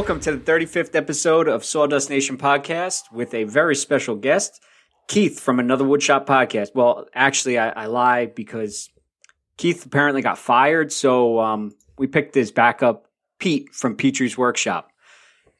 Welcome 0.00 0.20
to 0.20 0.34
the 0.34 0.50
35th 0.50 0.94
episode 0.94 1.46
of 1.46 1.62
Sawdust 1.62 2.08
Nation 2.08 2.38
podcast 2.38 3.12
with 3.12 3.34
a 3.34 3.44
very 3.44 3.76
special 3.76 4.16
guest, 4.16 4.58
Keith 5.08 5.38
from 5.38 5.60
Another 5.60 5.84
Woodshop 5.84 6.24
podcast. 6.24 6.68
Well, 6.74 7.06
actually, 7.14 7.58
I, 7.58 7.68
I 7.68 7.84
lie 7.84 8.24
because 8.24 8.88
Keith 9.58 9.84
apparently 9.84 10.22
got 10.22 10.38
fired, 10.38 10.90
so 10.90 11.38
um, 11.38 11.72
we 11.98 12.06
picked 12.06 12.34
his 12.34 12.50
backup, 12.50 13.08
Pete 13.38 13.74
from 13.74 13.94
Petrie's 13.94 14.38
Workshop. 14.38 14.90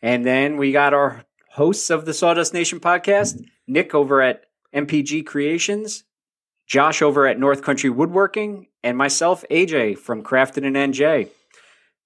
And 0.01 0.25
then 0.25 0.57
we 0.57 0.73
got 0.73 0.95
our 0.95 1.27
hosts 1.51 1.91
of 1.91 2.07
the 2.07 2.15
Sawdust 2.15 2.55
Nation 2.55 2.81
podcast, 2.81 3.45
Nick 3.67 3.95
over 3.95 4.23
at 4.23 4.47
MPG 4.75 5.27
Creations, 5.27 6.05
Josh 6.67 7.03
over 7.03 7.27
at 7.27 7.39
North 7.39 7.61
Country 7.61 7.91
Woodworking, 7.91 8.69
and 8.83 8.97
myself, 8.97 9.45
AJ 9.51 9.99
from 9.99 10.23
Crafted 10.23 10.67
and 10.67 10.77
NJ. 10.77 11.29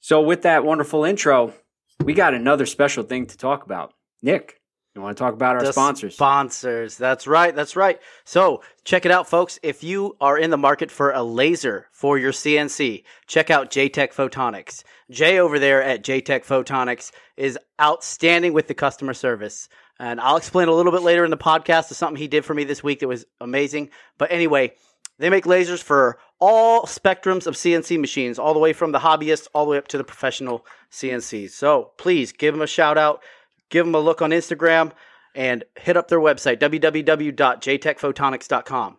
So, 0.01 0.21
with 0.21 0.43
that 0.43 0.65
wonderful 0.65 1.05
intro, 1.05 1.55
we 2.03 2.15
got 2.15 2.35
another 2.35 2.67
special 2.67 3.05
thing 3.05 3.27
to 3.27 3.37
talk 3.37 3.65
about. 3.65 3.93
Nick, 4.23 4.61
you 4.95 5.03
want 5.03 5.17
to 5.17 5.23
talk 5.23 5.35
about 5.35 5.57
our 5.57 5.63
The 5.65 5.73
sponsors? 5.73 6.15
Sponsors. 6.15 6.97
That's 6.97 7.27
right. 7.27 7.55
That's 7.55 7.75
right. 7.75 8.01
So 8.25 8.63
check 8.85 9.05
it 9.05 9.11
out, 9.11 9.29
folks. 9.29 9.59
If 9.63 9.83
you 9.83 10.17
are 10.21 10.39
in 10.39 10.51
the 10.51 10.57
market 10.57 10.91
for 10.91 11.11
a 11.11 11.23
laser 11.23 11.89
for 11.91 12.17
your 12.17 12.31
CNC, 12.31 13.03
check 13.27 13.51
out 13.51 13.71
JTech 13.71 14.15
Photonics. 14.15 14.85
Jay 15.11 15.41
over 15.41 15.59
there 15.59 15.83
at 15.83 16.05
JTech 16.05 16.47
Photonics 16.47 17.11
is 17.37 17.59
outstanding 17.81 18.53
with 18.53 18.69
the 18.69 18.75
customer 18.75 19.15
service. 19.15 19.69
And 19.99 20.21
I'll 20.21 20.37
explain 20.37 20.69
a 20.69 20.73
little 20.73 20.93
bit 20.93 21.03
later 21.03 21.25
in 21.25 21.31
the 21.31 21.37
podcast 21.37 21.91
of 21.91 21.97
something 21.97 22.17
he 22.17 22.29
did 22.29 22.45
for 22.45 22.55
me 22.55 22.65
this 22.65 22.83
week 22.83 23.01
that 23.01 23.09
was 23.09 23.27
amazing. 23.41 23.91
But 24.17 24.31
anyway, 24.31 24.75
they 25.19 25.29
make 25.29 25.45
lasers 25.45 25.83
for 25.83 26.19
all 26.47 26.83
spectrums 26.83 27.47
of 27.47 27.55
CNC 27.55 27.99
machines, 27.99 28.39
all 28.39 28.53
the 28.53 28.61
way 28.61 28.75
from 28.75 28.93
the 28.93 28.99
hobbyist 28.99 29.49
all 29.55 29.65
the 29.65 29.71
way 29.71 29.79
up 29.79 29.89
to 29.89 29.97
the 29.97 30.05
professional 30.05 30.67
CNCs. 30.93 31.53
So 31.53 31.93
please 31.97 32.33
give 32.33 32.53
them 32.53 32.61
a 32.61 32.67
shout 32.67 32.99
out, 32.99 33.23
give 33.71 33.87
them 33.87 33.95
a 33.95 33.99
look 33.99 34.21
on 34.21 34.29
Instagram, 34.29 34.93
and 35.35 35.65
hit 35.81 35.97
up 35.97 36.09
their 36.09 36.21
website, 36.21 36.59
www.jtechphotonics.com. 36.59 38.97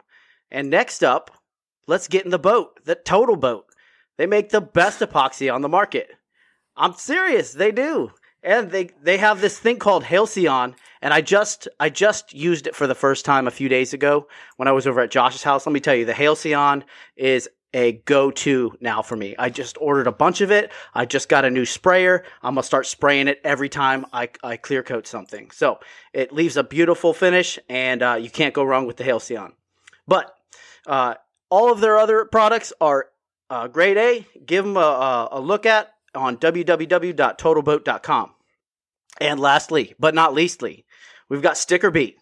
And 0.49 0.71
next 0.71 1.03
up, 1.03 1.29
let's 1.85 2.07
get 2.07 2.25
in 2.25 2.31
the 2.31 2.39
boat, 2.39 2.83
the 2.83 2.95
Total 2.95 3.35
Boat. 3.35 3.67
They 4.17 4.25
make 4.25 4.49
the 4.49 4.61
best 4.61 5.01
epoxy 5.01 5.53
on 5.53 5.61
the 5.61 5.69
market. 5.69 6.09
I'm 6.75 6.93
serious, 6.93 7.53
they 7.53 7.71
do. 7.71 8.09
And 8.45 8.69
they 8.69 8.91
they 9.01 9.17
have 9.17 9.41
this 9.41 9.57
thing 9.57 9.79
called 9.79 10.03
Halcyon, 10.03 10.75
and 11.01 11.11
I 11.11 11.21
just 11.21 11.67
I 11.79 11.89
just 11.89 12.31
used 12.31 12.67
it 12.67 12.75
for 12.75 12.85
the 12.85 12.93
first 12.93 13.25
time 13.25 13.47
a 13.47 13.51
few 13.51 13.67
days 13.67 13.91
ago 13.91 14.27
when 14.57 14.67
I 14.67 14.71
was 14.71 14.85
over 14.85 15.01
at 15.01 15.09
Josh's 15.09 15.41
house. 15.41 15.65
Let 15.65 15.73
me 15.73 15.79
tell 15.79 15.95
you, 15.95 16.05
the 16.05 16.13
Halcyon 16.13 16.83
is 17.15 17.49
a 17.73 17.93
go-to 18.05 18.77
now 18.79 19.01
for 19.01 19.15
me. 19.15 19.35
I 19.37 19.49
just 19.49 19.77
ordered 19.81 20.05
a 20.05 20.11
bunch 20.11 20.41
of 20.41 20.51
it. 20.51 20.71
I 20.93 21.05
just 21.05 21.27
got 21.27 21.43
a 21.43 21.49
new 21.49 21.65
sprayer. 21.65 22.23
I'm 22.43 22.53
gonna 22.53 22.63
start 22.63 22.85
spraying 22.85 23.27
it 23.27 23.41
every 23.43 23.67
time 23.67 24.05
I, 24.13 24.29
I 24.43 24.57
clear 24.57 24.83
coat 24.83 25.07
something. 25.07 25.49
So 25.49 25.79
it 26.13 26.31
leaves 26.31 26.55
a 26.55 26.63
beautiful 26.63 27.13
finish, 27.13 27.57
and 27.67 28.03
uh, 28.03 28.13
you 28.21 28.29
can't 28.29 28.53
go 28.53 28.63
wrong 28.63 28.85
with 28.85 28.97
the 28.97 29.03
Halcyon. 29.03 29.53
But 30.07 30.33
uh, 30.85 31.15
all 31.49 31.71
of 31.71 31.81
their 31.81 31.97
other 31.97 32.25
products 32.25 32.71
are 32.79 33.07
uh, 33.49 33.67
grade 33.67 33.97
A. 33.97 34.25
Give 34.45 34.63
them 34.63 34.77
a, 34.77 34.79
a, 34.79 35.29
a 35.31 35.41
look 35.41 35.65
at 35.65 35.94
on 36.15 36.37
www.totalboat.com. 36.37 38.31
And 39.21 39.39
lastly, 39.39 39.93
but 39.99 40.13
not 40.13 40.33
leastly, 40.33 40.85
we've 41.29 41.41
got 41.41 41.57
Sticker 41.57 41.91
Beat. 41.91 42.17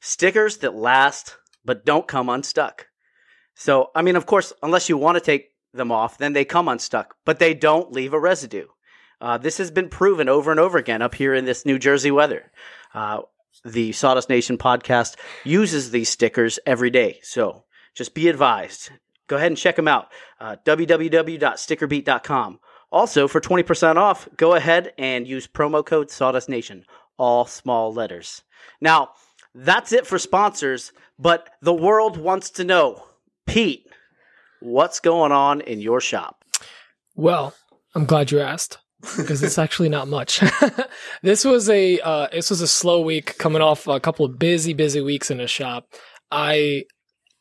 Stickers 0.00 0.58
that 0.58 0.74
last 0.74 1.36
but 1.64 1.84
don't 1.84 2.06
come 2.06 2.28
unstuck. 2.28 2.86
So, 3.54 3.90
I 3.94 4.02
mean, 4.02 4.16
of 4.16 4.26
course, 4.26 4.52
unless 4.62 4.88
you 4.88 4.96
want 4.96 5.16
to 5.16 5.20
take 5.20 5.50
them 5.74 5.92
off, 5.92 6.16
then 6.18 6.32
they 6.32 6.44
come 6.44 6.68
unstuck, 6.68 7.16
but 7.24 7.38
they 7.38 7.54
don't 7.54 7.92
leave 7.92 8.12
a 8.14 8.20
residue. 8.20 8.66
Uh, 9.20 9.36
this 9.36 9.58
has 9.58 9.70
been 9.70 9.88
proven 9.88 10.28
over 10.28 10.50
and 10.50 10.60
over 10.60 10.78
again 10.78 11.02
up 11.02 11.14
here 11.14 11.34
in 11.34 11.44
this 11.44 11.66
New 11.66 11.78
Jersey 11.78 12.10
weather. 12.10 12.50
Uh, 12.94 13.22
the 13.64 13.92
Sawdust 13.92 14.28
Nation 14.28 14.56
podcast 14.58 15.16
uses 15.44 15.90
these 15.90 16.08
stickers 16.08 16.58
every 16.64 16.90
day. 16.90 17.18
So 17.22 17.64
just 17.94 18.14
be 18.14 18.28
advised. 18.28 18.90
Go 19.26 19.36
ahead 19.36 19.48
and 19.48 19.58
check 19.58 19.76
them 19.76 19.88
out. 19.88 20.08
Uh, 20.40 20.56
www.stickerbeat.com. 20.64 22.60
Also, 22.90 23.28
for 23.28 23.40
20% 23.40 23.96
off, 23.96 24.28
go 24.36 24.54
ahead 24.54 24.92
and 24.96 25.26
use 25.26 25.46
promo 25.46 25.84
code 25.84 26.10
Sawdust 26.10 26.48
Nation, 26.48 26.84
all 27.18 27.44
small 27.44 27.92
letters. 27.92 28.42
Now, 28.80 29.10
that's 29.54 29.92
it 29.92 30.06
for 30.06 30.18
sponsors, 30.18 30.92
but 31.18 31.50
the 31.60 31.74
world 31.74 32.16
wants 32.16 32.50
to 32.50 32.64
know, 32.64 33.04
Pete, 33.46 33.86
what's 34.60 35.00
going 35.00 35.32
on 35.32 35.60
in 35.60 35.80
your 35.80 36.00
shop? 36.00 36.44
Well, 37.14 37.54
I'm 37.94 38.06
glad 38.06 38.30
you 38.30 38.40
asked 38.40 38.78
because 39.16 39.42
it's 39.42 39.58
actually 39.58 39.88
not 39.88 40.08
much. 40.08 40.42
this 41.22 41.44
was 41.44 41.68
a 41.68 41.98
uh, 42.00 42.28
this 42.32 42.50
was 42.50 42.60
a 42.60 42.68
slow 42.68 43.00
week 43.00 43.36
coming 43.38 43.62
off 43.62 43.86
a 43.86 44.00
couple 44.00 44.24
of 44.24 44.38
busy 44.38 44.72
busy 44.72 45.00
weeks 45.00 45.30
in 45.30 45.38
the 45.38 45.46
shop. 45.46 45.88
I 46.30 46.84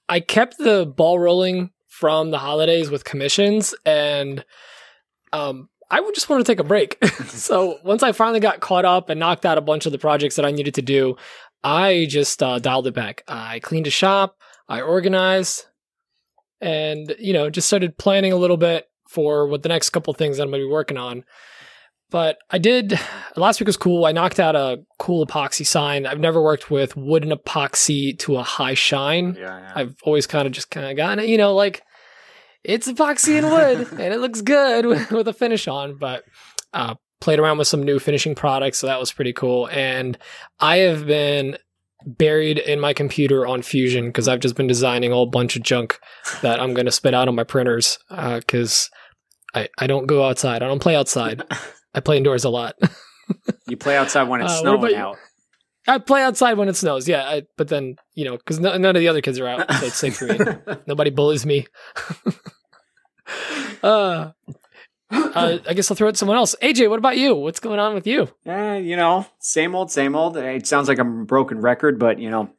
I 0.10 0.20
kept 0.20 0.58
the 0.58 0.86
ball 0.86 1.20
rolling 1.20 1.72
from 1.88 2.32
the 2.32 2.38
holidays 2.38 2.90
with 2.90 3.06
commissions 3.06 3.74
and 3.86 4.46
um 5.34 5.70
I 5.90 6.02
would 6.02 6.16
just 6.16 6.30
want 6.30 6.46
to 6.46 6.52
take 6.52 6.60
a 6.60 6.66
break. 6.66 6.98
so 7.28 7.80
once 7.84 8.04
I 8.04 8.12
finally 8.12 8.42
got 8.42 8.60
caught 8.60 8.86
up 8.86 9.10
and 9.10 9.20
knocked 9.20 9.46
out 9.46 9.58
a 9.58 9.62
bunch 9.62 9.86
of 9.86 9.94
the 9.94 9.98
projects 9.98 10.36
that 10.36 10.46
I 10.46 10.52
needed 10.52 10.74
to 10.76 10.82
do, 10.82 11.16
I 11.64 12.08
just 12.10 12.44
uh, 12.44 12.60
dialed 12.60 12.88
it 12.88 12.94
back. 12.94 13.24
I 13.28 13.60
cleaned 13.60 13.88
a 13.88 13.92
shop, 13.92 14.38
I 14.68 14.82
organized, 14.82 15.66
and 16.60 17.16
you 17.20 17.34
know 17.34 17.50
just 17.50 17.68
started 17.68 17.98
planning 17.98 18.34
a 18.34 18.38
little 18.38 18.58
bit 18.58 18.90
for 19.10 19.48
what 19.48 19.64
the 19.64 19.70
next 19.70 19.92
couple 19.92 20.14
things 20.14 20.38
that 20.38 20.44
I'm 20.44 20.50
going 20.50 20.62
to 20.62 20.68
be 20.68 20.72
working 20.72 20.98
on. 20.98 21.24
But 22.10 22.38
I 22.50 22.58
did 22.58 22.98
last 23.36 23.60
week 23.60 23.68
was 23.68 23.76
cool. 23.76 24.06
I 24.06 24.14
knocked 24.14 24.40
out 24.40 24.56
a 24.56 24.82
cool 24.98 25.26
epoxy 25.26 25.66
sign. 25.66 26.06
I've 26.06 26.20
never 26.20 26.42
worked 26.42 26.72
with 26.72 26.96
wooden 26.96 27.32
epoxy 27.32 28.18
to 28.20 28.38
a 28.38 28.44
high 28.44 28.76
shine. 28.76 29.36
yeah, 29.38 29.60
yeah. 29.60 29.72
I've 29.76 29.96
always 30.04 30.26
kind 30.26 30.48
of 30.48 30.54
just 30.54 30.72
kind 30.72 30.90
of 30.90 30.96
gotten 30.96 31.20
it, 31.20 31.30
you 31.30 31.38
know, 31.38 31.54
like 31.54 31.84
it's 32.64 32.88
epoxy 32.92 33.38
and 33.38 33.48
wood 33.52 33.88
and 34.00 34.14
it 34.14 34.20
looks 34.20 34.42
good 34.42 34.86
with, 34.86 35.12
with 35.12 35.28
a 35.28 35.34
finish 35.34 35.68
on, 35.68 35.98
but 35.98 36.24
uh, 36.74 36.96
played 37.22 37.40
around 37.40 37.58
with 37.58 37.68
some 37.68 37.84
new 37.84 38.00
finishing 38.00 38.36
products. 38.36 38.80
So 38.80 38.88
that 38.88 39.00
was 39.00 39.12
pretty 39.12 39.34
cool. 39.34 39.68
And 39.70 40.18
I 40.60 40.78
have 40.78 41.06
been 41.08 41.58
buried 42.06 42.60
in 42.60 42.80
my 42.80 42.94
computer 42.94 43.48
on 43.48 43.62
Fusion 43.62 44.08
because 44.08 44.28
I've 44.28 44.40
just 44.40 44.56
been 44.56 44.68
designing 44.68 45.12
a 45.12 45.16
whole 45.16 45.26
bunch 45.26 45.56
of 45.56 45.64
junk 45.64 46.00
that 46.42 46.60
I'm 46.60 46.74
going 46.74 46.86
to 46.86 46.92
spit 46.92 47.14
out 47.14 47.28
on 47.28 47.36
my 47.36 47.44
printers 47.44 47.98
because 48.10 48.90
I, 49.56 49.68
I 49.80 49.88
don't 49.88 50.06
go 50.06 50.24
outside. 50.24 50.62
I 50.62 50.68
don't 50.68 50.82
play 50.82 50.96
outside. 50.96 51.42
I 51.96 52.00
play 52.00 52.18
indoors 52.18 52.44
a 52.44 52.50
lot. 52.50 52.76
you 53.68 53.78
play 53.78 53.98
outside 53.98 54.28
when 54.30 54.42
it's 54.42 54.52
Uh, 54.52 54.60
snowing 54.62 54.96
out. 54.96 55.18
I 55.88 56.00
play 56.00 56.22
outside 56.22 56.58
when 56.58 56.68
it 56.68 56.76
snows. 56.76 57.08
Yeah, 57.08 57.24
I, 57.24 57.44
but 57.58 57.70
then 57.70 57.96
you 58.14 58.26
know 58.26 58.38
because 58.38 58.60
no, 58.60 58.78
none 58.78 58.96
of 58.96 59.00
the 59.00 59.08
other 59.08 59.22
kids 59.22 59.40
are 59.40 59.48
out, 59.48 59.72
so 59.74 59.86
it's 59.86 59.96
safe 59.96 60.18
for 60.18 60.26
me. 60.26 60.38
Nobody 60.88 61.10
bullies 61.10 61.46
me. 61.46 61.66
uh, 63.84 64.32
uh, 65.10 65.58
I 65.68 65.74
guess 65.74 65.90
I'll 65.90 65.96
throw 65.96 66.10
it 66.10 66.14
to 66.14 66.18
someone 66.18 66.38
else. 66.38 66.56
AJ, 66.62 66.90
what 66.90 67.00
about 67.00 67.18
you? 67.18 67.36
What's 67.36 67.60
going 67.60 67.80
on 67.80 67.94
with 67.94 68.06
you? 68.06 68.28
Eh, 68.46 68.78
you 68.78 68.98
know, 68.98 69.26
same 69.40 69.76
old, 69.76 69.92
same 69.92 70.16
old. 70.16 70.36
It 70.38 70.68
sounds 70.68 70.88
like 70.88 71.00
I'm 71.00 71.22
a 71.22 71.26
broken 71.26 71.62
record, 71.62 72.00
but 72.00 72.20
you 72.20 72.30
know, 72.30 72.50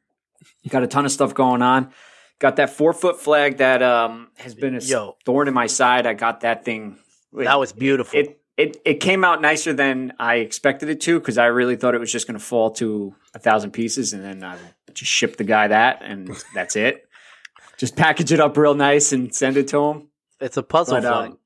got 0.68 0.82
a 0.82 0.86
ton 0.86 1.04
of 1.04 1.12
stuff 1.12 1.34
going 1.34 1.62
on. 1.62 1.92
Got 2.38 2.56
that 2.56 2.70
four 2.70 2.92
foot 2.92 3.20
flag 3.20 3.58
that 3.58 3.82
um 3.82 4.28
has 4.36 4.54
been 4.54 4.76
a 4.76 4.80
Yo. 4.80 5.16
thorn 5.24 5.48
in 5.48 5.54
my 5.54 5.66
side. 5.66 6.06
I 6.06 6.14
got 6.14 6.40
that 6.40 6.64
thing. 6.64 6.98
That 7.32 7.58
was 7.58 7.72
beautiful. 7.72 8.18
it. 8.18 8.40
It 8.58 8.76
it 8.84 8.94
came 8.94 9.24
out 9.24 9.40
nicer 9.40 9.72
than 9.72 10.12
I 10.18 10.36
expected 10.36 10.88
it 10.90 11.00
to 11.02 11.18
because 11.18 11.38
I 11.38 11.46
really 11.46 11.76
thought 11.76 11.94
it 11.94 12.00
was 12.00 12.12
just 12.12 12.26
going 12.26 12.38
to 12.38 12.44
fall 12.44 12.72
to 12.72 13.14
a 13.34 13.38
thousand 13.38 13.70
pieces, 13.70 14.12
and 14.12 14.22
then 14.22 14.42
I 14.44 14.58
just 14.92 15.10
ship 15.10 15.36
the 15.36 15.44
guy 15.44 15.68
that, 15.68 16.02
and 16.02 16.30
that's 16.54 16.76
it. 16.76 17.04
Just 17.78 17.94
package 17.94 18.32
it 18.32 18.40
up 18.40 18.56
real 18.56 18.74
nice 18.74 19.12
and 19.12 19.32
send 19.32 19.56
it 19.56 19.68
to 19.68 19.78
him. 19.84 20.08
it's 20.40 20.56
a 20.56 20.64
puzzle 20.64 21.00
But, 21.00 21.04
um, 21.04 21.38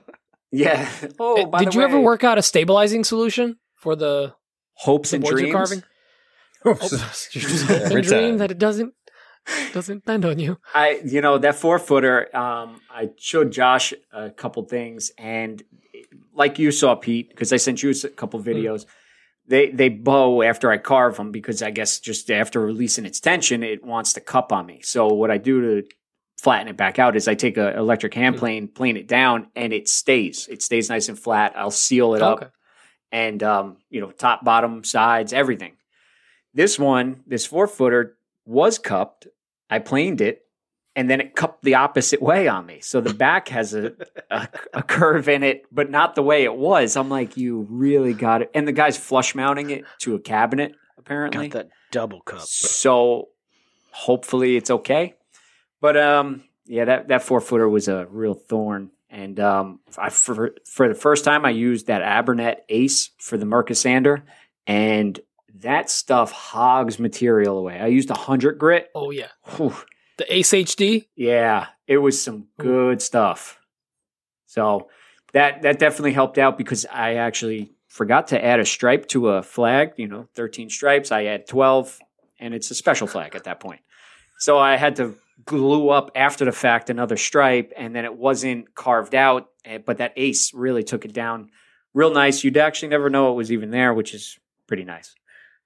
Yeah. 0.51 0.89
Oh, 1.19 1.41
Uh, 1.43 1.45
by 1.45 1.59
Did 1.59 1.71
the 1.71 1.77
you 1.77 1.83
ever 1.85 2.01
work 2.01 2.25
out 2.25 2.37
a 2.37 2.41
stabilizing 2.41 3.05
solution 3.05 3.55
for 3.75 3.95
the, 3.95 4.33
hopes 4.73 5.11
the 5.11 5.15
and 5.15 5.23
boards 5.23 5.35
dreams? 5.39 5.47
you're 5.47 5.57
carving? 5.57 5.83
Oh, 6.65 6.77
and 6.81 7.81
Every 7.83 8.01
dream 8.01 8.39
that 8.39 8.51
it 8.51 8.57
doesn't 8.57 8.93
doesn't 9.71 10.03
bend 10.03 10.25
on 10.25 10.37
you. 10.37 10.57
I, 10.75 10.99
you 11.05 11.21
know, 11.21 11.37
that 11.37 11.55
four 11.55 11.79
footer, 11.79 12.35
um, 12.35 12.81
I 12.91 13.11
showed 13.17 13.51
Josh 13.53 13.93
a 14.11 14.29
couple 14.31 14.63
things, 14.65 15.11
and 15.17 15.63
like 16.33 16.59
you 16.59 16.71
saw, 16.71 16.95
Pete, 16.95 17.29
because 17.29 17.51
I 17.53 17.57
sent 17.57 17.83
you 17.83 17.91
a 17.91 18.07
couple 18.09 18.41
videos. 18.41 18.85
They 19.47 19.69
they 19.71 19.89
bow 19.89 20.43
after 20.43 20.69
I 20.71 20.77
carve 20.77 21.17
them 21.17 21.31
because 21.31 21.63
I 21.63 21.71
guess 21.71 21.99
just 21.99 22.29
after 22.29 22.59
releasing 22.61 23.05
its 23.05 23.19
tension, 23.19 23.63
it 23.63 23.83
wants 23.83 24.13
to 24.13 24.21
cup 24.21 24.51
on 24.51 24.65
me. 24.65 24.81
So 24.83 25.07
what 25.07 25.31
I 25.31 25.37
do 25.37 25.81
to 25.81 25.87
flatten 26.37 26.67
it 26.67 26.77
back 26.77 26.99
out 26.99 27.15
is 27.15 27.27
I 27.27 27.33
take 27.35 27.57
an 27.57 27.75
electric 27.75 28.13
hand 28.13 28.37
plane, 28.37 28.67
plane 28.67 28.95
it 28.95 29.07
down, 29.07 29.47
and 29.55 29.73
it 29.73 29.89
stays. 29.89 30.47
It 30.47 30.61
stays 30.61 30.89
nice 30.89 31.09
and 31.09 31.17
flat. 31.19 31.53
I'll 31.57 31.71
seal 31.71 32.13
it 32.15 32.21
Okay. 32.21 32.45
up, 32.45 32.53
and 33.11 33.41
um, 33.43 33.77
you 33.89 34.01
know, 34.01 34.11
top, 34.11 34.45
bottom, 34.45 34.83
sides, 34.83 35.33
everything. 35.33 35.73
This 36.53 36.77
one, 36.79 37.23
this 37.27 37.45
four 37.45 37.67
footer, 37.67 38.17
was 38.45 38.77
cupped. 38.79 39.27
I 39.69 39.79
planed 39.79 40.21
it, 40.21 40.43
and 40.99 41.09
then 41.09 41.21
it 41.21 41.33
cupped 41.33 41.63
the 41.63 41.75
opposite 41.75 42.21
way 42.21 42.49
on 42.49 42.65
me. 42.65 42.81
So 42.81 42.99
the 42.99 43.13
back 43.13 43.47
has 43.47 43.73
a, 43.73 43.93
a, 44.29 44.49
a 44.73 44.83
curve 44.83 45.29
in 45.29 45.43
it, 45.43 45.63
but 45.71 45.89
not 45.89 46.13
the 46.13 46.21
way 46.21 46.43
it 46.43 46.53
was. 46.53 46.97
I'm 46.97 47.07
like, 47.07 47.37
you 47.37 47.65
really 47.69 48.13
got 48.13 48.41
it. 48.41 48.51
And 48.53 48.67
the 48.67 48.73
guy's 48.73 48.97
flush 48.97 49.33
mounting 49.33 49.69
it 49.69 49.85
to 49.99 50.15
a 50.15 50.19
cabinet, 50.19 50.75
apparently. 50.97 51.47
Got 51.47 51.57
that 51.57 51.69
double 51.91 52.19
cup. 52.19 52.41
So 52.41 53.29
hopefully 53.91 54.57
it's 54.57 54.69
okay. 54.69 55.13
But 55.79 55.95
um, 55.95 56.43
yeah, 56.65 56.83
that 56.83 57.07
that 57.07 57.23
four 57.23 57.39
footer 57.39 57.69
was 57.69 57.87
a 57.87 58.05
real 58.09 58.33
thorn. 58.33 58.91
And 59.09 59.39
um, 59.39 59.79
I 59.97 60.09
for 60.09 60.53
for 60.65 60.89
the 60.89 60.95
first 60.95 61.23
time 61.23 61.45
I 61.45 61.51
used 61.51 61.87
that 61.87 62.01
Abranet 62.01 62.57
Ace 62.67 63.11
for 63.19 63.37
the 63.37 63.45
Mirka 63.45 63.73
sander, 63.73 64.25
and 64.67 65.17
that 65.59 65.89
stuff 65.89 66.33
hogs 66.33 66.99
material 66.99 67.57
away. 67.57 67.79
I 67.79 67.87
used 67.87 68.09
a 68.09 68.17
hundred 68.17 68.59
grit. 68.59 68.89
Oh 68.93 69.11
yeah, 69.11 69.29
Whew. 69.55 69.73
The 70.19 70.33
Ace 70.33 70.51
HD. 70.51 71.07
Yeah, 71.15 71.67
it 71.87 71.97
was 71.97 72.21
some 72.21 72.47
good 72.59 73.01
stuff. 73.01 73.59
So 74.45 74.89
that 75.33 75.63
that 75.63 75.79
definitely 75.79 76.13
helped 76.13 76.37
out 76.37 76.57
because 76.57 76.85
I 76.91 77.15
actually 77.15 77.71
forgot 77.87 78.27
to 78.29 78.43
add 78.43 78.59
a 78.59 78.65
stripe 78.65 79.07
to 79.09 79.29
a 79.29 79.43
flag. 79.43 79.93
You 79.97 80.07
know, 80.07 80.27
thirteen 80.35 80.69
stripes. 80.69 81.11
I 81.11 81.23
had 81.23 81.47
twelve, 81.47 81.99
and 82.39 82.53
it's 82.53 82.69
a 82.71 82.75
special 82.75 83.07
flag 83.07 83.35
at 83.35 83.45
that 83.45 83.59
point. 83.59 83.81
So 84.39 84.57
I 84.57 84.75
had 84.77 84.95
to 84.97 85.15
glue 85.45 85.89
up 85.89 86.11
after 86.15 86.45
the 86.45 86.51
fact 86.51 86.89
another 86.89 87.17
stripe, 87.17 87.71
and 87.77 87.95
then 87.95 88.05
it 88.05 88.15
wasn't 88.15 88.73
carved 88.75 89.15
out. 89.15 89.49
eh, 89.65 89.77
But 89.77 89.97
that 89.97 90.13
ace 90.15 90.53
really 90.53 90.83
took 90.83 91.05
it 91.05 91.13
down 91.13 91.49
real 91.93 92.13
nice. 92.13 92.43
You'd 92.43 92.57
actually 92.57 92.89
never 92.89 93.09
know 93.09 93.31
it 93.31 93.35
was 93.35 93.51
even 93.51 93.71
there, 93.71 93.93
which 93.93 94.13
is 94.13 94.37
pretty 94.67 94.83
nice. 94.83 95.15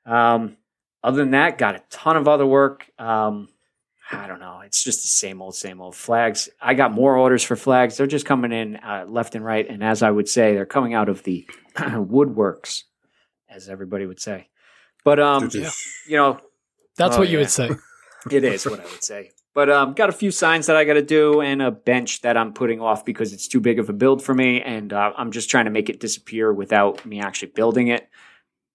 Um, 0.05 0.57
other 1.03 1.17
than 1.17 1.31
that, 1.31 1.57
got 1.57 1.75
a 1.75 1.83
ton 1.89 2.17
of 2.17 2.27
other 2.27 2.45
work. 2.45 2.89
Um, 2.99 3.49
I 4.11 4.27
don't 4.27 4.39
know. 4.39 4.61
It's 4.65 4.83
just 4.83 5.01
the 5.01 5.07
same 5.07 5.41
old, 5.41 5.55
same 5.55 5.79
old 5.81 5.95
flags. 5.95 6.49
I 6.61 6.73
got 6.73 6.91
more 6.91 7.17
orders 7.17 7.43
for 7.43 7.55
flags. 7.55 7.97
They're 7.97 8.05
just 8.07 8.25
coming 8.25 8.51
in 8.51 8.75
uh, 8.77 9.05
left 9.07 9.33
and 9.35 9.43
right. 9.45 9.67
And 9.67 9.83
as 9.83 10.03
I 10.03 10.11
would 10.11 10.27
say, 10.27 10.53
they're 10.53 10.65
coming 10.65 10.93
out 10.93 11.09
of 11.09 11.23
the 11.23 11.47
woodworks, 11.77 12.83
as 13.49 13.69
everybody 13.69 14.05
would 14.05 14.19
say. 14.19 14.49
But 15.03 15.19
um, 15.19 15.49
They're 15.49 15.71
you 16.07 16.17
know, 16.17 16.39
That's 16.97 17.15
Oh, 17.15 17.19
what 17.19 17.29
you 17.29 17.37
yeah. 17.37 17.43
would 17.43 17.49
say. 17.49 17.69
it 18.31 18.43
is 18.43 18.65
what 18.65 18.79
I 18.79 18.83
would 18.83 19.03
say. 19.03 19.31
But 19.53 19.69
um, 19.69 19.93
got 19.93 20.09
a 20.09 20.13
few 20.13 20.31
signs 20.31 20.65
that 20.67 20.75
I 20.75 20.83
got 20.83 20.93
to 20.93 21.01
do 21.03 21.39
and 21.41 21.61
a 21.61 21.69
bench 21.71 22.21
that 22.21 22.37
I'm 22.37 22.53
putting 22.53 22.81
off 22.81 23.05
because 23.05 23.33
it's 23.33 23.47
too 23.47 23.59
big 23.61 23.77
of 23.79 23.87
a 23.89 23.93
build 23.93 24.23
for 24.23 24.33
me, 24.33 24.61
and 24.61 24.91
uh, 24.91 25.13
I'm 25.15 25.31
just 25.31 25.49
trying 25.49 25.65
to 25.65 25.71
make 25.71 25.89
it 25.89 25.99
disappear 25.99 26.51
without 26.51 27.05
me 27.05 27.19
actually 27.19 27.51
building 27.51 27.87
it. 27.89 28.09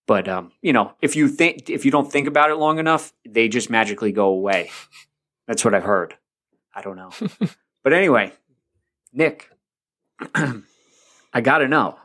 But 0.06 0.28
um, 0.28 0.52
you 0.62 0.72
know, 0.72 0.92
if 1.02 1.16
you 1.16 1.28
think 1.28 1.68
if 1.68 1.84
you 1.84 1.90
don't 1.90 2.10
think 2.10 2.28
about 2.28 2.50
it 2.50 2.56
long 2.56 2.78
enough, 2.78 3.12
they 3.28 3.48
just 3.48 3.70
magically 3.70 4.12
go 4.12 4.28
away. 4.28 4.70
That's 5.48 5.64
what 5.64 5.74
I've 5.74 5.82
heard. 5.82 6.14
I 6.74 6.82
don't 6.82 6.94
know. 6.96 7.10
but 7.82 7.92
anyway, 7.92 8.32
Nick, 9.12 9.50
I 10.34 11.40
got 11.42 11.58
to 11.58 11.68
know 11.68 11.98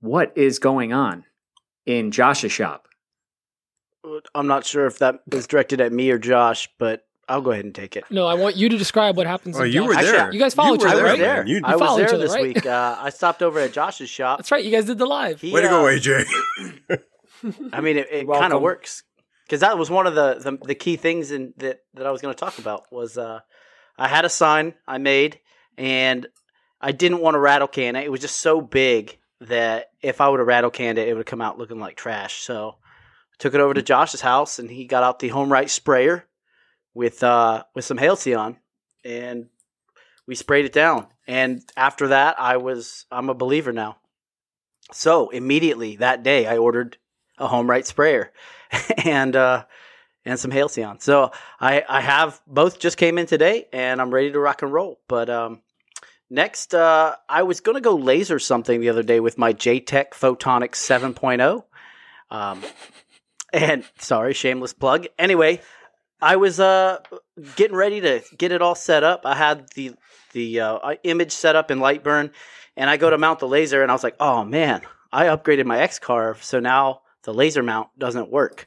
what 0.00 0.32
is 0.36 0.58
going 0.58 0.92
on 0.92 1.24
in 1.86 2.10
Josh's 2.10 2.52
shop. 2.52 2.88
I'm 4.34 4.46
not 4.46 4.66
sure 4.66 4.86
if 4.86 4.98
that 4.98 5.20
is 5.32 5.46
directed 5.46 5.80
at 5.80 5.92
me 5.92 6.10
or 6.10 6.18
Josh, 6.18 6.68
but 6.78 7.06
I'll 7.28 7.42
go 7.42 7.50
ahead 7.52 7.64
and 7.64 7.74
take 7.74 7.94
it. 7.94 8.04
No, 8.10 8.26
I 8.26 8.34
want 8.34 8.56
you 8.56 8.68
to 8.68 8.76
describe 8.78 9.16
what 9.16 9.26
happens. 9.26 9.58
Oh, 9.58 9.62
in 9.62 9.72
you 9.72 9.84
were 9.84 9.94
Josh's- 9.94 10.10
there. 10.12 10.32
You 10.32 10.38
guys 10.38 10.54
follow 10.54 10.74
each 10.74 10.82
I 10.82 10.92
other, 10.92 11.02
was 11.02 11.10
right? 11.12 11.18
there. 11.18 11.46
You- 11.46 11.60
I 11.64 11.76
was 11.76 11.92
each 11.92 11.96
there 12.06 12.08
other, 12.14 12.18
this 12.18 12.32
right? 12.32 12.42
week. 12.42 12.66
Uh, 12.66 12.96
I 12.98 13.10
stopped 13.10 13.42
over 13.42 13.60
at 13.60 13.72
Josh's 13.72 14.10
shop. 14.10 14.38
That's 14.38 14.50
right. 14.50 14.64
You 14.64 14.70
guys 14.70 14.86
did 14.86 14.98
the 14.98 15.06
live. 15.06 15.40
He, 15.40 15.52
Way 15.52 15.62
to 15.62 15.68
go, 15.68 15.86
uh, 15.86 15.90
AJ. 15.92 16.24
I 17.72 17.80
mean, 17.80 17.98
it, 17.98 18.08
it 18.10 18.26
kind 18.28 18.52
of 18.52 18.62
works 18.62 19.02
because 19.48 19.60
that 19.60 19.78
was 19.78 19.88
one 19.88 20.06
of 20.06 20.14
the, 20.14 20.34
the 20.34 20.58
the 20.66 20.74
key 20.74 20.96
things 20.96 21.30
in 21.30 21.54
that 21.56 21.80
that 21.94 22.06
I 22.06 22.10
was 22.10 22.20
going 22.20 22.34
to 22.34 22.38
talk 22.38 22.58
about 22.58 22.92
was 22.92 23.16
uh, 23.16 23.40
I 23.96 24.06
had 24.06 24.26
a 24.26 24.28
sign 24.28 24.74
I 24.86 24.98
made 24.98 25.40
and 25.78 26.26
I 26.80 26.92
didn't 26.92 27.20
want 27.20 27.34
to 27.34 27.38
rattle 27.38 27.66
can 27.66 27.96
it. 27.96 28.04
It 28.04 28.10
was 28.10 28.20
just 28.20 28.36
so 28.36 28.60
big 28.60 29.18
that 29.40 29.90
if 30.02 30.20
I 30.20 30.28
would 30.28 30.40
have 30.40 30.46
rattle 30.46 30.70
canned 30.70 30.98
it, 30.98 31.08
it 31.08 31.14
would 31.14 31.26
come 31.26 31.40
out 31.40 31.58
looking 31.58 31.80
like 31.80 31.96
trash. 31.96 32.42
So 32.42 32.76
I 32.82 33.36
took 33.38 33.54
it 33.54 33.60
over 33.60 33.72
to 33.72 33.82
Josh's 33.82 34.20
house 34.20 34.58
and 34.58 34.70
he 34.70 34.84
got 34.84 35.02
out 35.02 35.18
the 35.18 35.30
HomeRight 35.30 35.70
sprayer 35.70 36.26
with 36.92 37.22
uh, 37.22 37.64
with 37.74 37.86
some 37.86 37.96
Halcyon 37.98 38.58
and 39.02 39.46
we 40.26 40.34
sprayed 40.34 40.66
it 40.66 40.72
down. 40.74 41.06
And 41.26 41.62
after 41.74 42.08
that, 42.08 42.38
I 42.38 42.58
was 42.58 43.06
I'm 43.10 43.30
a 43.30 43.34
believer 43.34 43.72
now. 43.72 43.96
So 44.92 45.30
immediately 45.30 45.96
that 45.96 46.22
day, 46.22 46.46
I 46.46 46.58
ordered 46.58 46.98
a 47.38 47.48
HomeRight 47.48 47.86
sprayer 47.86 48.32
and 49.04 49.34
uh, 49.36 49.64
and 50.24 50.38
some 50.38 50.50
Halcyon. 50.50 51.00
So 51.00 51.32
I 51.60 51.84
I 51.88 52.00
have 52.00 52.40
both 52.46 52.78
just 52.78 52.96
came 52.96 53.18
in 53.18 53.26
today, 53.26 53.66
and 53.72 54.00
I'm 54.00 54.12
ready 54.12 54.32
to 54.32 54.40
rock 54.40 54.62
and 54.62 54.72
roll. 54.72 55.00
But 55.08 55.30
um, 55.30 55.62
next, 56.30 56.74
uh, 56.74 57.16
I 57.28 57.42
was 57.42 57.60
to 57.60 57.80
go 57.80 57.96
laser 57.96 58.38
something 58.38 58.80
the 58.80 58.88
other 58.88 59.02
day 59.02 59.20
with 59.20 59.38
my 59.38 59.52
JTech 59.52 60.10
Photonics 60.10 60.76
7.0. 60.76 61.64
Um, 62.30 62.62
and 63.52 63.84
sorry, 63.98 64.34
shameless 64.34 64.74
plug. 64.74 65.06
Anyway, 65.18 65.60
I 66.20 66.36
was 66.36 66.60
uh 66.60 66.98
getting 67.56 67.76
ready 67.76 68.00
to 68.00 68.22
get 68.36 68.52
it 68.52 68.62
all 68.62 68.74
set 68.74 69.04
up. 69.04 69.22
I 69.24 69.34
had 69.34 69.68
the 69.74 69.94
the 70.32 70.60
uh, 70.60 70.94
image 71.04 71.32
set 71.32 71.56
up 71.56 71.70
in 71.70 71.78
Lightburn, 71.78 72.32
and 72.76 72.90
I 72.90 72.96
go 72.96 73.10
to 73.10 73.18
mount 73.18 73.38
the 73.38 73.48
laser, 73.48 73.82
and 73.82 73.90
I 73.90 73.94
was 73.94 74.04
like, 74.04 74.16
oh 74.20 74.44
man, 74.44 74.82
I 75.12 75.26
upgraded 75.26 75.64
my 75.64 75.78
X 75.78 75.98
carve, 75.98 76.42
so 76.44 76.60
now 76.60 77.02
the 77.28 77.34
laser 77.34 77.62
mount 77.62 77.90
doesn't 77.98 78.30
work. 78.30 78.66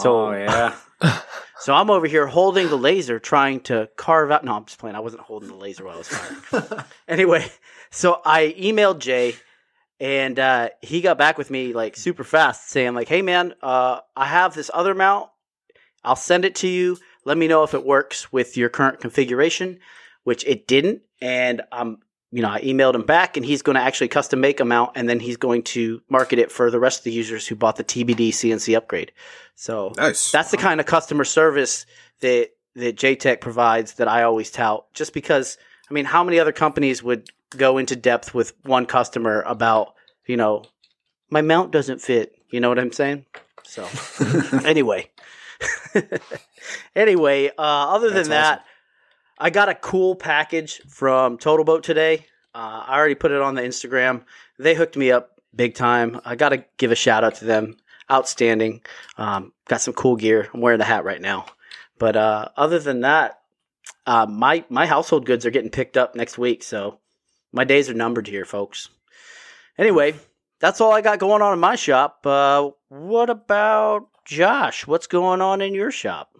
So 0.00 0.28
oh, 0.28 0.30
yeah. 0.30 0.76
so 1.58 1.74
I'm 1.74 1.90
over 1.90 2.06
here 2.06 2.28
holding 2.28 2.68
the 2.68 2.78
laser, 2.78 3.18
trying 3.18 3.58
to 3.62 3.88
carve 3.96 4.30
out. 4.30 4.44
No, 4.44 4.54
I'm 4.54 4.64
just 4.64 4.78
playing. 4.78 4.94
I 4.94 5.00
wasn't 5.00 5.22
holding 5.22 5.48
the 5.48 5.56
laser 5.56 5.84
while 5.84 5.96
I 5.96 5.98
was 5.98 6.06
firing. 6.06 6.84
anyway, 7.08 7.50
so 7.90 8.20
I 8.24 8.54
emailed 8.56 9.00
Jay, 9.00 9.34
and 9.98 10.38
uh, 10.38 10.68
he 10.82 11.00
got 11.00 11.18
back 11.18 11.36
with 11.36 11.50
me 11.50 11.72
like 11.72 11.96
super 11.96 12.22
fast, 12.22 12.70
saying 12.70 12.94
like, 12.94 13.08
"Hey 13.08 13.22
man, 13.22 13.54
uh, 13.60 13.98
I 14.14 14.26
have 14.26 14.54
this 14.54 14.70
other 14.72 14.94
mount. 14.94 15.28
I'll 16.04 16.14
send 16.14 16.44
it 16.44 16.54
to 16.56 16.68
you. 16.68 16.98
Let 17.24 17.36
me 17.36 17.48
know 17.48 17.64
if 17.64 17.74
it 17.74 17.84
works 17.84 18.32
with 18.32 18.56
your 18.56 18.68
current 18.68 19.00
configuration." 19.00 19.80
Which 20.22 20.44
it 20.44 20.68
didn't, 20.68 21.02
and 21.20 21.62
um, 21.70 21.98
you 22.32 22.42
know, 22.42 22.50
I 22.50 22.60
emailed 22.60 22.94
him 22.94 23.02
back, 23.02 23.36
and 23.36 23.46
he's 23.46 23.62
going 23.62 23.76
to 23.76 23.82
actually 23.82 24.08
custom 24.08 24.40
make 24.40 24.60
a 24.60 24.64
mount, 24.64 24.92
and 24.94 25.08
then 25.08 25.20
he's 25.20 25.36
going 25.36 25.62
to 25.64 26.02
market 26.08 26.38
it 26.38 26.50
for 26.50 26.70
the 26.70 26.80
rest 26.80 27.00
of 27.00 27.04
the 27.04 27.12
users 27.12 27.46
who 27.46 27.54
bought 27.54 27.76
the 27.76 27.84
TBD 27.84 28.28
CNC 28.30 28.76
upgrade. 28.76 29.12
So 29.54 29.92
nice. 29.96 30.32
that's 30.32 30.50
the 30.50 30.56
kind 30.56 30.80
of 30.80 30.86
customer 30.86 31.24
service 31.24 31.86
that 32.20 32.50
that 32.74 32.96
JTech 32.96 33.40
provides 33.40 33.94
that 33.94 34.08
I 34.08 34.22
always 34.22 34.50
tout. 34.50 34.92
Just 34.92 35.14
because, 35.14 35.56
I 35.90 35.94
mean, 35.94 36.04
how 36.04 36.22
many 36.22 36.38
other 36.38 36.52
companies 36.52 37.02
would 37.02 37.30
go 37.50 37.78
into 37.78 37.96
depth 37.96 38.34
with 38.34 38.52
one 38.64 38.86
customer 38.86 39.42
about, 39.46 39.94
you 40.26 40.36
know, 40.36 40.64
my 41.30 41.40
mount 41.40 41.70
doesn't 41.72 42.02
fit. 42.02 42.32
You 42.50 42.60
know 42.60 42.68
what 42.68 42.78
I'm 42.78 42.92
saying? 42.92 43.24
So, 43.64 43.88
anyway, 44.64 45.10
anyway, 46.96 47.48
uh, 47.48 47.52
other 47.58 48.08
than 48.08 48.28
That's 48.28 48.28
that, 48.28 48.64
I 49.38 49.50
got 49.50 49.68
a 49.68 49.74
cool 49.74 50.16
package 50.16 50.80
from 50.88 51.36
Total 51.36 51.64
Boat 51.64 51.82
today. 51.82 52.26
Uh, 52.54 52.84
I 52.86 52.96
already 52.96 53.14
put 53.14 53.32
it 53.32 53.42
on 53.42 53.54
the 53.54 53.62
Instagram. 53.62 54.24
They 54.58 54.74
hooked 54.74 54.96
me 54.96 55.10
up 55.10 55.40
big 55.54 55.74
time. 55.74 56.20
I 56.24 56.36
got 56.36 56.50
to 56.50 56.64
give 56.78 56.90
a 56.90 56.96
shout 56.96 57.24
out 57.24 57.36
to 57.36 57.44
them. 57.44 57.76
Outstanding. 58.10 58.82
Um, 59.18 59.52
got 59.68 59.80
some 59.80 59.92
cool 59.92 60.16
gear. 60.16 60.48
I'm 60.54 60.60
wearing 60.60 60.78
the 60.78 60.84
hat 60.84 61.04
right 61.04 61.20
now. 61.20 61.46
But 61.98 62.16
uh, 62.16 62.48
other 62.56 62.78
than 62.78 63.00
that, 63.00 63.40
uh, 64.06 64.26
my 64.26 64.64
my 64.68 64.86
household 64.86 65.26
goods 65.26 65.44
are 65.44 65.50
getting 65.50 65.70
picked 65.70 65.96
up 65.96 66.14
next 66.14 66.38
week, 66.38 66.62
so 66.62 67.00
my 67.52 67.64
days 67.64 67.90
are 67.90 67.94
numbered 67.94 68.28
here, 68.28 68.44
folks. 68.44 68.90
Anyway, 69.76 70.14
that's 70.60 70.80
all 70.80 70.92
I 70.92 71.00
got 71.00 71.18
going 71.18 71.42
on 71.42 71.52
in 71.52 71.58
my 71.58 71.74
shop. 71.74 72.24
Uh, 72.24 72.70
what 72.88 73.28
about 73.28 74.08
Josh? 74.24 74.86
What's 74.86 75.08
going 75.08 75.40
on 75.40 75.60
in 75.60 75.74
your 75.74 75.90
shop? 75.90 76.36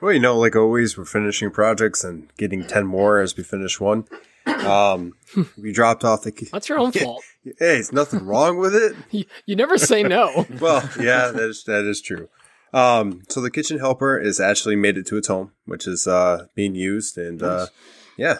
Well, 0.00 0.12
you 0.12 0.20
know, 0.20 0.38
like 0.38 0.56
always, 0.56 0.96
we're 0.96 1.04
finishing 1.04 1.50
projects 1.50 2.04
and 2.04 2.28
getting 2.36 2.66
10 2.66 2.86
more 2.86 3.20
as 3.20 3.36
we 3.36 3.42
finish 3.42 3.80
one. 3.80 4.04
Um, 4.46 5.14
we 5.58 5.72
dropped 5.72 6.04
off 6.04 6.22
the. 6.22 6.32
That's 6.52 6.68
your 6.68 6.78
own 6.78 6.92
fault. 6.92 7.22
Hey, 7.60 7.76
it's 7.76 7.92
nothing 7.92 8.26
wrong 8.26 8.58
with 8.58 8.74
it. 8.74 8.96
You, 9.12 9.24
you 9.46 9.54
never 9.54 9.78
say 9.78 10.02
no. 10.02 10.46
Well, 10.60 10.82
yeah, 10.98 11.30
that 11.30 11.48
is, 11.48 11.62
that 11.64 11.84
is 11.84 12.00
true. 12.00 12.28
Um, 12.72 13.22
so 13.28 13.40
the 13.40 13.52
kitchen 13.52 13.78
helper 13.78 14.18
is 14.18 14.40
actually 14.40 14.74
made 14.74 14.98
it 14.98 15.06
to 15.06 15.16
its 15.16 15.28
home, 15.28 15.52
which 15.64 15.86
is 15.86 16.08
uh, 16.08 16.46
being 16.56 16.74
used, 16.74 17.16
and 17.16 17.40
uh, 17.40 17.68
yeah. 18.16 18.38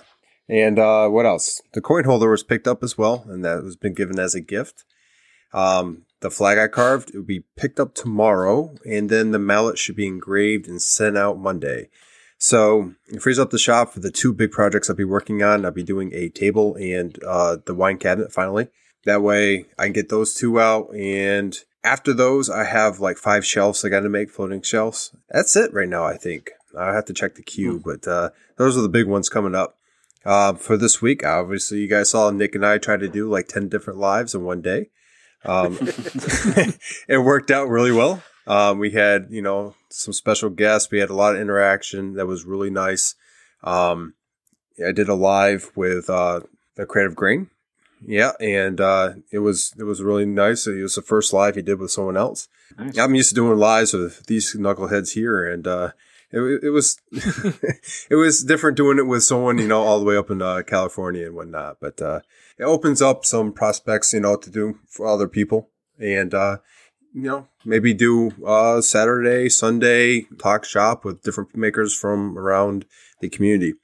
And 0.48 0.80
uh, 0.80 1.08
what 1.08 1.24
else? 1.24 1.62
The 1.72 1.80
coin 1.80 2.02
holder 2.02 2.30
was 2.30 2.42
picked 2.42 2.66
up 2.66 2.82
as 2.82 2.98
well, 2.98 3.24
and 3.28 3.44
that 3.44 3.62
was 3.62 3.76
been 3.76 3.94
given 3.94 4.18
as 4.18 4.34
a 4.34 4.40
gift. 4.40 4.84
Um, 5.52 6.05
the 6.20 6.30
flag 6.30 6.58
I 6.58 6.68
carved 6.68 7.10
it 7.10 7.16
will 7.16 7.24
be 7.24 7.44
picked 7.56 7.78
up 7.78 7.94
tomorrow, 7.94 8.74
and 8.84 9.10
then 9.10 9.32
the 9.32 9.38
mallet 9.38 9.78
should 9.78 9.96
be 9.96 10.06
engraved 10.06 10.68
and 10.68 10.80
sent 10.80 11.16
out 11.16 11.38
Monday. 11.38 11.88
So 12.38 12.94
it 13.08 13.22
frees 13.22 13.38
up 13.38 13.50
the 13.50 13.58
shop 13.58 13.92
for 13.92 14.00
the 14.00 14.10
two 14.10 14.32
big 14.32 14.50
projects 14.50 14.90
I'll 14.90 14.96
be 14.96 15.04
working 15.04 15.42
on. 15.42 15.64
I'll 15.64 15.70
be 15.70 15.82
doing 15.82 16.12
a 16.12 16.28
table 16.28 16.74
and 16.76 17.18
uh, 17.24 17.58
the 17.64 17.74
wine 17.74 17.98
cabinet 17.98 18.32
finally. 18.32 18.68
That 19.04 19.22
way 19.22 19.66
I 19.78 19.84
can 19.84 19.92
get 19.92 20.08
those 20.08 20.34
two 20.34 20.60
out. 20.60 20.94
And 20.94 21.56
after 21.82 22.12
those, 22.12 22.50
I 22.50 22.64
have 22.64 23.00
like 23.00 23.16
five 23.16 23.46
shelves 23.46 23.84
I 23.84 23.88
got 23.88 24.00
to 24.00 24.08
make 24.08 24.30
floating 24.30 24.60
shelves. 24.62 25.14
That's 25.30 25.56
it 25.56 25.72
right 25.72 25.88
now, 25.88 26.04
I 26.04 26.16
think. 26.16 26.50
I 26.76 26.92
have 26.92 27.06
to 27.06 27.14
check 27.14 27.36
the 27.36 27.42
queue, 27.42 27.80
but 27.82 28.06
uh, 28.06 28.30
those 28.56 28.76
are 28.76 28.82
the 28.82 28.88
big 28.88 29.06
ones 29.06 29.28
coming 29.30 29.54
up. 29.54 29.78
Uh, 30.24 30.54
for 30.54 30.76
this 30.76 31.00
week, 31.00 31.24
obviously, 31.24 31.78
you 31.78 31.88
guys 31.88 32.10
saw 32.10 32.30
Nick 32.30 32.54
and 32.54 32.66
I 32.66 32.78
try 32.78 32.96
to 32.96 33.08
do 33.08 33.30
like 33.30 33.46
10 33.48 33.68
different 33.68 34.00
lives 34.00 34.34
in 34.34 34.42
one 34.42 34.60
day. 34.60 34.90
Um, 35.46 35.78
it 37.08 37.22
worked 37.22 37.50
out 37.50 37.68
really 37.68 37.92
well. 37.92 38.22
Um, 38.46 38.78
we 38.78 38.92
had, 38.92 39.26
you 39.30 39.42
know, 39.42 39.74
some 39.88 40.12
special 40.12 40.50
guests. 40.50 40.90
We 40.90 40.98
had 40.98 41.10
a 41.10 41.14
lot 41.14 41.34
of 41.34 41.40
interaction 41.40 42.14
that 42.14 42.26
was 42.26 42.44
really 42.44 42.70
nice. 42.70 43.14
Um, 43.64 44.14
I 44.84 44.92
did 44.92 45.08
a 45.08 45.14
live 45.14 45.72
with 45.74 46.08
uh, 46.10 46.40
the 46.76 46.86
Creative 46.86 47.16
Grain. 47.16 47.50
Yeah, 48.06 48.32
and 48.40 48.80
uh, 48.80 49.14
it 49.32 49.38
was 49.38 49.72
it 49.78 49.84
was 49.84 50.02
really 50.02 50.26
nice. 50.26 50.66
It 50.66 50.82
was 50.82 50.96
the 50.96 51.02
first 51.02 51.32
live 51.32 51.56
he 51.56 51.62
did 51.62 51.80
with 51.80 51.90
someone 51.90 52.16
else. 52.16 52.46
Nice. 52.78 52.98
I'm 52.98 53.14
used 53.14 53.30
to 53.30 53.34
doing 53.34 53.58
lives 53.58 53.94
with 53.94 54.26
these 54.26 54.54
knuckleheads 54.54 55.14
here, 55.14 55.50
and 55.50 55.66
uh, 55.66 55.92
it, 56.30 56.64
it 56.64 56.70
was 56.70 57.00
it 57.12 58.16
was 58.16 58.44
different 58.44 58.76
doing 58.76 58.98
it 58.98 59.06
with 59.06 59.24
someone 59.24 59.58
you 59.58 59.66
know 59.66 59.82
all 59.82 59.98
the 59.98 60.04
way 60.04 60.16
up 60.16 60.30
in 60.30 60.42
uh, 60.42 60.62
California 60.66 61.26
and 61.26 61.34
whatnot. 61.34 61.78
But 61.80 62.02
uh, 62.02 62.20
it 62.58 62.64
opens 62.64 63.02
up 63.02 63.24
some 63.24 63.52
prospects, 63.52 64.12
you 64.12 64.20
know, 64.20 64.36
to 64.36 64.50
do 64.50 64.78
for 64.88 65.06
other 65.06 65.28
people, 65.28 65.70
and 65.98 66.32
uh, 66.34 66.58
you 67.14 67.22
know 67.22 67.48
maybe 67.64 67.92
do 67.94 68.32
uh, 68.46 68.80
Saturday, 68.80 69.48
Sunday 69.48 70.22
talk 70.38 70.64
shop 70.64 71.04
with 71.04 71.22
different 71.22 71.54
makers 71.56 71.94
from 71.94 72.38
around 72.38 72.84
the 73.20 73.28
community. 73.28 73.74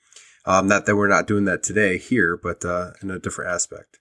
Um, 0.45 0.67
not 0.67 0.87
that 0.87 0.97
we're 0.97 1.09
not 1.09 1.27
doing 1.27 1.45
that 1.45 1.63
today 1.63 1.99
here, 1.99 2.37
but 2.37 2.65
uh, 2.65 2.93
in 3.01 3.11
a 3.11 3.19
different 3.19 3.51
aspect. 3.51 3.99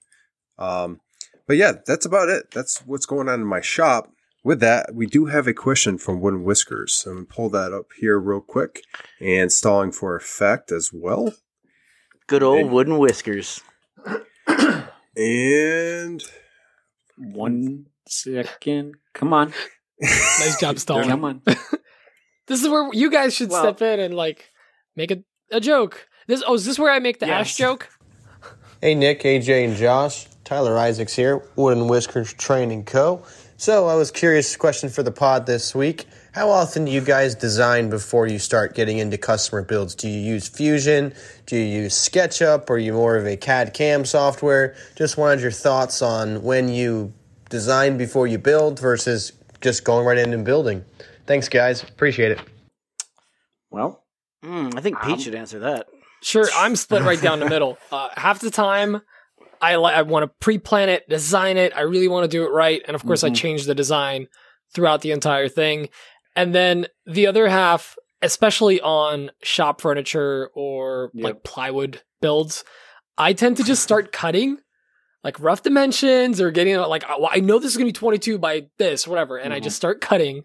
Um, 0.58 1.00
but 1.46 1.56
yeah, 1.56 1.72
that's 1.86 2.06
about 2.06 2.28
it. 2.28 2.50
That's 2.52 2.78
what's 2.86 3.06
going 3.06 3.28
on 3.28 3.40
in 3.40 3.46
my 3.46 3.60
shop. 3.60 4.10
With 4.44 4.58
that, 4.58 4.92
we 4.92 5.06
do 5.06 5.26
have 5.26 5.46
a 5.46 5.54
question 5.54 5.98
from 5.98 6.20
Wooden 6.20 6.42
Whiskers. 6.42 6.94
So 6.94 7.10
I'm 7.10 7.16
going 7.18 7.26
to 7.26 7.32
pull 7.32 7.48
that 7.50 7.72
up 7.72 7.86
here 7.96 8.18
real 8.18 8.40
quick 8.40 8.82
and 9.20 9.52
stalling 9.52 9.92
for 9.92 10.16
effect 10.16 10.72
as 10.72 10.90
well. 10.92 11.32
Good 12.26 12.42
old 12.42 12.58
And- 12.62 12.70
wooden 12.72 12.98
whiskers. 12.98 13.60
And 15.16 16.22
One 17.16 17.86
second. 18.08 18.94
Come 19.12 19.32
on. 19.32 19.52
Nice 20.00 20.58
job, 20.60 20.78
stalling. 20.78 21.08
Come 21.08 21.24
on. 21.24 21.42
This 22.48 22.60
is 22.60 22.68
where 22.68 22.90
you 22.92 23.08
guys 23.08 23.34
should 23.34 23.50
Well- 23.50 23.62
step 23.62 23.80
in 23.82 24.00
and 24.00 24.14
like 24.14 24.50
make 24.96 25.12
a, 25.12 25.22
a 25.52 25.60
joke. 25.60 26.08
This 26.26 26.42
oh, 26.46 26.54
is 26.54 26.64
this 26.64 26.76
where 26.78 26.90
I 26.92 26.98
make 26.98 27.20
the 27.20 27.26
Yes. 27.26 27.40
ash 27.40 27.56
joke? 27.56 27.88
Hey 28.80 28.96
Nick, 28.96 29.22
AJ, 29.22 29.64
and 29.64 29.76
Josh. 29.76 30.26
Tyler 30.44 30.76
Isaacs 30.76 31.14
here, 31.14 31.40
Wooden 31.54 31.86
Whiskers 31.86 32.34
Training 32.34 32.84
Co. 32.84 33.22
So 33.56 33.86
I 33.86 33.94
was 33.94 34.10
curious, 34.10 34.56
question 34.56 34.88
for 34.90 35.04
the 35.04 35.12
pod 35.12 35.46
this 35.46 35.72
week. 35.72 36.06
How 36.32 36.48
often 36.48 36.86
do 36.86 36.90
you 36.90 37.02
guys 37.02 37.34
design 37.34 37.90
before 37.90 38.26
you 38.26 38.38
start 38.38 38.74
getting 38.74 38.96
into 38.98 39.18
customer 39.18 39.62
builds? 39.62 39.94
Do 39.94 40.08
you 40.08 40.18
use 40.18 40.48
Fusion? 40.48 41.12
Do 41.44 41.56
you 41.56 41.82
use 41.82 41.94
SketchUp? 41.94 42.70
Are 42.70 42.78
you 42.78 42.94
more 42.94 43.16
of 43.16 43.26
a 43.26 43.36
CAD 43.36 43.74
CAM 43.74 44.06
software? 44.06 44.74
Just 44.96 45.18
wanted 45.18 45.40
your 45.42 45.50
thoughts 45.50 46.00
on 46.00 46.42
when 46.42 46.68
you 46.70 47.12
design 47.50 47.98
before 47.98 48.26
you 48.26 48.38
build 48.38 48.78
versus 48.80 49.32
just 49.60 49.84
going 49.84 50.06
right 50.06 50.16
in 50.16 50.32
and 50.32 50.42
building. 50.44 50.82
Thanks, 51.26 51.50
guys. 51.50 51.82
Appreciate 51.82 52.32
it. 52.32 52.40
Well, 53.70 53.98
Mm, 54.44 54.76
I 54.76 54.80
think 54.80 55.00
Pete 55.02 55.12
Um, 55.12 55.20
should 55.20 55.34
answer 55.36 55.60
that. 55.60 55.86
Sure, 56.20 56.48
I'm 56.56 56.74
split 56.74 57.02
right 57.04 57.20
down 57.22 57.38
the 57.38 57.48
middle. 57.48 57.78
Uh, 57.92 58.08
half 58.16 58.40
the 58.40 58.50
time, 58.50 59.00
I 59.60 59.76
li- 59.76 59.92
I 59.92 60.02
want 60.02 60.24
to 60.24 60.32
pre-plan 60.40 60.88
it, 60.88 61.08
design 61.08 61.56
it. 61.58 61.72
I 61.76 61.82
really 61.82 62.08
want 62.08 62.24
to 62.24 62.28
do 62.28 62.42
it 62.42 62.48
right, 62.50 62.82
and 62.88 62.96
of 62.96 63.04
course, 63.06 63.22
I 63.22 63.30
Mhm. 63.30 63.36
change 63.36 63.66
the 63.66 63.74
design 63.76 64.26
throughout 64.74 65.02
the 65.02 65.12
entire 65.12 65.46
thing. 65.46 65.90
And 66.34 66.54
then 66.54 66.86
the 67.06 67.26
other 67.26 67.48
half, 67.48 67.96
especially 68.22 68.80
on 68.80 69.30
shop 69.42 69.80
furniture 69.80 70.50
or 70.54 71.10
Yep. 71.14 71.24
like 71.24 71.42
plywood 71.44 72.02
builds, 72.20 72.64
I 73.18 73.32
tend 73.32 73.56
to 73.58 73.64
just 73.64 73.82
start 73.82 74.12
cutting 74.12 74.58
like 75.24 75.38
rough 75.38 75.62
dimensions 75.62 76.40
or 76.40 76.50
getting 76.50 76.76
like 76.76 77.04
I 77.08 77.40
know 77.40 77.58
this 77.58 77.70
is 77.72 77.76
gonna 77.76 77.86
be 77.86 77.92
22 77.92 78.38
by 78.38 78.66
this, 78.78 79.06
whatever, 79.06 79.36
and 79.36 79.52
I 79.52 79.60
Mhm. 79.60 79.64
just 79.64 79.76
start 79.76 80.00
cutting. 80.00 80.42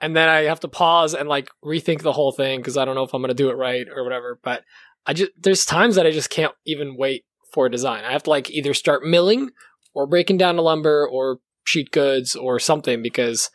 And 0.00 0.16
then 0.16 0.28
I 0.28 0.42
have 0.42 0.60
to 0.60 0.68
pause 0.68 1.14
and 1.14 1.28
like 1.28 1.48
rethink 1.64 2.02
the 2.02 2.12
whole 2.12 2.32
thing 2.32 2.60
because 2.60 2.76
I 2.76 2.84
don't 2.84 2.94
know 2.94 3.02
if 3.04 3.14
I'm 3.14 3.22
gonna 3.22 3.34
do 3.34 3.50
it 3.50 3.54
right 3.56 3.86
or 3.94 4.04
whatever. 4.04 4.38
But 4.42 4.62
I 5.06 5.12
just 5.14 5.32
there's 5.40 5.64
times 5.64 5.96
that 5.96 6.06
I 6.06 6.10
just 6.12 6.30
can't 6.30 6.54
even 6.66 6.96
wait 6.96 7.24
for 7.52 7.66
a 7.66 7.70
design. 7.70 8.04
I 8.04 8.12
have 8.12 8.22
to 8.24 8.30
like 8.30 8.50
either 8.50 8.74
start 8.74 9.04
milling 9.04 9.50
or 9.94 10.06
breaking 10.06 10.38
down 10.38 10.56
the 10.56 10.62
lumber 10.62 11.08
or 11.08 11.38
sheet 11.64 11.90
goods 11.90 12.34
or 12.36 12.58
something 12.58 13.02
because 13.02 13.50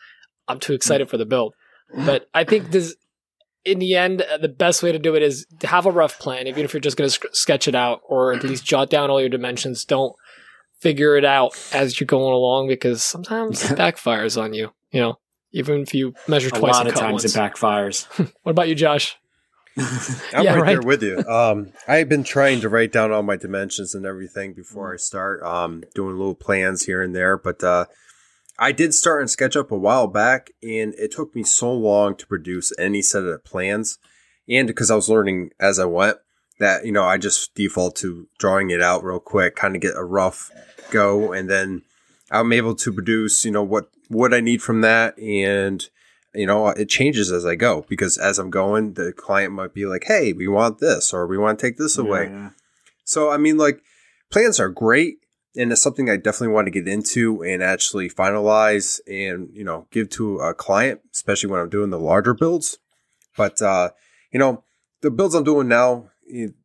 I'm 0.47 0.59
too 0.59 0.73
excited 0.73 1.09
for 1.09 1.17
the 1.17 1.25
build. 1.25 1.53
But 1.93 2.29
I 2.33 2.43
think 2.43 2.71
this 2.71 2.95
in 3.65 3.79
the 3.79 3.95
end 3.95 4.21
uh, 4.21 4.37
the 4.37 4.47
best 4.47 4.81
way 4.83 4.91
to 4.91 4.99
do 4.99 5.15
it 5.15 5.21
is 5.23 5.45
to 5.59 5.67
have 5.67 5.85
a 5.85 5.91
rough 5.91 6.19
plan 6.19 6.47
even 6.47 6.63
if 6.63 6.73
you're 6.73 6.79
just 6.79 6.95
going 6.97 7.07
to 7.09 7.13
sc- 7.13 7.33
sketch 7.35 7.67
it 7.67 7.75
out 7.75 8.01
or 8.07 8.33
at 8.33 8.43
least 8.43 8.65
jot 8.65 8.89
down 8.89 9.09
all 9.09 9.19
your 9.19 9.29
dimensions. 9.29 9.83
Don't 9.85 10.15
figure 10.79 11.17
it 11.17 11.25
out 11.25 11.51
as 11.73 11.99
you're 11.99 12.05
going 12.05 12.33
along 12.33 12.67
because 12.67 13.03
sometimes 13.03 13.69
it 13.69 13.77
backfires 13.77 14.41
on 14.41 14.53
you, 14.53 14.71
you 14.91 15.01
know. 15.01 15.19
Even 15.53 15.81
if 15.81 15.93
you 15.93 16.13
measure 16.27 16.49
twice, 16.49 16.59
a 16.59 16.61
twice 16.61 16.73
lot 16.73 16.79
and 16.81 16.89
of 16.89 16.93
cut 16.95 17.01
times 17.01 17.23
once. 17.23 17.35
it 17.35 17.39
backfires. 17.39 18.31
What 18.43 18.51
about 18.51 18.67
you, 18.67 18.75
Josh? 18.75 19.17
I'm 19.77 20.43
Yeah, 20.43 20.53
right, 20.55 20.61
right. 20.61 20.65
there 20.73 20.81
with 20.81 21.01
you. 21.01 21.17
Um, 21.19 21.71
I've 21.87 22.09
been 22.09 22.23
trying 22.23 22.61
to 22.61 22.69
write 22.69 22.91
down 22.91 23.11
all 23.11 23.23
my 23.23 23.37
dimensions 23.37 23.95
and 23.95 24.05
everything 24.05 24.53
before 24.53 24.93
I 24.93 24.97
start. 24.97 25.41
Um, 25.43 25.83
doing 25.95 26.17
little 26.17 26.35
plans 26.35 26.83
here 26.83 27.01
and 27.01 27.15
there, 27.15 27.37
but 27.37 27.63
uh, 27.63 27.85
I 28.59 28.71
did 28.71 28.93
start 28.93 29.21
in 29.21 29.27
SketchUp 29.27 29.69
a 29.69 29.77
while 29.77 30.07
back, 30.07 30.51
and 30.63 30.93
it 30.95 31.11
took 31.11 31.35
me 31.35 31.43
so 31.43 31.71
long 31.71 32.15
to 32.15 32.27
produce 32.27 32.73
any 32.79 33.01
set 33.01 33.23
of 33.23 33.43
plans, 33.43 33.99
and 34.49 34.67
because 34.67 34.89
I 34.89 34.95
was 34.95 35.09
learning 35.09 35.51
as 35.59 35.79
I 35.79 35.85
went, 35.85 36.17
that 36.59 36.85
you 36.85 36.91
know 36.91 37.03
I 37.03 37.17
just 37.17 37.53
default 37.53 37.95
to 37.97 38.27
drawing 38.39 38.71
it 38.71 38.81
out 38.81 39.03
real 39.03 39.19
quick, 39.19 39.55
kind 39.55 39.75
of 39.75 39.81
get 39.81 39.95
a 39.95 40.03
rough 40.03 40.51
go, 40.89 41.33
and 41.33 41.49
then 41.49 41.83
I'm 42.31 42.51
able 42.51 42.75
to 42.75 42.91
produce 42.91 43.45
you 43.45 43.51
know 43.51 43.63
what 43.63 43.89
what 44.09 44.33
I 44.33 44.39
need 44.39 44.61
from 44.61 44.81
that, 44.81 45.17
and 45.19 45.87
you 46.33 46.45
know, 46.45 46.67
it 46.67 46.87
changes 46.89 47.31
as 47.31 47.45
I 47.45 47.55
go 47.55 47.85
because 47.89 48.17
as 48.17 48.37
I'm 48.37 48.49
going, 48.49 48.93
the 48.93 49.11
client 49.11 49.53
might 49.53 49.73
be 49.73 49.85
like, 49.85 50.03
"Hey, 50.05 50.33
we 50.33 50.47
want 50.47 50.79
this," 50.79 51.13
or 51.13 51.25
"We 51.25 51.37
want 51.37 51.57
to 51.57 51.65
take 51.65 51.77
this 51.77 51.97
away." 51.97 52.25
Yeah, 52.25 52.49
So, 53.03 53.31
I 53.31 53.37
mean, 53.37 53.57
like, 53.57 53.81
plans 54.29 54.59
are 54.59 54.69
great, 54.69 55.19
and 55.57 55.71
it's 55.71 55.81
something 55.81 56.09
I 56.09 56.17
definitely 56.17 56.53
want 56.53 56.67
to 56.67 56.71
get 56.71 56.87
into 56.87 57.41
and 57.43 57.63
actually 57.63 58.09
finalize 58.09 58.99
and 59.07 59.49
you 59.53 59.63
know 59.63 59.87
give 59.91 60.09
to 60.11 60.39
a 60.39 60.53
client, 60.53 61.01
especially 61.11 61.49
when 61.49 61.59
I'm 61.59 61.69
doing 61.69 61.89
the 61.89 61.99
larger 61.99 62.33
builds. 62.33 62.77
But 63.35 63.61
uh, 63.61 63.89
you 64.31 64.39
know, 64.39 64.63
the 65.01 65.11
builds 65.11 65.35
I'm 65.35 65.43
doing 65.43 65.67
now, 65.67 66.09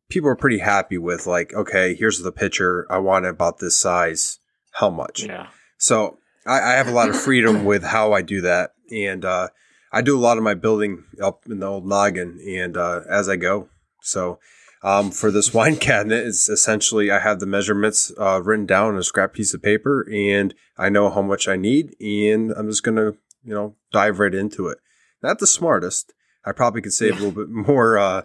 people 0.09 0.29
are 0.29 0.35
pretty 0.35 0.59
happy 0.59 0.97
with. 0.97 1.27
Like, 1.27 1.53
okay, 1.53 1.95
here's 1.95 2.21
the 2.21 2.31
picture. 2.31 2.85
I 2.89 2.99
want 2.99 3.25
it 3.25 3.29
about 3.29 3.59
this 3.59 3.79
size. 3.79 4.39
How 4.71 4.89
much? 4.89 5.23
yeah. 5.23 5.47
So 5.77 6.17
I, 6.47 6.59
I 6.59 6.71
have 6.73 6.87
a 6.87 6.91
lot 6.91 7.09
of 7.09 7.15
freedom 7.19 7.65
with 7.65 7.83
how 7.83 8.13
I 8.13 8.21
do 8.21 8.41
that, 8.41 8.71
and 8.91 9.25
uh, 9.25 9.49
I 9.91 10.01
do 10.01 10.17
a 10.17 10.21
lot 10.21 10.37
of 10.37 10.43
my 10.43 10.53
building 10.53 11.03
up 11.21 11.43
in 11.47 11.59
the 11.59 11.67
old 11.67 11.85
noggin, 11.85 12.39
and 12.47 12.77
uh, 12.77 13.01
as 13.09 13.27
I 13.27 13.35
go. 13.35 13.69
So 14.01 14.39
um, 14.83 15.11
for 15.11 15.31
this 15.31 15.53
wine 15.53 15.77
cabinet, 15.77 16.25
it's 16.27 16.49
essentially 16.49 17.09
I 17.11 17.19
have 17.19 17.39
the 17.39 17.45
measurements 17.45 18.11
uh, 18.19 18.41
written 18.43 18.65
down 18.65 18.93
on 18.93 18.97
a 18.99 19.03
scrap 19.03 19.33
piece 19.33 19.53
of 19.53 19.61
paper, 19.63 20.07
and 20.11 20.53
I 20.77 20.89
know 20.89 21.09
how 21.09 21.21
much 21.21 21.47
I 21.47 21.55
need, 21.55 21.95
and 22.01 22.51
I'm 22.51 22.69
just 22.69 22.83
gonna 22.83 23.13
you 23.43 23.53
know 23.53 23.75
dive 23.91 24.19
right 24.19 24.33
into 24.33 24.67
it. 24.67 24.77
Not 25.21 25.39
the 25.39 25.47
smartest. 25.47 26.13
I 26.45 26.51
probably 26.51 26.81
could 26.81 26.93
save 26.93 27.13
a 27.19 27.23
little 27.25 27.31
bit 27.31 27.49
more 27.67 27.97
uh, 27.97 28.23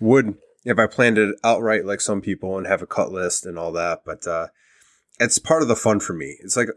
wood 0.00 0.34
if 0.64 0.78
I 0.78 0.86
planned 0.86 1.16
it 1.18 1.34
outright 1.44 1.86
like 1.86 2.00
some 2.00 2.20
people 2.20 2.58
and 2.58 2.66
have 2.66 2.82
a 2.82 2.86
cut 2.86 3.10
list 3.12 3.46
and 3.46 3.58
all 3.58 3.72
that, 3.72 4.02
but. 4.04 4.26
Uh, 4.26 4.48
it's 5.22 5.38
part 5.38 5.60
of 5.60 5.68
the 5.68 5.76
fun 5.76 6.00
for 6.00 6.14
me. 6.14 6.38
It's 6.40 6.56
like 6.56 6.68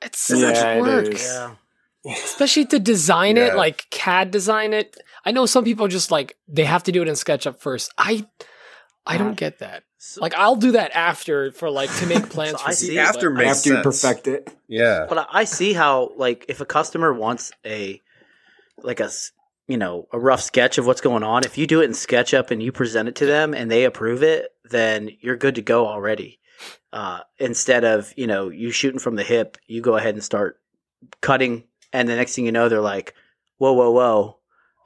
It's 0.00 0.18
so 0.20 0.36
Yeah, 0.38 0.78
much 0.80 0.80
work. 0.88 1.08
is. 1.14 1.22
Yeah. 1.22 2.14
especially 2.24 2.64
to 2.64 2.78
design 2.78 3.36
it 3.36 3.54
like 3.56 3.84
cad 3.90 4.30
design 4.30 4.72
it 4.72 4.96
i 5.24 5.32
know 5.32 5.46
some 5.46 5.64
people 5.64 5.88
just 5.88 6.10
like 6.10 6.36
they 6.48 6.64
have 6.64 6.82
to 6.82 6.92
do 6.92 7.02
it 7.02 7.08
in 7.08 7.16
sketchup 7.16 7.60
first 7.60 7.92
i 7.98 8.26
i 9.06 9.16
don't 9.18 9.36
get 9.36 9.58
that 9.60 9.82
So- 9.98 10.20
like 10.20 10.34
i'll 10.34 10.56
do 10.56 10.72
that 10.72 10.90
after 10.94 11.52
for 11.52 11.70
like 11.70 11.94
to 11.96 12.06
make 12.06 12.28
plans 12.30 12.52
So 12.52 12.58
for 12.58 12.68
I 12.68 12.72
see- 12.72 12.94
but- 12.96 13.06
after 13.06 13.30
makes 13.30 13.58
After 13.58 13.76
you 13.76 13.82
perfect 13.82 14.26
it. 14.28 14.50
Yeah. 14.68 15.06
But 15.08 15.18
I- 15.18 15.26
I 15.40 15.44
see 15.44 15.72
how, 15.72 16.12
like, 16.16 16.44
if 16.48 16.60
a 16.60 16.64
customer 16.64 17.12
wants 17.12 17.50
a, 17.66 18.00
like 18.82 19.00
a 19.00 19.10
you 19.66 19.76
know, 19.76 20.06
a 20.12 20.18
rough 20.18 20.40
sketch 20.42 20.78
of 20.78 20.86
what's 20.86 21.00
going 21.00 21.22
on, 21.22 21.44
if 21.44 21.56
you 21.58 21.66
do 21.66 21.80
it 21.80 21.84
in 21.84 21.90
SketchUp 21.92 22.50
and 22.50 22.60
you 22.62 22.72
present 22.72 23.08
it 23.08 23.14
to 23.16 23.26
them 23.26 23.54
and 23.54 23.70
they 23.70 23.84
approve 23.84 24.22
it, 24.22 24.50
then 24.64 25.10
you're 25.20 25.36
good 25.36 25.54
to 25.56 25.62
go 25.62 25.86
already. 25.86 26.40
Uh, 26.92 27.20
instead 27.38 27.84
of, 27.84 28.12
you 28.16 28.26
know, 28.26 28.48
you 28.48 28.70
shooting 28.72 28.98
from 28.98 29.14
the 29.16 29.22
hip, 29.22 29.56
you 29.68 29.80
go 29.80 29.96
ahead 29.96 30.14
and 30.14 30.24
start 30.24 30.60
cutting, 31.20 31.64
and 31.92 32.08
the 32.08 32.16
next 32.16 32.34
thing 32.34 32.46
you 32.46 32.52
know, 32.52 32.68
they're 32.68 32.80
like, 32.80 33.14
"Whoa, 33.58 33.72
whoa, 33.72 33.90
whoa! 33.92 34.38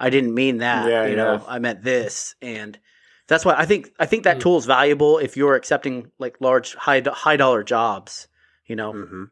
I 0.05 0.11
didn't 0.11 0.35
mean 0.35 0.59
that. 0.59 0.89
Yeah, 0.89 1.07
you 1.07 1.17
know, 1.17 1.35
yeah. 1.35 1.45
I 1.47 1.59
meant 1.59 1.83
this." 1.83 2.35
And 2.43 2.79
that's 3.27 3.45
why 3.45 3.55
I 3.57 3.65
think 3.67 3.91
I 3.99 4.07
think 4.07 4.25
that 4.25 4.39
Mm. 4.39 4.41
tool 4.41 4.59
is 4.59 4.67
valuable 4.67 5.19
if 5.19 5.37
you're 5.37 5.55
accepting 5.55 6.11
like 6.19 6.37
large 6.41 6.75
high 6.75 7.03
high 7.07 7.37
dollar 7.37 7.63
jobs. 7.63 8.29
You 8.67 8.77
know, 8.77 8.93
hmm 8.93 9.25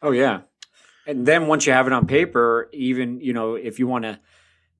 Oh 0.00 0.10
yeah. 0.12 0.40
And 1.06 1.26
then 1.26 1.46
once 1.46 1.66
you 1.66 1.72
have 1.72 1.86
it 1.86 1.92
on 1.92 2.06
paper, 2.06 2.68
even 2.72 3.20
you 3.20 3.32
know 3.32 3.54
if 3.54 3.78
you 3.78 3.86
want 3.86 4.04
to 4.04 4.18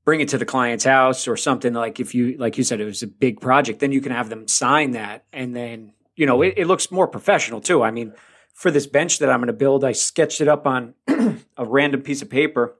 bring 0.04 0.20
it 0.20 0.28
to 0.30 0.38
the 0.38 0.44
client's 0.44 0.84
house 0.84 1.28
or 1.28 1.36
something 1.36 1.72
like 1.72 2.00
if 2.00 2.14
you 2.14 2.36
like 2.38 2.58
you 2.58 2.64
said 2.64 2.80
it 2.80 2.84
was 2.84 3.02
a 3.02 3.06
big 3.06 3.40
project, 3.40 3.80
then 3.80 3.92
you 3.92 4.00
can 4.00 4.12
have 4.12 4.28
them 4.28 4.48
sign 4.48 4.92
that, 4.92 5.24
and 5.32 5.54
then 5.54 5.92
you 6.16 6.26
know 6.26 6.42
it, 6.42 6.54
it 6.56 6.66
looks 6.66 6.90
more 6.90 7.08
professional 7.08 7.60
too. 7.60 7.82
I 7.82 7.90
mean, 7.90 8.12
for 8.54 8.70
this 8.70 8.86
bench 8.86 9.18
that 9.20 9.30
I'm 9.30 9.38
going 9.38 9.46
to 9.48 9.52
build, 9.52 9.84
I 9.84 9.92
sketched 9.92 10.40
it 10.40 10.48
up 10.48 10.66
on 10.66 10.94
a 11.56 11.64
random 11.64 12.02
piece 12.02 12.22
of 12.22 12.30
paper 12.30 12.76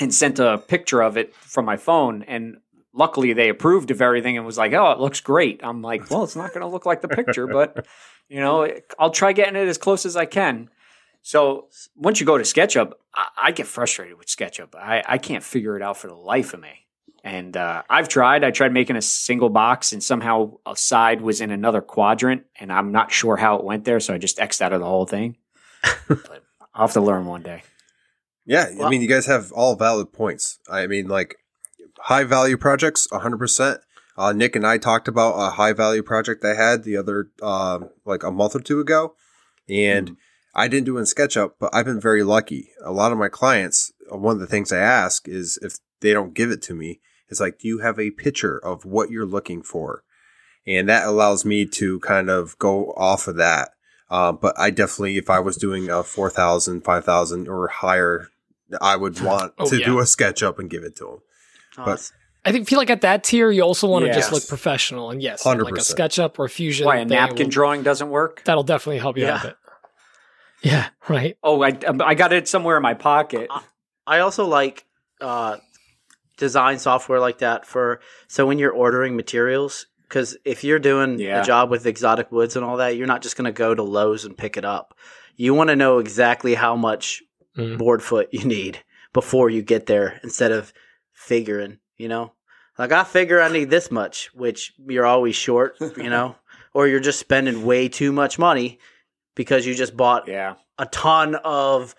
and 0.00 0.12
sent 0.14 0.38
a 0.38 0.58
picture 0.58 1.02
of 1.02 1.16
it 1.16 1.34
from 1.34 1.64
my 1.64 1.76
phone 1.76 2.22
and 2.24 2.58
luckily 2.94 3.32
they 3.32 3.48
approved 3.48 3.90
of 3.90 4.02
everything 4.02 4.36
and 4.36 4.46
was 4.46 4.58
like 4.58 4.72
oh 4.72 4.90
it 4.92 4.98
looks 4.98 5.20
great. 5.20 5.60
I'm 5.62 5.82
like 5.82 6.10
well 6.10 6.24
it's 6.24 6.36
not 6.36 6.50
going 6.50 6.62
to 6.62 6.66
look 6.66 6.86
like 6.86 7.00
the 7.00 7.08
picture 7.08 7.46
but 7.46 7.86
you 8.28 8.40
know 8.40 8.68
i'll 8.98 9.10
try 9.10 9.32
getting 9.32 9.56
it 9.56 9.68
as 9.68 9.78
close 9.78 10.06
as 10.06 10.16
i 10.16 10.26
can. 10.26 10.68
So 11.24 11.68
once 11.94 12.20
you 12.20 12.26
go 12.26 12.38
to 12.38 12.44
sketchup 12.44 12.98
i, 13.14 13.28
I 13.36 13.50
get 13.52 13.66
frustrated 13.66 14.18
with 14.18 14.28
sketchup. 14.28 14.74
I, 14.76 15.02
I 15.06 15.18
can't 15.18 15.44
figure 15.44 15.76
it 15.76 15.82
out 15.82 15.96
for 15.96 16.08
the 16.08 16.14
life 16.14 16.54
of 16.54 16.60
me. 16.60 16.86
And 17.24 17.56
uh, 17.56 17.82
i've 17.88 18.08
tried. 18.08 18.44
I 18.44 18.50
tried 18.50 18.72
making 18.72 18.96
a 18.96 19.02
single 19.02 19.48
box 19.50 19.92
and 19.92 20.02
somehow 20.02 20.54
a 20.66 20.76
side 20.76 21.20
was 21.20 21.40
in 21.40 21.50
another 21.50 21.80
quadrant 21.80 22.44
and 22.58 22.72
i'm 22.72 22.92
not 22.92 23.12
sure 23.12 23.36
how 23.36 23.56
it 23.56 23.64
went 23.64 23.84
there 23.84 24.00
so 24.00 24.14
i 24.14 24.18
just 24.18 24.38
xed 24.38 24.60
out 24.60 24.72
of 24.72 24.80
the 24.80 24.86
whole 24.86 25.06
thing. 25.06 25.36
But 26.08 26.44
i'll 26.74 26.86
have 26.86 26.92
to 26.94 27.00
learn 27.00 27.26
one 27.26 27.42
day 27.42 27.62
Yeah, 28.44 28.66
I 28.82 28.88
mean, 28.88 29.02
you 29.02 29.08
guys 29.08 29.26
have 29.26 29.52
all 29.52 29.76
valid 29.76 30.12
points. 30.12 30.58
I 30.68 30.86
mean, 30.86 31.06
like 31.06 31.36
high 31.98 32.24
value 32.24 32.56
projects, 32.56 33.06
100%. 33.08 33.78
Uh, 34.16 34.32
Nick 34.32 34.56
and 34.56 34.66
I 34.66 34.78
talked 34.78 35.08
about 35.08 35.34
a 35.34 35.50
high 35.50 35.72
value 35.72 36.02
project 36.02 36.44
I 36.44 36.54
had 36.54 36.82
the 36.82 36.96
other, 36.96 37.30
um, 37.40 37.90
like 38.04 38.22
a 38.22 38.30
month 38.30 38.54
or 38.54 38.60
two 38.60 38.80
ago. 38.80 39.14
And 39.68 40.16
I 40.54 40.68
didn't 40.68 40.86
do 40.86 40.96
it 40.96 41.00
in 41.00 41.06
SketchUp, 41.06 41.52
but 41.58 41.70
I've 41.74 41.86
been 41.86 42.00
very 42.00 42.22
lucky. 42.22 42.70
A 42.84 42.92
lot 42.92 43.12
of 43.12 43.18
my 43.18 43.28
clients, 43.28 43.92
uh, 44.12 44.18
one 44.18 44.34
of 44.34 44.40
the 44.40 44.46
things 44.46 44.72
I 44.72 44.78
ask 44.78 45.28
is 45.28 45.58
if 45.62 45.78
they 46.00 46.12
don't 46.12 46.34
give 46.34 46.50
it 46.50 46.60
to 46.62 46.74
me, 46.74 47.00
it's 47.28 47.40
like, 47.40 47.58
do 47.58 47.68
you 47.68 47.78
have 47.78 47.98
a 47.98 48.10
picture 48.10 48.58
of 48.58 48.84
what 48.84 49.10
you're 49.10 49.24
looking 49.24 49.62
for? 49.62 50.02
And 50.66 50.88
that 50.88 51.06
allows 51.06 51.44
me 51.44 51.64
to 51.66 51.98
kind 52.00 52.28
of 52.28 52.58
go 52.58 52.92
off 52.96 53.26
of 53.26 53.36
that. 53.36 53.70
Uh, 54.10 54.32
but 54.32 54.54
I 54.58 54.70
definitely, 54.70 55.16
if 55.16 55.30
I 55.30 55.40
was 55.40 55.56
doing 55.56 55.88
a 55.88 56.02
4,000, 56.02 56.84
5,000 56.84 57.48
or 57.48 57.68
higher, 57.68 58.28
I 58.80 58.96
would 58.96 59.20
want 59.20 59.52
Oh, 59.58 59.68
to 59.68 59.78
yeah. 59.78 59.86
do 59.86 59.98
a 59.98 60.02
SketchUp 60.02 60.58
and 60.58 60.70
give 60.70 60.82
it 60.84 60.96
to 60.96 61.04
them. 61.04 61.18
Oh, 61.78 61.84
But- 61.84 62.10
I 62.44 62.50
think 62.50 62.68
feel 62.68 62.78
like 62.78 62.90
at 62.90 63.02
that 63.02 63.22
tier 63.22 63.50
you 63.52 63.62
also 63.62 63.86
want 63.86 64.04
to 64.04 64.12
just 64.12 64.32
look 64.32 64.46
professional 64.48 65.10
and 65.10 65.22
yes, 65.22 65.46
like 65.46 65.58
a 65.58 65.62
100%. 65.62 65.78
SketchUp 65.96 66.38
or 66.40 66.48
Fusion. 66.48 66.86
why 66.86 66.96
a 66.96 67.04
napkin 67.04 67.46
will- 67.46 67.50
drawing 67.50 67.82
doesn't 67.84 68.10
work 68.10 68.42
That'll 68.44 68.64
definitely 68.64 68.98
help 68.98 69.16
you 69.16 69.26
out 69.26 69.30
a 69.30 69.32
Yeah. 69.34 69.42
bit. 69.50 69.56
Yeah, 70.62 70.88
right. 71.08 71.36
Oh, 71.42 71.62
I 71.62 71.76
I 72.04 72.14
got 72.14 72.32
it 72.32 72.46
somewhere 72.48 72.76
in 72.76 72.82
my 72.82 72.94
pocket. 72.94 73.48
I 74.06 74.20
also 74.20 74.44
like 74.46 74.84
uh, 75.20 75.58
design 76.36 76.78
software 76.78 77.20
like 77.20 77.38
that 77.38 77.64
for 77.66 78.00
so 78.28 78.46
when 78.46 78.58
you're 78.58 78.72
ordering 78.72 79.16
materials. 79.16 79.86
Because 80.08 80.36
if 80.44 80.62
you're 80.62 80.78
doing 80.78 81.18
Yeah. 81.18 81.40
a 81.40 81.44
job 81.44 81.70
with 81.70 81.86
exotic 81.86 82.30
woods 82.30 82.54
and 82.54 82.64
all 82.64 82.76
that, 82.76 82.96
you're 82.96 83.06
not 83.06 83.22
just 83.22 83.34
going 83.36 83.46
to 83.46 83.52
go 83.52 83.74
to 83.74 83.82
Lowe's 83.82 84.26
and 84.26 84.36
pick 84.36 84.58
it 84.58 84.64
up. 84.64 84.94
You 85.36 85.54
want 85.54 85.70
to 85.70 85.76
know 85.76 86.00
exactly 86.00 86.54
how 86.54 86.76
much 86.76 87.22
Mm. 87.56 87.76
board 87.78 88.02
foot 88.02 88.28
you 88.32 88.44
need 88.44 88.78
before 89.12 89.50
you 89.50 89.60
get 89.62 89.86
there 89.86 90.18
instead 90.22 90.52
of 90.52 90.72
figuring, 91.12 91.78
you 91.98 92.08
know? 92.08 92.32
Like, 92.78 92.92
I 92.92 93.04
figure 93.04 93.42
I 93.42 93.52
need 93.52 93.68
this 93.68 93.90
much, 93.90 94.30
which 94.34 94.72
you're 94.88 95.04
always 95.04 95.36
short, 95.36 95.76
you 95.80 96.08
know? 96.08 96.36
or 96.74 96.86
you're 96.88 97.00
just 97.00 97.18
spending 97.20 97.66
way 97.66 97.88
too 97.88 98.10
much 98.12 98.38
money 98.38 98.78
because 99.34 99.66
you 99.66 99.74
just 99.74 99.94
bought 99.96 100.28
Yeah. 100.28 100.54
a 100.78 100.86
ton 100.86 101.34
of 101.44 101.94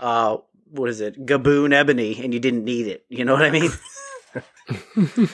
uh 0.00 0.38
what 0.70 0.88
is 0.88 1.00
it 1.00 1.24
gaboon 1.26 1.72
ebony 1.74 2.18
and 2.24 2.32
you 2.34 2.40
didn't 2.40 2.64
need 2.64 2.86
it 2.88 3.04
you 3.08 3.24
know 3.24 3.34
what 3.34 3.44
i 3.44 3.50
mean 3.50 3.70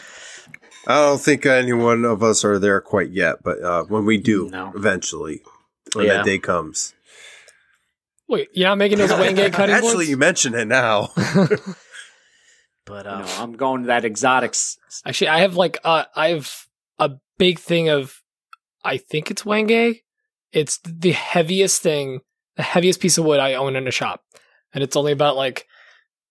I 0.86 0.94
don't 1.06 1.20
think 1.20 1.46
any 1.46 1.72
one 1.72 2.04
of 2.04 2.22
us 2.22 2.44
are 2.44 2.58
there 2.58 2.80
quite 2.80 3.10
yet, 3.10 3.42
but 3.42 3.62
uh, 3.62 3.84
when 3.84 4.04
we 4.04 4.16
do, 4.18 4.48
No. 4.50 4.72
eventually, 4.74 5.42
when 5.94 6.06
Yeah. 6.06 6.14
that 6.16 6.24
day 6.24 6.38
comes. 6.38 6.94
Wait, 8.30 8.48
you're 8.54 8.68
not 8.68 8.78
making 8.78 8.96
those 8.98 9.10
Wenge 9.10 9.52
cutting 9.52 9.74
Actually, 9.74 9.92
boards? 9.94 10.08
you 10.08 10.16
mention 10.16 10.54
it 10.54 10.66
now. 10.68 11.08
but 12.86 13.04
You 13.06 13.10
uh 13.12 13.18
know, 13.20 13.26
I'm 13.38 13.52
going 13.52 13.82
to 13.82 13.86
that 13.88 14.04
exotics. 14.04 14.78
Actually, 15.04 15.28
I 15.28 15.40
have 15.40 15.56
like 15.56 15.78
uh, 15.84 16.04
I 16.14 16.28
have 16.28 16.50
a 16.98 17.10
big 17.38 17.58
thing 17.58 17.88
of 17.88 18.22
I 18.84 18.96
think 18.96 19.30
it's 19.30 19.42
Wenge. 19.42 20.00
It's 20.52 20.78
the 20.84 21.12
heaviest 21.12 21.82
thing, 21.82 22.20
the 22.56 22.62
heaviest 22.62 23.00
piece 23.00 23.18
of 23.18 23.24
wood 23.24 23.40
I 23.40 23.54
own 23.54 23.76
in 23.76 23.86
a 23.86 23.92
shop, 23.92 24.22
and 24.72 24.82
it's 24.82 24.96
only 24.96 25.12
about 25.12 25.36
like 25.36 25.66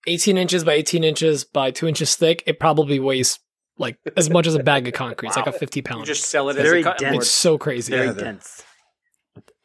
18 0.07 0.37
inches 0.37 0.63
by 0.63 0.73
18 0.73 1.03
inches 1.03 1.43
by 1.43 1.71
two 1.71 1.87
inches 1.87 2.15
thick. 2.15 2.43
It 2.47 2.59
probably 2.59 2.99
weighs 2.99 3.39
like 3.77 3.97
as 4.17 4.29
much 4.29 4.47
as 4.47 4.55
a 4.55 4.63
bag 4.63 4.87
of 4.87 4.93
concrete. 4.93 5.29
It's 5.29 5.37
like 5.37 5.47
a 5.47 5.51
50 5.53 5.83
You 5.97 6.05
just 6.05 6.25
sell 6.25 6.49
it 6.49 6.57
It's 6.57 6.61
very 6.63 6.79
as 6.79 6.85
a 6.85 6.89
cutting 6.89 7.05
dense. 7.05 7.13
board. 7.13 7.21
it's 7.23 7.31
so 7.31 7.57
crazy. 7.57 7.93
very 7.93 8.07
Yeah, 8.07 8.13
dense 8.13 8.63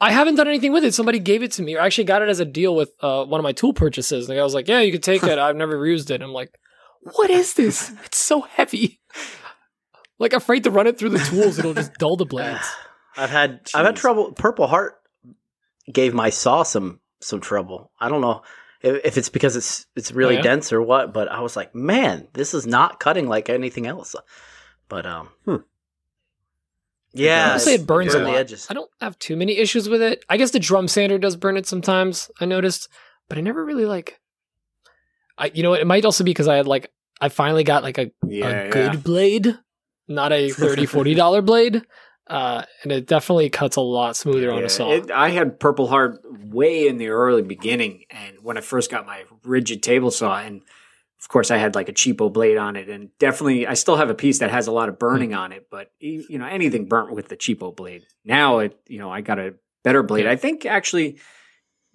I 0.05 0.11
haven't 0.13 0.35
done 0.37 0.49
anything 0.49 0.73
with 0.73 0.85
it. 0.85 0.95
Somebody 0.95 1.19
gave 1.19 1.43
it 1.43 1.53
to 1.53 1.63
me, 1.63 1.77
or 1.77 1.81
I 1.81 1.87
actually 1.87 2.05
got 2.05 2.23
it 2.23 2.29
as 2.29 2.41
a 2.41 2.45
deal 2.45 2.75
with 2.75 2.93
uh, 3.01 3.25
one 3.25 3.41
of 3.41 3.43
my 3.43 3.53
tool 3.53 3.73
purchases. 3.73 4.29
And 4.29 4.39
I 4.39 4.43
was 4.43 4.55
like, 4.55 4.69
"Yeah, 4.69 4.81
you 4.81 4.93
could 4.93 5.03
take 5.03 5.23
it. 5.23 5.39
I've 5.39 5.57
never 5.57 5.87
used 5.87 6.11
it." 6.11 6.21
I'm 6.23 6.33
like, 6.33 6.51
"What 7.01 7.31
is 7.31 7.55
this? 7.55 7.93
It's 8.05 8.19
so 8.19 8.43
heavy." 8.43 9.01
Like 10.19 10.33
afraid 10.33 10.65
to 10.65 10.71
run 10.71 10.87
it 10.87 10.99
through 10.99 11.11
the 11.11 11.19
tools; 11.31 11.59
it'll 11.59 11.75
just 11.75 11.95
dull 11.95 12.17
the 12.17 12.27
blades. 12.27 12.67
i've 13.17 13.31
had 13.31 13.61
i've 13.75 13.87
had 13.87 13.95
trouble 13.97 14.33
purple 14.33 14.67
heart 14.67 14.95
gave 15.93 16.13
my 16.15 16.31
saw 16.31 16.65
some 16.65 16.99
some 17.21 17.41
trouble 17.41 17.93
i 18.01 18.09
don't 18.09 18.21
know 18.21 18.43
if, 18.83 19.05
if 19.05 19.17
it's 19.19 19.29
because 19.29 19.55
it's 19.55 19.87
it's 19.95 20.11
really 20.11 20.35
Oh, 20.35 20.39
yeah? 20.39 20.43
dense 20.43 20.73
or 20.73 20.83
what 20.83 21.13
but 21.15 21.29
i 21.29 21.39
was 21.41 21.55
like 21.55 21.73
man 21.77 22.27
this 22.33 22.55
is 22.55 22.67
not 22.67 22.99
cutting 22.99 23.29
like 23.29 23.49
anything 23.49 23.87
else 23.87 24.17
but 24.89 25.07
um 25.07 25.29
Hmm. 25.45 25.63
Yeah 27.15 27.53
I'll 27.53 27.59
say 27.61 27.75
it 27.75 27.87
burns 27.87 28.15
a 28.15 28.19
the 28.19 28.25
lot. 28.25 28.35
edges. 28.37 28.67
I 28.69 28.75
don't 28.75 28.91
have 29.01 29.19
too 29.19 29.37
many 29.37 29.57
issues 29.59 29.89
with 29.89 30.03
it. 30.03 30.25
I 30.29 30.37
guess 30.37 30.51
the 30.51 30.59
drum 30.59 30.89
sander 30.89 31.19
does 31.19 31.37
burn 31.37 31.57
it 31.57 31.67
sometimes. 31.67 32.31
I 32.41 32.45
noticed, 32.45 32.89
but 33.29 33.39
I 33.39 33.41
never 33.41 33.65
really 33.65 33.87
like. 33.87 34.21
I 35.39 35.51
you 35.55 35.63
know? 35.63 35.75
It 35.75 35.87
might 35.87 36.05
also 36.05 36.25
be 36.25 36.31
because 36.31 36.49
I 36.49 36.57
had 36.57 36.67
like 36.67 36.91
I 37.21 37.29
finally 37.29 37.65
got 37.65 37.83
like 37.83 37.99
a, 37.99 38.11
Yeah, 38.27 38.49
a 38.49 38.71
good 38.71 39.05
blade, 39.05 39.57
not 40.09 40.33
a 40.33 40.51
30 40.51 40.87
40 40.87 41.15
dollar 41.15 41.43
blade, 41.43 41.83
uh, 42.27 42.65
and 42.83 42.91
it 42.93 43.07
definitely 43.07 43.49
cuts 43.51 43.77
a 43.77 43.81
lot 43.81 44.17
smoother 44.17 44.53
on 44.53 44.65
a 44.65 44.69
saw. 44.69 44.91
it- 44.93 45.11
I 45.11 45.31
had 45.31 45.59
Purple 45.61 45.87
Heart 45.87 46.21
way 46.53 46.87
in 46.89 46.99
the 46.99 47.09
early 47.09 47.43
beginning, 47.43 48.05
and 48.11 48.37
when 48.43 48.57
I 48.59 48.61
first 48.61 48.91
got 48.91 49.07
my 49.07 49.25
Ridgid 49.45 49.83
table 49.83 50.11
saw, 50.11 50.39
and 50.39 50.63
of 51.25 51.29
course 51.29 51.51
I 51.51 51.57
had 51.57 51.75
like 51.75 51.89
a 51.89 51.93
cheapo 51.95 52.31
blade 52.31 52.59
on 52.59 52.77
it, 52.77 52.91
and 52.91 53.09
definitely 53.19 53.67
I 53.67 53.73
still 53.75 53.97
have 53.97 54.11
a 54.11 54.15
piece 54.15 54.41
that 54.41 54.51
has 54.51 54.67
a 54.67 54.73
lot 54.73 54.91
of 54.91 54.99
burning 54.99 55.31
Hmm. 55.31 55.39
on 55.39 55.53
it, 55.53 55.69
but 55.71 55.91
you 55.99 56.39
know 56.39 56.47
anything 56.47 56.87
burnt 56.87 57.13
with 57.15 57.29
the 57.29 57.37
cheapo 57.37 57.75
blade. 57.75 58.05
Now 58.25 58.59
it, 58.59 58.79
you 58.87 58.99
know, 58.99 59.11
I 59.11 59.23
got 59.23 59.39
a 59.39 59.55
better 59.83 60.03
blade. 60.03 60.25
Yeah. 60.27 60.33
I 60.33 60.37
think 60.37 60.67
actually. 60.67 61.19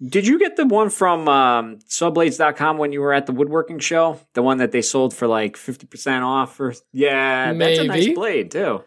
Did 0.02 0.26
you 0.26 0.38
get 0.38 0.56
the 0.56 0.64
one 0.64 0.88
from 0.88 1.28
um, 1.28 1.78
sawblades.com 1.86 2.78
when 2.78 2.90
you 2.90 3.02
were 3.02 3.12
at 3.12 3.26
the 3.26 3.32
woodworking 3.32 3.78
show? 3.80 4.18
The 4.32 4.40
one 4.42 4.56
that 4.56 4.72
they 4.72 4.80
sold 4.80 5.12
for 5.12 5.26
like 5.26 5.56
50% 5.58 6.22
off? 6.22 6.58
Or 6.58 6.72
Yeah, 6.90 7.52
that's 7.52 7.80
a 7.80 7.84
nice 7.84 8.08
blade 8.14 8.50
too. 8.50 8.82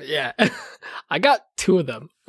Yeah, 0.00 0.30
I 1.10 1.18
got 1.18 1.40
two 1.56 1.80
of 1.80 1.86
them. 1.86 2.08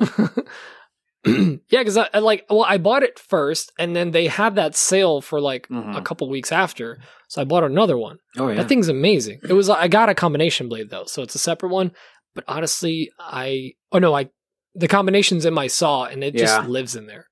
yeah, 1.68 1.80
because 1.80 1.96
I, 1.96 2.08
I 2.14 2.18
like 2.20 2.46
well, 2.48 2.62
I 2.64 2.78
bought 2.78 3.02
it 3.02 3.18
first, 3.18 3.72
and 3.78 3.94
then 3.96 4.10
they 4.12 4.26
had 4.28 4.54
that 4.56 4.76
sale 4.76 5.20
for 5.20 5.40
like 5.40 5.66
a 5.70 5.72
Mhm. 5.74 6.04
couple 6.04 6.28
weeks 6.28 6.52
after, 6.52 6.98
so 7.28 7.40
I 7.40 7.44
bought 7.44 7.64
another 7.64 7.96
one. 7.98 8.18
Oh, 8.38 8.54
That 8.54 8.68
thing's 8.68 8.88
amazing. 8.88 9.40
It 9.48 9.52
was 9.52 9.68
I 9.68 9.88
got 9.88 10.08
a 10.08 10.14
combination 10.14 10.68
blade 10.68 10.90
though, 10.90 11.04
so 11.06 11.22
it's 11.22 11.34
a 11.34 11.38
separate 11.38 11.70
one. 11.70 11.92
But 12.34 12.44
honestly, 12.48 13.10
I 13.18 13.72
oh 13.92 13.98
no, 13.98 14.14
I 14.14 14.28
the 14.74 14.88
combination's 14.88 15.44
in 15.46 15.54
my 15.54 15.66
saw, 15.66 16.04
and 16.04 16.22
it 16.22 16.34
Yeah. 16.34 16.40
just 16.42 16.68
lives 16.68 16.96
in 16.96 17.06
there. 17.06 17.26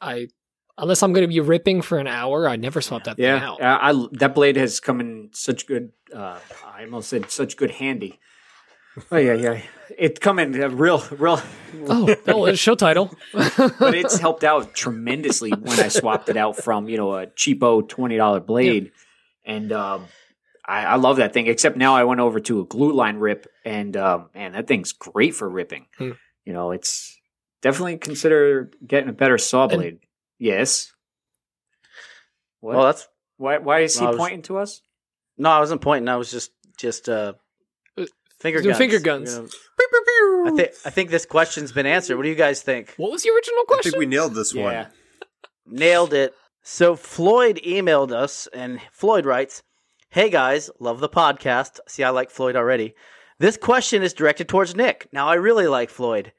I 0.00 0.28
unless 0.78 1.02
I'm 1.02 1.12
going 1.12 1.22
to 1.28 1.28
be 1.28 1.40
ripping 1.40 1.82
for 1.82 1.98
an 1.98 2.06
hour, 2.06 2.48
I 2.48 2.56
never 2.56 2.80
swap 2.80 3.04
that 3.04 3.16
thing 3.16 3.26
Yeah, 3.26 3.50
out. 3.50 3.62
I, 3.62 3.90
I- 3.90 4.06
that 4.12 4.34
blade 4.34 4.56
has 4.56 4.80
come 4.80 4.98
in 5.00 5.28
such 5.32 5.66
good. 5.66 5.90
Uh, 6.14 6.38
I 6.66 6.84
almost 6.84 7.10
said 7.10 7.30
such 7.30 7.56
good 7.56 7.70
handy. 7.72 8.18
Oh 9.10 9.16
yeah, 9.16 9.34
yeah. 9.34 9.62
It 9.98 10.20
come 10.20 10.38
in 10.38 10.60
a 10.60 10.68
real, 10.68 11.02
real. 11.10 11.40
Oh, 11.86 12.14
oh, 12.28 12.52
show 12.54 12.74
title. 12.74 13.14
but 13.32 13.94
it's 13.94 14.18
helped 14.18 14.44
out 14.44 14.74
tremendously 14.74 15.50
when 15.50 15.78
I 15.80 15.88
swapped 15.88 16.28
it 16.28 16.36
out 16.36 16.56
from 16.56 16.88
you 16.88 16.96
know 16.96 17.14
a 17.14 17.26
cheapo 17.26 17.86
twenty 17.88 18.16
dollar 18.16 18.40
blade, 18.40 18.92
and 19.44 19.72
um, 19.72 20.06
I, 20.66 20.84
I 20.84 20.94
love 20.96 21.16
that 21.18 21.32
thing. 21.32 21.46
Except 21.46 21.76
now 21.76 21.94
I 21.94 22.04
went 22.04 22.20
over 22.20 22.40
to 22.40 22.60
a 22.60 22.64
glue 22.64 22.92
line 22.92 23.16
rip, 23.16 23.46
and 23.64 23.96
um, 23.96 24.30
man, 24.34 24.52
that 24.52 24.66
thing's 24.66 24.92
great 24.92 25.34
for 25.34 25.48
ripping. 25.48 25.86
Hmm. 25.98 26.12
You 26.44 26.52
know, 26.52 26.70
it's 26.72 27.18
definitely 27.62 27.98
consider 27.98 28.70
getting 28.86 29.08
a 29.08 29.12
better 29.12 29.38
saw 29.38 29.64
And- 29.64 29.72
blade. 29.72 29.98
yes. 30.38 30.92
What? 32.60 32.76
well 32.76 32.84
that's 32.86 33.08
why? 33.36 33.58
Why 33.58 33.80
is 33.80 33.94
he 33.98 34.02
No, 34.04 34.08
I 34.08 34.10
was- 34.10 34.18
pointing 34.18 34.42
to 34.42 34.58
us? 34.58 34.82
no 35.38 35.48
i 35.48 35.58
wasn't 35.58 35.80
pointing 35.80 36.06
i 36.08 36.16
was 36.16 36.30
just 36.30 36.50
just 36.76 37.08
uh 37.08 37.32
finger 38.40 38.60
guns 38.62 38.78
finger 38.78 38.98
guns. 39.00 39.34
You 39.34 39.42
know, 40.44 40.52
I 40.52 40.56
think 40.56 40.70
I 40.84 40.90
think 40.90 41.10
this 41.10 41.26
question's 41.26 41.72
been 41.72 41.86
answered. 41.86 42.16
What 42.16 42.22
do 42.24 42.28
you 42.28 42.34
guys 42.34 42.62
think? 42.62 42.94
what 42.96 43.10
was 43.10 43.22
the 43.22 43.30
original 43.30 43.64
question? 43.64 43.72
I 43.72 43.76
question? 43.76 43.92
think 43.92 43.98
we 44.00 44.06
nailed 44.06 44.34
this 44.34 44.54
Yeah. 44.54 44.62
one. 44.64 44.86
Nailed 45.66 46.12
it. 46.14 46.34
So 46.62 46.96
Floyd 46.96 47.60
emailed 47.66 48.12
us, 48.12 48.46
and 48.52 48.80
Floyd 48.92 49.24
writes, 49.24 49.62
Hey 50.10 50.28
guys, 50.28 50.70
love 50.80 51.00
the 51.00 51.08
podcast. 51.08 51.78
See, 51.88 52.02
I 52.02 52.10
like 52.10 52.30
Floyd 52.30 52.56
already. 52.56 52.94
This 53.38 53.56
question 53.56 54.02
is 54.02 54.12
directed 54.12 54.48
towards 54.48 54.74
Nick. 54.74 55.08
Now, 55.12 55.28
I 55.28 55.34
really 55.34 55.66
like 55.68 55.88
Floyd. 55.88 56.32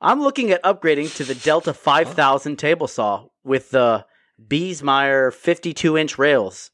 I'm 0.00 0.20
looking 0.22 0.50
at 0.50 0.62
upgrading 0.62 1.16
to 1.16 1.24
the 1.24 1.34
Delta 1.34 1.72
5000 1.74 2.56
table 2.56 2.86
saw 2.86 3.26
with 3.42 3.70
the 3.70 4.04
Biesemeyer 4.46 5.32
52 5.32 5.96
inch 5.96 6.18
rails. 6.18 6.70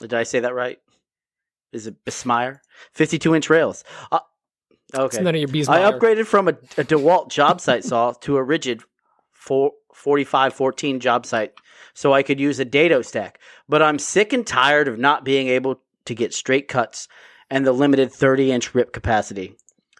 Did 0.00 0.12
I 0.14 0.24
say 0.24 0.40
that 0.40 0.54
right? 0.54 0.78
Is 1.74 1.86
it 1.86 2.04
Bismeyer? 2.04 2.58
52 2.92 3.34
inch 3.34 3.50
rails. 3.50 3.84
Uh, 4.12 4.20
It's 4.88 4.98
okay. 4.98 5.22
none 5.22 5.34
of 5.34 5.54
your. 5.54 5.70
I 5.70 5.90
upgraded 5.90 6.26
from 6.26 6.48
a, 6.48 6.52
a 6.52 6.84
DeWalt 6.84 7.30
job 7.30 7.60
site 7.60 7.84
saw 7.84 8.12
to 8.20 8.36
a 8.36 8.44
Ridgid 8.44 8.82
four, 9.32 9.72
4514 9.92 11.00
job 11.00 11.26
site 11.26 11.52
so 11.94 12.12
I 12.12 12.22
could 12.22 12.40
use 12.40 12.58
a 12.58 12.64
dado 12.64 13.02
stack. 13.02 13.38
But 13.68 13.82
I'm 13.82 13.98
sick 13.98 14.32
and 14.32 14.46
tired 14.46 14.88
of 14.88 14.98
not 14.98 15.24
being 15.24 15.48
able 15.48 15.80
to 16.06 16.14
get 16.14 16.34
straight 16.34 16.68
cuts 16.68 17.08
and 17.50 17.66
the 17.66 17.72
limited 17.72 18.12
30 18.12 18.52
inch 18.52 18.74
rip 18.74 18.92
capacity. 18.92 19.56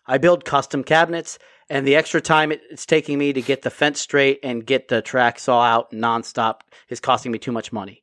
I 0.06 0.18
build 0.18 0.44
custom 0.44 0.84
cabinets, 0.84 1.38
and 1.70 1.86
the 1.86 1.96
extra 1.96 2.20
time 2.20 2.52
it's 2.52 2.84
taking 2.84 3.18
me 3.18 3.32
to 3.32 3.40
get 3.40 3.62
the 3.62 3.70
fence 3.70 4.00
straight 4.00 4.40
and 4.42 4.66
get 4.66 4.88
the 4.88 5.00
track 5.00 5.38
saw 5.38 5.62
out 5.62 5.92
nonstop 5.92 6.60
is 6.88 7.00
costing 7.00 7.32
me 7.32 7.38
too 7.38 7.52
much 7.52 7.72
money. 7.72 8.02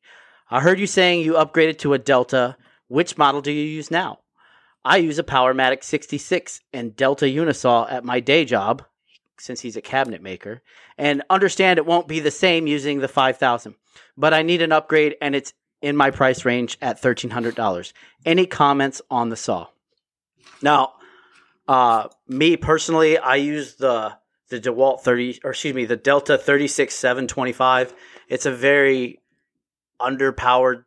I 0.50 0.62
heard 0.62 0.80
you 0.80 0.88
saying 0.88 1.22
you 1.22 1.34
upgraded 1.34 1.78
to 1.80 1.94
a 1.94 2.00
Delta. 2.00 2.58
Which 2.92 3.18
model 3.18 3.40
do 3.40 3.54
you 3.54 3.64
use 3.64 3.90
now? 3.90 4.20
I 4.84 4.98
use 4.98 5.18
a 5.18 5.24
Powermatic 5.24 5.82
66 5.82 6.60
and 6.74 6.94
Delta 6.94 7.24
Unisaw 7.24 7.90
at 7.90 8.04
my 8.04 8.20
day 8.20 8.44
job, 8.44 8.84
since 9.40 9.62
he's 9.62 9.78
a 9.78 9.82
cabinet 9.82 10.22
maker, 10.22 10.62
and 10.98 11.24
understand 11.30 11.80
it 11.80 11.86
won't 11.86 12.10
be 12.10 12.20
the 12.20 12.32
same 12.32 12.68
using 12.68 13.00
the 13.00 13.08
5000. 13.08 13.76
But 14.18 14.34
I 14.34 14.42
need 14.42 14.62
an 14.62 14.74
upgrade, 14.74 15.16
and 15.22 15.38
it's 15.38 15.54
in 15.82 15.96
my 15.96 16.12
price 16.12 16.44
range 16.44 16.78
at 16.82 17.02
$1,300. 17.02 17.94
Any 18.26 18.46
comments 18.46 19.02
on 19.10 19.30
the 19.30 19.38
saw? 19.38 19.68
Now, 20.62 20.96
uh, 21.70 22.10
me 22.28 22.58
personally, 22.58 23.18
I 23.18 23.36
use 23.36 23.76
the 23.76 24.18
the 24.50 24.60
DeWalt 24.60 25.00
30, 25.00 25.40
or 25.46 25.52
excuse 25.52 25.74
me, 25.74 25.86
the 25.86 25.96
Delta 25.96 26.38
36725. 26.38 27.94
It's 28.28 28.46
a 28.46 28.52
very 28.52 29.22
underpowered 30.02 30.84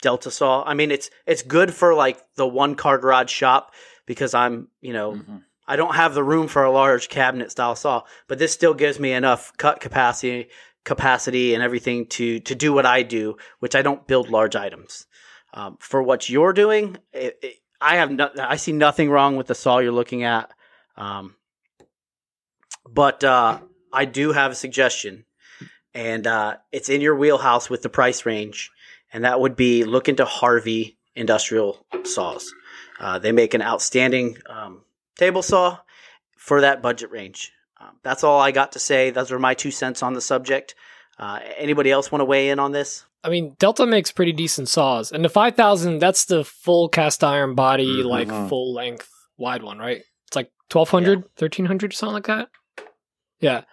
Delta 0.00 0.30
saw. 0.30 0.64
I 0.64 0.74
mean, 0.74 0.90
it's 0.90 1.10
it's 1.26 1.42
good 1.42 1.74
for 1.74 1.94
like 1.94 2.18
the 2.36 2.46
one 2.46 2.74
car 2.74 2.98
garage 2.98 3.30
shop 3.30 3.72
because 4.06 4.34
I'm, 4.34 4.68
you 4.80 4.92
know, 4.92 5.12
Mhm. 5.12 5.44
I 5.68 5.76
don't 5.76 5.94
have 5.94 6.14
the 6.14 6.24
room 6.24 6.48
for 6.48 6.64
a 6.64 6.70
large 6.70 7.08
cabinet 7.08 7.52
style 7.52 7.76
saw, 7.76 8.02
but 8.26 8.38
this 8.38 8.52
still 8.52 8.74
gives 8.74 8.98
me 8.98 9.12
enough 9.12 9.56
cut 9.56 9.78
capacity, 9.80 10.48
capacity, 10.84 11.54
and 11.54 11.62
everything 11.62 12.06
to 12.08 12.40
to 12.40 12.54
do 12.54 12.72
what 12.72 12.86
I 12.86 13.02
do, 13.02 13.36
which 13.60 13.74
I 13.76 13.82
don't 13.82 14.06
build 14.06 14.30
large 14.30 14.56
items. 14.56 15.06
Um, 15.52 15.76
for 15.80 16.02
what 16.02 16.28
you're 16.28 16.52
doing, 16.52 16.96
it, 17.12 17.38
it, 17.42 17.54
I 17.80 17.96
have 17.96 18.10
no, 18.10 18.30
I 18.38 18.56
see 18.56 18.72
nothing 18.72 19.10
wrong 19.10 19.36
with 19.36 19.46
the 19.48 19.54
saw 19.54 19.78
you're 19.78 19.92
looking 19.92 20.22
at, 20.22 20.50
um, 20.96 21.34
but 22.88 23.22
uh, 23.24 23.58
I 23.92 24.04
do 24.04 24.32
have 24.32 24.52
a 24.52 24.54
suggestion, 24.54 25.24
and 25.94 26.26
uh, 26.26 26.56
it's 26.72 26.88
in 26.88 27.00
your 27.00 27.16
wheelhouse 27.16 27.68
with 27.70 27.82
the 27.82 27.88
price 27.88 28.24
range, 28.26 28.70
and 29.12 29.24
that 29.24 29.40
would 29.40 29.56
be 29.56 29.84
look 29.84 30.08
into 30.08 30.24
Harvey 30.24 30.98
Industrial 31.14 31.84
Saws. 32.04 32.52
Uh, 32.98 33.18
they 33.18 33.32
make 33.32 33.54
an 33.54 33.62
outstanding 33.62 34.36
um, 34.48 34.82
table 35.16 35.42
saw 35.42 35.78
for 36.36 36.60
that 36.60 36.82
budget 36.82 37.10
range. 37.10 37.52
Um, 37.80 37.96
that's 38.02 38.22
all 38.24 38.40
I 38.40 38.50
got 38.50 38.72
to 38.72 38.78
say. 38.78 39.10
Those 39.10 39.32
are 39.32 39.38
my 39.38 39.54
two 39.54 39.70
cents 39.70 40.02
on 40.02 40.12
the 40.14 40.20
subject. 40.20 40.74
Uh, 41.18 41.40
anybody 41.56 41.90
else 41.90 42.12
want 42.12 42.20
to 42.20 42.24
weigh 42.26 42.50
in 42.50 42.58
on 42.58 42.72
this? 42.72 43.04
I 43.22 43.28
mean, 43.28 43.54
Delta 43.58 43.84
makes 43.86 44.10
pretty 44.12 44.32
decent 44.32 44.68
saws, 44.68 45.12
and 45.12 45.22
the 45.24 45.28
five 45.28 45.54
thousand 45.54 45.98
that's 45.98 46.24
the 46.24 46.42
full 46.44 46.88
cast 46.88 47.22
iron 47.22 47.54
body, 47.54 48.02
Mhm. 48.02 48.06
like 48.06 48.48
full 48.48 48.72
length 48.72 49.10
wide 49.36 49.62
one, 49.62 49.78
right? 49.78 50.02
It's 50.26 50.36
like 50.36 50.50
1200, 50.72 51.24
1300, 51.36 51.92
something 51.92 52.14
like 52.14 52.26
that. 52.26 52.48
Yeah, 53.40 53.56
Th- 53.56 53.64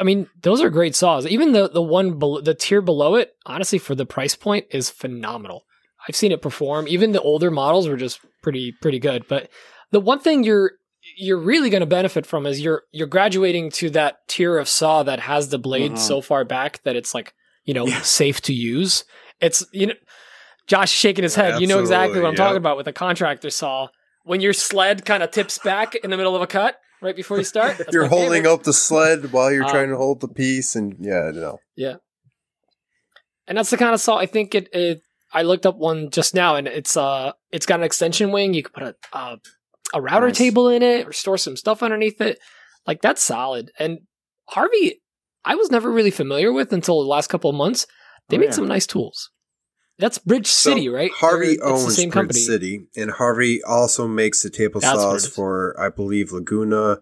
I 0.00 0.04
mean, 0.04 0.28
those 0.42 0.60
are 0.60 0.70
great 0.70 0.94
saws. 0.94 1.26
Even 1.26 1.52
the 1.52 1.68
the 1.68 1.82
one 1.82 2.18
below, 2.18 2.40
the 2.40 2.54
tier 2.54 2.80
below 2.82 3.14
it, 3.14 3.32
honestly, 3.46 3.78
for 3.78 3.94
the 3.94 4.06
price 4.06 4.34
point, 4.34 4.66
is 4.70 4.90
phenomenal. 4.90 5.64
I've 6.08 6.16
seen 6.16 6.32
it 6.32 6.42
perform. 6.42 6.88
Even 6.88 7.12
the 7.12 7.20
older 7.20 7.50
models 7.50 7.88
were 7.88 7.96
just 7.96 8.20
pretty 8.42 8.72
pretty 8.80 8.98
good. 8.98 9.26
But 9.28 9.48
the 9.90 10.00
one 10.00 10.20
thing 10.20 10.44
you're 10.44 10.72
you're 11.16 11.38
really 11.38 11.70
going 11.70 11.80
to 11.80 11.86
benefit 11.86 12.26
from 12.26 12.46
is 12.46 12.60
you're 12.60 12.82
you're 12.92 13.06
graduating 13.06 13.70
to 13.72 13.90
that 13.90 14.18
tier 14.28 14.58
of 14.58 14.68
saw 14.68 15.02
that 15.04 15.20
has 15.20 15.48
the 15.48 15.58
blade 15.58 15.92
Mhm. 15.92 15.98
so 15.98 16.20
far 16.20 16.44
back 16.44 16.82
that 16.84 16.96
it's 16.96 17.14
like 17.14 17.34
you 17.64 17.74
know 17.74 17.86
Yeah. 17.86 18.00
safe 18.02 18.40
to 18.42 18.52
use. 18.52 19.04
It's 19.40 19.64
you 19.72 19.86
know, 19.88 19.94
Josh 20.66 20.90
shaking 20.92 21.22
his 21.22 21.34
head. 21.34 21.60
You 21.60 21.66
know 21.66 21.78
exactly 21.80 22.20
what 22.20 22.26
I'm 22.26 22.32
Absolutely, 22.32 22.36
talking 22.44 22.56
about 22.58 22.76
with 22.76 22.88
a 22.88 22.92
contractor 22.92 23.50
saw. 23.50 23.88
When 24.24 24.40
your 24.40 24.52
sled 24.52 25.06
kind 25.06 25.22
of 25.22 25.30
tips 25.30 25.58
back 25.58 25.94
in 25.94 26.10
the 26.10 26.16
middle 26.16 26.36
of 26.36 26.42
a 26.42 26.46
cut 26.46 26.78
right 27.02 27.16
before 27.16 27.38
you 27.38 27.44
start, 27.44 27.80
You're 27.92 28.06
holding 28.06 28.42
favorite. 28.42 28.52
up 28.52 28.62
the 28.64 28.72
sled 28.72 29.32
while 29.32 29.50
you're 29.52 29.64
Um, 29.64 29.70
trying 29.70 29.88
to 29.90 29.96
hold 29.96 30.20
the 30.20 30.28
piece, 30.28 30.74
and 30.76 30.96
yeah, 31.00 31.30
no. 31.34 31.58
Yeah. 31.76 31.96
And 33.46 33.56
that's 33.56 33.70
the 33.70 33.76
kind 33.76 33.94
of 33.94 34.00
saw 34.00 34.16
I 34.18 34.26
think 34.26 34.54
it, 34.54 34.68
it. 34.72 35.00
I 35.32 35.42
looked 35.42 35.66
up 35.66 35.76
one 35.76 36.10
just 36.10 36.34
now, 36.34 36.56
and 36.56 36.66
it's 36.68 36.96
uh, 36.96 37.32
it's 37.50 37.66
got 37.66 37.80
an 37.80 37.84
extension 37.84 38.30
wing. 38.32 38.54
You 38.54 38.62
could 38.62 38.72
put 38.74 38.82
a 38.82 38.94
uh, 39.12 39.36
a 39.94 40.00
router 40.02 40.28
Nice. 40.28 40.38
table 40.38 40.68
in 40.68 40.82
it 40.82 41.06
or 41.06 41.12
store 41.12 41.38
some 41.38 41.56
stuff 41.56 41.82
underneath 41.82 42.20
it. 42.20 42.38
Like 42.86 43.00
that's 43.00 43.22
solid. 43.22 43.70
And 43.78 44.00
Harvey, 44.48 45.00
I 45.44 45.54
was 45.54 45.70
never 45.70 45.90
really 45.90 46.10
familiar 46.10 46.52
with 46.52 46.72
until 46.72 47.02
the 47.02 47.08
last 47.08 47.28
couple 47.28 47.48
of 47.50 47.56
months. 47.56 47.86
They 48.28 48.36
Oh, 48.36 48.40
make 48.40 48.48
yeah. 48.50 48.54
some 48.54 48.68
nice 48.68 48.86
tools. 48.86 49.30
That's 49.98 50.18
Bridge 50.18 50.46
So, 50.46 50.70
City, 50.70 50.88
right? 50.88 51.10
Harvey 51.12 51.56
They're- 51.56 51.66
owns 51.66 51.84
the 51.86 51.90
same 51.92 52.10
Bridge 52.10 52.14
company. 52.14 52.40
City, 52.40 52.86
and 52.96 53.10
Harvey 53.10 53.62
also 53.64 54.06
makes 54.06 54.42
the 54.42 54.50
table 54.50 54.80
That's 54.80 55.00
saws 55.00 55.24
is. 55.24 55.34
for, 55.34 55.74
I 55.78 55.88
believe, 55.88 56.30
Laguna, 56.32 57.00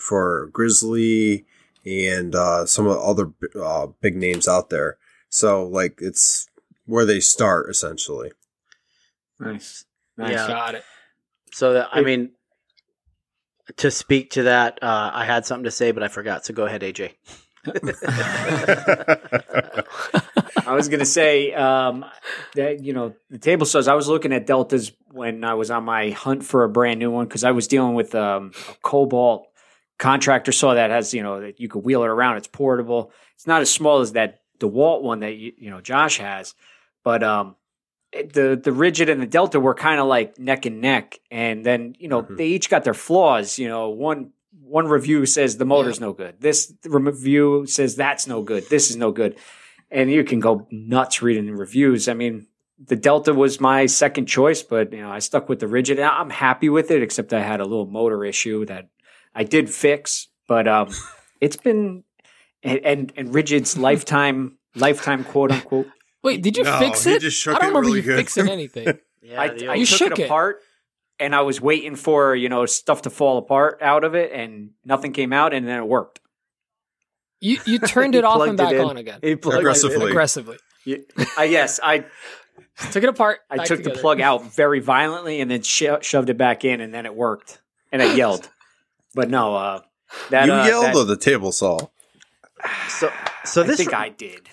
for 0.00 0.48
Grizzly, 0.52 1.44
and 1.84 2.34
uh, 2.34 2.64
some 2.66 2.86
of 2.86 2.94
the 2.94 3.00
other 3.00 3.32
uh, 3.62 3.88
big 4.00 4.16
names 4.16 4.48
out 4.48 4.70
there. 4.70 4.96
So, 5.28 5.66
like, 5.66 5.98
it's 6.00 6.48
where 6.86 7.04
they 7.04 7.20
start 7.20 7.68
essentially. 7.68 8.32
Nice. 9.38 9.84
Nice. 10.16 10.30
Yeah. 10.32 10.46
Got 10.48 10.74
it. 10.76 10.84
So 11.52 11.74
that, 11.74 11.88
I 11.92 12.00
mean, 12.00 12.30
to 13.76 13.90
speak 13.90 14.30
to 14.32 14.44
that, 14.44 14.78
uh, 14.82 15.10
I 15.12 15.26
had 15.26 15.44
something 15.44 15.64
to 15.64 15.70
say, 15.70 15.92
but 15.92 16.02
I 16.02 16.08
forgot. 16.08 16.46
So 16.46 16.54
go 16.54 16.64
ahead, 16.64 16.80
AJ. 16.80 17.12
I 20.68 20.74
was 20.74 20.88
gonna 20.88 21.04
say 21.06 21.52
um, 21.54 22.04
that 22.54 22.84
you 22.84 22.92
know 22.92 23.14
the 23.30 23.38
table 23.38 23.66
saws. 23.66 23.88
I 23.88 23.94
was 23.94 24.08
looking 24.08 24.32
at 24.32 24.46
deltas 24.46 24.92
when 25.10 25.42
I 25.44 25.54
was 25.54 25.70
on 25.70 25.84
my 25.84 26.10
hunt 26.10 26.44
for 26.44 26.64
a 26.64 26.68
brand 26.68 27.00
new 27.00 27.10
one 27.10 27.26
because 27.26 27.44
I 27.44 27.52
was 27.52 27.66
dealing 27.68 27.94
with 27.94 28.14
um, 28.14 28.52
a 28.68 28.74
Kobalt 28.82 29.46
contractor 29.98 30.52
saw 30.52 30.74
that 30.74 30.90
has 30.90 31.14
you 31.14 31.22
know 31.22 31.40
that 31.40 31.58
you 31.60 31.68
could 31.68 31.84
wheel 31.84 32.02
it 32.02 32.08
around. 32.08 32.36
It's 32.36 32.48
portable. 32.48 33.10
It's 33.34 33.46
not 33.46 33.62
as 33.62 33.70
small 33.70 34.00
as 34.00 34.12
that 34.12 34.42
DeWalt 34.60 35.02
one 35.02 35.20
that 35.20 35.36
you, 35.36 35.52
you 35.58 35.70
know 35.70 35.80
Josh 35.80 36.18
has, 36.18 36.54
but 37.02 37.22
um, 37.22 37.56
the 38.12 38.60
the 38.62 38.70
Ridgid 38.70 39.10
and 39.10 39.22
the 39.22 39.26
delta 39.26 39.58
were 39.58 39.74
kind 39.74 40.00
of 40.00 40.06
like 40.06 40.38
neck 40.38 40.66
and 40.66 40.80
neck. 40.80 41.18
And 41.30 41.64
then 41.64 41.94
you 41.98 42.08
know 42.08 42.22
Mhm. 42.22 42.36
they 42.36 42.46
each 42.48 42.68
got 42.68 42.84
their 42.84 42.94
flaws. 42.94 43.58
You 43.58 43.68
know 43.68 43.88
one. 43.90 44.32
One 44.60 44.86
review 44.86 45.24
says 45.24 45.56
the 45.56 45.64
motor's 45.64 45.98
no 45.98 46.12
good. 46.12 46.40
This 46.40 46.74
review 46.84 47.64
says 47.66 47.96
that's 47.96 48.26
no 48.26 48.42
good. 48.42 48.68
This 48.68 48.90
is 48.90 48.96
no 48.96 49.12
good 49.12 49.36
and 49.90 50.10
you 50.10 50.24
can 50.24 50.40
go 50.40 50.66
nuts 50.70 51.22
reading 51.22 51.46
the 51.46 51.54
reviews. 51.54 52.08
I 52.08 52.14
mean, 52.14 52.46
the 52.84 52.96
Delta 52.96 53.34
was 53.34 53.60
my 53.60 53.86
second 53.86 54.26
choice, 54.26 54.62
but 54.62 54.92
you 54.92 55.00
know, 55.00 55.10
I 55.10 55.18
stuck 55.18 55.48
with 55.48 55.60
the 55.60 55.66
Ridgid. 55.66 55.92
And 55.92 56.02
I'm 56.04 56.30
happy 56.30 56.68
with 56.68 56.90
it, 56.90 57.02
except 57.02 57.32
I 57.32 57.40
had 57.42 57.60
a 57.60 57.64
little 57.64 57.86
motor 57.86 58.24
issue 58.24 58.64
that 58.66 58.88
I 59.34 59.44
did 59.44 59.68
fix. 59.70 60.28
But 60.46 60.68
um, 60.68 60.90
it's 61.40 61.56
been 61.56 62.04
and 62.62 62.78
and, 62.84 63.12
and 63.16 63.28
Ridgid's 63.34 63.76
lifetime 63.88 64.58
lifetime 64.74 65.24
quote 65.24 65.50
unquote. 65.52 65.88
Wait, 66.22 66.42
did 66.42 66.56
you 66.56 66.64
No, 66.64 66.78
fix 66.78 67.06
it? 67.06 67.20
just 67.22 67.36
shook 67.38 67.54
I 67.56 67.58
don't 67.60 67.64
it 67.64 67.68
remember 67.68 67.86
really 67.88 68.00
you 68.00 68.04
good. 68.06 68.16
fixing 68.18 68.48
anything. 68.50 68.98
Yeah, 69.22 69.40
I, 69.40 69.48
the 69.48 69.68
I 69.68 69.74
You 69.74 69.80
old- 69.80 69.88
took 69.88 69.98
shook 69.98 70.12
it 70.12 70.18
it. 70.20 70.24
apart. 70.26 70.60
And 71.20 71.34
I 71.34 71.40
was 71.40 71.60
waiting 71.60 71.96
for 71.96 72.36
you 72.36 72.48
know 72.48 72.64
stuff 72.66 73.02
to 73.02 73.10
fall 73.10 73.38
apart 73.38 73.78
out 73.82 74.04
of 74.04 74.14
it, 74.14 74.30
and 74.32 74.70
nothing 74.84 75.12
came 75.12 75.32
out, 75.32 75.52
and 75.52 75.66
then 75.66 75.78
it 75.78 75.86
worked. 75.88 76.20
You 77.40 77.58
you 77.64 77.78
turned 77.94 78.14
it 78.14 78.24
off 78.24 78.40
and 78.46 78.56
back 78.56 78.74
on 78.74 78.96
again 78.96 79.20
He 79.22 79.36
plugged 79.36 79.54
it 79.56 79.58
in. 79.58 79.60
Aggressively. 79.60 80.10
aggressively. 80.10 80.56
You- 80.84 81.04
I 81.36 81.44
yes, 81.44 81.80
I 81.82 82.04
Took 82.92 83.02
it 83.02 83.08
apart. 83.08 83.40
I 83.50 83.56
back 83.56 83.66
took 83.66 83.82
the 83.82 83.90
plug 83.90 84.20
out 84.20 84.54
very 84.54 84.78
violently 84.80 85.40
and 85.40 85.50
then 85.50 85.62
sho- 85.62 86.00
shoved 86.00 86.30
it 86.30 86.38
back 86.38 86.64
in, 86.64 86.80
and 86.80 86.94
then 86.94 87.06
it 87.06 87.14
worked. 87.14 87.60
And 87.90 88.00
I 88.00 88.14
yelled, 88.14 88.48
but 89.14 89.28
no, 89.30 89.56
uh, 89.56 89.80
that 90.30 90.46
you 90.46 90.52
uh, 90.52 90.64
yelled 90.66 90.84
that- 90.86 90.94
or 90.96 91.04
the 91.04 91.16
table 91.16 91.50
saw? 91.50 91.88
So, 92.88 93.10
so 93.44 93.62
I 93.62 93.66
this 93.66 93.78
think 93.78 93.94
I 93.94 94.08
did. 94.10 94.48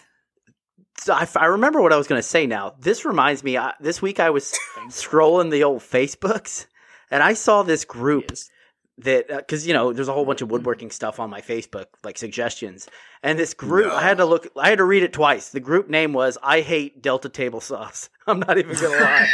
So 1.00 1.14
I, 1.14 1.28
I 1.36 1.46
remember 1.46 1.82
what 1.82 1.94
I 1.94 1.98
was 1.98 2.08
going 2.08 2.20
to 2.20 2.28
say 2.28 2.48
now. 2.48 2.74
This 2.80 3.06
reminds 3.06 3.44
me, 3.44 3.58
I, 3.58 3.74
this 3.80 4.02
week 4.02 4.20
I 4.20 4.30
was 4.32 4.54
scrolling 4.90 5.52
the 5.52 5.64
old 5.64 5.82
Facebooks 5.82 6.66
and 7.12 7.22
I 7.22 7.34
saw 7.34 7.62
this 7.64 7.86
group 7.86 8.26
Yes. 8.30 8.50
That 9.00 9.30
uh, 9.30 9.38
because 9.38 9.68
you 9.68 9.74
know 9.74 9.92
there's 9.92 10.08
a 10.08 10.14
whole 10.14 10.26
bunch 10.26 10.42
of 10.42 10.50
woodworking 10.50 10.92
stuff 10.92 11.20
on 11.20 11.30
my 11.30 11.42
Facebook, 11.42 11.88
like 12.04 12.18
suggestions, 12.18 12.88
and 13.24 13.38
this 13.38 13.54
group 13.54 13.92
I 13.92 14.02
had 14.02 14.18
to 14.18 14.26
look, 14.26 14.48
I 14.58 14.70
had 14.70 14.78
to 14.78 14.84
read 14.84 15.04
it 15.04 15.14
twice. 15.14 15.50
The 15.50 15.60
group 15.60 15.90
name 15.90 16.14
was 16.14 16.38
"I 16.42 16.62
hate 16.62 17.02
Delta 17.02 17.30
table 17.30 17.62
saws." 17.62 18.10
I'm 18.28 18.40
not 18.40 18.58
even 18.58 18.76
gonna 18.76 18.96
lie. 18.96 19.30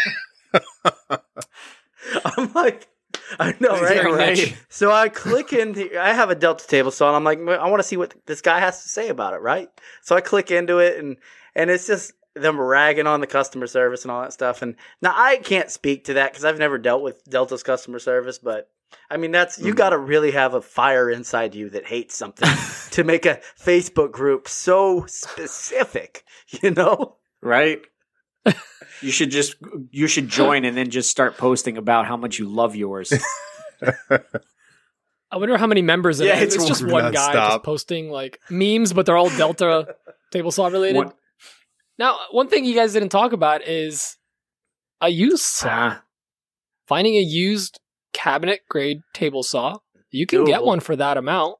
I'm 2.25 2.51
like, 2.53 2.87
I 3.39 3.55
know, 3.59 3.79
right? 3.79 4.05
right. 4.05 4.57
So 4.69 4.91
I 4.91 5.09
click 5.09 5.53
into, 5.53 5.99
I 5.99 6.13
have 6.13 6.29
a 6.29 6.35
Delta 6.35 6.67
table 6.67 6.91
saw, 6.91 7.07
and 7.07 7.15
I'm 7.15 7.23
like, 7.23 7.39
I 7.39 7.69
want 7.69 7.81
to 7.81 7.87
see 7.87 7.97
what 7.97 8.13
this 8.25 8.41
guy 8.41 8.59
has 8.59 8.81
to 8.83 8.89
say 8.89 9.09
about 9.09 9.33
it, 9.33 9.41
right? 9.41 9.69
So 10.01 10.15
I 10.15 10.21
click 10.21 10.51
into 10.51 10.79
it, 10.79 10.97
and 10.97 11.17
and 11.55 11.69
it's 11.69 11.87
just 11.87 12.13
them 12.33 12.59
ragging 12.59 13.07
on 13.07 13.21
the 13.21 13.27
customer 13.27 13.67
service 13.67 14.03
and 14.03 14.11
all 14.11 14.21
that 14.21 14.33
stuff. 14.33 14.61
And 14.61 14.75
now 15.01 15.13
I 15.15 15.37
can't 15.37 15.69
speak 15.69 16.05
to 16.05 16.13
that 16.15 16.31
because 16.31 16.45
I've 16.45 16.59
never 16.59 16.77
dealt 16.77 17.03
with 17.03 17.23
Delta's 17.25 17.63
customer 17.63 17.99
service, 17.99 18.39
but 18.39 18.69
I 19.09 19.17
mean 19.17 19.31
that's 19.31 19.59
you 19.59 19.73
got 19.73 19.89
to 19.89 19.97
really 19.97 20.31
have 20.31 20.53
a 20.53 20.61
fire 20.61 21.09
inside 21.09 21.55
you 21.55 21.69
that 21.71 21.85
hates 21.85 22.15
something 22.15 22.49
to 22.91 23.03
make 23.03 23.25
a 23.25 23.39
Facebook 23.59 24.11
group 24.11 24.47
so 24.47 25.05
specific, 25.07 26.23
you 26.61 26.71
know? 26.71 27.17
right? 27.41 27.81
you 29.01 29.11
should 29.11 29.29
just 29.31 29.55
you 29.91 30.07
should 30.07 30.27
join 30.27 30.65
and 30.65 30.75
then 30.77 30.89
just 30.89 31.09
start 31.09 31.37
posting 31.37 31.77
about 31.77 32.05
how 32.07 32.17
much 32.17 32.39
you 32.39 32.45
love 32.47 32.75
yours. 32.75 33.13
I 35.33 35.37
wonder 35.37 35.57
how 35.57 35.67
many 35.67 35.81
members 35.81 36.19
it 36.19 36.27
Yeah, 36.27 36.37
is. 36.37 36.43
it's 36.43 36.55
It's, 36.55 36.67
just 36.67 36.83
one 36.83 37.03
one 37.03 37.13
guy 37.13 37.33
nonstop. 37.33 37.49
just 37.51 37.63
posting 37.63 38.09
like 38.09 38.39
memes, 38.49 38.93
but 38.93 39.05
they're 39.05 39.17
all 39.17 39.29
Delta 39.29 39.95
table 40.31 40.51
saw 40.51 40.67
related. 40.67 40.97
One- 40.97 41.13
Now, 41.97 42.17
one 42.31 42.47
thing 42.49 42.65
you 42.65 42.75
guys 42.75 42.93
didn't 42.93 43.09
talk 43.09 43.31
about 43.33 43.65
is 43.67 44.17
a 44.99 45.09
used 45.09 45.43
saw. 45.43 45.67
Ah, 45.69 46.03
Finding 46.87 47.15
a 47.15 47.21
used 47.21 47.79
cabinet 48.13 48.61
grade 48.69 49.01
table 49.13 49.43
saw. 49.43 49.77
You 50.09 50.25
can 50.25 50.43
get 50.45 50.63
one 50.63 50.79
for 50.79 50.95
that 50.95 51.17
amount. 51.17 51.55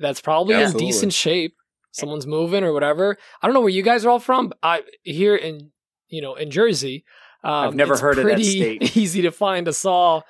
That's 0.00 0.20
probably 0.20 0.54
in 0.54 0.60
Absolutely. 0.62 0.86
decent 0.86 1.12
shape. 1.12 1.54
Someone's 1.90 2.26
moving 2.26 2.64
or 2.64 2.72
whatever. 2.72 3.18
I 3.42 3.46
don't 3.46 3.52
know 3.54 3.60
where 3.60 3.68
you 3.68 3.82
guys 3.82 4.04
are 4.06 4.10
all 4.10 4.18
from. 4.20 4.52
I 4.62 4.82
here 5.02 5.36
in 5.36 5.72
you 6.08 6.22
know 6.22 6.34
in 6.36 6.50
Jersey. 6.50 7.04
Um, 7.44 7.52
I've 7.52 7.74
never 7.74 7.98
heard 7.98 8.18
of 8.18 8.24
that 8.24 8.34
pretty 8.34 8.44
state. 8.44 8.96
Easy 8.96 9.22
to 9.22 9.30
find 9.32 9.66
a 9.68 9.72
saw. 9.72 10.22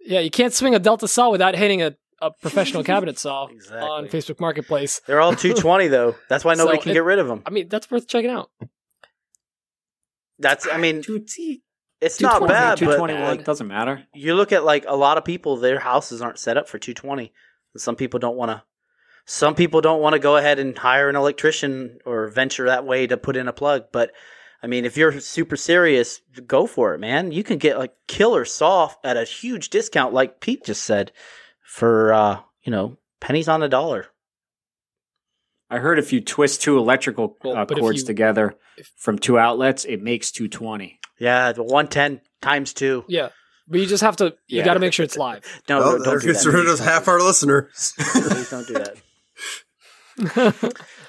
Yeah, 0.00 0.20
you 0.20 0.30
can't 0.30 0.52
swing 0.54 0.74
a 0.74 0.78
Delta 0.78 1.06
saw 1.06 1.30
without 1.30 1.54
hitting 1.54 1.82
a, 1.82 1.94
a 2.22 2.30
professional 2.40 2.82
cabinet 2.82 3.18
saw 3.18 3.44
on 3.44 4.06
Facebook 4.08 4.40
Marketplace. 4.40 5.00
They're 5.06 5.20
all 5.20 5.32
220 5.36 5.88
though. 5.88 6.16
That's 6.28 6.44
why 6.44 6.54
nobody 6.54 6.78
So 6.78 6.82
can 6.84 6.90
it- 6.90 6.94
get 6.94 7.04
rid 7.04 7.18
of 7.18 7.28
them. 7.28 7.42
I 7.46 7.50
mean, 7.50 7.68
that's 7.68 7.90
worth 7.90 8.08
checking 8.08 8.30
out. 8.30 8.50
That's 10.38 10.66
I 10.66 10.78
mean, 10.78 11.02
two 11.02 11.20
T. 11.20 11.62
it's 12.00 12.20
not 12.20 12.46
bad, 12.46 12.78
Two 12.78 12.86
but 12.86 12.96
twenty 12.98 13.14
like, 13.14 13.44
doesn't 13.44 13.66
matter. 13.66 14.04
you 14.14 14.34
look 14.34 14.52
at 14.52 14.64
like 14.64 14.84
a 14.86 14.94
lot 14.96 15.18
of 15.18 15.24
people 15.24 15.56
their 15.56 15.80
houses 15.80 16.22
aren't 16.22 16.38
set 16.38 16.56
up 16.56 16.68
for 16.68 16.78
220 16.78 17.32
some 17.76 17.96
people 17.96 18.18
don't 18.20 18.36
want 18.36 18.50
to 18.50 18.62
some 19.26 19.54
people 19.54 19.80
don't 19.80 20.00
want 20.00 20.14
to 20.14 20.18
go 20.18 20.36
ahead 20.36 20.58
and 20.58 20.76
hire 20.78 21.08
an 21.08 21.16
electrician 21.16 21.98
or 22.06 22.28
venture 22.28 22.66
that 22.66 22.86
way 22.86 23.06
to 23.06 23.16
put 23.16 23.36
in 23.36 23.46
a 23.48 23.52
plug. 23.52 23.84
But 23.92 24.12
i 24.62 24.66
mean 24.66 24.84
if 24.84 24.96
you're 24.96 25.20
super 25.20 25.56
serious 25.56 26.20
go 26.46 26.66
for 26.66 26.94
it 26.94 26.98
man. 26.98 27.30
You 27.32 27.44
can 27.44 27.58
get 27.58 27.78
like 27.78 27.94
killer 28.06 28.44
saw 28.44 28.90
at 29.04 29.16
a 29.16 29.24
huge 29.24 29.68
discount 29.70 30.14
like 30.14 30.40
pete 30.40 30.64
just 30.64 30.82
said 30.84 31.12
for 31.62 32.12
uh 32.12 32.40
you 32.62 32.72
know 32.72 32.96
pennies 33.20 33.48
on 33.48 33.60
the 33.60 33.68
dollar. 33.68 34.06
I 35.70 35.78
heard 35.78 35.98
if 35.98 36.12
you 36.12 36.20
twist 36.22 36.62
two 36.62 36.78
electrical 36.78 37.36
Well, 37.44 37.56
uh, 37.58 37.64
but 37.66 37.78
cords 37.78 38.00
you- 38.00 38.06
together 38.06 38.54
if- 38.78 38.90
from 38.96 39.18
two 39.18 39.38
outlets, 39.38 39.84
it 39.84 40.00
makes 40.02 40.30
two 40.32 40.48
twenty. 40.48 40.97
Yeah 41.18 41.52
the 41.52 41.62
110 41.62 42.20
times 42.40 42.72
two 42.72 43.04
Yeah, 43.08 43.28
but 43.66 43.80
you 43.80 43.86
just 43.86 44.02
have 44.02 44.16
to. 44.16 44.26
You 44.46 44.58
Yeah. 44.58 44.64
got 44.64 44.74
to 44.74 44.80
make 44.80 44.92
sure 44.92 45.04
it's 45.04 45.16
live. 45.16 45.44
no, 45.68 45.78
well, 45.78 45.92
no 45.92 45.98
there 45.98 46.12
don't 46.14 46.20
do 46.22 46.26
gets 46.28 46.44
that 46.44 46.50
rid 46.52 46.68
of 46.68 46.78
half 46.78 47.08
our 47.08 47.20
listeners. 47.20 47.94
do 47.96 48.04
that. 48.04 48.30
Please 48.32 48.50
don't 48.50 48.66
do 48.66 48.74
that 48.74 48.96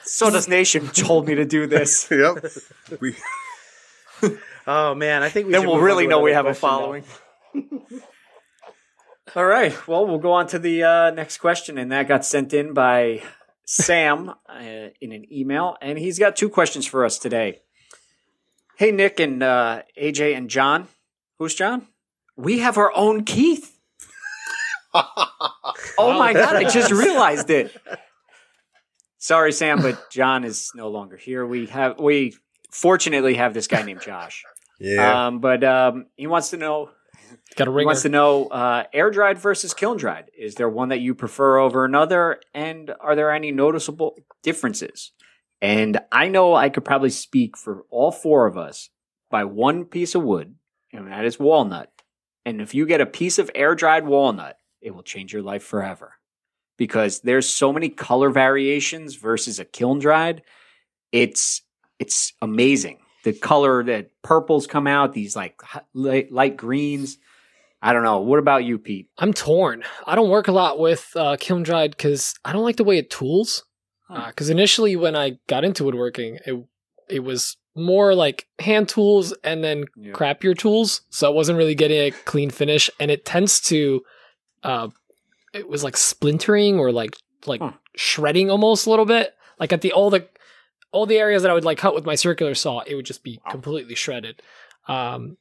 so 0.03 0.29
does 0.29 0.47
Nation 0.47 0.87
told 0.87 1.27
me 1.27 1.35
to 1.35 1.45
do 1.45 1.65
this. 1.67 2.09
yep. 2.11 2.45
We 2.99 3.15
oh 4.67 4.93
man 4.93 5.23
i 5.23 5.29
think 5.29 5.47
we 5.47 5.53
then 5.53 5.65
we'll 5.65 5.79
really 5.79 6.05
know 6.07 6.19
we 6.19 6.33
have 6.33 6.45
a 6.45 6.53
following. 6.53 7.03
All 9.35 9.45
right. 9.45 9.87
Well, 9.87 10.07
we'll 10.07 10.17
go 10.17 10.31
on 10.31 10.47
to 10.47 10.57
the 10.59 10.83
uh, 10.83 11.11
next 11.11 11.37
question, 11.37 11.77
and 11.77 11.91
that 11.91 12.07
got 12.07 12.25
sent 12.25 12.51
in 12.51 12.73
by 12.73 13.21
Sam 13.63 14.29
uh, 14.49 14.89
in 14.99 15.11
an 15.11 15.31
email, 15.31 15.77
and 15.83 15.99
he's 15.99 16.17
got 16.17 16.35
two 16.35 16.49
questions 16.49 16.87
for 16.87 17.05
us 17.05 17.19
today. 17.19 17.61
Hey, 18.79 18.93
Nick 18.93 19.19
and 19.19 19.43
uh, 19.43 19.81
AJ 20.01 20.37
and 20.37 20.49
John. 20.49 20.87
Who's 21.37 21.53
John? 21.53 21.87
We 22.37 22.59
have 22.59 22.77
our 22.77 22.95
own 22.95 23.25
Keith. 23.25 23.77
oh 24.93 26.17
my 26.17 26.31
god! 26.31 26.55
I 26.55 26.63
just 26.63 26.89
realized 26.89 27.49
it. 27.49 27.75
Sorry, 29.17 29.51
Sam, 29.51 29.81
but 29.81 30.09
John 30.09 30.45
is 30.45 30.71
no 30.75 30.87
longer 30.87 31.17
here. 31.17 31.45
We 31.45 31.65
have 31.65 31.99
we 31.99 32.37
fortunately 32.71 33.33
have 33.33 33.53
this 33.53 33.67
guy 33.67 33.81
named 33.81 33.99
Josh. 34.01 34.45
yeah. 34.79 35.27
Um, 35.27 35.39
but 35.39 35.61
um, 35.65 36.05
he 36.15 36.27
wants 36.27 36.51
to 36.51 36.57
know. 36.57 36.89
got 37.57 37.67
a 37.67 37.77
He 37.77 37.85
wants 37.85 38.03
to 38.03 38.09
know 38.09 38.45
uh, 38.45 38.85
air 38.93 39.11
dried 39.11 39.39
versus 39.39 39.73
kiln 39.73 39.97
dried. 39.97 40.31
Is 40.37 40.55
there 40.55 40.69
one 40.69 40.87
that 40.87 41.01
you 41.01 41.15
prefer 41.15 41.57
over 41.57 41.83
another? 41.83 42.39
And 42.53 42.93
are 43.01 43.17
there 43.17 43.29
any 43.29 43.51
noticeable 43.51 44.15
differences? 44.41 45.11
And 45.61 45.99
I 46.11 46.29
know 46.29 46.55
I 46.55 46.69
could 46.69 46.85
probably 46.85 47.09
speak 47.09 47.57
for 47.57 47.83
all 47.89 48.11
four 48.11 48.45
of 48.45 48.57
us 48.57 48.89
by 49.29 49.43
one 49.43 49.85
piece 49.85 50.15
of 50.15 50.23
wood, 50.23 50.55
and 50.93 51.07
that 51.11 51.25
is 51.25 51.39
walnut. 51.39 51.91
And 52.45 52.61
if 52.61 52.73
you 52.73 52.85
get 52.85 53.01
a 53.01 53.05
piece 53.05 53.37
of 53.39 53.51
air 53.53 53.75
dried 53.75 54.05
walnut, 54.05 54.57
it 54.81 54.95
will 54.95 55.03
change 55.03 55.33
your 55.33 55.41
life 55.41 55.63
forever. 55.63 56.13
Because 56.77 57.19
there's 57.19 57.47
so 57.47 57.73
many 57.73 57.89
color 57.89 58.29
variations 58.29 59.15
versus 59.15 59.59
a 59.59 59.65
kiln 59.65 59.99
dried. 59.99 60.43
It's 61.11 61.61
it's 61.99 62.31
amazing. 62.41 62.99
The 63.25 63.33
color 63.33 63.83
that 63.83 64.11
purples 64.21 64.65
come 64.65 64.87
out, 64.87 65.11
these 65.11 65.35
like 65.35 65.59
light, 65.93 66.31
light 66.31 66.55
greens. 66.55 67.17
I 67.81 67.91
don't 67.91 68.03
know. 68.03 68.21
What 68.21 68.39
about 68.39 68.63
you, 68.63 68.77
Pete? 68.77 69.09
I'm 69.17 69.33
torn. 69.33 69.83
I 70.05 70.15
don't 70.15 70.29
work 70.29 70.47
a 70.47 70.53
lot 70.53 70.79
with 70.79 71.11
uh, 71.15 71.35
kiln 71.37 71.63
dried 71.63 71.91
because 71.91 72.33
I 72.45 72.53
don't 72.53 72.63
like 72.63 72.77
the 72.77 72.83
way 72.85 72.97
it 72.97 73.09
tools. 73.09 73.65
Because 74.13 74.49
initially, 74.49 74.95
when 74.95 75.15
I 75.15 75.39
got 75.47 75.63
into 75.63 75.83
woodworking, 75.83 76.39
it 76.45 76.63
it 77.09 77.19
was 77.19 77.57
more 77.75 78.13
like 78.15 78.47
hand 78.59 78.89
tools 78.89 79.33
and 79.43 79.63
then 79.63 79.85
Yeah. 79.95 80.13
crappier 80.13 80.57
tools, 80.57 81.01
so 81.09 81.27
I 81.27 81.33
wasn't 81.33 81.57
really 81.57 81.75
getting 81.75 81.97
a 81.99 82.11
clean 82.11 82.49
finish, 82.49 82.89
and 82.99 83.09
it 83.11 83.25
tends 83.25 83.59
to, 83.61 84.01
uh, 84.63 84.89
it 85.53 85.67
was 85.69 85.83
like 85.83 85.95
splintering 85.97 86.79
or 86.79 86.91
like 86.91 87.15
like 87.45 87.61
Huh. 87.61 87.71
shredding 87.95 88.49
almost 88.51 88.85
a 88.85 88.89
little 88.89 89.05
bit. 89.05 89.35
Like 89.59 89.71
at 89.73 89.81
the 89.81 89.91
all 89.93 90.09
the 90.09 90.27
all 90.91 91.05
the 91.05 91.17
areas 91.17 91.43
that 91.43 91.51
I 91.51 91.53
would 91.53 91.63
like 91.65 91.77
cut 91.77 91.93
with 91.95 92.05
my 92.05 92.15
circular 92.15 92.55
saw, 92.55 92.79
it 92.79 92.95
would 92.95 93.05
just 93.05 93.23
be 93.23 93.39
Wow. 93.45 93.51
completely 93.51 93.95
shredded. 93.95 94.41
Um, 94.87 95.37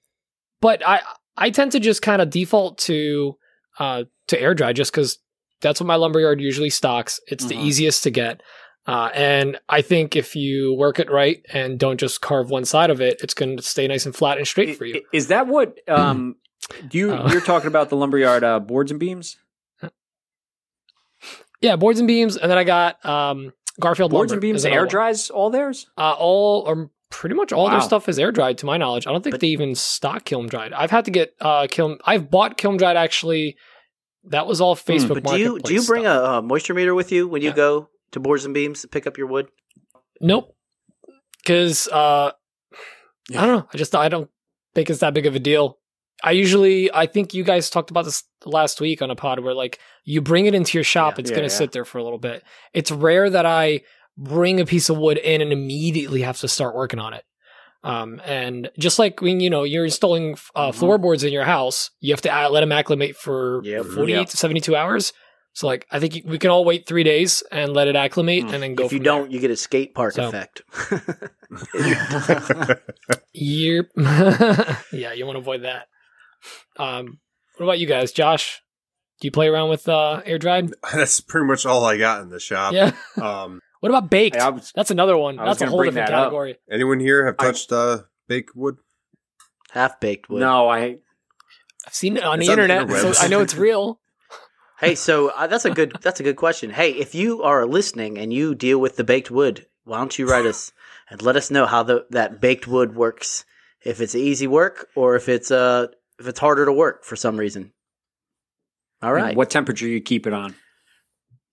but 0.60 0.86
I 0.86 1.00
I 1.36 1.50
tend 1.50 1.72
to 1.72 1.80
just 1.80 2.02
kind 2.02 2.20
of 2.22 2.30
default 2.30 2.78
to 2.78 3.36
uh 3.78 4.04
to 4.28 4.40
air 4.40 4.54
dry 4.54 4.72
just 4.72 4.92
because 4.92 5.18
that's 5.60 5.80
what 5.80 5.86
my 5.86 5.96
lumberyard 5.96 6.40
usually 6.40 6.70
stocks. 6.70 7.20
It's 7.28 7.44
the 7.46 7.54
Mhm. 7.54 7.64
easiest 7.64 8.02
to 8.04 8.10
get. 8.10 8.42
Uh, 8.86 9.10
and 9.14 9.58
I 9.68 9.82
think 9.82 10.16
if 10.16 10.34
you 10.34 10.72
work 10.74 10.98
it 10.98 11.10
right 11.10 11.44
and 11.52 11.78
don't 11.78 12.00
just 12.00 12.20
carve 12.22 12.48
one 12.50 12.64
side 12.64 12.88
of 12.90 13.00
it, 13.02 13.20
it's 13.22 13.34
going 13.34 13.56
to 13.56 13.62
stay 13.62 13.86
nice 13.86 14.06
and 14.06 14.16
flat 14.16 14.38
and 14.38 14.46
straight 14.46 14.76
for 14.78 14.86
you. 14.86 15.02
Is 15.12 15.26
that 15.28 15.46
what 15.46 15.76
um 15.88 16.36
do 16.88 16.96
you 16.98 17.12
Uh. 17.12 17.28
you're 17.30 17.40
talking 17.40 17.66
about 17.68 17.88
the 17.90 17.96
lumberyard 17.96 18.44
uh, 18.44 18.60
boards 18.60 18.90
and 18.90 18.98
beams? 18.98 19.36
yeah, 21.60 21.76
boards 21.76 21.98
and 21.98 22.08
beams, 22.08 22.36
and 22.36 22.50
then 22.50 22.58
I 22.58 22.64
got 22.64 23.04
um, 23.04 23.52
Garfield 23.80 24.10
Boards 24.10 24.30
lumber 24.30 24.36
and 24.36 24.40
beams 24.52 24.64
air 24.64 24.86
dries 24.86 25.30
all 25.30 25.50
theirs? 25.50 25.86
Uh, 25.96 26.14
all 26.18 26.64
or 26.66 26.90
pretty 27.10 27.34
much 27.34 27.52
all 27.52 27.70
their 27.70 27.80
stuff 27.80 28.08
is 28.08 28.18
air 28.18 28.30
dried, 28.32 28.58
to 28.58 28.66
my 28.66 28.76
knowledge. 28.76 29.06
I 29.06 29.12
don't 29.12 29.22
think 29.22 29.34
But- 29.34 29.40
they 29.40 29.48
even 29.48 29.74
stock 29.74 30.24
kiln 30.24 30.46
dried. 30.46 30.72
I've 30.72 30.90
had 30.90 31.04
to 31.06 31.10
get 31.10 31.34
uh 31.40 31.66
kiln. 31.70 31.98
I've 32.04 32.30
bought 32.30 32.56
kiln 32.56 32.76
dried 32.76 32.96
actually. 32.96 33.56
That 34.24 34.46
was 34.46 34.60
all 34.60 34.76
Facebook. 34.76 35.18
Hmm, 35.18 35.22
But 35.24 35.24
do 35.32 35.38
you 35.38 35.58
do 35.60 35.74
you 35.74 35.82
bring 35.84 36.02
stuff. 36.04 36.22
a, 36.22 36.30
uh 36.38 36.42
moisture 36.42 36.74
meter 36.74 36.94
with 36.94 37.10
you 37.12 37.26
when 37.28 37.42
you 37.42 37.48
Yeah. 37.50 37.54
go 37.56 37.88
to 38.12 38.20
boards 38.20 38.44
and 38.44 38.52
beams 38.54 38.82
to 38.82 38.88
pick 38.88 39.06
up 39.06 39.16
your 39.18 39.26
wood? 39.26 39.48
Nope. 40.20 40.54
Because 41.38 41.88
uh, 41.88 42.32
I 43.30 43.46
don't 43.46 43.56
know. 43.58 43.68
I 43.72 43.76
just 43.76 43.94
I 43.94 44.08
don't 44.08 44.28
think 44.74 44.90
it's 44.90 45.00
that 45.00 45.14
big 45.14 45.26
of 45.26 45.34
a 45.34 45.38
deal. 45.38 45.78
I 46.22 46.32
usually 46.32 46.92
I 46.92 47.06
think 47.06 47.32
you 47.32 47.44
guys 47.44 47.70
talked 47.70 47.90
about 47.90 48.04
this 48.04 48.24
last 48.44 48.80
week 48.80 49.00
on 49.02 49.10
a 49.10 49.14
pod 49.16 49.40
where 49.40 49.54
like 49.54 49.78
you 50.04 50.20
bring 50.20 50.46
it 50.46 50.54
into 50.54 50.76
your 50.76 50.84
shop, 50.84 51.14
Yeah. 51.14 51.20
it's 51.20 51.30
Yeah, 51.30 51.36
gonna 51.36 51.46
yeah. 51.46 51.54
sit 51.54 51.72
there 51.72 51.84
for 51.84 51.98
a 51.98 52.02
little 52.04 52.18
bit. 52.18 52.42
It's 52.74 52.90
rare 52.90 53.30
that 53.30 53.46
I 53.46 53.82
bring 54.16 54.58
a 54.60 54.66
piece 54.66 54.88
of 54.90 54.98
wood 54.98 55.16
in 55.18 55.40
and 55.40 55.52
immediately 55.52 56.22
have 56.22 56.38
to 56.38 56.48
start 56.48 56.74
working 56.74 56.98
on 56.98 57.14
it. 57.14 57.24
Um, 57.84 58.20
and 58.24 58.70
just 58.78 58.98
like 58.98 59.20
when 59.22 59.38
you 59.40 59.50
know 59.50 59.62
you're 59.62 59.84
installing 59.84 60.36
uh, 60.56 60.70
Mhm. 60.70 60.74
floorboards 60.74 61.22
in 61.24 61.32
your 61.32 61.44
house, 61.44 61.90
you 62.00 62.12
have 62.12 62.20
to 62.22 62.34
uh, 62.36 62.50
let 62.50 62.60
them 62.60 62.72
acclimate 62.72 63.16
for 63.16 63.60
Yep. 63.64 63.86
48 63.86 64.16
Yeah. 64.18 64.24
to 64.24 64.36
72 64.36 64.76
hours. 64.76 65.12
So 65.54 65.66
like 65.66 65.86
I 65.90 65.98
think 66.00 66.22
we 66.26 66.38
can 66.38 66.50
all 66.50 66.64
wait 66.64 66.86
three 66.86 67.02
days 67.04 67.42
and 67.50 67.72
let 67.72 67.88
it 67.88 67.96
acclimate 67.96 68.44
Mm. 68.46 68.52
and 68.54 68.62
then 68.62 68.74
go. 68.74 68.84
if 68.86 68.92
you 68.92 68.98
from 68.98 69.04
don't, 69.04 69.30
you 69.32 69.40
get 69.40 69.50
a 69.50 69.56
skate 69.56 69.94
park 69.94 70.14
So- 70.14 70.28
effect. 70.28 70.62
Yep. 73.34 73.86
yeah, 74.92 75.12
you 75.12 75.26
want 75.26 75.36
to 75.36 75.40
avoid 75.40 75.62
that. 75.62 75.86
Um, 76.76 77.18
what 77.56 77.64
about 77.66 77.78
you 77.78 77.86
guys, 77.86 78.12
Josh? 78.12 78.60
Do 79.20 79.26
you 79.26 79.32
play 79.32 79.48
around 79.48 79.70
with 79.70 79.88
uh, 79.88 80.22
air 80.24 80.38
dried? 80.38 80.72
That's 80.92 81.20
pretty 81.20 81.46
much 81.46 81.66
all 81.66 81.84
I 81.84 81.96
got 81.96 82.22
in 82.22 82.30
the 82.30 82.40
shop. 82.40 82.72
Yeah. 82.72 82.92
Um, 83.20 83.60
What 83.80 83.90
about 83.90 84.10
baked? 84.10 84.36
Hey, 84.40 84.50
was- 84.50 84.72
That's 84.74 84.90
another 84.90 85.16
one. 85.16 85.36
That's 85.36 85.60
a 85.60 85.66
whole 85.66 85.82
different 85.82 86.08
that 86.08 86.14
up. 86.14 86.24
category. 86.24 86.56
anyone 86.70 87.00
here 87.00 87.26
have 87.26 87.36
I- 87.38 87.44
touched 87.44 87.72
uh, 87.72 87.98
baked 88.26 88.56
wood? 88.56 88.76
Half 89.70 90.00
baked 90.00 90.28
wood. 90.28 90.40
No, 90.40 90.68
I 90.68 90.98
I've 91.86 91.94
seen 91.94 92.16
it 92.16 92.24
on 92.24 92.38
It's 92.40 92.46
the 92.48 92.52
on 92.52 92.56
the 92.58 92.62
internet, 92.74 93.14
so. 93.14 93.24
I 93.24 93.28
know 93.28 93.40
it's 93.40 93.54
real. 93.54 94.00
Hey, 94.80 94.94
so 94.94 95.30
uh, 95.30 95.48
that's 95.48 95.64
a 95.64 95.70
good 95.70 95.96
that's 96.02 96.20
a 96.20 96.22
good 96.22 96.36
question. 96.36 96.70
Hey, 96.70 96.92
if 96.92 97.12
you 97.12 97.42
are 97.42 97.66
listening 97.66 98.16
and 98.16 98.32
you 98.32 98.54
deal 98.54 98.78
with 98.78 98.94
the 98.94 99.02
baked 99.02 99.28
wood, 99.28 99.66
why 99.82 99.98
don't 99.98 100.16
you 100.16 100.28
write 100.30 100.46
us 100.46 100.70
and 101.10 101.20
let 101.20 101.34
us 101.34 101.50
know 101.50 101.66
how 101.66 101.82
the 101.82 102.06
that 102.10 102.40
baked 102.40 102.68
wood 102.68 102.94
works? 102.94 103.44
If 103.84 104.00
it's 104.00 104.14
easy 104.14 104.46
work 104.46 104.86
or 104.94 105.16
if 105.16 105.28
it's 105.28 105.50
uh 105.50 105.88
if 106.20 106.28
it's 106.28 106.38
harder 106.38 106.64
to 106.64 106.72
work 106.72 107.02
for 107.04 107.16
some 107.16 107.36
reason. 107.36 107.72
All 109.02 109.12
right. 109.12 109.36
What 109.36 109.50
temperature 109.50 109.88
you 109.88 110.00
keep 110.00 110.28
it 110.28 110.32
on? 110.32 110.54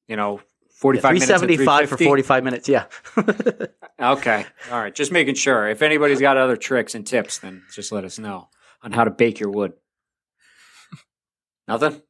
You 0.08 0.18
know, 0.18 0.42
forty 0.86 1.00
five 1.00 1.10
Three 1.18 1.20
minutes. 1.28 1.68
at 1.68 1.90
for 1.90 1.98
forty 1.98 2.22
five 2.22 2.44
minutes. 2.44 2.70
Yeah. 2.70 2.86
Okay, 3.98 4.46
all 4.70 4.78
right. 4.82 4.94
Just 4.94 5.14
making 5.14 5.36
sure. 5.36 5.70
If 5.70 5.82
anybody's 5.82 6.20
got 6.20 6.36
other 6.36 6.58
tricks 6.58 6.96
and 6.96 7.08
tips, 7.08 7.38
then 7.38 7.64
just 7.74 7.94
let 7.94 8.04
us 8.04 8.20
know 8.20 8.50
on 8.84 8.92
how 8.92 9.06
to 9.06 9.10
bake 9.10 9.40
your 9.40 9.50
wood. 9.50 9.72
Nothing. 11.66 12.02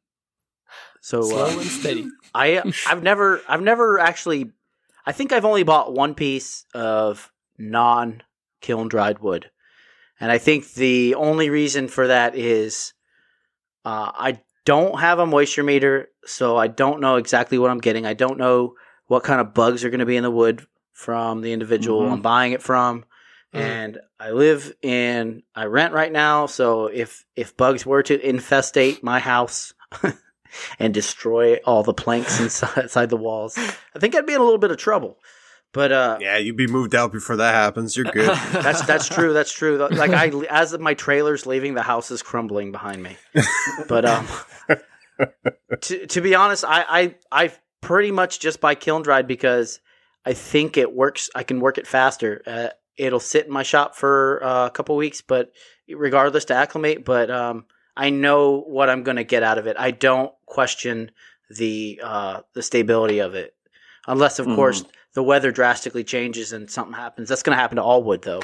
so 1.00 1.22
Slow 1.22 1.46
uh, 1.46 1.50
and 1.52 1.62
steady. 1.62 2.08
I 2.34 2.64
I've 2.88 3.04
never 3.04 3.40
I've 3.48 3.62
never 3.62 4.00
actually 4.00 4.52
I 5.06 5.12
think 5.12 5.32
I've 5.32 5.46
only 5.46 5.62
bought 5.62 5.94
one 5.94 6.16
piece 6.16 6.66
of 6.74 7.32
non 7.60 8.24
kiln 8.62 8.88
dried 8.88 9.20
wood. 9.20 9.52
And 10.20 10.32
I 10.32 10.40
think 10.40 10.74
the 10.74 11.14
only 11.14 11.52
reason 11.52 11.88
for 11.88 12.08
that 12.08 12.36
is 12.36 12.94
uh, 13.86 14.12
I 14.12 14.40
don't 14.66 15.00
have 15.00 15.20
a 15.20 15.26
moisture 15.26 15.64
meter, 15.64 16.10
so 16.26 16.58
I 16.58 16.68
don't 16.68 17.00
know 17.00 17.16
exactly 17.16 17.58
what 17.58 17.72
I'm 17.72 17.80
getting. 17.80 18.06
I 18.06 18.14
don't 18.14 18.38
know 18.38 18.76
what 19.08 19.24
kind 19.24 19.40
of 19.40 19.54
bugs 19.54 19.84
are 19.84 19.90
going 19.90 20.00
to 20.00 20.06
be 20.06 20.18
in 20.18 20.24
the 20.24 20.32
wood 20.32 20.66
from 20.94 21.42
the 21.42 21.54
individual 21.54 22.02
Mhm. 22.02 22.12
I'm 22.14 22.22
buying 22.22 22.54
it 22.54 22.62
from. 22.64 23.06
Mm. 23.54 23.60
And 23.60 24.00
I 24.20 24.32
live 24.32 24.74
in 24.82 25.44
I 25.56 25.66
rent 25.66 25.94
right 25.94 26.12
now, 26.12 26.46
so 26.48 26.88
if 26.88 27.26
if 27.36 27.56
bugs 27.56 27.86
were 27.86 28.04
to 28.04 28.18
infestate 28.18 29.04
my 29.04 29.20
house 29.20 29.74
and 30.80 30.94
destroy 30.94 31.58
all 31.66 31.84
the 31.84 31.94
planks 31.94 32.40
inside, 32.40 32.78
inside 32.84 33.10
the 33.10 33.18
walls, 33.18 33.58
I 33.58 34.00
think 34.00 34.16
I'd 34.16 34.26
be 34.26 34.34
in 34.34 34.42
a 34.42 34.44
little 34.44 34.58
bit 34.60 34.72
of 34.72 34.78
trouble. 34.78 35.20
But 35.76 35.92
uh, 35.92 36.18
Yeah, 36.22 36.38
you'd 36.38 36.56
be 36.56 36.68
moved 36.68 36.96
out 36.96 37.12
before 37.12 37.36
that 37.36 37.54
happens. 37.54 37.96
You're 37.98 38.06
good. 38.06 38.30
that's 38.54 38.82
that's 38.86 39.08
true. 39.10 39.34
That's 39.34 39.52
true. 39.52 39.78
Like 39.92 40.12
I, 40.12 40.30
as 40.50 40.76
my 40.80 40.94
trailer's 40.96 41.46
leaving, 41.46 41.74
the 41.76 41.84
house 41.84 42.10
is 42.12 42.24
crumbling 42.24 42.72
behind 42.72 43.04
me. 43.04 43.18
But 43.90 44.06
um, 44.06 44.26
to 45.82 46.08
to 46.08 46.22
be 46.22 46.34
honest, 46.36 46.64
I 46.66 46.86
I 47.32 47.44
I 47.46 47.52
pretty 47.82 48.12
much 48.12 48.40
just 48.40 48.62
buy 48.62 48.76
kiln 48.76 49.02
dried 49.04 49.28
because 49.28 49.80
I 50.26 50.34
think 50.34 50.78
it 50.78 50.94
works. 50.94 51.30
I 51.36 51.44
can 51.44 51.60
work 51.60 51.78
it 51.78 51.88
faster. 51.88 52.42
Uh, 52.48 52.68
it'll 52.98 53.20
sit 53.20 53.46
in 53.46 53.52
my 53.52 53.64
shop 53.64 53.96
for 53.96 54.44
uh, 54.44 54.68
a 54.68 54.72
couple 54.72 54.96
weeks, 54.96 55.22
but 55.22 55.52
regardless 55.90 56.46
to 56.46 56.54
acclimate. 56.56 57.04
But 57.06 57.30
um, 57.30 57.66
I 57.98 58.10
know 58.10 58.62
what 58.62 58.90
I'm 58.90 59.04
going 59.04 59.18
to 59.18 59.24
get 59.24 59.44
out 59.44 59.58
of 59.58 59.68
it. 59.68 59.76
I 59.78 59.92
don't 59.92 60.32
question 60.46 61.12
the 61.50 62.00
uh, 62.04 62.42
the 62.54 62.64
stability 62.64 63.20
of 63.20 63.36
it, 63.36 63.54
unless 64.08 64.40
of 64.40 64.48
Mhm. 64.48 64.56
course 64.56 64.84
the 65.16 65.24
weather 65.24 65.52
drastically 65.52 66.04
changes 66.04 66.54
and 66.54 66.70
something 66.70 66.94
happens. 66.94 67.28
That's 67.30 67.42
going 67.44 67.56
to 67.56 67.62
happen 67.62 67.78
to 67.78 67.84
all 67.84 68.04
wood, 68.04 68.22
though. 68.22 68.42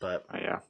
But 0.00 0.24
Oh, 0.32 0.38
yeah. 0.38 0.60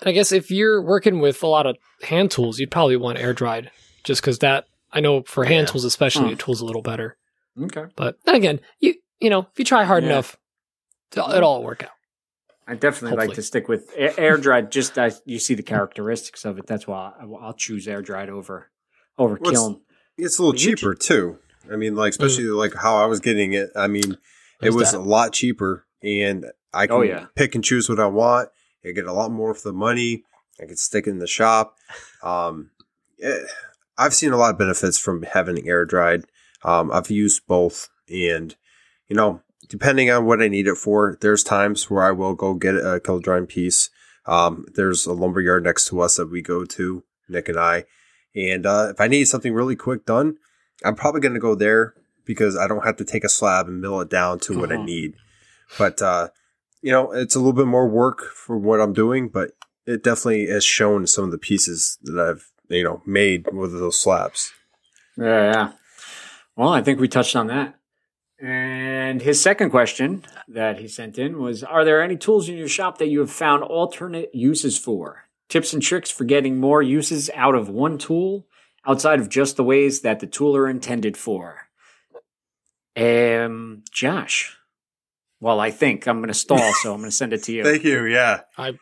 And 0.00 0.08
I 0.08 0.12
guess 0.12 0.30
if 0.32 0.50
you're 0.50 0.82
working 0.82 1.20
with 1.20 1.42
a 1.42 1.46
lot 1.46 1.66
of 1.66 1.76
hand 2.02 2.30
tools, 2.30 2.58
you'd 2.58 2.70
probably 2.70 2.96
want 2.96 3.18
air 3.18 3.32
dried, 3.32 3.70
just 4.04 4.20
because 4.20 4.40
that 4.40 4.66
I 4.92 5.00
know 5.00 5.22
for 5.22 5.44
hand 5.44 5.66
Yeah. 5.68 5.72
tools 5.72 5.84
especially, 5.84 6.26
hmm. 6.26 6.32
it 6.34 6.38
tools 6.38 6.60
a 6.60 6.64
little 6.66 6.82
better. 6.82 7.16
Okay. 7.60 7.86
But 7.96 8.18
then 8.24 8.34
again, 8.34 8.60
you 8.80 8.94
you 9.20 9.30
know, 9.30 9.40
if 9.50 9.58
you 9.58 9.64
try 9.64 9.84
hard 9.84 10.04
Yeah. 10.04 10.10
enough, 10.10 10.36
it'll, 11.12 11.30
it'll 11.30 11.48
all 11.48 11.62
work 11.64 11.82
out. 11.84 11.90
I 12.68 12.74
definitely 12.74 13.16
like 13.16 13.34
to 13.36 13.42
stick 13.42 13.68
with 13.68 13.90
air 13.96 14.36
dried. 14.36 14.70
Just 14.70 14.98
as 14.98 15.22
you 15.24 15.38
see 15.38 15.54
the 15.54 15.62
characteristics 15.62 16.44
of 16.44 16.58
it, 16.58 16.66
that's 16.66 16.86
why 16.86 17.12
I- 17.18 17.24
I'll 17.24 17.54
choose 17.54 17.88
air 17.88 18.02
dried 18.02 18.28
over 18.28 18.70
over 19.16 19.36
What's- 19.36 19.50
kiln. 19.58 19.80
It's 20.18 20.38
a 20.38 20.42
little 20.44 20.60
You 20.60 20.76
cheaper 20.76 20.94
too. 20.94 21.38
I 21.72 21.76
mean, 21.76 21.94
like 21.94 22.10
especially 22.10 22.44
like 22.44 22.74
how 22.74 22.96
I 22.96 23.06
was 23.06 23.20
getting 23.20 23.52
it. 23.54 23.70
I 23.76 23.86
mean, 23.88 24.12
it 24.12 24.18
There's 24.60 24.74
was 24.74 24.92
that. 24.92 24.98
a 24.98 25.00
lot 25.00 25.32
cheaper, 25.32 25.86
and 26.02 26.46
I 26.72 26.86
can 26.86 26.96
Oh, 26.96 27.02
yeah. 27.02 27.26
pick 27.34 27.54
and 27.54 27.64
choose 27.64 27.88
what 27.88 28.00
I 28.00 28.06
want. 28.06 28.48
I 28.84 28.92
get 28.92 29.06
a 29.06 29.12
lot 29.12 29.30
more 29.32 29.52
for 29.54 29.68
the 29.68 29.74
money. 29.74 30.24
I 30.60 30.66
can 30.66 30.76
stick 30.76 31.06
it 31.06 31.10
in 31.10 31.18
the 31.18 31.26
shop. 31.26 31.76
Um, 32.22 32.70
eh, 33.22 33.40
I've 33.98 34.14
seen 34.14 34.32
a 34.32 34.36
lot 34.36 34.52
of 34.52 34.58
benefits 34.58 34.98
from 34.98 35.22
having 35.22 35.66
air 35.68 35.84
dried. 35.84 36.24
Um, 36.64 36.90
I've 36.92 37.10
used 37.10 37.46
both, 37.46 37.88
and 38.08 38.54
you 39.08 39.16
know, 39.16 39.42
depending 39.68 40.10
on 40.10 40.24
what 40.26 40.42
I 40.42 40.48
need 40.48 40.66
it 40.66 40.76
for, 40.76 41.18
there's 41.20 41.42
times 41.42 41.90
where 41.90 42.04
I 42.04 42.10
will 42.12 42.34
go 42.34 42.54
get 42.54 42.74
a 42.76 43.00
kiln 43.04 43.22
drying 43.22 43.46
piece. 43.46 43.90
Um, 44.26 44.66
there's 44.74 45.06
a 45.06 45.12
lumber 45.12 45.40
yard 45.40 45.64
next 45.64 45.88
to 45.88 46.00
us 46.00 46.16
that 46.16 46.30
we 46.30 46.42
go 46.42 46.64
to, 46.64 47.04
Nick 47.28 47.48
and 47.48 47.58
I. 47.58 47.84
And 48.34 48.66
uh, 48.66 48.88
if 48.90 49.00
I 49.00 49.08
need 49.08 49.24
something 49.26 49.54
really 49.54 49.76
quick 49.76 50.04
done, 50.04 50.36
I'm 50.84 50.94
probably 50.94 51.20
going 51.20 51.34
to 51.34 51.40
go 51.40 51.54
there 51.54 51.94
because 52.24 52.56
I 52.56 52.66
don't 52.66 52.84
have 52.84 52.96
to 52.96 53.04
take 53.04 53.24
a 53.24 53.28
slab 53.28 53.68
and 53.68 53.80
mill 53.80 54.00
it 54.00 54.10
down 54.10 54.38
to 54.40 54.58
what 54.58 54.72
I 54.72 54.76
Mhm. 54.76 54.84
need. 54.84 55.14
But, 55.78 56.02
uh, 56.02 56.28
you 56.82 56.92
know, 56.92 57.12
it's 57.12 57.34
a 57.34 57.38
little 57.38 57.52
bit 57.52 57.66
more 57.66 57.88
work 57.88 58.24
for 58.34 58.56
what 58.58 58.80
I'm 58.80 58.92
doing, 58.92 59.28
but 59.28 59.52
it 59.86 60.02
definitely 60.02 60.46
has 60.46 60.64
shown 60.64 61.06
some 61.06 61.24
of 61.24 61.30
the 61.30 61.38
pieces 61.38 61.98
that 62.02 62.18
I've, 62.18 62.50
you 62.68 62.82
know, 62.84 63.02
made 63.06 63.46
with 63.52 63.72
those 63.72 63.98
slabs. 63.98 64.52
Yeah, 65.16 65.52
yeah. 65.52 65.72
Well, 66.56 66.70
I 66.70 66.82
think 66.82 67.00
we 67.00 67.08
touched 67.08 67.36
on 67.36 67.46
that. 67.48 67.74
And 68.38 69.22
his 69.22 69.40
second 69.40 69.70
question 69.70 70.24
that 70.48 70.78
he 70.78 70.88
sent 70.88 71.18
in 71.18 71.40
was 71.40 71.64
Are 71.64 71.84
there 71.84 72.02
any 72.02 72.16
tools 72.16 72.48
in 72.48 72.56
your 72.56 72.68
shop 72.68 72.98
that 72.98 73.08
you 73.08 73.20
have 73.20 73.30
found 73.30 73.62
alternate 73.62 74.34
uses 74.34 74.76
for? 74.76 75.24
Tips 75.48 75.72
and 75.72 75.82
tricks 75.82 76.10
for 76.10 76.24
getting 76.24 76.58
more 76.58 76.82
uses 76.82 77.30
out 77.34 77.54
of 77.54 77.68
one 77.68 77.96
tool 77.98 78.46
outside 78.86 79.20
of 79.20 79.28
just 79.28 79.56
the 79.56 79.64
ways 79.64 80.00
that 80.02 80.20
the 80.20 80.26
tool 80.26 80.56
are 80.56 80.68
intended 80.68 81.16
for? 81.16 81.62
Um, 82.96 83.82
Josh. 83.92 84.56
Well, 85.40 85.60
I 85.60 85.70
think 85.70 86.06
I'm 86.08 86.18
going 86.18 86.28
to 86.28 86.34
stall, 86.34 86.72
so 86.82 86.92
I'm 86.92 87.00
going 87.00 87.10
to 87.10 87.16
send 87.16 87.32
it 87.32 87.42
to 87.44 87.52
you. 87.52 87.64
Thank 87.70 87.84
you. 87.84 88.04
Yeah. 88.06 88.40
I- 88.56 88.68
um, 88.70 88.78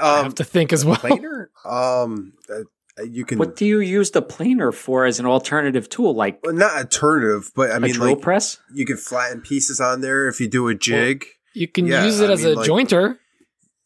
I 0.00 0.22
have 0.24 0.34
to 0.36 0.44
think 0.44 0.72
as 0.72 0.84
well. 0.84 0.96
planer. 0.96 1.50
Um, 1.64 2.32
uh, 2.50 3.02
you 3.04 3.24
can 3.24 3.38
What 3.38 3.54
do 3.56 3.64
you 3.66 3.78
use 3.80 4.10
the 4.10 4.20
planer 4.22 4.72
for 4.72 5.04
as 5.04 5.20
an 5.20 5.26
alternative 5.26 5.88
tool? 5.88 6.12
Like 6.14 6.40
well, 6.44 6.54
not 6.54 6.76
alternative, 6.76 7.50
but 7.54 7.70
I 7.70 7.76
a 7.76 7.80
mean, 7.80 7.92
drill 7.94 8.14
like 8.14 8.20
press? 8.20 8.58
you 8.72 8.84
can 8.84 8.96
flatten 8.96 9.40
pieces 9.42 9.80
on 9.80 10.00
there 10.00 10.26
if 10.28 10.40
you 10.40 10.48
do 10.48 10.66
a 10.68 10.74
jig. 10.74 11.24
You 11.54 11.68
can 11.68 11.86
Yeah, 11.86 12.04
use 12.04 12.20
it 12.20 12.30
I 12.30 12.32
as 12.32 12.44
mean, 12.44 12.54
a 12.54 12.60
like- 12.60 12.68
jointer. 12.68 13.18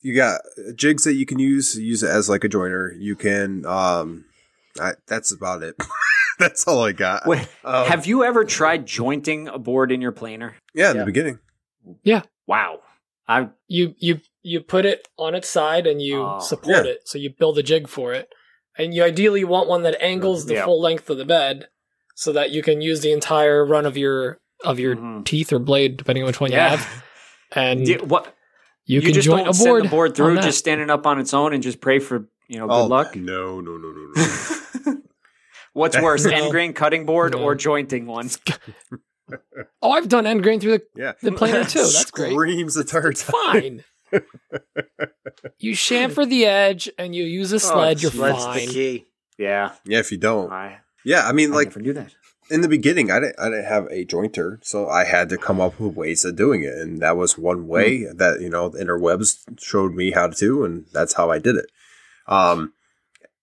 you 0.01 0.15
got 0.15 0.41
jigs 0.75 1.05
that 1.05 1.15
you 1.15 1.27
can 1.27 1.39
use 1.39 1.79
use 1.79 2.03
it 2.03 2.09
as 2.09 2.29
like 2.31 2.45
a 2.45 2.49
joiner 2.49 2.93
you 2.99 3.15
can 3.17 3.67
um 3.67 4.25
I, 4.81 4.95
that's 5.07 5.33
about 5.33 5.63
it 5.63 5.77
that's 6.39 6.67
all 6.69 6.83
i 6.85 6.93
got 6.93 7.27
Wait, 7.27 7.47
Um, 7.65 7.87
Have 7.87 8.07
you 8.07 8.25
ever 8.25 8.45
tried 8.45 8.87
jointing 8.87 9.49
a 9.49 9.59
board 9.59 9.91
in 9.93 10.01
your 10.01 10.13
planer? 10.13 10.55
yeah 10.75 10.91
in 10.91 10.97
Yeah. 10.97 11.03
the 11.03 11.07
beginning 11.07 11.39
Yeah. 12.05 12.23
Wow. 12.47 12.81
I 13.27 13.49
You 13.67 13.95
you 13.99 14.21
you 14.43 14.61
put 14.61 14.87
it 14.87 15.07
on 15.19 15.35
its 15.35 15.49
side 15.51 15.87
and 15.87 16.01
you 16.01 16.23
Oh. 16.23 16.39
support 16.41 16.87
Yeah. 16.87 16.93
it. 16.93 17.09
So 17.09 17.19
you 17.19 17.31
build 17.31 17.59
a 17.59 17.63
jig 17.63 17.87
for 17.89 18.15
it, 18.15 18.29
and 18.79 18.95
you 18.95 19.03
ideally 19.05 19.45
want 19.45 19.69
one 19.69 19.83
that 19.83 20.01
angles 20.03 20.47
the 20.47 20.55
Yeah. 20.55 20.65
full 20.65 20.81
length 20.81 21.11
of 21.11 21.19
the 21.19 21.25
bed, 21.27 21.69
so 22.15 22.33
that 22.33 22.51
you 22.51 22.63
can 22.63 22.81
use 22.81 23.01
the 23.01 23.13
entire 23.13 23.65
run 23.67 23.85
of 23.85 23.97
your 23.99 24.39
of 24.65 24.79
your 24.79 24.97
Mhm. 24.97 25.25
teeth 25.27 25.53
or 25.53 25.59
blade, 25.59 25.97
depending 25.99 26.23
on 26.25 26.27
which 26.29 26.41
one 26.41 26.51
you 26.53 26.59
have, 26.59 27.05
and 27.53 27.85
Do- 27.87 27.99
what 28.07 28.35
you, 28.87 29.01
can 29.03 29.13
just 29.13 29.27
joint 29.27 29.45
don't 29.45 29.55
a 29.55 29.59
board. 29.65 29.81
send 29.81 29.85
the 29.85 29.89
board 29.91 30.15
through 30.17 30.37
just 30.41 30.59
standing 30.59 30.89
up 30.91 31.07
on 31.07 31.19
its 31.21 31.35
own 31.35 31.53
and 31.53 31.63
just 31.63 31.81
pray 31.81 31.99
for 31.99 32.29
you 32.49 32.59
know 32.59 32.67
good 32.67 32.75
oh 32.75 32.87
luck. 32.87 33.15
no 33.17 33.61
no 33.61 33.77
no 33.77 33.91
no 33.91 34.13
no 34.15 35.03
What's 35.75 36.01
worse, 36.01 36.25
No. 36.25 36.31
end 36.35 36.51
grain 36.51 36.73
cutting 36.73 37.07
board 37.07 37.35
No. 37.35 37.43
or 37.43 37.55
jointing 37.55 38.07
one? 38.07 38.31
Oh, 39.83 39.91
I've 39.91 40.09
done 40.09 40.27
end 40.27 40.43
grain 40.43 40.59
through 40.59 40.79
the 40.79 40.83
yeah 40.97 41.13
the 41.21 41.33
planer 41.33 41.63
too. 41.63 41.81
That's 41.81 42.11
great. 42.11 42.33
screams 42.33 42.77
the 42.77 42.81
entire 42.81 43.13
time 43.13 43.35
Fine. 43.53 43.85
you 45.59 45.73
chamfer 45.73 46.27
the 46.27 46.47
edge 46.47 46.89
and 46.97 47.15
you 47.15 47.25
use 47.25 47.53
a 47.53 47.57
oh, 47.57 47.59
sled. 47.59 48.01
you're 48.01 48.11
Sled's 48.11 48.43
fine. 48.43 48.67
the 48.67 48.67
key. 48.73 49.07
Yeah, 49.37 49.73
yeah 49.85 49.99
if 49.99 50.11
you 50.11 50.17
don't 50.17 50.51
I, 50.51 50.79
yeah 51.05 51.29
i 51.29 51.33
mean 51.33 51.53
I 51.53 51.57
like 51.57 51.69
never 51.69 51.81
knew 51.81 51.93
that. 51.93 52.15
in 52.51 52.63
the 52.63 52.69
beginning 52.69 53.11
i 53.11 53.21
didn't 53.21 53.39
i 53.39 53.51
didn't 53.51 53.67
have 53.67 53.85
a 53.91 54.07
jointer 54.07 54.65
so 54.65 54.89
i 54.89 55.05
had 55.05 55.29
to 55.29 55.37
come 55.37 55.61
up 55.61 55.79
with 55.79 55.95
ways 55.95 56.25
of 56.25 56.35
doing 56.37 56.63
it 56.63 56.75
and 56.75 57.01
that 57.01 57.19
was 57.19 57.37
one 57.37 57.69
way 57.69 58.05
hmm. 58.05 58.17
that 58.17 58.41
you 58.41 58.49
know 58.49 58.71
the 58.71 58.83
interwebs 58.83 59.45
showed 59.61 59.95
me 59.95 60.11
how 60.13 60.27
to 60.27 60.35
do 60.35 60.65
and 60.65 60.87
that's 60.93 61.13
how 61.13 61.31
i 61.31 61.39
did 61.39 61.55
it 61.57 61.67
um 62.29 62.73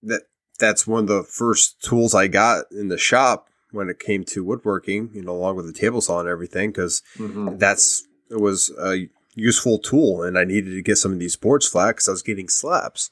that 0.03 0.21
that's 0.59 0.85
one 0.87 1.01
of 1.01 1.07
the 1.07 1.23
first 1.23 1.81
tools 1.81 2.13
i 2.15 2.27
got 2.27 2.65
in 2.71 2.87
the 2.87 2.97
shop 2.97 3.47
when 3.71 3.89
it 3.89 3.99
came 3.99 4.23
to 4.23 4.43
woodworking 4.43 5.09
you 5.13 5.21
know 5.21 5.31
along 5.35 5.55
with 5.55 5.65
the 5.65 5.73
table 5.73 5.99
saw 6.01 6.19
and 6.19 6.29
everything 6.29 6.69
because 6.71 7.01
Mhm. 7.17 7.59
that's 7.59 8.05
it 8.29 8.39
was 8.39 8.71
a 8.79 9.09
useful 9.33 9.79
tool 9.79 10.23
and 10.23 10.37
i 10.37 10.43
needed 10.45 10.71
to 10.71 10.81
get 10.81 10.97
some 10.97 11.11
of 11.11 11.19
these 11.19 11.35
boards 11.35 11.67
flat 11.67 11.89
because 11.95 12.07
i 12.07 12.11
was 12.11 12.21
getting 12.21 12.47
slabs 12.47 13.11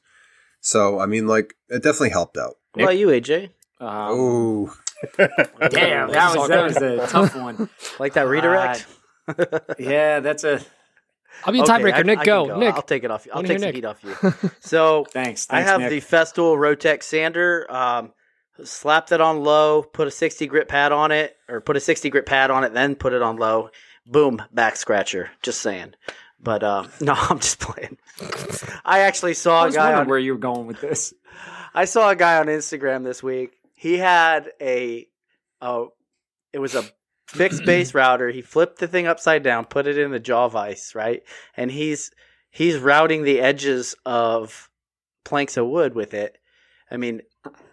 so 0.61 0.99
i 0.99 1.05
mean 1.05 1.28
like 1.28 1.55
it 1.69 1.84
definitely 1.84 2.11
helped 2.11 2.38
out 2.38 2.55
What 2.74 2.84
about 2.84 2.97
you, 2.97 3.07
AJ? 3.07 3.49
Um, 3.82 3.89
Oh, 3.89 4.74
damn, 5.17 6.09
that 6.11 6.34
was 6.38 6.47
that 6.47 6.63
was 6.63 6.78
a 6.78 7.05
tough 7.07 7.36
one. 7.36 7.67
Like 7.99 8.13
that 8.13 8.28
redirect? 8.28 8.88
Yeah, 9.78 10.21
that's 10.21 10.43
a 10.45 10.61
I'll 11.46 11.54
be 11.54 11.60
a 11.60 11.64
Okay, 11.64 11.72
tiebreaker. 11.74 11.94
I- 11.96 12.02
Nick, 12.04 12.20
I 12.20 12.26
go. 12.26 12.48
can 12.48 12.60
Nick. 12.60 12.76
I'll 12.76 12.82
take 12.82 13.04
it 13.04 13.12
off. 13.12 13.26
You. 13.26 13.32
I'll 13.34 13.42
take 13.42 13.52
hear 13.52 13.60
some 13.60 13.66
Nick. 13.68 13.76
heat 13.76 13.86
off 13.86 14.04
you. 14.04 14.50
So 14.62 15.06
thanks. 15.10 15.48
I 15.50 15.62
have 15.62 15.82
Nick. 15.82 15.90
the 15.90 16.02
Festool 16.02 16.56
Rotex 16.58 17.04
sander. 17.04 17.66
Um, 17.70 18.14
slapped 18.64 19.12
it 19.12 19.20
on 19.20 19.44
low, 19.44 19.82
put 19.84 20.08
a 20.08 20.12
60 20.12 20.46
grit 20.48 20.68
pad 20.68 20.92
on 20.92 21.12
it, 21.12 21.36
or 21.50 21.60
put 21.62 21.76
a 21.76 21.80
60 21.80 22.10
grit 22.10 22.26
pad 22.26 22.52
on 22.52 22.64
it, 22.64 22.74
then 22.74 22.96
put 22.96 23.14
it 23.14 23.22
on 23.22 23.38
low. 23.38 23.70
Boom, 24.06 24.42
back 24.52 24.76
scratcher. 24.76 25.32
Just 25.42 25.62
saying. 25.62 25.94
But 26.40 26.62
uh, 26.64 26.86
no, 27.02 27.14
I'm 27.14 27.40
just 27.40 27.60
playing. 27.60 27.98
I 28.86 29.00
actually 29.00 29.32
I 29.32 29.34
saw 29.34 29.64
a 29.64 29.66
was 29.68 29.76
guy 29.76 29.82
wondering 29.86 30.02
on 30.02 30.08
where 30.10 30.20
you 30.20 30.34
were 30.34 30.40
going 30.40 30.68
with 30.68 30.82
this. 30.82 31.14
I 31.74 31.86
saw 31.86 32.10
a 32.10 32.16
guy 32.16 32.38
on 32.38 32.46
Instagram 32.48 33.04
this 33.04 33.24
week. 33.24 33.54
He 33.76 33.98
had 33.98 34.52
a, 34.62 35.08
oh, 35.62 35.94
it 36.54 36.60
was 36.60 36.76
a 36.76 36.84
fixed 37.34 37.66
base 37.66 37.94
router. 37.94 38.30
He 38.30 38.42
flipped 38.42 38.80
the 38.80 38.88
thing 38.88 39.08
upside 39.08 39.44
down, 39.44 39.66
put 39.66 39.88
it 39.88 39.98
in 39.98 40.12
the 40.12 40.20
jaw 40.20 40.48
vise, 40.48 40.94
right? 40.96 41.24
And 41.58 41.72
he's 41.72 42.12
he's 42.50 42.78
routing 42.78 43.24
the 43.24 43.42
edges 43.42 43.96
of 44.06 44.70
planks 45.24 45.58
of 45.58 45.68
wood 45.68 45.96
with 45.96 46.14
it. 46.14 46.38
I 46.90 46.98
mean, 46.98 47.22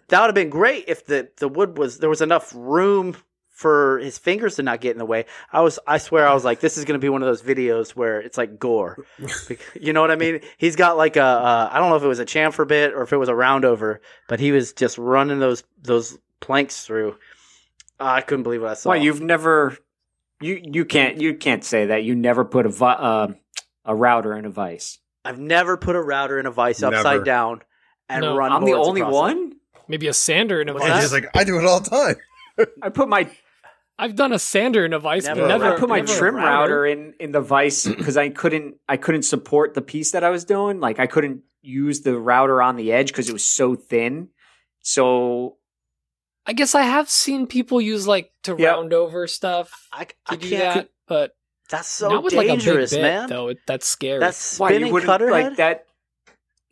that 0.09 0.19
would 0.19 0.27
have 0.27 0.35
been 0.35 0.49
great 0.49 0.85
if 0.87 1.05
the 1.05 1.29
the 1.37 1.47
wood 1.47 1.77
was 1.77 1.99
there 1.99 2.09
was 2.09 2.21
enough 2.21 2.51
room 2.55 3.15
for 3.49 3.99
his 3.99 4.17
fingers 4.17 4.55
to 4.55 4.63
not 4.63 4.81
get 4.81 4.91
in 4.93 4.97
the 4.97 5.05
way. 5.05 5.25
I 5.51 5.61
was 5.61 5.79
I 5.85 5.99
swear 5.99 6.27
I 6.27 6.33
was 6.33 6.43
like 6.43 6.59
this 6.59 6.77
is 6.77 6.85
going 6.85 6.99
to 6.99 7.03
be 7.03 7.09
one 7.09 7.21
of 7.21 7.27
those 7.27 7.43
videos 7.43 7.91
where 7.91 8.19
it's 8.19 8.37
like 8.37 8.57
gore. 8.57 9.05
you 9.79 9.93
know 9.93 10.01
what 10.01 10.09
I 10.09 10.15
mean? 10.15 10.41
He's 10.57 10.75
got 10.75 10.97
like 10.97 11.15
a 11.15 11.23
uh, 11.23 11.69
I 11.71 11.77
don't 11.77 11.89
know 11.91 11.95
if 11.95 12.03
it 12.03 12.07
was 12.07 12.19
a 12.19 12.25
chamfer 12.25 12.67
bit 12.67 12.93
or 12.93 13.03
if 13.03 13.13
it 13.13 13.17
was 13.17 13.29
a 13.29 13.33
roundover, 13.33 13.99
but 14.27 14.39
he 14.39 14.51
was 14.51 14.73
just 14.73 14.97
running 14.97 15.39
those 15.39 15.63
those 15.79 16.17
planks 16.39 16.83
through. 16.83 17.15
Uh, 18.01 18.05
I 18.05 18.21
couldn't 18.21 18.43
believe 18.43 18.61
what 18.63 18.71
I 18.71 18.73
saw. 18.73 18.89
Why 18.89 18.95
you've 18.97 19.21
never 19.21 19.77
you 20.41 20.59
you 20.63 20.85
can't 20.85 21.21
you 21.21 21.35
can't 21.35 21.63
say 21.63 21.85
that 21.87 22.03
you 22.03 22.15
never 22.15 22.43
put 22.43 22.65
a 22.65 22.69
vi- 22.69 22.93
uh, 22.93 23.27
a 23.85 23.95
router 23.95 24.35
in 24.35 24.45
a 24.45 24.49
vice. 24.49 24.97
I've 25.23 25.39
never 25.39 25.77
put 25.77 25.95
a 25.95 26.01
router 26.01 26.39
in 26.39 26.45
a 26.47 26.51
vice 26.51 26.81
upside 26.81 27.03
Never. 27.05 27.23
down 27.23 27.61
and 28.09 28.21
No. 28.21 28.35
run. 28.35 28.51
I'm 28.51 28.65
the 28.65 28.71
boards 28.71 28.87
only 28.87 29.01
across 29.01 29.13
it. 29.13 29.17
one. 29.37 29.53
Maybe 29.87 30.07
a 30.07 30.13
sander 30.13 30.59
in 30.61 30.69
a 30.69 30.73
What's 30.73 30.87
vice. 30.87 31.01
he's 31.03 31.13
like, 31.13 31.29
I 31.35 31.43
do 31.43 31.59
it 31.59 31.65
all 31.65 31.79
the 31.79 31.89
time. 31.89 32.15
I 32.81 32.89
put 32.89 33.07
my 33.07 33.29
I've 33.99 34.15
done 34.15 34.33
a 34.33 34.39
sander 34.39 34.83
in 34.83 34.93
a 34.93 34.99
vice, 34.99 35.25
Never 35.25 35.41
but 35.41 35.47
never. 35.47 35.75
I 35.75 35.79
put 35.79 35.89
my 35.89 35.99
never 35.99 36.11
a 36.11 36.17
trim 36.17 36.35
router 36.35 36.85
in 36.87 37.13
in 37.19 37.31
the 37.31 37.41
vice 37.41 37.85
because 37.85 38.17
I 38.25 38.29
couldn't 38.29 38.77
I 38.89 38.97
couldn't 38.97 39.23
support 39.23 39.75
the 39.75 39.81
piece 39.83 40.11
that 40.13 40.23
I 40.23 40.31
was 40.31 40.43
doing. 40.43 40.79
Like 40.79 40.97
I 40.99 41.05
couldn't 41.05 41.41
use 41.61 42.01
the 42.01 42.17
router 42.17 42.63
on 42.63 42.77
the 42.77 42.91
edge 42.93 43.07
because 43.09 43.29
it 43.29 43.33
was 43.33 43.45
so 43.45 43.75
thin. 43.75 44.29
So 44.81 45.57
I 46.45 46.53
guess 46.53 46.73
I 46.75 46.81
have 46.83 47.09
seen 47.09 47.47
people 47.47 47.79
use 47.79 48.07
like 48.07 48.31
to 48.43 48.55
Yep. 48.55 48.75
round 48.75 48.93
over 48.93 49.27
stuff 49.27 49.87
I, 49.91 50.05
to 50.05 50.11
I 50.27 50.35
do 50.35 50.49
can't. 50.49 50.59
that, 50.75 50.89
but 51.07 51.35
That's 51.69 51.87
so 51.87 52.09
not 52.09 52.23
with 52.23 52.33
dangerous, 52.33 52.91
like 52.91 53.01
a 53.01 53.01
big 53.01 53.11
bit, 53.13 53.19
man. 53.21 53.29
Though 53.29 53.47
it, 53.49 53.61
that's 53.67 53.85
scary. 53.87 54.19
That's 54.19 54.37
spinning 54.37 54.87
you 54.87 54.93
wouldn't 54.93 55.07
cutter 55.07 55.29
like 55.31 55.43
head? 55.45 55.55
that? 55.57 55.85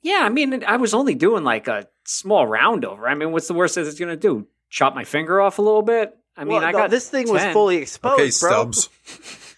Yeah, 0.01 0.19
I 0.23 0.29
mean 0.29 0.63
I 0.63 0.77
was 0.77 0.93
only 0.93 1.13
doing 1.15 1.43
like 1.43 1.67
a 1.67 1.87
small 2.05 2.47
round 2.47 2.83
over. 2.85 3.07
I 3.07 3.13
mean, 3.15 3.31
what's 3.31 3.47
the 3.47 3.53
worst 3.53 3.75
that 3.75 3.85
it's 3.85 3.99
gonna 3.99 4.15
do? 4.17 4.47
Chop 4.69 4.95
my 4.95 5.03
finger 5.03 5.39
off 5.41 5.59
a 5.59 5.61
little 5.61 5.81
bit? 5.81 6.17
I 6.37 6.43
mean, 6.45 6.53
Well, 6.53 6.63
I 6.63 6.71
no, 6.71 6.77
got 6.79 6.89
this 6.89 7.09
thing 7.09 7.27
was 7.29 7.43
fully 7.45 7.77
exposed, 7.77 8.13
Okay, 8.19 8.31
bro. 8.39 8.71
Stubbs. 8.71 8.89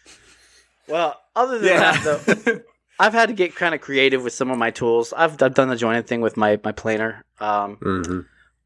Well, 0.88 1.16
other 1.36 1.60
than 1.60 1.70
Yeah. 1.70 1.92
that, 1.96 2.26
though, 2.46 2.60
I've 3.00 3.14
had 3.14 3.28
to 3.30 3.34
get 3.34 3.56
kind 3.56 3.74
of 3.74 3.80
creative 3.82 4.24
with 4.24 4.34
some 4.34 4.52
of 4.52 4.58
my 4.58 4.72
tools. 4.72 5.14
I've, 5.16 5.42
I've 5.42 5.54
done 5.54 5.70
the 5.70 5.76
joining 5.78 6.04
thing 6.04 6.20
with 6.22 6.36
my 6.36 6.60
my 6.66 6.72
planer. 6.74 7.24
Um, 7.40 7.76
hmm 7.78 8.20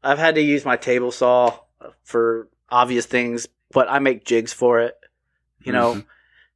I've 0.06 0.18
had 0.18 0.36
to 0.36 0.40
use 0.40 0.64
my 0.64 0.76
table 0.76 1.10
saw 1.10 1.58
for 2.04 2.48
obvious 2.70 3.06
things, 3.06 3.48
but 3.72 3.90
I 3.90 3.98
make 3.98 4.24
jigs 4.24 4.52
for 4.52 4.80
it. 4.80 4.96
You 5.62 5.72
know, 5.72 5.94
Mm-hmm. 5.94 6.00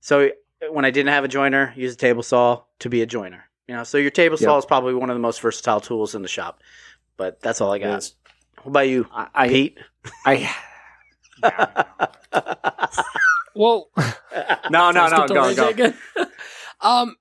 so 0.00 0.30
when 0.70 0.84
I 0.84 0.90
didn't 0.90 1.12
have 1.12 1.24
a 1.24 1.28
joiner, 1.28 1.72
use 1.76 1.94
a 1.94 1.96
table 1.96 2.22
saw 2.22 2.62
to 2.80 2.88
be 2.88 3.02
a 3.02 3.06
joiner. 3.06 3.44
You 3.66 3.76
know, 3.76 3.84
so 3.84 3.98
your 3.98 4.10
table 4.10 4.36
saw 4.36 4.58
is 4.58 4.64
probably 4.64 4.94
one 4.94 5.10
of 5.10 5.16
the 5.16 5.20
most 5.20 5.40
versatile 5.40 5.80
tools 5.80 6.14
in 6.14 6.22
the 6.22 6.28
shop. 6.28 6.60
But 7.16 7.40
that's 7.40 7.60
all 7.60 7.72
I 7.72 7.78
got. 7.78 7.86
Yes. 7.88 8.14
What 8.62 8.70
about 8.70 8.88
you, 8.88 9.06
I, 9.12 9.28
I, 9.34 9.48
Pete? 9.48 9.78
I 10.26 10.54
well, 13.54 13.90
no, 14.70 14.90
no, 14.90 15.02
Let's 15.08 15.32
no, 15.32 15.54
get 15.54 15.76
go, 15.76 15.92
go. 16.16 16.26
Um, 16.82 17.16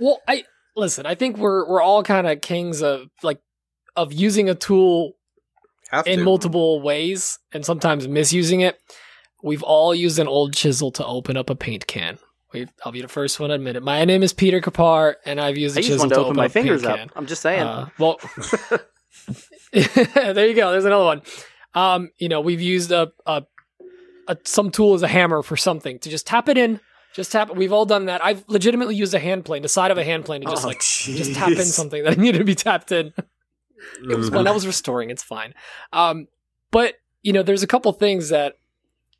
well, 0.00 0.20
I 0.26 0.44
listen. 0.74 1.06
I 1.06 1.14
think 1.14 1.36
we're 1.38 1.68
we're 1.68 1.80
all 1.82 2.02
kind 2.02 2.26
of 2.26 2.40
kings 2.40 2.82
of 2.82 3.08
like 3.22 3.40
of 3.94 4.12
using 4.12 4.48
a 4.48 4.54
tool 4.54 5.16
Have 5.90 6.06
in 6.06 6.20
to. 6.20 6.24
multiple 6.24 6.80
ways 6.80 7.38
and 7.52 7.64
sometimes 7.64 8.06
misusing 8.08 8.60
it. 8.60 8.78
We've 9.42 9.62
all 9.62 9.94
used 9.94 10.18
an 10.18 10.28
old 10.28 10.52
chisel 10.54 10.90
to 10.92 11.04
open 11.06 11.36
up 11.36 11.48
a 11.50 11.54
paint 11.56 11.86
can. 11.86 12.18
We, 12.52 12.66
I'll 12.84 12.92
be 12.92 13.00
the 13.00 13.08
first 13.08 13.38
one 13.40 13.50
to 13.50 13.54
admit 13.54 13.76
it. 13.76 13.82
My 13.82 14.04
name 14.04 14.22
is 14.22 14.32
Peter 14.32 14.60
Kapar, 14.60 15.14
and 15.24 15.40
I've 15.40 15.56
used 15.56 15.76
a 15.76 15.80
I 15.80 15.82
chisel 15.82 16.08
to 16.08 16.14
to 16.16 16.20
open 16.20 16.36
my 16.36 16.46
up 16.46 16.50
a 16.50 16.54
paint 16.54 16.64
fingers 16.66 16.82
can. 16.82 17.08
up. 17.08 17.10
I'm 17.16 17.26
just 17.26 17.42
saying. 17.42 17.62
Uh, 17.62 17.88
well, 17.98 18.18
there 19.72 20.48
you 20.48 20.54
go. 20.54 20.70
There's 20.72 20.84
another 20.84 21.04
one. 21.04 21.22
Um, 21.74 22.10
you 22.18 22.28
know, 22.28 22.40
we've 22.40 22.60
used 22.60 22.90
a, 22.92 23.12
a, 23.26 23.44
a 24.28 24.36
some 24.44 24.70
tool 24.70 24.94
as 24.94 25.02
a 25.02 25.08
hammer 25.08 25.42
for 25.42 25.56
something 25.56 25.98
to 26.00 26.10
just 26.10 26.26
tap 26.26 26.48
it 26.48 26.58
in. 26.58 26.80
Just 27.14 27.32
tap. 27.32 27.54
We've 27.54 27.72
all 27.72 27.86
done 27.86 28.06
that. 28.06 28.24
I've 28.24 28.44
legitimately 28.48 28.94
used 28.96 29.14
a 29.14 29.18
hand 29.18 29.44
plane, 29.44 29.62
the 29.62 29.68
side 29.68 29.90
of 29.90 29.98
a 29.98 30.04
hand 30.04 30.24
plane, 30.24 30.42
to 30.42 30.46
just 30.48 30.64
Oh, 30.64 30.68
like 30.68 30.80
just 30.80 31.34
tap 31.34 31.50
in 31.50 31.64
something 31.64 32.04
that 32.04 32.18
needed 32.18 32.38
to 32.38 32.44
be 32.44 32.54
tapped 32.54 32.92
in. 32.92 33.12
It 34.08 34.16
was 34.16 34.30
when 34.30 34.46
I 34.46 34.50
was 34.52 34.66
restoring. 34.66 35.10
It's 35.10 35.22
fine. 35.22 35.54
Um, 35.92 36.28
but 36.70 36.94
you 37.22 37.32
know, 37.32 37.42
there's 37.42 37.62
a 37.62 37.66
couple 37.66 37.92
things 37.92 38.28
that 38.30 38.54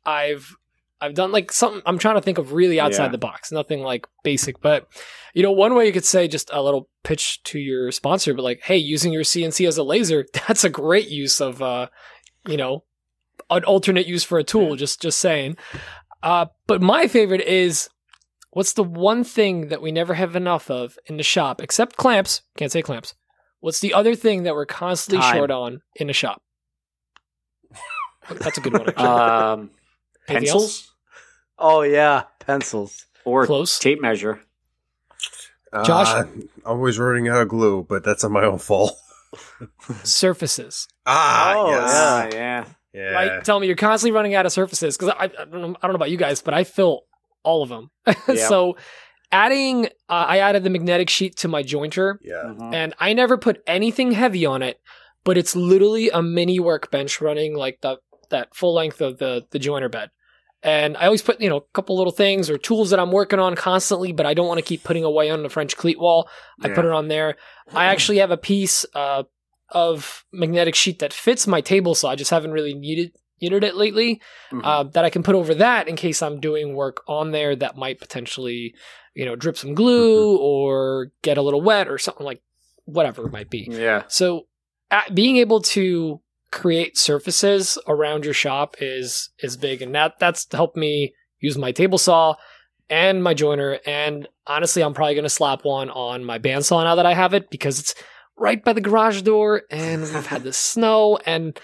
I've 0.05 0.55
I've 0.99 1.13
done 1.15 1.31
like 1.31 1.51
something. 1.51 1.81
I'm 1.85 1.97
trying 1.97 2.15
to 2.15 2.21
think 2.21 2.37
of 2.37 2.53
really 2.53 2.79
outside 2.79 3.05
Yeah. 3.05 3.11
the 3.11 3.17
box, 3.17 3.51
nothing 3.51 3.81
like 3.81 4.05
basic. 4.23 4.61
But 4.61 4.87
you 5.33 5.41
know, 5.43 5.51
one 5.51 5.73
way 5.75 5.85
you 5.87 5.91
could 5.93 6.05
say 6.05 6.27
just 6.27 6.49
a 6.53 6.61
little 6.61 6.89
pitch 7.03 7.41
to 7.43 7.59
your 7.59 7.91
sponsor, 7.91 8.33
but 8.33 8.43
like, 8.43 8.61
hey, 8.63 8.77
using 8.77 9.11
your 9.11 9.23
CNC 9.23 9.67
as 9.67 9.77
a 9.77 9.83
laser, 9.83 10.25
that's 10.47 10.63
a 10.63 10.69
great 10.69 11.07
use 11.09 11.41
of 11.41 11.61
uh, 11.61 11.87
you 12.47 12.57
know, 12.57 12.83
an 13.49 13.63
alternate 13.63 14.07
use 14.07 14.23
for 14.23 14.37
a 14.39 14.43
tool. 14.43 14.75
Just 14.75 15.01
just 15.01 15.19
saying. 15.19 15.57
Uh, 16.23 16.45
but 16.67 16.81
my 16.83 17.07
favorite 17.07 17.41
is 17.41 17.89
what's 18.51 18.73
the 18.73 18.83
one 18.83 19.23
thing 19.23 19.69
that 19.69 19.81
we 19.81 19.91
never 19.91 20.13
have 20.13 20.35
enough 20.35 20.69
of 20.69 20.99
in 21.07 21.17
the 21.17 21.23
shop, 21.23 21.61
except 21.61 21.97
clamps. 21.97 22.41
Can't 22.57 22.71
say 22.71 22.81
clamps. 22.83 23.15
What's 23.61 23.79
the 23.79 23.93
other 23.93 24.13
thing 24.15 24.43
that 24.43 24.53
we're 24.55 24.65
constantly 24.65 25.21
Time. 25.21 25.35
short 25.35 25.51
on 25.51 25.81
in 25.95 26.09
a 26.09 26.13
shop? 26.13 26.41
That's 28.29 28.57
a 28.57 28.61
good 28.61 28.73
one. 28.73 28.81
Actually. 28.89 29.05
Um, 29.07 29.69
Anything 30.27 30.47
pencils 30.47 30.91
oh 31.57 31.81
yeah, 31.83 32.23
pencils. 32.39 33.05
or 33.25 33.45
Close. 33.45 33.79
tape 33.79 34.01
measure. 34.01 34.41
Josh? 35.85 36.07
Uh, 36.09 36.25
always 36.65 36.99
running 36.99 37.29
out 37.29 37.41
of 37.41 37.47
glue, 37.47 37.85
but 37.87 38.03
that's 38.03 38.23
not 38.23 38.31
my 38.31 38.43
own 38.43 38.57
fault. 38.59 38.91
surfaces, 40.03 40.87
Ah, 41.05 41.53
Oh, 41.55 41.69
yes. 41.69 41.81
Ah, 41.93 42.27
yeah. 42.33 42.65
Yeah. 42.93 43.11
right? 43.11 43.43
Tell 43.45 43.57
me, 43.59 43.67
you're 43.67 43.77
constantly 43.77 44.13
running 44.13 44.35
out 44.35 44.45
of 44.45 44.51
surfaces 44.51 44.97
because 44.97 45.13
I, 45.17 45.23
I, 45.25 45.27
don't 45.45 45.51
know, 45.53 45.75
I 45.81 45.87
don't 45.87 45.91
know 45.91 45.95
about 45.95 46.11
you 46.11 46.17
guys, 46.17 46.41
but 46.41 46.53
I 46.53 46.65
fill 46.65 47.03
all 47.43 47.63
of 47.63 47.69
them. 47.69 47.89
Yeah. 48.27 48.47
so, 48.47 48.75
adding, 49.31 49.85
uh, 50.09 50.25
I 50.27 50.37
added 50.39 50.63
the 50.63 50.69
magnetic 50.69 51.09
sheet 51.09 51.35
to 51.37 51.47
my 51.47 51.63
jointer, 51.63 52.15
Yeah. 52.21 52.43
Mhm. 52.57 52.73
and 52.73 52.93
I 52.99 53.13
never 53.13 53.37
put 53.37 53.61
anything 53.67 54.11
heavy 54.11 54.45
on 54.45 54.61
it, 54.61 54.79
but 55.23 55.37
it's 55.37 55.55
literally 55.55 56.09
a 56.09 56.21
mini 56.21 56.59
workbench 56.59 57.21
running 57.21 57.55
like 57.55 57.79
the 57.81 57.97
that 58.29 58.55
full 58.55 58.73
length 58.73 59.01
of 59.01 59.17
the 59.17 59.45
the 59.51 59.59
jointer 59.59 59.91
bed. 59.91 60.09
And 60.63 60.95
I 60.95 61.05
always 61.05 61.21
put, 61.23 61.41
you 61.41 61.49
know, 61.49 61.57
a 61.57 61.61
couple 61.73 61.97
little 61.97 62.13
things 62.13 62.49
or 62.49 62.57
tools 62.57 62.91
that 62.91 62.99
I'm 62.99 63.11
working 63.11 63.39
on 63.39 63.55
constantly, 63.55 64.11
but 64.13 64.25
I 64.27 64.33
don't 64.35 64.47
want 64.47 64.59
to 64.59 64.63
keep 64.65 64.83
putting 64.83 65.03
away 65.03 65.29
on 65.31 65.41
the 65.43 65.49
French 65.49 65.75
cleat 65.75 65.99
wall. 65.99 66.29
I 66.63 66.67
Yeah. 66.67 66.75
put 66.75 66.85
it 66.85 66.91
on 66.91 67.07
there. 67.07 67.35
I 67.73 67.85
actually 67.85 68.19
have 68.19 68.29
a 68.31 68.37
piece 68.37 68.85
uh, 68.93 69.23
of 69.69 70.23
magnetic 70.31 70.75
sheet 70.75 70.99
that 70.99 71.13
fits 71.13 71.47
my 71.47 71.61
table 71.61 71.95
saw. 71.95 72.09
I 72.09 72.15
just 72.15 72.29
haven't 72.31 72.51
really 72.51 72.73
needed 72.73 73.13
needed 73.41 73.63
it 73.63 73.75
lately. 73.75 74.21
Mhm. 74.51 74.61
Uh, 74.63 74.83
that 74.83 75.03
I 75.03 75.09
can 75.09 75.23
put 75.23 75.33
over 75.33 75.55
that 75.55 75.87
in 75.87 75.95
case 75.95 76.21
I'm 76.21 76.39
doing 76.39 76.75
work 76.75 77.01
on 77.07 77.31
there 77.31 77.55
that 77.55 77.75
might 77.75 77.99
potentially, 77.99 78.75
you 79.15 79.25
know, 79.25 79.35
drip 79.35 79.57
some 79.57 79.73
glue 79.73 80.35
mm-hmm. 80.35 80.43
or 80.43 81.11
get 81.21 81.37
a 81.37 81.41
little 81.41 81.61
wet 81.61 81.87
or 81.87 81.97
something 81.97 82.25
like 82.25 82.41
whatever 82.85 83.25
it 83.25 83.31
might 83.31 83.49
be. 83.49 83.67
yeah. 83.69 84.03
So, 84.07 84.47
being 85.13 85.37
able 85.37 85.61
to 85.61 86.21
create 86.51 86.97
surfaces 86.97 87.77
around 87.87 88.25
your 88.25 88.33
shop 88.33 88.75
is 88.79 89.29
is 89.39 89.57
big, 89.57 89.81
and 89.81 89.93
that 89.95 90.19
that's 90.19 90.47
helped 90.51 90.75
me 90.77 91.13
use 91.39 91.57
my 91.57 91.71
table 91.71 91.97
saw 91.97 92.35
and 92.89 93.23
my 93.23 93.33
joiner. 93.33 93.79
And 93.85 94.27
honestly, 94.47 94.83
I'm 94.83 94.93
probably 94.93 95.15
going 95.15 95.23
to 95.23 95.29
slap 95.29 95.63
one 95.63 95.89
on 95.89 96.23
my 96.25 96.39
bandsaw 96.39 96.83
now 96.83 96.95
that 96.95 97.05
I 97.05 97.13
have 97.13 97.33
it 97.33 97.49
because 97.49 97.79
it's 97.79 97.95
right 98.37 98.63
by 98.63 98.73
the 98.73 98.81
garage 98.81 99.21
door, 99.21 99.63
and 99.69 100.01
we've 100.01 100.25
had 100.25 100.43
the 100.43 100.53
snow. 100.53 101.17
And 101.25 101.57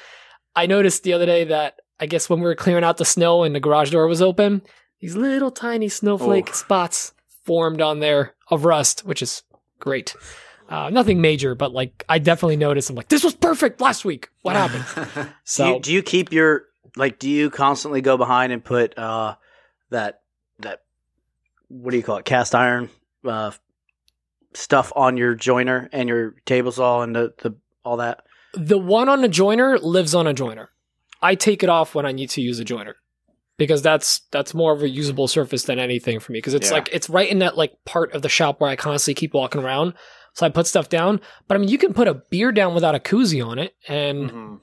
I 0.55 0.65
noticed 0.67 1.03
the 1.03 1.13
other 1.13 1.25
day 1.25 1.43
that 1.45 1.79
I 1.99 2.05
guess 2.05 2.29
when 2.29 2.39
we 2.39 2.45
were 2.45 2.55
clearing 2.55 2.83
out 2.83 2.97
the 2.97 3.05
snow 3.05 3.43
and 3.43 3.53
the 3.53 3.59
garage 3.59 3.91
door 3.91 4.07
was 4.07 4.21
open, 4.21 4.61
these 5.01 5.15
little 5.15 5.51
tiny 5.51 5.89
snowflake 5.89 6.49
Oh. 6.49 6.53
spots 6.53 7.13
formed 7.47 7.81
on 7.81 7.99
there 7.99 8.35
of 8.51 8.65
rust, 8.65 9.05
which 9.05 9.21
is 9.23 9.41
great. 9.79 10.15
Uh, 10.69 10.89
nothing 10.89 11.21
major, 11.21 11.55
but 11.55 11.71
like 11.71 12.03
I 12.09 12.19
definitely 12.19 12.57
noticed. 12.57 12.89
I'm 12.89 12.95
like, 12.95 13.07
this 13.07 13.23
was 13.23 13.33
perfect 13.33 13.79
last 13.81 14.03
week. 14.05 14.29
What 14.41 14.55
happened? 14.55 14.85
Do 15.15 15.29
So 15.45 15.75
you, 15.75 15.79
do 15.79 15.93
you 15.93 16.03
keep 16.03 16.31
your 16.33 16.65
like? 16.97 17.19
Do 17.19 17.29
you 17.29 17.49
constantly 17.49 18.01
go 18.01 18.17
behind 18.17 18.51
and 18.51 18.61
put 18.63 18.97
uh 18.99 19.35
that 19.91 20.21
that 20.59 20.81
what 21.69 21.91
do 21.91 21.97
you 21.97 22.03
call 22.03 22.17
it? 22.17 22.25
Cast 22.25 22.53
iron 22.53 22.89
uh 23.25 23.51
stuff 24.53 24.91
on 24.95 25.15
your 25.15 25.35
joiner 25.35 25.89
and 25.93 26.09
your 26.09 26.31
table 26.45 26.71
saw 26.73 27.01
and 27.01 27.15
the, 27.15 27.33
the 27.43 27.55
all 27.85 27.97
that. 27.97 28.25
the 28.53 28.77
one 28.77 29.07
on 29.07 29.23
a 29.23 29.27
joiner 29.29 29.77
lives 29.79 30.13
on 30.13 30.27
a 30.27 30.33
joiner. 30.33 30.69
I 31.21 31.35
take 31.35 31.63
it 31.63 31.69
off 31.69 31.95
when 31.95 32.05
I 32.05 32.11
need 32.11 32.29
to 32.31 32.41
use 32.41 32.59
a 32.59 32.65
joiner 32.65 32.95
because 33.57 33.81
that's 33.81 34.21
that's 34.31 34.53
more 34.53 34.73
of 34.73 34.83
a 34.83 34.89
usable 34.89 35.27
surface 35.27 35.63
than 35.63 35.79
anything 35.79 36.19
for 36.19 36.31
me 36.31 36.37
because 36.39 36.53
it's 36.53 36.69
Yeah. 36.69 36.75
like 36.75 36.89
it's 36.91 37.09
right 37.09 37.29
in 37.29 37.39
that 37.39 37.57
like 37.57 37.73
part 37.85 38.13
of 38.13 38.21
the 38.21 38.29
shop 38.29 38.59
where 38.61 38.69
I 38.69 38.75
constantly 38.75 39.19
keep 39.19 39.33
walking 39.33 39.61
around. 39.63 39.93
So 40.33 40.45
I 40.45 40.49
put 40.49 40.67
stuff 40.67 40.89
down, 40.89 41.19
but 41.47 41.55
I 41.55 41.57
mean 41.59 41.69
you 41.69 41.77
can 41.77 41.93
put 41.93 42.07
a 42.07 42.13
beer 42.13 42.51
down 42.51 42.73
without 42.75 42.95
a 42.95 42.99
koozie 42.99 43.45
on 43.45 43.57
it 43.59 43.75
and 43.87 44.31
Mhm. 44.31 44.59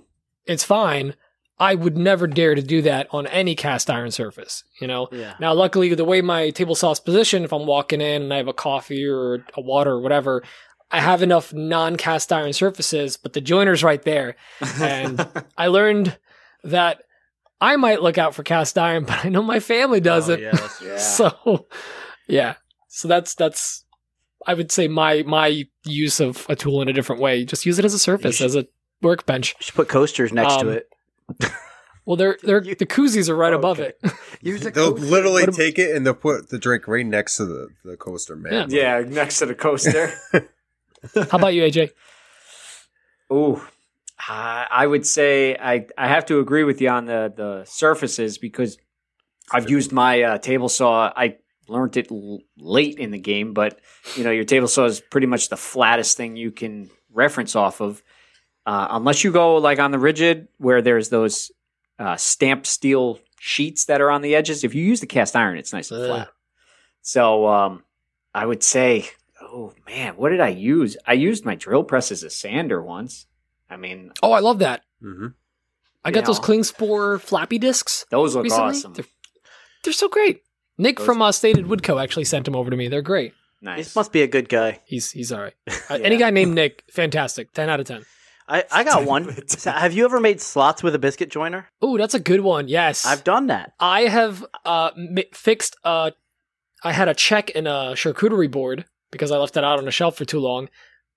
it's 0.46 0.64
fine. 0.64 1.14
I 1.58 1.76
would 1.76 1.96
never 1.96 2.26
dare 2.26 2.54
to 2.56 2.62
do 2.62 2.82
that 2.82 3.06
on 3.12 3.28
any 3.28 3.54
cast 3.54 3.88
iron 3.88 4.10
surface, 4.10 4.64
you 4.80 4.88
know. 4.88 5.08
Yeah. 5.12 5.34
Now, 5.38 5.54
luckily, 5.54 5.94
the 5.94 6.04
way 6.04 6.20
my 6.20 6.50
table 6.50 6.74
saw 6.74 6.90
is 6.90 6.98
positioned, 6.98 7.44
if 7.44 7.52
I'm 7.52 7.64
walking 7.64 8.00
in 8.00 8.22
and 8.22 8.34
I 8.34 8.38
have 8.38 8.48
a 8.48 8.52
coffee 8.52 9.06
or 9.06 9.46
a 9.56 9.60
water 9.60 9.92
or 9.92 10.00
whatever, 10.00 10.42
I 10.90 10.98
have 11.00 11.22
enough 11.22 11.52
non-cast 11.54 12.32
iron 12.32 12.52
surfaces, 12.54 13.16
but 13.16 13.34
the 13.34 13.40
joiner's 13.40 13.84
right 13.84 14.02
there. 14.02 14.34
And 14.80 15.24
I 15.56 15.68
learned 15.68 16.18
that 16.64 17.02
I 17.64 17.76
might 17.76 18.02
look 18.02 18.18
out 18.18 18.34
for 18.34 18.42
cast 18.42 18.76
iron, 18.78 19.04
but 19.04 19.24
I 19.24 19.28
know 19.28 19.42
my 19.42 19.60
family 19.60 20.00
doesn't. 20.00 20.38
Oh, 20.38 20.42
yeah, 20.42 20.68
yeah. 20.88 20.98
So, 20.98 21.66
yeah. 22.28 22.54
So 22.88 23.08
that's 23.08 23.34
that's 23.34 23.84
I 24.46 24.54
would 24.54 24.70
say 24.70 24.88
my 24.88 25.22
my 25.26 25.64
use 25.84 26.20
of 26.20 26.44
a 26.48 26.56
tool 26.56 26.82
in 26.82 26.88
a 26.88 26.92
different 26.92 27.22
way. 27.22 27.44
Just 27.44 27.64
use 27.66 27.78
it 27.78 27.84
as 27.84 27.94
a 27.94 27.98
surface, 27.98 28.36
should- 28.36 28.46
as 28.46 28.56
a 28.56 28.66
workbench. 29.02 29.54
You 29.60 29.64
should 29.64 29.74
put 29.74 29.88
coasters 29.88 30.32
next 30.32 30.52
Um, 30.54 30.66
to 30.66 30.68
it. 30.70 30.88
Well, 32.06 32.16
they're 32.16 32.36
they're 32.42 32.62
You- 32.62 32.74
the 32.74 32.84
koozies 32.84 33.30
are 33.30 33.34
right 33.34 33.54
above 33.54 33.80
it. 33.80 33.98
Use 34.42 34.60
a 34.66 34.70
They'll 34.70 34.92
coaster. 34.92 35.06
literally 35.06 35.42
What 35.44 35.48
am- 35.48 35.54
take 35.54 35.78
it 35.78 35.96
and 35.96 36.04
they'll 36.04 36.12
put 36.12 36.50
the 36.50 36.58
drink 36.58 36.86
right 36.86 37.06
next 37.06 37.38
to 37.38 37.46
the, 37.46 37.68
the 37.82 37.96
coaster, 37.96 38.36
man. 38.36 38.68
yeah, 38.68 39.00
next 39.08 39.38
to 39.38 39.46
the 39.46 39.54
coaster. 39.54 40.12
How 41.14 41.38
about 41.38 41.54
you, 41.54 41.62
AJ? 41.62 41.92
Ooh, 43.32 43.62
I 44.18 44.66
I 44.70 44.86
would 44.86 45.06
say 45.06 45.56
I 45.56 45.86
I 45.98 46.08
have 46.08 46.26
to 46.26 46.38
agree 46.38 46.64
with 46.64 46.80
you 46.80 46.88
on 46.88 47.06
the 47.06 47.32
the 47.34 47.64
surfaces 47.66 48.38
because 48.38 48.78
I've 49.52 49.68
used 49.68 49.92
my 49.92 50.22
uh, 50.22 50.38
table 50.38 50.68
saw. 50.68 51.12
I 51.14 51.36
learned 51.68 51.96
it 51.96 52.10
l- 52.10 52.40
late 52.56 52.98
in 52.98 53.10
the 53.10 53.18
game, 53.18 53.52
but 53.54 53.80
you 54.16 54.24
know 54.24 54.30
your 54.30 54.44
table 54.44 54.68
saw 54.68 54.84
is 54.84 55.00
pretty 55.00 55.26
much 55.26 55.48
the 55.48 55.56
flattest 55.56 56.16
thing 56.16 56.36
you 56.36 56.50
can 56.50 56.90
reference 57.12 57.54
off 57.54 57.80
of, 57.80 58.02
uh, 58.66 58.88
unless 58.90 59.24
you 59.24 59.32
go 59.32 59.56
like 59.56 59.78
on 59.78 59.90
the 59.90 59.98
Ridgid 59.98 60.48
where 60.58 60.80
there's 60.82 61.08
those 61.10 61.50
uh, 61.98 62.16
stamped 62.16 62.66
steel 62.66 63.18
sheets 63.38 63.84
that 63.86 64.00
are 64.00 64.10
on 64.10 64.22
the 64.22 64.34
edges. 64.34 64.64
If 64.64 64.74
you 64.74 64.82
use 64.84 65.00
the 65.00 65.06
cast 65.06 65.36
iron, 65.36 65.58
it's 65.58 65.72
nice 65.72 65.90
and 65.90 66.00
flat. 66.08 66.28
So 67.02 67.46
um, 67.46 67.84
I 68.34 68.46
would 68.46 68.62
say, 68.62 69.08
oh 69.42 69.74
man, 69.86 70.16
what 70.16 70.30
did 70.30 70.40
I 70.40 70.48
use? 70.48 70.96
I 71.06 71.12
used 71.12 71.44
my 71.44 71.54
drill 71.54 71.84
press 71.84 72.10
as 72.10 72.22
a 72.22 72.30
sander 72.30 72.82
once. 72.82 73.26
I 73.74 73.76
mean, 73.76 74.12
Oh, 74.22 74.32
I 74.32 74.40
love 74.40 74.60
that. 74.60 74.82
hmm 75.00 75.28
I 76.04 76.10
got 76.10 76.20
You 76.20 76.26
those 76.26 76.38
know. 76.40 76.44
Klingspor 76.46 77.20
floppy 77.20 77.58
disks 77.58 78.04
those 78.10 78.34
look 78.34 78.44
recently. 78.44 78.64
awesome. 78.70 78.92
They're, 78.94 79.04
they're 79.82 79.92
so 79.92 80.08
great. 80.08 80.42
Nick 80.78 80.98
Those- 80.98 81.06
from 81.06 81.22
uh, 81.22 81.32
State 81.32 81.58
of 81.58 81.66
Woodco 81.66 82.02
actually 82.02 82.24
sent 82.24 82.44
them 82.44 82.54
over 82.56 82.70
to 82.70 82.76
me. 82.76 82.88
They're 82.88 83.02
great. 83.02 83.32
Nice. 83.62 83.78
This 83.86 83.96
must 83.96 84.12
be 84.12 84.20
a 84.22 84.26
good 84.26 84.48
guy. 84.50 84.80
He's 84.84 85.10
he's 85.10 85.32
all 85.32 85.40
right. 85.40 85.54
Uh, 85.90 85.94
Any 86.02 86.16
guy 86.18 86.30
named 86.30 86.54
Nick, 86.54 86.82
fantastic. 86.90 87.52
Ten 87.52 87.68
out 87.70 87.80
of 87.80 87.86
ten. 87.86 88.04
I, 88.46 88.64
I 88.70 88.84
got 88.84 89.06
one. 89.06 89.34
Have 89.64 89.94
you 89.94 90.04
ever 90.04 90.20
made 90.20 90.40
slots 90.42 90.82
with 90.82 90.94
a 90.94 90.98
biscuit 90.98 91.30
joiner? 91.30 91.70
Oh, 91.80 91.96
that's 91.96 92.12
a 92.14 92.20
good 92.20 92.40
one. 92.40 92.68
Yes, 92.68 93.06
I've 93.06 93.24
done 93.24 93.46
that. 93.46 93.72
I 93.80 94.02
have 94.02 94.44
uh, 94.66 94.90
mi- 94.96 95.30
fixed. 95.32 95.76
Uh, 95.84 96.10
I 96.82 96.92
had 96.92 97.08
a 97.08 97.14
check 97.14 97.48
in 97.50 97.66
a 97.66 97.92
charcuterie 97.94 98.50
board 98.50 98.84
because 99.10 99.30
I 99.30 99.38
left 99.38 99.56
it 99.56 99.64
out 99.64 99.78
on 99.78 99.88
a 99.88 99.90
shelf 99.90 100.16
for 100.18 100.26
too 100.26 100.40
long. 100.40 100.68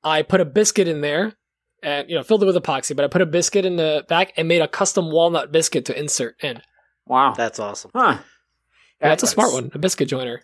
I 0.03 0.21
put 0.21 0.39
a 0.39 0.45
biscuit 0.45 0.87
in 0.87 1.01
there, 1.01 1.33
and 1.83 2.09
you 2.09 2.15
know 2.15 2.23
filled 2.23 2.43
it 2.43 2.45
with 2.45 2.55
epoxy. 2.55 2.95
But 2.95 3.05
I 3.05 3.07
put 3.07 3.21
a 3.21 3.25
biscuit 3.25 3.65
in 3.65 3.75
the 3.75 4.05
back 4.07 4.33
and 4.37 4.47
made 4.47 4.61
a 4.61 4.67
custom 4.67 5.11
walnut 5.11 5.51
biscuit 5.51 5.85
to 5.85 5.99
insert 5.99 6.35
in. 6.43 6.61
wow. 7.05 7.33
That's 7.35 7.59
awesome. 7.59 7.91
huh. 7.93 8.17
Yeah, 9.01 9.09
that's 9.09 9.23
a 9.23 9.27
smart 9.27 9.53
one. 9.53 9.69
A 9.73 9.79
biscuit 9.79 10.07
joiner. 10.09 10.41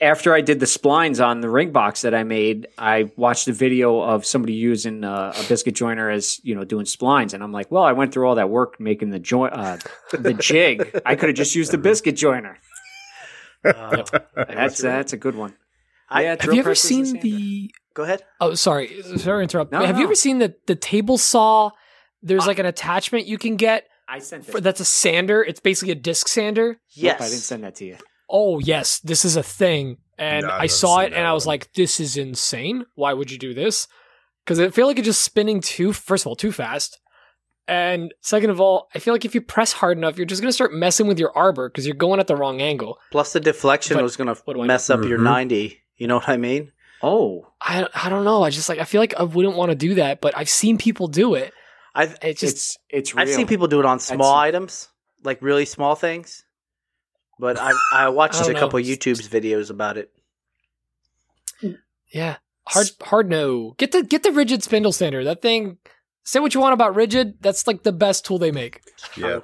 After 0.00 0.32
I 0.32 0.40
did 0.40 0.60
the 0.60 0.66
splines 0.66 1.24
on 1.24 1.40
the 1.40 1.50
ring 1.50 1.72
box 1.72 2.02
that 2.02 2.14
I 2.14 2.22
made, 2.22 2.68
I 2.78 3.10
watched 3.16 3.48
a 3.48 3.52
video 3.52 4.00
of 4.00 4.24
somebody 4.24 4.52
using 4.52 5.02
uh, 5.02 5.32
a 5.36 5.42
biscuit 5.48 5.74
joiner 5.74 6.08
as 6.08 6.38
you 6.44 6.54
know 6.54 6.62
doing 6.62 6.86
splines, 6.86 7.34
and 7.34 7.42
I'm 7.42 7.50
like, 7.50 7.72
well, 7.72 7.82
I 7.82 7.90
went 7.92 8.14
through 8.14 8.28
all 8.28 8.36
that 8.36 8.48
work 8.48 8.78
making 8.78 9.10
the 9.10 9.18
joint, 9.18 9.52
uh, 9.54 9.78
the 10.12 10.32
jig. 10.40 11.00
I 11.04 11.16
could 11.16 11.30
have 11.30 11.36
just 11.36 11.56
used 11.56 11.72
the 11.72 11.78
biscuit 11.78 12.14
joiner. 12.14 12.58
Uh, 13.64 14.04
That's 14.36 14.80
that's 14.80 15.12
a 15.12 15.16
good 15.16 15.34
one. 15.34 15.56
I- 16.08 16.22
Yeah, 16.22 16.36
have 16.38 16.52
you 16.54 16.60
ever 16.60 16.68
press 16.68 16.78
is 16.78 16.84
a 16.84 16.86
seen 16.94 17.04
sander. 17.06 17.20
the? 17.22 17.70
Go 17.98 18.04
ahead. 18.04 18.22
Oh, 18.40 18.54
sorry, 18.54 19.02
sorry 19.02 19.40
to 19.40 19.42
interrupt. 19.42 19.72
No, 19.72 19.84
have 19.84 19.98
you 19.98 20.04
ever 20.04 20.14
seen 20.14 20.38
the 20.38 20.54
the 20.66 20.76
table 20.76 21.18
saw? 21.18 21.70
There's 22.22 22.46
like 22.46 22.60
an 22.60 22.66
attachment 22.66 23.26
you 23.26 23.38
can 23.38 23.56
get 23.56 23.88
I 24.08 24.20
sent 24.20 24.48
it. 24.48 24.52
for 24.52 24.60
that's 24.60 24.78
a 24.78 24.84
sander. 24.84 25.42
It's 25.42 25.58
basically 25.58 25.90
a 25.90 25.96
disc 25.96 26.28
sander. 26.28 26.68
Nope, 26.68 26.78
Yes. 26.90 27.20
I 27.20 27.24
didn't 27.28 27.40
send 27.42 27.64
that 27.64 27.74
to 27.76 27.84
you. 27.86 27.96
oh 28.30 28.60
yes, 28.60 29.00
this 29.00 29.24
is 29.24 29.34
a 29.36 29.42
thing. 29.42 29.96
And 30.16 30.46
No, 30.46 30.52
I've 30.52 30.54
I 30.54 30.58
never 30.66 30.68
saw 30.68 30.96
seen 30.98 31.06
it 31.06 31.10
that 31.10 31.16
and 31.18 31.26
I 31.26 31.32
was 31.32 31.44
one. 31.44 31.54
like, 31.54 31.72
this 31.74 31.98
is 31.98 32.16
insane. 32.16 32.86
Why 32.94 33.12
would 33.14 33.32
you 33.32 33.38
do 33.38 33.52
this? 33.52 33.88
Because 34.44 34.60
I 34.60 34.70
feel 34.70 34.86
like 34.86 34.98
it's 34.98 35.06
just 35.06 35.22
spinning 35.22 35.60
too, 35.60 35.92
first 35.92 36.22
of 36.22 36.28
all, 36.28 36.36
too 36.36 36.52
fast. 36.52 37.00
And 37.66 38.14
second 38.22 38.50
of 38.50 38.60
all, 38.60 38.88
I 38.94 39.00
feel 39.00 39.12
like 39.12 39.24
if 39.24 39.34
you 39.34 39.40
press 39.40 39.72
hard 39.72 39.98
enough, 39.98 40.16
you're 40.16 40.24
just 40.26 40.40
going 40.40 40.48
to 40.48 40.54
start 40.60 40.72
messing 40.72 41.06
with 41.08 41.18
your 41.18 41.36
arbor 41.36 41.68
because 41.68 41.84
you're 41.86 41.96
going 41.96 42.18
at 42.20 42.26
the 42.28 42.36
wrong 42.36 42.60
angle. 42.62 42.98
Plus 43.12 43.32
the 43.32 43.40
deflection 43.40 43.96
But 43.96 44.02
was 44.04 44.16
going 44.16 44.28
what 44.28 44.44
do 44.46 44.54
to 44.54 44.62
I 44.62 44.66
mess 44.66 44.88
up 44.88 45.04
your 45.04 45.18
Mhm. 45.18 45.24
90. 45.24 45.80
You 45.96 46.06
know 46.06 46.16
what 46.16 46.28
I 46.28 46.36
mean? 46.38 46.72
Oh, 47.02 47.46
I, 47.60 47.86
I 47.94 48.08
don't 48.08 48.24
know. 48.24 48.42
I 48.42 48.50
just 48.50 48.68
like, 48.68 48.78
I 48.80 48.84
feel 48.84 49.00
like 49.00 49.14
I 49.18 49.22
wouldn't 49.22 49.56
want 49.56 49.70
to 49.70 49.76
do 49.76 49.94
that, 49.94 50.20
but 50.20 50.36
I've 50.36 50.48
seen 50.48 50.78
people 50.78 51.06
do 51.08 51.34
it. 51.34 51.52
I've 51.94 52.16
It's 52.22 52.40
just, 52.40 52.56
it's 52.56 52.78
it's 52.90 53.14
real. 53.14 53.22
I've 53.22 53.32
seen 53.32 53.46
people 53.46 53.66
do 53.68 53.78
it 53.80 53.86
on 53.86 53.98
small 54.00 54.34
That's- 54.34 54.48
items, 54.48 54.88
like 55.22 55.40
really 55.42 55.64
small 55.64 55.94
things. 55.94 56.44
But 57.40 57.58
I 57.60 57.72
I 57.92 58.08
watched 58.10 58.36
I 58.36 58.42
don't 58.42 58.50
a 58.50 58.54
know. 58.54 58.60
couple 58.60 58.80
YouTube's 58.80 59.28
videos 59.28 59.70
about 59.70 59.96
it. 59.96 60.10
yeah, 62.12 62.36
hard, 62.66 62.86
hard 63.02 63.28
no. 63.30 63.74
Get 63.78 63.92
the, 63.92 64.02
get 64.02 64.22
the 64.22 64.30
Ridgid 64.30 64.62
spindle 64.62 64.92
sander. 64.92 65.24
That 65.24 65.42
thing, 65.42 65.78
say 66.24 66.40
what 66.40 66.54
you 66.54 66.60
want 66.60 66.74
about 66.74 66.94
Ridgid. 66.94 67.34
That's 67.40 67.66
like 67.66 67.82
the 67.82 67.92
best 67.92 68.24
tool 68.24 68.38
they 68.38 68.50
make. 68.52 68.80
Yeah, 69.16 69.40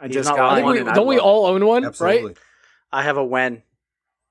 I 0.00 0.08
just 0.08 0.28
got 0.30 0.38
I 0.52 0.54
think 0.56 0.64
lying. 0.64 0.64
we, 0.64 0.70
one. 0.70 0.78
and 0.78 0.88
I 0.90 0.94
don't 0.94 1.06
we 1.06 1.18
all 1.18 1.46
own 1.46 1.66
one, 1.66 1.84
absolutely. 1.84 2.28
right? 2.28 2.38
I 2.92 3.02
have 3.02 3.16
a 3.16 3.24
Wen 3.24 3.62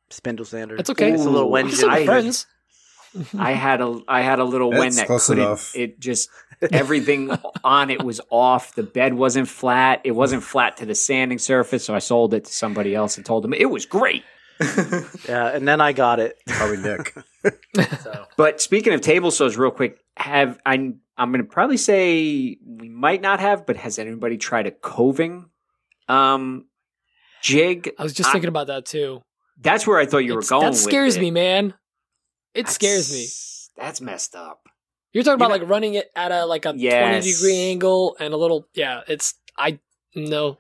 spindle 0.10 0.46
sander. 0.46 0.76
It's 0.78 0.90
okay. 0.90 1.12
It's 1.12 1.26
a 1.26 1.30
little 1.30 1.48
Ooh, 1.48 1.52
Wen. 1.52 1.66
We 1.66 1.72
can 1.72 1.78
still 1.78 1.90
be 1.90 1.96
I- 1.96 2.06
friends. 2.06 2.48
I 3.40 3.52
had 3.54 3.80
a 3.80 4.00
I 4.10 4.22
had 4.22 4.40
a 4.40 4.44
little 4.44 4.72
That's 4.72 4.80
one 4.80 4.96
that 4.96 5.08
couldn't. 5.08 5.44
enough. 5.44 5.74
It 5.74 6.00
just 6.02 6.30
everything 6.72 7.32
on 7.64 7.90
it 7.90 8.04
was 8.04 8.20
off. 8.30 8.76
The 8.76 8.84
bed 8.84 9.14
wasn't 9.14 9.48
flat. 9.48 10.02
It 10.04 10.12
wasn't 10.12 10.44
flat 10.44 10.76
to 10.78 10.86
the 10.86 10.96
sanding 10.96 11.38
surface. 11.38 11.86
So 11.86 11.96
I 11.96 12.00
sold 12.00 12.34
it 12.34 12.44
to 12.44 12.52
somebody 12.52 12.94
else 12.94 13.16
and 13.16 13.26
told 13.26 13.44
them 13.46 13.54
it 13.54 13.70
was 13.70 13.86
great. 13.86 14.24
Yeah, 15.28 15.48
and 15.48 15.68
then 15.68 15.80
I 15.82 15.92
got 15.94 16.20
it. 16.20 16.38
Probably 16.48 16.78
Nick. 16.78 17.14
So 18.02 18.26
But 18.38 18.62
speaking 18.62 18.94
of 18.94 19.02
table 19.02 19.32
saws, 19.32 19.58
real 19.58 19.72
quick, 19.72 20.00
have 20.18 20.60
I? 20.66 20.74
I'm 21.18 21.32
going 21.32 21.38
to 21.44 21.44
probably 21.50 21.78
say 21.78 22.58
we 22.66 22.90
might 22.90 23.22
not 23.22 23.40
have, 23.40 23.66
but 23.66 23.78
has 23.78 23.98
anybody 24.00 24.38
tried 24.38 24.68
a 24.68 24.72
coving 24.72 25.46
um, 26.10 26.66
jig? 27.42 27.92
I 27.98 28.04
was 28.04 28.14
just 28.14 28.30
I- 28.30 28.34
thinking 28.34 28.50
about 28.50 28.68
that 28.68 28.86
too. 28.86 29.22
That's 29.60 29.88
where 29.88 29.98
I 29.98 30.06
thought 30.06 30.20
you 30.20 30.36
were 30.36 30.42
going. 30.42 30.62
That 30.64 30.70
with 30.72 30.80
scares 30.80 31.16
it. 31.18 31.22
me, 31.22 31.32
man. 31.32 31.74
It 32.54 32.68
scares 32.70 33.12
me. 33.12 33.20
That's- 33.20 33.70
That's 33.78 34.02
messed 34.02 34.36
up. 34.36 34.62
You're 35.14 35.24
talking 35.24 35.36
about 35.36 35.52
You 35.52 35.60
know- 35.60 35.64
like 35.66 35.70
running 35.70 35.94
it 35.96 36.10
at 36.16 36.32
a 36.32 36.46
like 36.46 36.66
a 36.66 36.74
Yes. 36.76 37.24
20 37.24 37.32
degree 37.34 37.58
angle 37.72 38.16
and 38.20 38.34
a 38.34 38.38
little 38.38 38.68
yeah, 38.74 39.02
it's 39.08 39.34
I 39.58 39.80
no. 40.16 40.58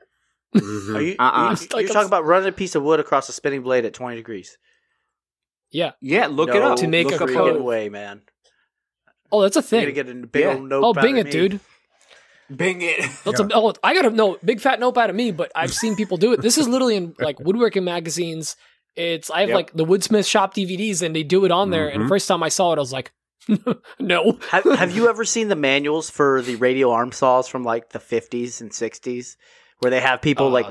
Mhm. 0.55 0.95
are 0.95 1.01
you, 1.01 1.15
Uh-uh. 1.19 1.45
you 1.47 1.51
It's 1.53 1.73
like 1.73 1.81
you're 1.83 1.91
a- 1.91 1.93
talking 1.93 2.07
about 2.07 2.25
running 2.25 2.49
a 2.49 2.51
piece 2.53 2.75
of 2.75 2.83
wood 2.83 2.99
across 2.99 3.27
a 3.29 3.33
spinning 3.33 3.61
blade 3.63 3.85
at 3.85 3.93
20 3.93 4.15
degrees? 4.15 4.57
Yeah. 5.71 5.91
Yeah, 6.01 6.27
look 6.27 6.49
it 6.49 6.53
No 6.59 6.71
up 6.73 6.77
To 6.79 6.87
make 6.87 7.07
Look 7.09 7.19
a 7.19 7.23
up 7.23 7.29
cove. 7.29 7.35
how- 7.35 7.45
freaking 7.47 7.63
way, 7.63 7.89
man. 7.89 8.21
Oh, 9.31 9.41
that's 9.41 9.55
a 9.57 9.59
You're 9.59 9.63
thing. 9.63 9.81
gonna 9.81 9.91
get 9.91 10.09
a 10.09 10.13
big 10.27 10.43
Yeah. 10.43 10.53
old 10.53 10.69
note. 10.69 10.83
oh, 10.83 10.89
out 10.89 11.01
bing 11.01 11.19
of 11.19 11.25
it, 11.25 11.25
me. 11.25 11.31
dude. 11.31 11.59
Bing 12.55 12.81
it. 12.83 12.99
That's 13.25 13.39
a, 13.39 13.49
oh, 13.55 13.73
I 13.83 13.95
got 13.95 14.05
a 14.05 14.11
no 14.11 14.37
big 14.45 14.61
fat 14.61 14.79
nope 14.79 14.99
out 14.99 15.09
of 15.09 15.15
me, 15.15 15.31
but 15.31 15.51
I've 15.55 15.73
seen 15.73 15.95
people 15.95 16.17
do 16.17 16.31
it. 16.31 16.41
This 16.43 16.59
is 16.59 16.67
literally 16.67 16.95
in 16.95 17.15
like 17.19 17.39
woodworking 17.45 17.83
magazines. 17.83 18.55
It's 18.95 19.29
I 19.29 19.41
have 19.41 19.49
Yep. 19.49 19.55
like 19.55 19.73
the 19.73 19.85
Woodsmith 19.85 20.27
shop 20.29 20.53
DVDs 20.53 21.01
and 21.01 21.15
they 21.15 21.23
do 21.23 21.45
it 21.45 21.51
on 21.51 21.69
there. 21.69 21.87
And 21.89 22.01
the 22.01 22.05
Mhm. 22.05 22.09
first 22.09 22.27
time 22.27 22.41
I 22.43 22.49
saw 22.49 22.71
it, 22.73 22.77
I 22.77 22.79
was 22.79 22.93
like, 22.93 23.11
no. 23.99 24.39
have, 24.49 24.63
have 24.63 24.91
you 24.95 25.07
ever 25.09 25.25
seen 25.25 25.47
the 25.49 25.55
manuals 25.55 26.09
for 26.09 26.41
the 26.41 26.55
radial 26.55 26.91
arm 26.91 27.11
saws 27.11 27.47
from 27.47 27.63
like 27.63 27.89
the 27.89 27.99
50s 27.99 28.61
and 28.61 28.71
60s 28.71 29.35
where 29.79 29.91
they 29.91 29.99
have 30.01 30.21
people 30.21 30.47
Uh, 30.47 30.51
like 30.51 30.67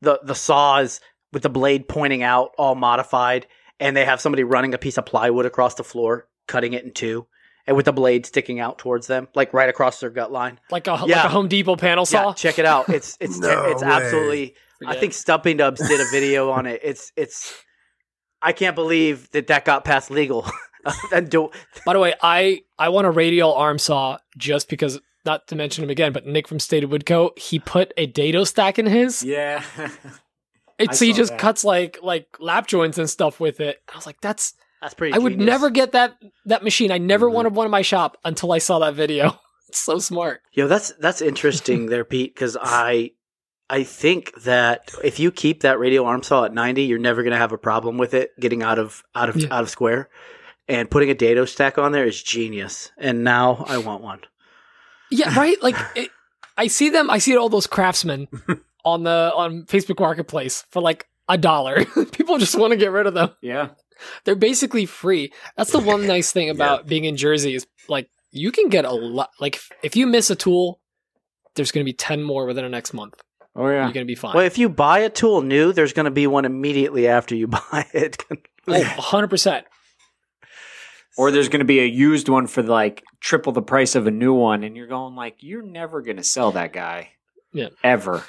the 0.00 0.18
the 0.22 0.34
saws 0.34 1.00
with 1.32 1.42
the 1.42 1.50
blade 1.50 1.88
pointing 1.88 2.22
out 2.22 2.52
all 2.58 2.74
modified 2.74 3.46
and 3.78 3.96
they 3.96 4.04
have 4.04 4.20
somebody 4.20 4.42
running 4.44 4.74
a 4.74 4.78
piece 4.78 4.96
of 4.98 5.06
plywood 5.06 5.46
across 5.46 5.74
the 5.74 5.84
floor 5.84 6.26
cutting 6.46 6.72
it 6.72 6.84
in 6.84 6.92
two, 6.92 7.26
and 7.68 7.76
with 7.76 7.84
the 7.84 7.92
blade 7.92 8.24
sticking 8.24 8.58
out 8.58 8.78
towards 8.78 9.06
them, 9.06 9.28
like 9.34 9.52
right 9.52 9.68
across 9.68 10.00
their 10.00 10.08
gut 10.08 10.32
line. 10.32 10.58
like 10.70 10.86
a 10.86 10.94
like 10.94 11.10
a 11.10 11.28
Home 11.28 11.48
Depot 11.48 11.76
panel 11.76 12.06
saw. 12.06 12.28
Yeah, 12.28 12.34
check 12.34 12.58
it 12.58 12.64
out. 12.64 12.88
It's 12.88 13.16
it's 13.20 13.38
No 13.38 13.66
it's 13.66 13.82
way. 13.82 13.88
absolutely. 13.88 14.54
I 14.86 14.96
think 14.96 15.12
Stumpy 15.12 15.54
Nubs 15.54 15.86
did 15.86 16.00
a 16.00 16.06
video 16.10 16.50
on 16.50 16.66
it. 16.66 16.80
It's 16.82 17.12
it's. 17.14 17.54
I 18.40 18.52
can't 18.52 18.74
believe 18.74 19.30
that 19.32 19.48
that 19.48 19.64
got 19.64 19.84
past 19.84 20.10
legal. 20.10 20.50
and 21.12 21.28
do, 21.28 21.50
By 21.84 21.92
the 21.92 21.98
way, 21.98 22.14
I 22.22 22.62
I 22.78 22.88
want 22.88 23.06
a 23.06 23.10
radial 23.10 23.54
arm 23.54 23.78
saw 23.78 24.18
just 24.36 24.68
because. 24.68 24.98
Not 25.24 25.48
to 25.48 25.56
mention 25.56 25.84
him 25.84 25.90
again, 25.90 26.12
but 26.12 26.26
Nick 26.26 26.48
from 26.48 26.58
State 26.58 26.84
of 26.84 26.90
Woodco, 26.90 27.36
he 27.38 27.58
put 27.58 27.92
a 27.98 28.06
dado 28.06 28.44
stack 28.44 28.78
in 28.78 28.86
his. 28.86 29.22
Yeah. 29.22 29.62
It, 30.78 30.94
so 30.94 31.04
he 31.04 31.12
just 31.12 31.32
that. 31.32 31.40
cuts 31.40 31.64
like 31.64 31.98
like 32.02 32.28
lap 32.38 32.68
joints 32.68 32.98
and 32.98 33.10
stuff 33.10 33.40
with 33.40 33.58
it. 33.58 33.82
I 33.92 33.96
was 33.96 34.06
like, 34.06 34.20
that's 34.20 34.54
that's 34.82 34.94
pretty. 34.94 35.14
I 35.14 35.18
would 35.18 35.38
never 35.38 35.70
get 35.70 35.92
that 35.92 36.16
that 36.46 36.62
machine. 36.64 36.90
I 36.92 36.98
never 36.98 37.26
Mhm. 37.28 37.32
wanted 37.32 37.54
one 37.54 37.66
in 37.66 37.70
my 37.70 37.82
shop 37.82 38.16
until 38.24 38.52
I 38.52 38.58
saw 38.58 38.78
that 38.80 38.94
video. 38.94 39.38
It's 39.68 39.80
so 39.84 39.98
smart. 39.98 40.40
Yo, 40.52 40.66
that's 40.66 40.92
that's 40.98 41.20
interesting 41.20 41.86
there, 41.90 42.02
Pete. 42.02 42.34
Because 42.34 42.56
I 42.58 43.10
I 43.68 43.82
think 43.84 44.32
that 44.44 44.90
if 45.04 45.18
you 45.20 45.30
keep 45.30 45.60
that 45.60 45.78
radial 45.78 46.06
arm 46.06 46.22
saw 46.22 46.44
at 46.44 46.54
ninety, 46.54 46.84
you're 46.84 46.98
never 46.98 47.22
gonna 47.22 47.36
have 47.36 47.52
a 47.52 47.58
problem 47.58 47.98
with 47.98 48.14
it 48.14 48.30
getting 48.40 48.62
out 48.62 48.78
of 48.78 49.02
out 49.14 49.28
of 49.28 49.36
Yeah. 49.36 49.48
out 49.54 49.62
of 49.62 49.68
square. 49.68 50.08
And 50.68 50.90
putting 50.90 51.10
a 51.10 51.14
dado 51.14 51.44
stack 51.44 51.76
on 51.76 51.92
there 51.92 52.06
is 52.06 52.22
genius. 52.22 52.92
And 52.96 53.24
now 53.24 53.66
I 53.68 53.76
want 53.88 54.02
one. 54.02 54.20
Yeah, 55.10 55.38
right. 55.38 55.56
Like 55.62 55.76
it, 55.94 56.10
I 56.56 56.68
see 56.68 56.88
them. 56.88 57.10
I 57.10 57.18
see 57.18 57.36
all 57.36 57.50
those 57.50 57.66
craftsmen 57.66 58.26
on 58.86 59.02
the 59.02 59.32
on 59.36 59.64
Facebook 59.64 60.00
Marketplace 60.00 60.64
for 60.70 60.80
like 60.80 61.06
a 61.28 61.36
dollar. 61.36 61.84
People 62.12 62.38
just 62.38 62.58
want 62.58 62.70
to 62.70 62.78
get 62.78 62.90
rid 62.90 63.06
of 63.06 63.12
them. 63.12 63.30
yeah. 63.42 63.68
They're 64.24 64.34
basically 64.34 64.86
free. 64.86 65.32
That's 65.56 65.72
the 65.72 65.78
one 65.78 66.06
nice 66.14 66.32
thing 66.32 66.50
about 66.50 66.86
being 66.86 67.04
in 67.04 67.16
Jersey 67.16 67.54
is 67.54 67.66
like 67.88 68.08
you 68.30 68.52
can 68.52 68.68
get 68.68 68.84
a 68.84 68.92
lot. 68.92 69.30
Like 69.40 69.56
if, 69.56 69.70
if 69.82 69.96
you 69.96 70.06
miss 70.06 70.30
a 70.30 70.36
tool, 70.36 70.80
there's 71.54 71.72
going 71.72 71.84
to 71.84 71.88
be 71.88 71.94
ten 71.94 72.22
more 72.22 72.46
within 72.46 72.64
the 72.64 72.70
next 72.70 72.92
month. 72.92 73.14
Oh 73.56 73.66
yeah, 73.66 73.84
You're 73.84 73.92
going 73.92 74.06
to 74.06 74.10
be 74.10 74.14
fine. 74.14 74.36
Well, 74.36 74.44
if 74.46 74.56
you 74.56 74.68
buy 74.68 75.00
a 75.00 75.10
tool 75.10 75.42
new, 75.42 75.72
there's 75.72 75.92
going 75.92 76.04
to 76.04 76.12
be 76.12 76.26
one 76.28 76.44
immediately 76.44 77.08
after 77.08 77.34
you 77.34 77.48
buy 77.72 77.86
it. 77.92 78.24
Oh, 78.68 78.72
100%. 78.72 79.62
Or 81.16 81.32
there's 81.32 81.48
going 81.48 81.58
to 81.58 81.64
be 81.64 81.80
a 81.80 81.84
used 81.84 82.28
one 82.28 82.46
for 82.46 82.62
like 82.62 83.02
triple 83.18 83.50
the 83.50 83.60
price 83.60 83.96
of 83.96 84.06
a 84.06 84.10
new 84.12 84.32
one, 84.32 84.62
and 84.62 84.76
you're 84.76 84.86
going 84.86 85.16
like, 85.16 85.38
you're 85.40 85.62
never 85.64 86.00
going 86.00 86.18
to 86.18 86.22
sell 86.22 86.52
that 86.52 86.72
guy. 86.72 87.10
Yeah. 87.52 87.70
Ever. 87.82 88.22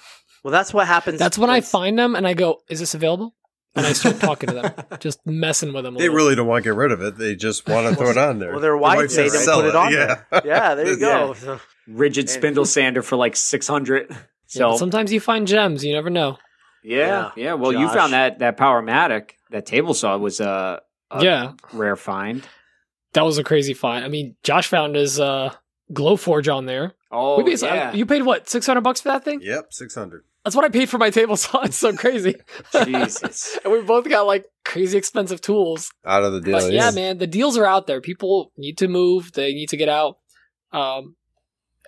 well, 0.43 0.51
that's 0.51 0.73
what 0.73 0.87
happens. 0.87 1.19
That's 1.19 1.37
when 1.37 1.51
I 1.51 1.61
find 1.61 1.99
them 1.99 2.15
and 2.15 2.25
I 2.27 2.33
go, 2.33 2.61
"Is 2.67 2.79
this 2.79 2.95
available?" 2.95 3.35
And 3.75 3.85
I 3.85 3.93
start 3.93 4.19
talking 4.19 4.49
to 4.49 4.55
them, 4.55 4.73
just 4.99 5.19
messing 5.25 5.73
with 5.73 5.83
them. 5.83 5.95
A 5.95 5.99
They 5.99 6.05
little. 6.05 6.15
really 6.17 6.35
don't 6.35 6.47
want 6.47 6.63
to 6.63 6.69
get 6.69 6.75
rid 6.75 6.91
of 6.91 7.01
it. 7.01 7.17
They 7.17 7.35
just 7.35 7.67
want 7.69 7.87
to 7.87 7.95
throw 7.97 8.09
it 8.09 8.17
on 8.17 8.39
there. 8.39 8.51
Well, 8.51 8.59
their 8.59 8.75
wife 8.75 9.11
says 9.11 9.31
made 9.31 9.31
them 9.39 9.45
sell 9.45 9.61
put 9.61 9.69
it 9.69 9.75
on 9.75 9.93
Yeah. 9.93 10.21
there. 10.31 10.41
Yeah, 10.45 10.75
there 10.75 10.87
you 10.87 10.97
go. 10.99 11.35
Yeah. 11.45 11.59
Ridgid 11.89 12.29
spindle 12.29 12.65
sander 12.65 13.01
for 13.01 13.15
like 13.15 13.35
600. 13.35 14.15
So 14.47 14.69
but 14.71 14.77
sometimes 14.77 15.11
you 15.13 15.19
find 15.19 15.47
gems. 15.47 15.83
You 15.85 15.93
never 15.93 16.09
know. 16.09 16.37
yeah, 16.83 16.97
Yeah. 16.97 17.31
yeah. 17.35 17.53
Well, 17.53 17.71
you 17.73 17.87
found 17.89 18.13
that 18.13 18.39
that 18.39 18.57
Powermatic, 18.57 19.31
that 19.51 19.65
table 19.65 19.93
saw 19.93 20.17
was 20.17 20.39
a, 20.39 20.81
a 21.11 21.23
yeah, 21.23 21.53
rare 21.73 21.95
find. 21.95 22.47
that 23.13 23.23
was 23.23 23.37
a 23.39 23.43
crazy 23.43 23.73
find. 23.73 24.03
I 24.05 24.07
mean, 24.07 24.35
Josh 24.43 24.67
found 24.67 24.95
his 24.95 25.19
uh, 25.19 25.53
Glowforge 25.91 26.53
on 26.53 26.65
there. 26.65 26.93
Oh, 27.11 27.43
yeah. 27.47 27.91
You 27.93 28.05
paid 28.05 28.21
what 28.23 28.47
six 28.49 28.67
hundred 28.67 28.81
bucks 28.81 29.01
for 29.01 29.09
that 29.09 29.23
thing? 29.23 29.39
Yep, 29.41 29.73
six 29.73 29.95
hundred. 29.95 30.23
That's 30.43 30.55
what 30.55 30.65
I 30.65 30.69
paid 30.69 30.89
for 30.89 30.97
my 30.97 31.09
table 31.09 31.35
saw. 31.37 31.61
It's 31.63 31.77
so 31.77 31.93
crazy. 31.93 32.35
Jesus. 32.85 33.57
and 33.63 33.73
we 33.73 33.81
both 33.81 34.07
got 34.09 34.25
like 34.25 34.45
crazy 34.65 34.97
expensive 34.97 35.41
tools. 35.41 35.91
Out 36.05 36.23
of 36.23 36.33
the 36.33 36.41
deal. 36.41 36.59
But 36.59 36.71
yeah, 36.71 36.91
man, 36.91 37.17
the 37.17 37.27
deals 37.27 37.57
are 37.57 37.65
out 37.65 37.87
there. 37.87 38.01
People 38.01 38.51
need 38.57 38.77
to 38.79 38.87
move. 38.87 39.33
They 39.33 39.53
need 39.53 39.69
to 39.69 39.77
get 39.77 39.89
out. 39.89 40.17
Um, 40.71 41.15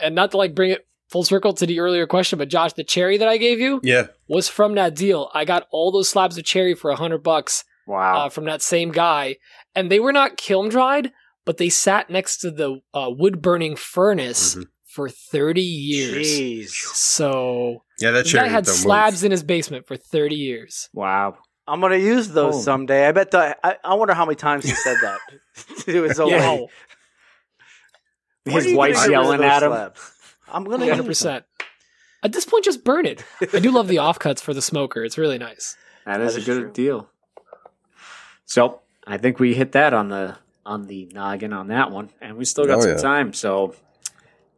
and 0.02 0.16
not 0.16 0.32
to 0.32 0.38
like 0.38 0.54
bring 0.56 0.72
it 0.72 0.86
full 1.10 1.24
circle 1.24 1.54
to 1.54 1.66
the 1.66 1.80
earlier 1.80 2.08
question, 2.08 2.40
but 2.40 2.50
Josh, 2.50 2.74
the 2.74 2.84
cherry 2.84 3.18
that 3.18 3.28
I 3.28 3.38
gave 3.38 3.60
you 3.60 3.80
Yeah. 3.84 4.08
was 4.28 4.48
from 4.48 4.76
that 4.76 4.96
deal. 4.96 5.30
I 5.34 5.46
got 5.46 5.68
all 5.72 5.92
those 5.92 6.10
slabs 6.10 6.38
of 6.38 6.44
cherry 6.46 6.74
for 6.74 6.90
a 6.90 6.96
hundred 6.96 7.22
bucks 7.24 7.64
Wow. 7.88 8.26
uh, 8.26 8.30
from 8.30 8.46
that 8.46 8.62
same 8.62 8.92
guy, 8.92 9.38
and 9.76 9.92
they 9.92 10.00
were 10.00 10.14
not 10.14 10.38
kiln 10.38 10.70
dried, 10.70 11.12
but 11.46 11.58
they 11.58 11.68
sat 11.70 12.10
next 12.10 12.38
to 12.40 12.52
the 12.52 12.80
uh, 12.94 13.10
wood 13.10 13.42
burning 13.42 13.76
furnace 13.76 14.56
Mhm. 14.56 14.66
for 14.86 15.10
thirty 15.10 15.62
years. 15.62 16.28
Jeez. 16.28 16.70
So 16.70 17.84
Yeah, 18.02 18.12
that 18.12 18.26
the 18.26 18.32
guy 18.32 18.48
had 18.48 18.66
don't 18.66 18.74
move. 18.74 18.80
slabs 18.82 19.24
in 19.24 19.32
his 19.32 19.44
basement 19.44 19.88
for 19.88 19.96
thirty 19.98 20.36
years. 20.36 20.90
wow. 20.94 21.38
I'm 21.68 21.80
gonna 21.80 21.96
use 21.98 22.28
those 22.30 22.56
Oh. 22.56 22.62
someday. 22.62 23.08
I 23.08 23.12
bet 23.12 23.32
that. 23.32 23.60
I, 23.64 23.78
I 23.84 23.94
wonder 23.94 24.14
how 24.16 24.26
many 24.26 24.36
times 24.36 24.66
he 24.66 24.72
said 24.72 24.98
that 25.04 25.20
to 25.86 26.04
his 26.10 26.20
old 26.20 26.32
Yeah. 26.32 26.50
lady. 26.52 26.68
What 28.46 28.56
are 28.56 28.66
His 28.68 28.74
wife's 28.76 28.98
gonna 28.98 29.08
do 29.08 29.12
with 29.20 29.26
yelling 29.40 29.44
at 29.44 29.64
him. 29.64 29.70
slabs? 29.72 30.14
I'm 30.52 30.64
gonna 30.64 30.78
Hundred 30.80 30.88
use 30.88 30.98
them. 30.98 31.06
percent. 31.06 31.46
At 32.24 32.34
this 32.34 32.46
point, 32.46 32.66
just 32.66 32.84
burn 32.84 33.06
it. 33.06 33.24
I 33.54 33.60
do 33.60 33.72
love 33.72 33.88
the 33.88 33.98
offcuts 33.98 34.42
for 34.42 34.54
the 34.54 34.62
smoker. 34.62 35.04
It's 35.04 35.18
really 35.18 35.38
nice. 35.38 35.78
That 36.06 36.20
is 36.22 36.34
That 36.36 36.42
a 36.42 36.46
good 36.46 36.62
true. 36.62 36.72
deal. 36.72 37.10
So 38.46 38.82
I 39.08 39.18
think 39.18 39.40
we 39.40 39.54
hit 39.54 39.72
that 39.74 39.94
on 39.94 40.10
the 40.10 40.38
on 40.66 40.88
the 40.88 41.06
noggin 41.14 41.54
on 41.54 41.68
that 41.68 41.92
one, 41.92 42.10
and 42.22 42.38
we 42.38 42.46
still 42.46 42.66
got 42.66 42.80
Oh, 42.80 42.82
some 42.82 42.92
yeah. 42.92 42.98
time. 42.98 43.34
So 43.34 43.76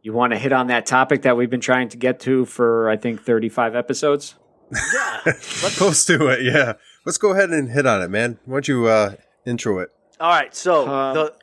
you 0.04 0.12
want 0.12 0.32
to 0.34 0.38
hit 0.38 0.52
on 0.52 0.68
that 0.68 0.84
topic 0.86 1.22
that 1.22 1.36
we've 1.36 1.50
been 1.50 1.60
trying 1.62 1.88
to 1.88 1.96
get 1.96 2.20
to 2.20 2.44
for 2.44 2.88
I 2.88 2.96
think 2.96 3.22
thirty 3.24 3.48
five 3.48 3.74
episodes. 3.74 4.36
Yeah. 4.72 5.32
Close 5.76 6.04
to 6.06 6.28
it. 6.28 6.42
Yeah. 6.42 6.74
Let's 7.04 7.18
go 7.18 7.32
ahead 7.32 7.50
and 7.50 7.70
hit 7.70 7.86
on 7.86 8.02
it, 8.02 8.08
man. 8.08 8.38
Why 8.44 8.56
don't 8.56 8.68
you 8.68 8.86
uh, 8.86 9.14
intro 9.46 9.78
it? 9.80 9.90
All 10.20 10.30
right. 10.30 10.54
So 10.54 10.86
Um, 10.88 11.14
the. 11.14 11.34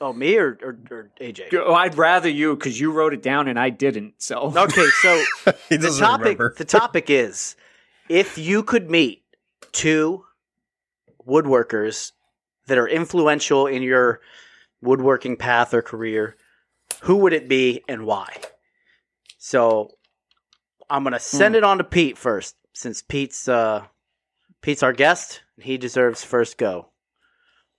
Oh, 0.00 0.12
me 0.12 0.36
or, 0.36 0.56
or, 0.62 0.78
or 0.92 1.10
AJ? 1.20 1.52
Oh, 1.54 1.74
I'd 1.74 1.98
rather 1.98 2.28
you 2.28 2.54
because 2.54 2.78
you 2.80 2.92
wrote 2.92 3.12
it 3.14 3.20
down 3.20 3.48
and 3.48 3.58
I 3.58 3.70
didn't. 3.70 4.14
So 4.18 4.52
Okay, 4.56 4.86
so 5.02 5.24
he 5.68 5.76
the 5.76 5.90
topic 5.90 6.24
remember. 6.38 6.54
the 6.56 6.64
topic 6.64 7.10
is 7.10 7.56
if 8.08 8.38
you 8.38 8.62
could 8.62 8.88
meet 8.92 9.24
two 9.72 10.24
woodworkers 11.26 12.12
that 12.66 12.78
are 12.78 12.86
influential 12.88 13.66
in 13.66 13.82
your 13.82 14.20
woodworking 14.80 15.36
path 15.36 15.74
or 15.74 15.82
career, 15.82 16.36
who 17.02 17.16
would 17.18 17.32
it 17.32 17.48
be 17.48 17.82
and 17.88 18.04
why? 18.06 18.28
So 19.38 19.90
I'm 20.90 21.04
gonna 21.04 21.20
send 21.20 21.54
Hmm. 21.54 21.58
it 21.58 21.64
on 21.64 21.78
to 21.78 21.84
Pete 21.84 22.18
first, 22.18 22.56
since 22.72 23.02
Pete's 23.02 23.48
uh, 23.48 23.84
Pete's 24.62 24.82
our 24.82 24.92
guest. 24.92 25.42
and 25.56 25.64
He 25.64 25.78
deserves 25.78 26.24
first 26.24 26.58
go. 26.58 26.90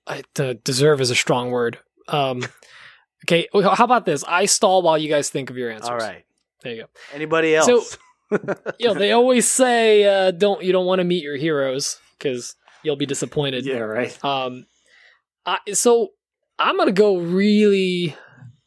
I, 0.08 0.24
the 0.36 0.56
deserve 0.56 1.02
is 1.02 1.12
a 1.12 1.16
strong 1.16 1.52
word. 1.52 1.78
Um, 2.08 2.44
okay, 3.26 3.48
how 3.54 3.84
about 3.84 4.06
this? 4.06 4.24
I 4.28 4.46
stall 4.46 4.82
while 4.82 4.98
you 4.98 5.10
guys 5.10 5.30
think 5.30 5.50
of 5.50 5.58
your 5.58 5.70
answers. 5.72 5.90
All 5.90 5.98
right. 5.98 6.24
there 6.64 6.74
you 6.74 6.82
go. 6.84 6.88
Anybody 7.14 7.56
else? 7.56 7.68
So- 7.68 7.98
You 8.80 8.88
know, 8.90 8.94
they 8.94 9.12
always 9.12 9.48
say 9.50 10.04
uh, 10.06 10.30
don't 10.32 10.64
you 10.64 10.72
don't 10.72 10.86
want 10.86 11.00
to 11.00 11.04
meet 11.04 11.24
your 11.24 11.36
heroes 11.36 12.00
because 12.18 12.56
you'll 12.84 12.96
be 12.96 13.08
disappointed. 13.08 13.66
yeah, 13.66 13.78
right. 13.80 14.24
Um, 14.24 14.68
I, 15.48 15.58
so 15.74 16.10
I'm 16.60 16.78
gonna 16.78 16.92
go 16.92 17.18
really. 17.18 18.16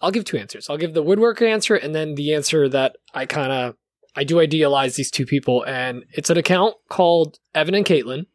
I'll 0.03 0.11
give 0.11 0.24
two 0.24 0.36
answers. 0.36 0.68
I'll 0.68 0.76
give 0.76 0.94
the 0.94 1.05
woodworker 1.05 1.48
answer 1.48 1.74
and 1.74 1.94
then 1.94 2.16
the 2.16 2.34
answer 2.34 2.68
that 2.68 2.96
I 3.14 3.24
kind 3.24 3.53
of 3.53 3.76
I 4.14 4.24
do 4.24 4.40
idealize 4.40 4.96
these 4.96 5.11
two 5.11 5.24
people, 5.24 5.64
and 5.64 6.05
it's 6.12 6.28
an 6.28 6.36
account 6.36 6.74
called 6.90 7.38
Evan 7.55 7.74
and 7.74 7.86
Katelyn, 7.86 8.26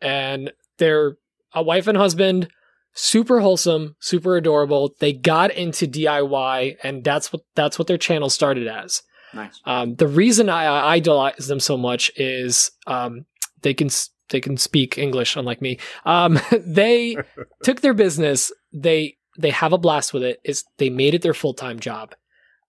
and 0.00 0.52
they're 0.78 1.16
a 1.52 1.62
wife 1.62 1.88
and 1.88 1.98
husband, 1.98 2.48
super 2.92 3.40
wholesome, 3.40 3.96
super 3.98 4.36
adorable. 4.36 4.94
They 5.00 5.12
got 5.12 5.50
into 5.50 5.88
DIY, 5.88 6.76
and 6.84 7.02
that's 7.02 7.32
what 7.32 7.42
that's 7.56 7.78
what 7.78 7.88
their 7.88 7.98
channel 7.98 8.30
started 8.30 8.68
as. 8.68 9.02
Nice. 9.34 9.60
Um, 9.64 9.96
the 9.96 10.06
reason 10.06 10.48
I, 10.48 10.64
I 10.64 10.92
idolize 10.94 11.48
them 11.48 11.60
so 11.60 11.76
much 11.76 12.12
is 12.14 12.70
um, 12.86 13.26
they 13.62 13.74
can 13.74 13.90
they 14.30 14.40
can 14.40 14.56
speak 14.56 14.98
English, 14.98 15.34
unlike 15.34 15.60
me. 15.60 15.78
Um, 16.04 16.38
they 16.52 17.16
took 17.64 17.80
their 17.80 17.94
business. 17.94 18.52
They 18.72 19.16
they 19.38 19.50
have 19.50 19.72
a 19.72 19.78
blast 19.78 20.12
with 20.14 20.22
it. 20.22 20.40
Is 20.44 20.64
they 20.78 20.90
made 20.90 21.14
it 21.14 21.22
their 21.22 21.34
full 21.34 21.54
time 21.54 21.78
job. 21.80 22.14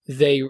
They 0.08 0.44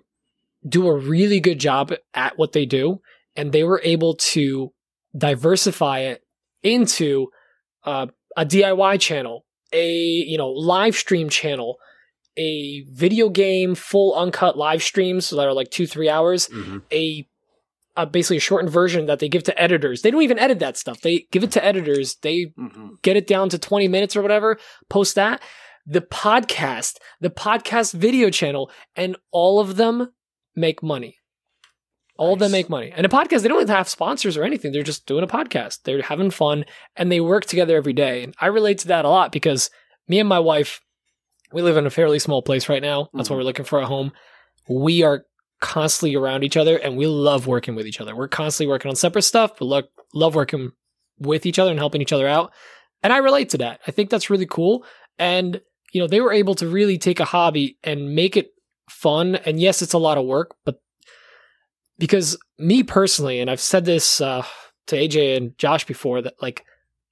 do 0.68 0.88
a 0.88 0.98
really 0.98 1.40
good 1.40 1.60
job 1.60 1.94
at 2.14 2.38
what 2.38 2.52
they 2.52 2.66
do, 2.66 3.02
and 3.36 3.52
they 3.52 3.64
were 3.64 3.82
able 3.84 4.16
to 4.16 4.74
diversify 5.18 6.00
it 6.00 6.22
into 6.64 7.28
uh, 7.84 8.08
a 8.36 8.46
DIY 8.46 9.00
channel, 9.00 9.46
a 9.74 9.90
you 9.92 10.38
know 10.38 10.50
live 10.50 10.96
stream 10.96 11.30
channel, 11.30 11.78
a 12.38 12.84
video 12.92 13.30
game 13.30 13.76
full 13.76 14.14
uncut 14.16 14.58
live 14.58 14.84
streams 14.84 15.30
that 15.30 15.40
are 15.48 15.54
like 15.54 15.72
two 15.72 15.88
three 15.88 16.10
hours, 16.10 16.48
Mhm. 16.50 16.82
a, 16.92 17.28
a 17.96 18.06
basically 18.06 18.38
a 18.38 18.42
shortened 18.42 18.72
version 18.72 19.06
that 19.08 19.20
they 19.20 19.30
give 19.30 19.44
to 19.44 19.60
editors. 19.62 20.02
They 20.02 20.12
don't 20.12 20.22
even 20.24 20.40
edit 20.40 20.60
that 20.60 20.78
stuff. 20.78 21.02
They 21.02 21.26
give 21.32 21.44
it 21.44 21.52
to 21.52 21.64
editors. 21.64 22.16
They 22.22 22.54
hmm 22.56 22.74
get 23.04 23.16
it 23.18 23.28
down 23.28 23.48
to 23.50 23.60
20 23.60 23.88
minutes 23.88 24.16
or 24.16 24.22
whatever, 24.24 24.58
post 24.90 25.16
that. 25.16 25.42
The 25.90 26.02
podcast, 26.02 26.98
the 27.22 27.30
podcast 27.30 27.94
video 27.94 28.30
channel, 28.30 28.70
and 28.96 29.16
all 29.32 29.60
of 29.60 29.78
them 29.78 30.10
make 30.56 30.84
money. 30.84 31.18
All 32.18 32.34
of 32.34 32.40
them 32.40 32.52
make 32.52 32.70
money. 32.70 32.92
And 32.96 33.06
a 33.06 33.10
podcast, 33.10 33.42
they 33.42 33.48
don't 33.48 33.62
even 33.62 33.76
have 33.76 33.88
sponsors 33.88 34.36
or 34.36 34.44
anything. 34.44 34.72
They're 34.72 34.84
just 34.84 35.06
doing 35.06 35.24
a 35.24 35.28
podcast. 35.28 35.84
They're 35.84 36.02
having 36.02 36.32
fun 36.32 36.66
and 36.96 37.12
they 37.12 37.22
work 37.22 37.46
together 37.46 37.78
every 37.78 37.94
day. 37.94 38.24
And 38.24 38.34
I 38.42 38.48
relate 38.48 38.80
to 38.80 38.88
that 38.90 39.06
a 39.06 39.10
lot 39.10 39.32
because 39.32 39.70
me 40.08 40.20
and 40.20 40.28
my 40.28 40.40
wife, 40.40 40.82
we 41.54 41.62
live 41.62 41.78
in 41.78 41.86
a 41.86 41.92
fairly 41.92 42.20
small 42.20 42.42
place 42.42 42.68
right 42.68 42.82
now. 42.82 43.10
That's 43.14 43.30
why 43.30 43.36
mm-hmm. 43.36 43.40
we're 43.40 43.46
looking 43.46 43.66
for 43.66 43.80
a 43.80 43.86
home. 43.86 44.12
We 44.68 45.04
are 45.04 45.26
constantly 45.62 46.16
around 46.16 46.44
each 46.44 46.58
other 46.58 46.78
and 46.78 46.98
we 46.98 47.08
love 47.08 47.48
working 47.48 47.76
with 47.76 47.88
each 47.88 48.02
other. 48.02 48.16
We're 48.16 48.28
constantly 48.28 48.70
working 48.70 48.90
on 48.90 48.96
separate 48.96 49.22
stuff, 49.22 49.54
but 49.58 49.66
look, 49.66 49.90
love 50.14 50.36
working 50.36 50.72
with 51.20 51.46
each 51.46 51.60
other 51.60 51.72
and 51.72 51.80
helping 51.80 52.02
each 52.02 52.14
other 52.14 52.28
out. 52.28 52.52
And 53.04 53.14
I 53.14 53.18
relate 53.18 53.50
to 53.50 53.60
that. 53.60 53.80
I 53.88 53.92
think 53.92 54.10
that's 54.10 54.30
really 54.30 54.48
cool. 54.48 54.84
And, 55.20 55.62
you 55.92 56.02
know, 56.02 56.08
they 56.08 56.22
were 56.22 56.34
able 56.34 56.56
to 56.56 56.68
really 56.68 56.98
take 56.98 57.20
a 57.20 57.26
hobby 57.26 57.78
and 57.84 58.14
make 58.16 58.36
it 58.38 58.54
fun. 58.90 59.36
And 59.36 59.60
yes, 59.60 59.82
it's 59.82 59.94
a 59.94 59.98
lot 59.98 60.18
of 60.18 60.26
work, 60.26 60.56
but 60.66 60.82
because 61.98 62.38
me 62.58 62.84
personally, 62.84 63.40
and 63.40 63.50
I've 63.50 63.60
said 63.60 63.86
this 63.86 64.22
uh, 64.22 64.44
to 64.88 64.96
AJ 64.96 65.38
and 65.38 65.58
Josh 65.58 65.86
before, 65.86 66.22
that 66.22 66.42
like, 66.42 66.64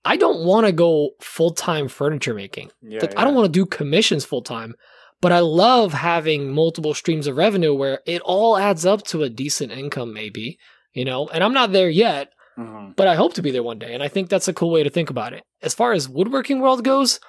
I 0.03 0.17
don't 0.17 0.45
want 0.45 0.67
to 0.67 0.71
go 0.71 1.11
full 1.19 1.51
time 1.51 1.88
furniture 1.88 2.34
making. 2.34 2.71
Yeah, 2.82 3.01
Like, 3.01 3.17
I 3.17 3.23
don't 3.23 3.34
want 3.36 3.45
to 3.45 3.51
do 3.51 3.65
commissions 3.65 4.23
full 4.23 4.43
time, 4.43 4.76
but 5.21 5.32
I 5.32 5.39
love 5.39 5.93
having 5.93 6.53
multiple 6.53 6.93
streams 6.93 7.26
of 7.26 7.38
revenue 7.38 7.73
where 7.73 8.01
it 8.05 8.21
all 8.21 8.57
adds 8.57 8.86
up 8.86 9.03
to 9.07 9.23
a 9.23 9.30
decent 9.30 9.71
income, 9.71 10.13
maybe, 10.13 10.59
you 10.93 11.05
know, 11.05 11.28
and 11.30 11.43
I'm 11.43 11.53
not 11.53 11.71
there 11.71 11.89
yet, 11.89 12.32
hmm 12.55 12.91
but 12.95 13.07
I 13.09 13.15
hope 13.15 13.34
to 13.34 13.41
be 13.41 13.51
there 13.51 13.63
one 13.63 13.80
day. 13.80 13.93
And 13.93 14.01
I 14.01 14.07
think 14.07 14.30
that's 14.30 14.47
a 14.47 14.53
cool 14.53 14.71
way 14.71 14.84
to 14.84 14.89
think 14.89 15.09
about 15.09 15.34
it. 15.34 15.43
As 15.61 15.73
far 15.73 15.91
as 15.91 16.07
woodworking 16.07 16.61
world 16.61 16.84
goes, 16.86 17.19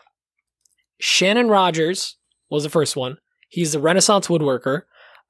Shannon 0.99 1.49
Rogers 1.49 2.16
was 2.51 2.62
the 2.62 2.70
first 2.70 2.97
one. 2.97 3.18
He's 3.49 3.74
a 3.74 3.80
Renaissance 3.80 4.28
woodworker. 4.28 4.82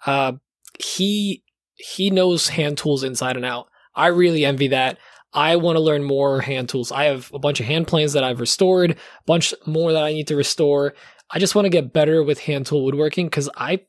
Uh, 0.05 0.33
he 0.79 1.43
he 1.75 2.11
knows 2.11 2.49
hand 2.49 2.79
tools 2.79 3.03
inside 3.03 3.37
and 3.37 3.45
out. 3.45 3.69
I 3.95 4.09
really 4.09 4.45
envy 4.45 4.69
that. 4.69 4.99
I 5.33 5.57
want 5.57 5.77
to 5.77 5.81
learn 5.83 6.03
more 6.05 6.41
hand 6.41 6.69
tools. 6.69 6.91
I 6.91 7.05
have 7.05 7.31
a 7.35 7.39
bunch 7.39 7.61
of 7.61 7.67
hand 7.67 7.87
planes 7.87 8.14
that 8.14 8.25
I've 8.25 8.41
restored, 8.41 8.93
a 8.93 8.97
bunch 9.27 9.53
more 9.67 9.93
that 9.93 10.03
I 10.03 10.12
need 10.12 10.29
to 10.29 10.37
restore. 10.37 10.95
I 11.31 11.39
just 11.39 11.55
want 11.55 11.67
to 11.67 11.71
get 11.71 11.93
better 11.93 12.23
with 12.23 12.41
hand 12.41 12.67
tool 12.67 12.85
woodworking 12.85 13.27
because 13.27 13.51
I 13.57 13.81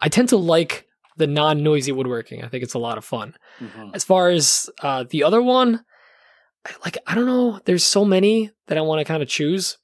I 0.00 0.08
tend 0.08 0.28
to 0.30 0.36
like 0.36 0.86
the 1.16 1.26
non 1.26 1.62
noisy 1.62 1.92
woodworking. 1.92 2.42
I 2.42 2.48
think 2.48 2.62
it's 2.62 2.74
a 2.74 2.78
lot 2.78 2.98
of 2.98 3.04
fun. 3.04 3.34
hmm 3.58 3.90
As 3.92 4.04
far 4.04 4.30
as 4.30 4.70
uh, 4.82 5.04
the 5.08 5.24
other 5.24 5.42
one, 5.42 5.84
like 6.84 6.96
I 7.06 7.14
don't 7.14 7.26
know, 7.26 7.60
there's 7.64 7.84
so 7.84 8.04
many 8.04 8.50
that 8.68 8.78
I 8.78 8.82
want 8.82 9.00
to 9.00 9.04
kind 9.04 9.22
of 9.22 9.28
choose, 9.28 9.76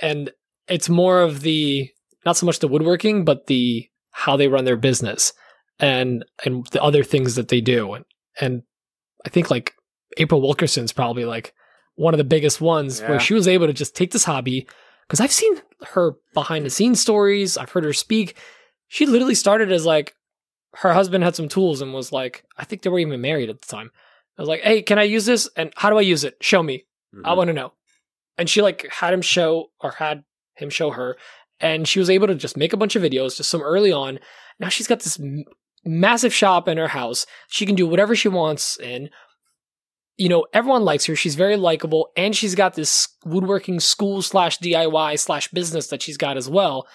and 0.00 0.30
it's 0.70 0.88
more 0.88 1.20
of 1.20 1.40
the 1.40 1.90
not 2.24 2.36
so 2.36 2.46
much 2.46 2.60
the 2.60 2.68
woodworking, 2.68 3.24
but 3.24 3.46
the 3.46 3.88
how 4.12 4.36
they 4.36 4.48
run 4.48 4.64
their 4.64 4.76
business 4.76 5.32
and 5.78 6.24
and 6.44 6.66
the 6.72 6.82
other 6.82 7.02
things 7.02 7.34
that 7.34 7.48
they 7.48 7.60
do, 7.60 7.94
and 7.94 8.04
and 8.40 8.62
I 9.26 9.28
think 9.28 9.50
like 9.50 9.74
April 10.16 10.40
Wilkerson's 10.40 10.92
probably 10.92 11.24
like 11.24 11.54
one 11.96 12.14
of 12.14 12.18
the 12.18 12.24
biggest 12.24 12.60
ones 12.60 13.00
Yeah. 13.00 13.10
where 13.10 13.20
she 13.20 13.34
was 13.34 13.46
able 13.46 13.66
to 13.66 13.72
just 13.72 13.94
take 13.94 14.12
this 14.12 14.24
hobby 14.24 14.66
because 15.06 15.20
I've 15.20 15.32
seen 15.32 15.60
her 15.88 16.12
behind 16.34 16.64
the 16.64 16.70
scenes 16.70 17.00
stories, 17.00 17.58
I've 17.58 17.70
heard 17.70 17.84
her 17.84 17.92
speak. 17.92 18.36
She 18.88 19.06
literally 19.06 19.34
started 19.34 19.70
as 19.72 19.84
like 19.84 20.14
her 20.76 20.92
husband 20.92 21.24
had 21.24 21.36
some 21.36 21.48
tools 21.48 21.80
and 21.80 21.92
was 21.92 22.12
like, 22.12 22.44
I 22.56 22.64
think 22.64 22.82
they 22.82 22.90
were 22.90 23.00
even 23.00 23.20
married 23.20 23.50
at 23.50 23.60
the 23.60 23.66
time. 23.66 23.90
I 24.38 24.42
was 24.42 24.48
like, 24.48 24.62
hey, 24.62 24.82
can 24.82 24.98
I 24.98 25.02
use 25.02 25.26
this? 25.26 25.48
And 25.56 25.72
how 25.76 25.90
do 25.90 25.98
I 25.98 26.02
use 26.02 26.24
it? 26.24 26.36
Show 26.40 26.62
me. 26.62 26.84
I 27.12 27.16
mm-hmm. 27.16 27.36
want 27.36 27.48
to 27.48 27.54
know. 27.54 27.72
And 28.38 28.48
she 28.48 28.62
like 28.62 28.86
had 28.90 29.12
him 29.12 29.20
show 29.20 29.66
or 29.80 29.90
had 29.90 30.24
him 30.60 30.70
show 30.70 30.90
her. 30.90 31.16
And 31.60 31.86
she 31.86 31.98
was 31.98 32.08
able 32.10 32.26
to 32.26 32.34
just 32.34 32.56
make 32.56 32.72
a 32.72 32.76
bunch 32.76 32.96
of 32.96 33.02
videos, 33.02 33.36
just 33.36 33.50
some 33.50 33.62
early 33.62 33.92
on. 33.92 34.18
Now 34.58 34.68
she's 34.68 34.86
got 34.86 35.00
this 35.00 35.20
m- 35.20 35.44
massive 35.84 36.32
shop 36.32 36.68
in 36.68 36.78
her 36.78 36.88
house. 36.88 37.26
She 37.48 37.66
can 37.66 37.74
do 37.74 37.86
whatever 37.86 38.16
she 38.16 38.28
wants. 38.28 38.78
And, 38.78 39.10
you 40.16 40.28
know, 40.28 40.46
everyone 40.54 40.84
likes 40.84 41.04
her. 41.06 41.16
She's 41.16 41.34
very 41.34 41.56
likable. 41.56 42.10
And 42.16 42.34
she's 42.34 42.54
got 42.54 42.74
this 42.74 43.08
woodworking 43.24 43.80
school 43.80 44.22
slash 44.22 44.58
DIY 44.58 45.18
slash 45.18 45.48
business 45.48 45.88
that 45.88 46.02
she's 46.02 46.16
got 46.16 46.36
as 46.36 46.48
well. 46.48 46.86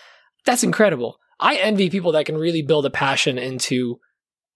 That's 0.46 0.64
incredible. 0.64 1.18
I 1.40 1.58
envy 1.58 1.90
people 1.90 2.14
that 2.14 2.26
can 2.26 2.38
really 2.38 2.62
build 2.62 2.86
a 2.86 2.90
passion 2.90 3.38
into 3.38 4.00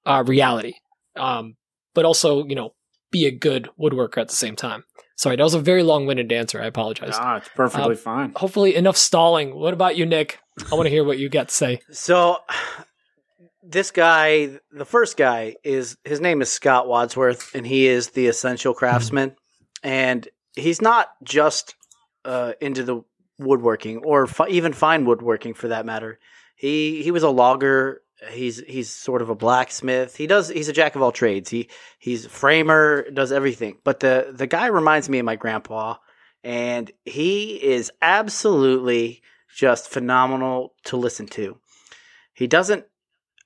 uh, 0.06 0.24
reality, 0.26 0.74
um, 1.16 1.56
but 1.94 2.06
also, 2.06 2.46
you 2.46 2.56
know, 2.56 2.74
be 3.12 3.26
a 3.26 3.32
good 3.32 3.70
woodworker 3.80 4.18
at 4.20 4.28
the 4.30 4.36
same 4.36 4.56
time. 4.56 4.84
Sorry, 5.16 5.36
that 5.36 5.44
was 5.44 5.54
a 5.54 5.60
very 5.60 5.84
long 5.84 6.06
winded 6.06 6.32
answer. 6.32 6.62
I 6.62 6.66
apologize. 6.68 7.16
Ah, 7.20 7.38
it's 7.38 7.50
perfectly 7.56 7.92
Um, 7.92 7.96
fine. 7.98 8.34
Hopefully, 8.36 8.76
enough 8.76 8.96
stalling. 8.98 9.54
What 9.56 9.74
about 9.74 9.98
you, 9.98 10.06
Nick? 10.06 10.40
I 10.72 10.76
want 10.76 10.86
to 10.86 10.90
hear 10.92 11.04
what 11.04 11.18
you 11.20 11.28
got 11.30 11.50
to 11.50 11.56
say. 11.56 11.82
So 11.92 12.38
this 13.64 13.92
guy, 13.92 14.60
the 14.72 14.86
first 14.86 15.18
guy, 15.18 15.56
is 15.64 15.98
his 16.04 16.22
name 16.22 16.42
is 16.42 16.50
Scott 16.52 16.88
Wadsworth, 16.88 17.54
and 17.54 17.66
he 17.68 17.88
is 17.88 18.10
the 18.12 18.28
essential 18.28 18.74
craftsman. 18.74 19.36
And 19.84 20.28
he's 20.56 20.82
not 20.82 21.10
just 21.24 21.76
uh, 22.26 22.54
into 22.62 22.84
the 22.84 23.02
woodworking 23.38 23.98
or 24.04 24.28
fi- 24.28 24.50
even 24.50 24.74
fine 24.74 25.06
woodworking 25.06 25.54
for 25.54 25.70
that 25.70 25.86
matter. 25.86 26.20
He 26.56 27.02
he 27.04 27.12
was 27.12 27.24
a 27.24 27.30
logger. 27.30 28.02
He's 28.32 28.60
he's 28.68 28.90
sort 28.90 29.22
of 29.22 29.30
a 29.30 29.36
blacksmith. 29.36 30.16
He 30.18 30.28
does 30.28 30.50
he's 30.50 30.68
a 30.70 30.74
jack 30.74 30.96
of 30.96 31.02
all 31.02 31.12
trades. 31.12 31.50
He 31.50 31.70
he's 32.00 32.26
a 32.26 32.30
framer, 32.30 33.10
does 33.12 33.32
everything. 33.32 33.78
But 33.84 34.02
the 34.02 34.32
the 34.36 34.48
guy 34.48 34.68
reminds 34.68 35.08
me 35.10 35.20
of 35.20 35.26
my 35.26 35.36
grandpa, 35.38 35.96
and 36.44 36.92
he 37.06 37.54
is 37.64 37.92
absolutely 38.02 39.22
just 39.56 39.90
phenomenal 39.90 40.74
to 40.86 40.98
listen 40.98 41.28
to. 41.28 41.58
He 42.34 42.48
doesn't 42.48 42.86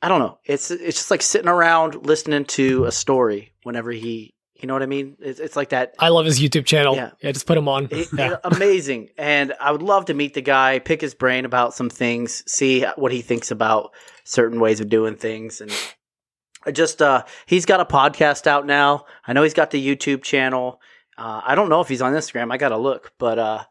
I 0.02 0.10
don't 0.10 0.20
know. 0.20 0.40
It's 0.44 0.70
it's 0.72 0.98
just 0.98 1.12
like 1.12 1.22
sitting 1.22 1.48
around 1.50 2.06
listening 2.06 2.46
to 2.46 2.86
a 2.86 2.92
story 2.92 3.54
whenever 3.64 3.92
he 3.92 4.34
you 4.56 4.68
know 4.68 4.74
what 4.76 4.84
I 4.84 4.86
mean? 4.88 5.18
It's, 5.20 5.40
it's 5.42 5.56
like 5.58 5.70
that 5.70 5.94
I 6.00 6.08
love 6.10 6.26
his 6.26 6.40
YouTube 6.40 6.66
channel. 6.66 6.96
Yeah. 6.96 7.12
Yeah, 7.22 7.32
just 7.32 7.46
put 7.46 7.58
him 7.58 7.68
on. 7.68 7.90
it- 7.92 8.08
Yeah. 8.18 8.38
amazing. 8.46 9.10
And 9.18 9.54
I 9.60 9.72
would 9.72 9.82
love 9.82 10.06
to 10.06 10.14
meet 10.14 10.36
the 10.36 10.42
guy, 10.42 10.80
pick 10.80 11.02
his 11.02 11.14
brain 11.14 11.44
about 11.46 11.74
some 11.74 11.90
things, 11.90 12.44
see 12.52 12.84
what 12.96 13.12
he 13.12 13.22
thinks 13.22 13.52
about 13.52 13.92
certain 14.24 14.60
ways 14.60 14.80
of 14.80 14.90
doing 14.90 15.16
things. 15.16 15.62
And 15.62 15.72
I 16.66 16.72
just, 16.72 17.02
uh, 17.02 17.24
he's 17.46 17.66
got 17.66 17.80
a 17.80 17.86
podcast 17.86 18.48
out 18.48 18.66
now. 18.66 19.06
I 19.28 19.34
know 19.34 19.44
he's 19.44 19.54
got 19.54 19.72
the 19.72 19.86
YouTube 19.86 20.24
channel. 20.24 20.80
Uh, 21.18 21.42
I 21.46 21.56
don't 21.56 21.70
know 21.70 21.82
if 21.82 21.88
he's 21.90 22.02
on 22.02 22.14
Instagram. 22.14 22.52
I 22.52 22.58
got 22.58 22.70
to 22.70 22.78
look, 22.78 23.12
but, 23.20 23.38
uh, 23.40 23.64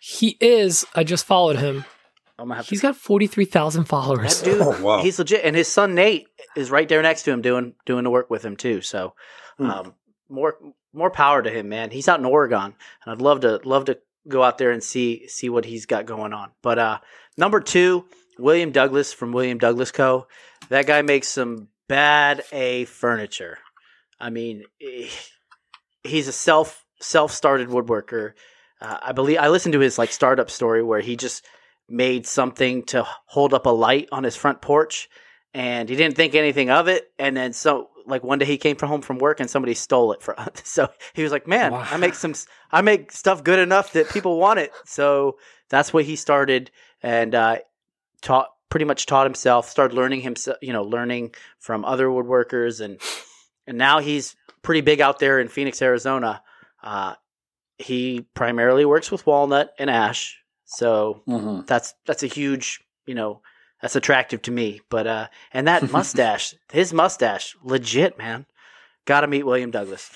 He 0.00 0.36
is. 0.40 0.86
I 0.94 1.04
just 1.04 1.24
followed 1.26 1.56
him. 1.56 1.84
I'm 2.38 2.48
gonna 2.48 2.56
have 2.56 2.68
He's 2.68 2.80
to. 2.80 2.88
got 2.88 2.96
forty 2.96 3.26
three 3.28 3.44
thousand 3.44 3.84
followers. 3.84 4.40
That 4.40 4.44
dude, 4.44 4.60
Oh, 4.62 4.82
wow. 4.82 5.02
he's 5.02 5.18
legit, 5.18 5.44
and 5.44 5.54
his 5.54 5.68
son 5.68 5.94
Nate 5.94 6.26
is 6.56 6.70
right 6.70 6.88
there 6.88 7.02
next 7.02 7.22
to 7.24 7.30
him 7.30 7.40
doing 7.42 7.74
doing 7.86 8.02
the 8.04 8.10
work 8.10 8.30
with 8.30 8.44
him 8.44 8.56
too. 8.56 8.80
So, 8.80 9.14
Hmm. 9.58 9.70
um, 9.70 9.94
more 10.28 10.56
more 10.92 11.10
power 11.10 11.40
to 11.42 11.50
him, 11.50 11.68
man. 11.68 11.90
He's 11.90 12.08
out 12.08 12.18
in 12.18 12.24
Oregon, 12.24 12.74
and 13.04 13.12
I'd 13.12 13.20
love 13.22 13.40
to 13.40 13.60
love 13.64 13.84
to 13.84 13.98
go 14.26 14.42
out 14.42 14.58
there 14.58 14.70
and 14.72 14.82
see 14.82 15.28
see 15.28 15.50
what 15.50 15.64
he's 15.66 15.86
got 15.86 16.04
going 16.06 16.32
on. 16.32 16.50
But 16.62 16.78
uh, 16.78 16.98
number 17.36 17.60
two, 17.60 18.06
William 18.42 18.72
Douglas 18.72 19.12
from 19.12 19.32
William 19.32 19.58
Douglas 19.58 19.92
Co. 19.92 20.26
That 20.68 20.86
guy 20.86 21.02
makes 21.02 21.28
some 21.28 21.68
bad 21.88 22.42
A 22.52 22.84
furniture. 22.86 23.58
I 24.20 24.30
mean, 24.30 24.64
he's 26.02 26.28
a 26.28 26.32
self 26.32 26.84
self 27.00 27.32
started 27.32 27.68
woodworker. 27.68 28.32
Uh, 28.80 28.98
I 29.02 29.12
believe 29.12 29.38
I 29.38 29.48
listened 29.48 29.72
to 29.74 29.80
his 29.80 29.98
like 29.98 30.12
startup 30.12 30.50
story 30.50 30.82
where 30.82 31.00
he 31.00 31.16
just 31.16 31.44
made 31.88 32.26
something 32.26 32.84
to 32.84 33.06
hold 33.26 33.54
up 33.54 33.66
a 33.66 33.70
light 33.70 34.08
on 34.12 34.24
his 34.24 34.36
front 34.36 34.60
porch, 34.60 35.08
and 35.54 35.88
he 35.88 35.96
didn't 35.96 36.16
think 36.16 36.34
anything 36.34 36.70
of 36.70 36.88
it. 36.88 37.10
And 37.18 37.36
then 37.36 37.52
so 37.52 37.90
like 38.06 38.24
one 38.24 38.38
day 38.38 38.44
he 38.44 38.58
came 38.58 38.76
from 38.76 38.88
home 38.88 39.02
from 39.02 39.18
work 39.18 39.38
and 39.38 39.48
somebody 39.48 39.74
stole 39.74 40.12
it 40.12 40.22
from. 40.22 40.34
So 40.64 40.88
he 41.14 41.22
was 41.22 41.32
like, 41.32 41.46
"Man, 41.46 41.72
Wow. 41.72 41.86
I 41.88 41.96
make 41.96 42.14
some 42.14 42.34
I 42.70 42.80
make 42.82 43.12
stuff 43.12 43.44
good 43.44 43.58
enough 43.58 43.92
that 43.92 44.08
people 44.10 44.38
want 44.38 44.58
it." 44.58 44.72
So 44.84 45.38
that's 45.68 45.92
what 45.92 46.04
he 46.04 46.16
started 46.16 46.70
and 47.02 47.34
uh, 47.34 47.58
taught 48.22 48.48
pretty 48.70 48.84
much 48.86 49.04
taught 49.06 49.26
himself. 49.26 49.68
Started 49.68 49.94
learning 49.94 50.22
himself, 50.22 50.56
you 50.62 50.72
know, 50.72 50.82
learning 50.82 51.34
from 51.58 51.84
other 51.84 52.06
woodworkers 52.06 52.80
and 52.80 52.98
and 53.66 53.76
now 53.78 53.98
he's 53.98 54.34
pretty 54.62 54.80
big 54.80 55.00
out 55.00 55.18
there 55.18 55.38
in 55.40 55.48
Phoenix, 55.48 55.82
Arizona. 55.82 56.42
Uh, 56.82 57.14
he 57.78 58.24
primarily 58.34 58.84
works 58.84 59.10
with 59.10 59.26
walnut 59.26 59.72
and 59.78 59.90
ash, 59.90 60.38
so 60.64 61.22
Mhm. 61.28 61.66
that's 61.66 61.94
that's 62.06 62.22
a 62.22 62.26
huge, 62.28 62.80
you 63.06 63.14
know, 63.14 63.42
that's 63.80 63.96
attractive 63.96 64.42
to 64.42 64.50
me. 64.50 64.80
But 64.88 65.06
uh, 65.06 65.28
and 65.52 65.66
that 65.68 65.90
mustache, 65.92 66.54
his 66.72 66.92
mustache, 66.92 67.56
legit, 67.62 68.16
man. 68.18 68.46
Got 69.04 69.22
to 69.22 69.26
meet 69.26 69.42
William 69.44 69.72
Douglas. 69.72 70.10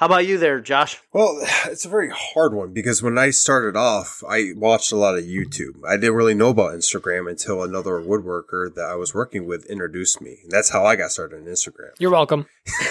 How 0.00 0.06
about 0.06 0.26
you 0.26 0.38
there, 0.38 0.62
Josh? 0.62 0.96
Well, 1.12 1.38
it's 1.66 1.84
a 1.84 1.88
very 1.90 2.08
hard 2.10 2.54
one 2.54 2.72
because 2.72 3.02
when 3.02 3.18
I 3.18 3.28
started 3.28 3.76
off, 3.76 4.24
I 4.26 4.52
watched 4.56 4.92
a 4.92 4.96
lot 4.96 5.18
of 5.18 5.24
YouTube. 5.24 5.84
I 5.86 5.96
didn't 5.96 6.14
really 6.14 6.32
know 6.32 6.48
about 6.48 6.72
Instagram 6.72 7.28
until 7.28 7.62
another 7.62 8.00
woodworker 8.00 8.74
that 8.74 8.88
I 8.90 8.94
was 8.94 9.12
working 9.12 9.46
with 9.46 9.66
introduced 9.66 10.22
me. 10.22 10.38
And 10.42 10.50
that's 10.50 10.70
how 10.70 10.86
I 10.86 10.96
got 10.96 11.10
started 11.12 11.40
on 11.40 11.44
Instagram. 11.44 11.90
You're 11.98 12.10
welcome. 12.12 12.46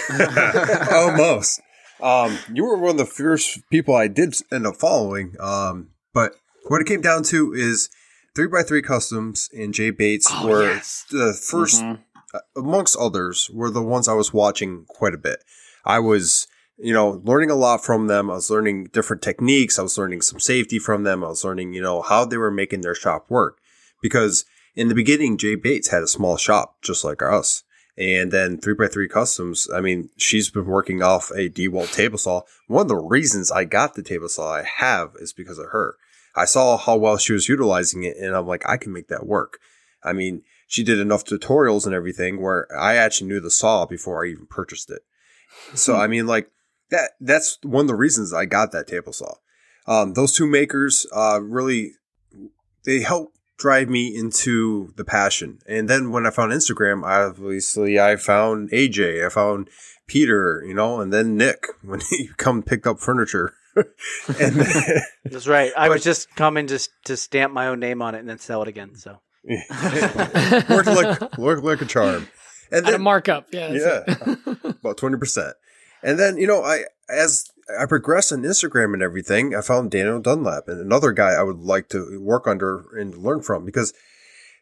Almost. 0.94 1.62
Um, 2.00 2.38
you 2.54 2.64
were 2.64 2.78
one 2.78 2.92
of 2.92 2.98
the 2.98 3.06
first 3.08 3.68
people 3.72 3.96
I 3.96 4.08
did 4.08 4.36
end 4.52 4.68
up 4.68 4.76
following. 4.76 5.34
Um, 5.40 5.90
but 6.14 6.34
what 6.68 6.80
it 6.80 6.86
came 6.86 7.02
down 7.02 7.24
to 7.24 7.54
is 7.54 7.90
three 8.36 8.48
by 8.48 8.62
three 8.62 8.84
customs 8.84 9.50
and 9.52 9.74
Jay 9.74 9.90
Bates 9.90 10.28
Oh, 10.32 10.48
were 10.48 10.64
yes. 10.74 11.06
the 11.10 11.34
1st 11.34 11.82
Mhm. 11.82 12.00
uh, 12.36 12.40
amongst 12.56 12.96
others, 12.98 13.50
were 13.52 13.72
the 13.72 13.82
ones 13.82 14.08
I 14.08 14.14
was 14.14 14.32
watching 14.32 14.86
quite 14.88 15.16
a 15.16 15.18
bit. 15.18 15.44
I 15.84 15.98
was 15.98 16.46
you 16.82 16.94
know, 16.94 17.22
learning 17.24 17.52
a 17.52 17.56
lot 17.56 17.84
from 17.84 18.08
them. 18.08 18.30
I 18.30 18.36
was 18.36 18.50
learning 18.50 18.86
different 18.94 19.22
techniques. 19.22 19.78
I 19.78 19.82
was 19.84 19.98
learning 19.98 20.22
some 20.22 20.40
safety 20.40 20.80
from 20.80 21.04
them. 21.04 21.24
I 21.24 21.28
was 21.28 21.44
learning, 21.44 21.74
you 21.74 21.82
know, 21.82 22.02
how 22.02 22.26
they 22.26 22.38
were 22.38 22.52
making 22.52 22.82
their 22.82 22.96
shop 22.96 23.26
work. 23.30 23.60
Because 24.02 24.46
in 24.76 24.88
the 24.88 24.96
beginning, 24.96 25.38
Jay 25.38 25.56
Bates 25.56 25.90
had 25.90 26.04
a 26.04 26.08
small 26.08 26.38
shop 26.38 26.82
just 26.82 27.04
like 27.04 27.22
us. 27.22 27.64
And 27.98 28.32
then 28.32 28.58
3x3 28.58 29.10
Customs, 29.10 29.68
I 29.76 29.82
mean, 29.82 30.10
she's 30.16 30.50
been 30.50 30.66
working 30.66 31.04
off 31.04 31.32
a 31.32 31.50
DeWalt 31.50 31.94
table 31.94 32.18
saw. 32.18 32.44
One 32.68 32.84
of 32.84 32.88
the 32.88 32.96
reasons 32.96 33.52
I 33.52 33.66
got 33.66 33.96
the 33.96 34.04
table 34.04 34.30
saw 34.30 34.54
I 34.54 34.64
have 34.64 35.12
is 35.20 35.34
because 35.34 35.60
of 35.60 35.72
her. 35.72 35.96
I 36.34 36.46
saw 36.46 36.78
how 36.78 36.96
well 36.96 37.18
she 37.18 37.34
was 37.34 37.50
utilizing 37.50 38.04
it 38.04 38.16
and 38.16 38.34
I'm 38.36 38.48
like, 38.48 38.64
I 38.66 38.78
can 38.78 38.94
make 38.94 39.10
that 39.10 39.26
work. 39.26 39.60
I 40.02 40.14
mean, 40.14 40.44
she 40.66 40.84
did 40.84 41.00
enough 41.00 41.26
tutorials 41.26 41.86
and 41.86 41.94
everything 41.94 42.42
where 42.42 42.68
I 42.74 42.96
actually 42.96 43.28
knew 43.28 43.42
the 43.42 43.52
saw 43.52 43.86
before 43.86 44.24
I 44.24 44.30
even 44.30 44.46
purchased 44.46 44.90
it. 44.90 45.02
So, 45.74 45.98
I 45.98 46.08
mean, 46.08 46.26
like 46.26 46.50
that, 46.92 47.12
that's 47.20 47.60
one 47.64 47.84
of 47.84 47.88
the 47.88 47.96
reasons 47.96 48.34
I 48.34 48.46
got 48.46 48.72
that 48.72 48.88
table 48.88 49.14
saw. 49.14 49.34
Um, 49.88 50.14
those 50.14 50.36
two 50.36 50.48
makers, 50.48 51.08
uh, 51.16 51.40
really, 51.42 51.94
they 52.86 53.02
help 53.02 53.34
drive 53.60 53.90
me 53.90 54.16
into 54.16 54.94
the 54.96 55.04
passion. 55.04 55.60
And 55.68 55.90
then 55.90 56.12
when 56.12 56.26
I 56.26 56.32
found 56.32 56.52
Instagram, 56.52 57.04
obviously 57.04 58.00
I 58.00 58.16
found 58.16 58.72
AJ, 58.72 59.26
I 59.26 59.30
found 59.30 59.70
Peter, 60.08 60.64
you 60.66 60.74
know, 60.74 61.02
and 61.02 61.14
then 61.14 61.38
Nick 61.38 61.66
when 61.84 62.02
he 62.10 62.30
come 62.38 62.64
picked 62.64 62.88
up 62.88 63.00
furniture. 63.00 63.54
and 63.76 64.56
That's 65.26 65.48
right. 65.48 65.72
I 65.78 65.90
was 65.90 66.04
just 66.04 66.34
coming 66.36 66.68
just 66.68 66.90
to 67.06 67.16
stamp 67.16 67.54
my 67.54 67.68
own 67.68 67.80
name 67.80 68.02
on 68.02 68.16
it 68.16 68.20
and 68.20 68.30
then 68.30 68.40
sell 68.40 68.62
it 68.64 68.68
again. 68.68 68.96
So 68.96 69.20
worked 70.70 70.88
like 70.88 71.38
worked 71.38 71.64
like 71.64 71.82
a 71.82 71.86
charm. 71.86 72.28
And 72.72 72.86
At 72.86 72.94
a 72.94 73.00
markup, 73.00 73.48
yeah. 73.52 73.72
yeah, 73.72 74.36
about 74.64 74.98
twenty 74.98 75.18
percent. 75.18 75.56
And 76.04 76.20
then 76.20 76.38
you 76.38 76.48
know, 76.48 76.64
I 76.64 76.86
as 77.10 77.46
I 77.80 77.86
progressed 77.86 78.32
on 78.32 78.44
Instagram 78.44 78.94
and 78.94 79.04
everything, 79.04 79.56
I 79.56 79.62
found 79.62 79.92
Daniel 79.92 80.20
Dunlap 80.20 80.68
and 80.68 80.80
another 80.80 81.12
guy 81.12 81.32
I 81.32 81.44
would 81.44 81.60
like 81.60 81.90
to 81.90 82.20
work 82.22 82.48
under 82.48 82.86
and 82.98 83.16
learn 83.18 83.42
from 83.42 83.66
because 83.66 83.94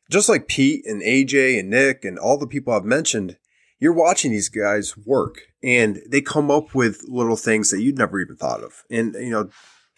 just 0.10 0.30
like 0.30 0.48
Pete 0.48 0.86
and 0.86 1.02
AJ 1.02 1.60
and 1.60 1.70
Nick 1.70 2.06
and 2.06 2.18
all 2.18 2.38
the 2.38 2.48
people 2.48 2.74
I've 2.74 2.86
mentioned, 2.86 3.38
you're 3.80 3.94
watching 3.94 4.32
these 4.32 4.50
guys 4.50 4.96
work 4.98 5.42
and 5.64 6.00
they 6.10 6.22
come 6.22 6.50
up 6.50 6.74
with 6.74 7.04
little 7.08 7.36
things 7.36 7.70
that 7.72 7.82
you'd 7.82 7.98
never 7.98 8.20
even 8.20 8.36
thought 8.36 8.64
of. 8.64 8.84
And 8.90 9.14
you 9.16 9.30
know, 9.30 9.50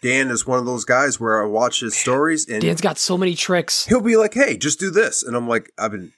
Dan 0.02 0.28
is 0.28 0.46
one 0.46 0.58
of 0.58 0.66
those 0.66 0.84
guys 0.84 1.20
where 1.20 1.42
I 1.42 1.46
watch 1.46 1.80
his 1.80 1.96
stories 1.96 2.48
and 2.48 2.62
Dan's 2.62 2.80
got 2.80 2.98
so 2.98 3.18
many 3.18 3.34
tricks. 3.34 3.86
he'll 3.86 4.00
be 4.00 4.16
like, 4.16 4.34
"Hey, 4.34 4.56
just 4.56 4.80
do 4.80 4.90
this," 4.90 5.22
and 5.22 5.36
I'm 5.36 5.48
like, 5.48 5.70
"I've 5.78 5.92
been, 5.92 6.12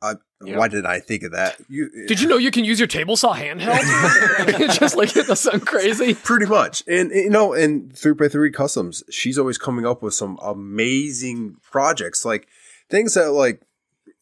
I, 0.00 0.14
Yeah. 0.44 0.56
why 0.58 0.68
did 0.68 0.86
I 0.86 1.00
think 1.00 1.22
of 1.24 1.32
that?" 1.32 1.56
You 1.68 1.86
uh, 1.86 2.06
Did 2.06 2.20
you 2.20 2.28
know 2.28 2.36
you 2.38 2.50
can 2.50 2.64
use 2.64 2.78
your 2.78 2.86
table 2.86 3.16
saw 3.16 3.34
handheld? 3.34 3.80
It's 4.60 4.78
just 4.78 4.96
like 4.96 5.16
it 5.16 5.26
does 5.26 5.40
sound 5.40 5.66
crazy. 5.66 6.14
pretty 6.14 6.46
much, 6.46 6.82
and 6.86 7.10
you 7.10 7.30
know, 7.30 7.52
and 7.52 7.94
three 7.96 8.14
by 8.14 8.28
three 8.28 8.50
customs, 8.52 9.02
she's 9.10 9.38
always 9.38 9.58
coming 9.58 9.84
up 9.86 10.02
with 10.02 10.14
some 10.14 10.38
amazing 10.42 11.56
projects, 11.62 12.24
like 12.24 12.46
things 12.90 13.14
that, 13.14 13.32
like, 13.32 13.62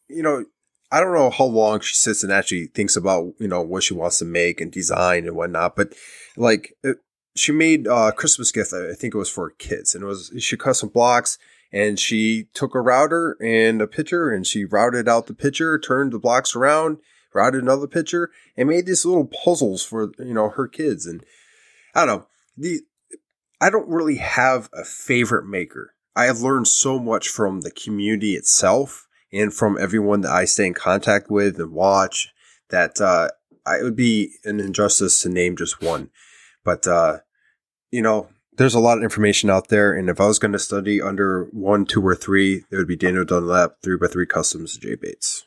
you 0.09 0.23
know. 0.23 0.45
I 0.89 1.01
don't 1.01 1.13
know 1.13 1.29
how 1.29 1.43
long 1.43 1.81
she 1.81 1.95
sits 1.95 2.23
and 2.23 2.31
actually 2.31 2.67
thinks 2.67 2.95
about, 2.95 3.33
you 3.39 3.47
know, 3.49 3.61
what 3.61 3.83
she 3.83 3.93
wants 3.93 4.19
to 4.19 4.25
make 4.25 4.61
and 4.61 4.71
design 4.71 5.27
and 5.27 5.35
whatnot, 5.35 5.75
but 5.75 5.93
like 6.37 6.71
it, 6.81 6.95
she 7.35 7.51
made 7.51 7.87
a 7.87 8.13
Christmas 8.13 8.53
gift. 8.53 8.71
I 8.71 8.93
think 8.93 9.13
it 9.13 9.17
was 9.17 9.29
for 9.29 9.49
kids 9.49 9.93
and 9.93 10.01
it 10.05 10.07
was, 10.07 10.31
she 10.39 10.55
cut 10.55 10.77
some 10.77 10.87
blocks 10.87 11.37
and 11.71 11.99
she 11.99 12.47
took 12.53 12.75
a 12.75 12.81
router 12.81 13.37
and 13.41 13.81
a 13.81 13.87
pitcher 13.87 14.31
and 14.31 14.45
she 14.47 14.65
routed 14.65 15.07
out 15.07 15.27
the 15.27 15.33
pitcher, 15.33 15.77
turned 15.77 16.13
the 16.13 16.19
blocks 16.19 16.55
around, 16.55 16.97
routed 17.33 17.61
another 17.61 17.87
pitcher, 17.87 18.31
and 18.55 18.69
made 18.69 18.85
these 18.85 19.05
little 19.05 19.25
puzzles 19.27 19.83
for, 19.83 20.11
you 20.19 20.33
know, 20.33 20.49
her 20.49 20.67
kids. 20.67 21.05
And 21.05 21.23
I 21.93 22.05
don't 22.05 22.19
know, 22.19 22.27
the, 22.57 22.81
I 23.59 23.69
don't 23.69 23.89
really 23.89 24.17
have 24.17 24.69
a 24.73 24.83
favorite 24.83 25.47
maker. 25.47 25.93
I 26.15 26.25
have 26.25 26.41
learned 26.41 26.67
so 26.67 26.99
much 26.99 27.27
from 27.29 27.61
the 27.61 27.71
community 27.71 28.33
itself 28.33 29.07
and 29.31 29.53
from 29.53 29.77
everyone 29.79 30.21
that 30.21 30.31
I 30.31 30.45
stay 30.45 30.67
in 30.67 30.73
contact 30.73 31.29
with 31.29 31.59
and 31.59 31.71
watch 31.71 32.29
that, 32.69 32.99
uh, 33.01 33.29
I, 33.65 33.79
it 33.79 33.83
would 33.83 33.95
be 33.95 34.33
an 34.45 34.59
injustice 34.59 35.21
to 35.21 35.29
name 35.29 35.57
just 35.57 35.81
one. 35.81 36.09
But, 36.63 36.87
uh, 36.87 37.19
you 37.91 38.01
know, 38.01 38.29
there's 38.57 38.73
a 38.75 38.79
lot 38.79 38.97
of 38.97 39.03
information 39.03 39.49
out 39.49 39.69
there. 39.69 39.93
And 39.93 40.09
if 40.09 40.19
I 40.19 40.27
was 40.27 40.39
going 40.39 40.51
to 40.51 40.59
study 40.59 41.01
under 41.01 41.45
one, 41.51 41.85
two, 41.85 42.05
or 42.05 42.15
three, 42.15 42.63
it 42.71 42.75
would 42.75 42.87
be 42.87 42.95
Daniel 42.95 43.25
Dunlap, 43.25 43.77
three 43.83 43.97
by 43.97 44.07
three 44.07 44.25
customs, 44.25 44.77
Jay 44.77 44.95
Bates. 44.95 45.45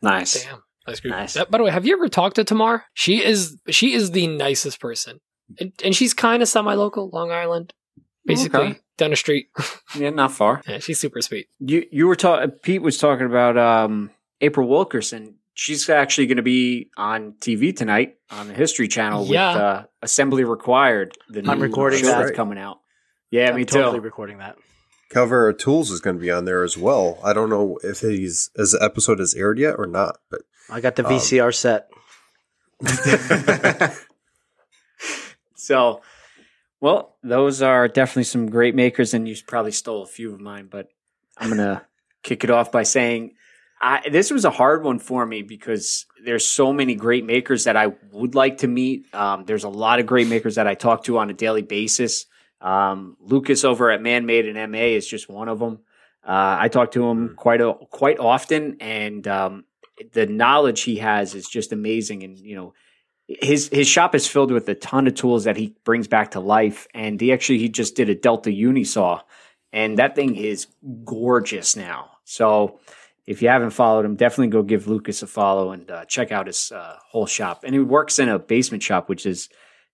Nice. 0.00 0.44
Damn. 0.44 0.62
That's 0.86 1.00
good. 1.00 1.10
Nice. 1.10 1.36
By 1.36 1.58
the 1.58 1.64
way, 1.64 1.70
have 1.70 1.86
you 1.86 1.94
ever 1.94 2.08
talked 2.08 2.36
to 2.36 2.44
Tamar? 2.44 2.84
She 2.94 3.22
is 3.22 3.56
she 3.70 3.92
is 3.92 4.10
the 4.10 4.26
nicest 4.26 4.80
person, 4.80 5.20
and, 5.60 5.72
and 5.84 5.94
she's 5.94 6.12
kind 6.12 6.42
of 6.42 6.48
semi-local, 6.48 7.08
Long 7.12 7.30
Island, 7.30 7.72
basically 8.26 8.60
Okay. 8.60 8.78
down 8.98 9.10
the 9.10 9.16
street. 9.16 9.46
Yeah, 9.94 10.08
not 10.10 10.32
far. 10.32 10.62
yeah, 10.66 10.78
she's 10.78 10.98
super 10.98 11.20
sweet. 11.20 11.46
You 11.60 11.84
you 11.92 12.06
were 12.08 12.16
talking. 12.16 12.50
Pete 12.62 12.80
was 12.82 12.96
talking 12.98 13.26
about 13.26 13.56
um, 13.58 14.10
April 14.40 14.66
Wilkerson. 14.66 15.36
She's 15.54 15.88
actually 15.90 16.26
going 16.26 16.36
to 16.38 16.42
be 16.42 16.90
on 16.96 17.32
TV 17.40 17.76
tonight 17.76 18.16
on 18.30 18.48
the 18.48 18.54
History 18.54 18.88
Channel 18.88 19.26
Yeah. 19.26 19.52
with 19.52 19.62
uh, 19.62 19.84
Assembly 20.02 20.44
Required. 20.44 21.16
The 21.28 21.40
I'm 21.48 21.58
new 21.58 21.64
recording 21.64 22.00
show 22.00 22.06
that. 22.06 22.18
that's 22.20 22.36
coming 22.36 22.58
out. 22.58 22.78
Yeah, 23.30 23.50
I'm 23.50 23.56
me 23.56 23.64
totally 23.64 23.98
too. 23.98 24.04
recording 24.04 24.38
that. 24.38 24.56
Calvera 25.10 25.56
Tools 25.56 25.90
is 25.90 26.00
going 26.00 26.16
to 26.16 26.22
be 26.22 26.30
on 26.30 26.46
there 26.46 26.62
as 26.62 26.78
well. 26.78 27.18
I 27.22 27.34
don't 27.34 27.50
know 27.50 27.78
if 27.82 28.00
he's, 28.00 28.50
as 28.56 28.70
the 28.72 28.82
episode 28.82 29.18
has 29.18 29.34
aired 29.34 29.58
yet 29.58 29.74
or 29.78 29.86
not, 29.86 30.16
but 30.30 30.40
I 30.70 30.80
got 30.80 30.96
the 30.96 31.06
Um, 31.06 31.12
VCR 31.12 31.54
set. 31.54 31.90
so, 35.54 36.00
well, 36.80 37.16
those 37.22 37.62
are 37.62 37.88
definitely 37.88 38.24
some 38.24 38.50
great 38.50 38.74
makers, 38.74 39.14
and 39.14 39.28
you 39.28 39.36
probably 39.46 39.72
stole 39.72 40.02
a 40.02 40.06
few 40.06 40.32
of 40.32 40.40
mine. 40.40 40.68
But 40.70 40.88
I'm 41.36 41.48
gonna 41.50 41.84
kick 42.22 42.44
it 42.44 42.50
off 42.50 42.72
by 42.72 42.82
saying 42.82 43.34
I, 43.82 44.08
this 44.08 44.30
was 44.30 44.44
a 44.44 44.50
hard 44.50 44.84
one 44.84 45.00
for 45.00 45.26
me 45.26 45.42
because 45.42 46.06
there's 46.24 46.46
so 46.46 46.72
many 46.72 46.94
great 46.94 47.24
makers 47.24 47.64
that 47.64 47.76
I 47.76 47.88
would 48.12 48.36
like 48.36 48.58
to 48.58 48.68
meet. 48.68 49.12
Um, 49.12 49.44
there's 49.44 49.64
a 49.64 49.68
lot 49.68 49.98
of 49.98 50.06
great 50.06 50.28
makers 50.28 50.54
that 50.54 50.68
I 50.68 50.74
talk 50.74 51.02
to 51.04 51.18
on 51.18 51.30
a 51.30 51.34
daily 51.34 51.62
basis. 51.62 52.26
Um, 52.60 53.16
Lucas 53.20 53.64
over 53.64 53.90
at 53.90 54.00
Man 54.00 54.24
Made 54.24 54.46
and 54.46 54.70
MA 54.70 54.78
is 54.78 55.06
just 55.06 55.28
one 55.28 55.48
of 55.48 55.58
them. 55.58 55.80
Uh, 56.24 56.56
I 56.60 56.68
talk 56.68 56.92
to 56.92 57.04
him 57.04 57.34
quite 57.34 57.60
a, 57.60 57.74
quite 57.90 58.20
often, 58.20 58.76
and 58.78 59.26
um, 59.26 59.64
the 60.12 60.26
knowledge 60.26 60.82
he 60.82 60.96
has 60.98 61.34
is 61.34 61.48
just 61.48 61.72
amazing. 61.72 62.22
And 62.22 62.38
you 62.38 62.54
know, 62.54 62.74
his 63.26 63.68
his 63.68 63.88
shop 63.88 64.14
is 64.14 64.28
filled 64.28 64.52
with 64.52 64.68
a 64.68 64.76
ton 64.76 65.08
of 65.08 65.16
tools 65.16 65.42
that 65.42 65.56
he 65.56 65.74
brings 65.82 66.06
back 66.06 66.30
to 66.32 66.40
life. 66.40 66.86
And 66.94 67.20
he 67.20 67.32
actually 67.32 67.58
he 67.58 67.68
just 67.68 67.96
did 67.96 68.08
a 68.08 68.14
Delta 68.14 68.50
Unisaw, 68.50 69.22
and 69.72 69.98
that 69.98 70.14
thing 70.14 70.36
is 70.36 70.68
gorgeous 71.04 71.74
now. 71.74 72.10
So 72.24 72.78
if 73.26 73.42
you 73.42 73.48
haven't 73.48 73.70
followed 73.70 74.04
him, 74.04 74.16
definitely 74.16 74.48
go 74.48 74.62
give 74.62 74.88
Lucas 74.88 75.22
a 75.22 75.26
follow 75.26 75.70
and 75.70 75.90
uh, 75.90 76.04
check 76.06 76.32
out 76.32 76.46
his 76.46 76.72
uh, 76.72 76.96
whole 77.10 77.26
shop. 77.26 77.62
And 77.64 77.74
he 77.74 77.80
works 77.80 78.18
in 78.18 78.28
a 78.28 78.38
basement 78.38 78.82
shop, 78.82 79.08
which 79.08 79.26
is 79.26 79.48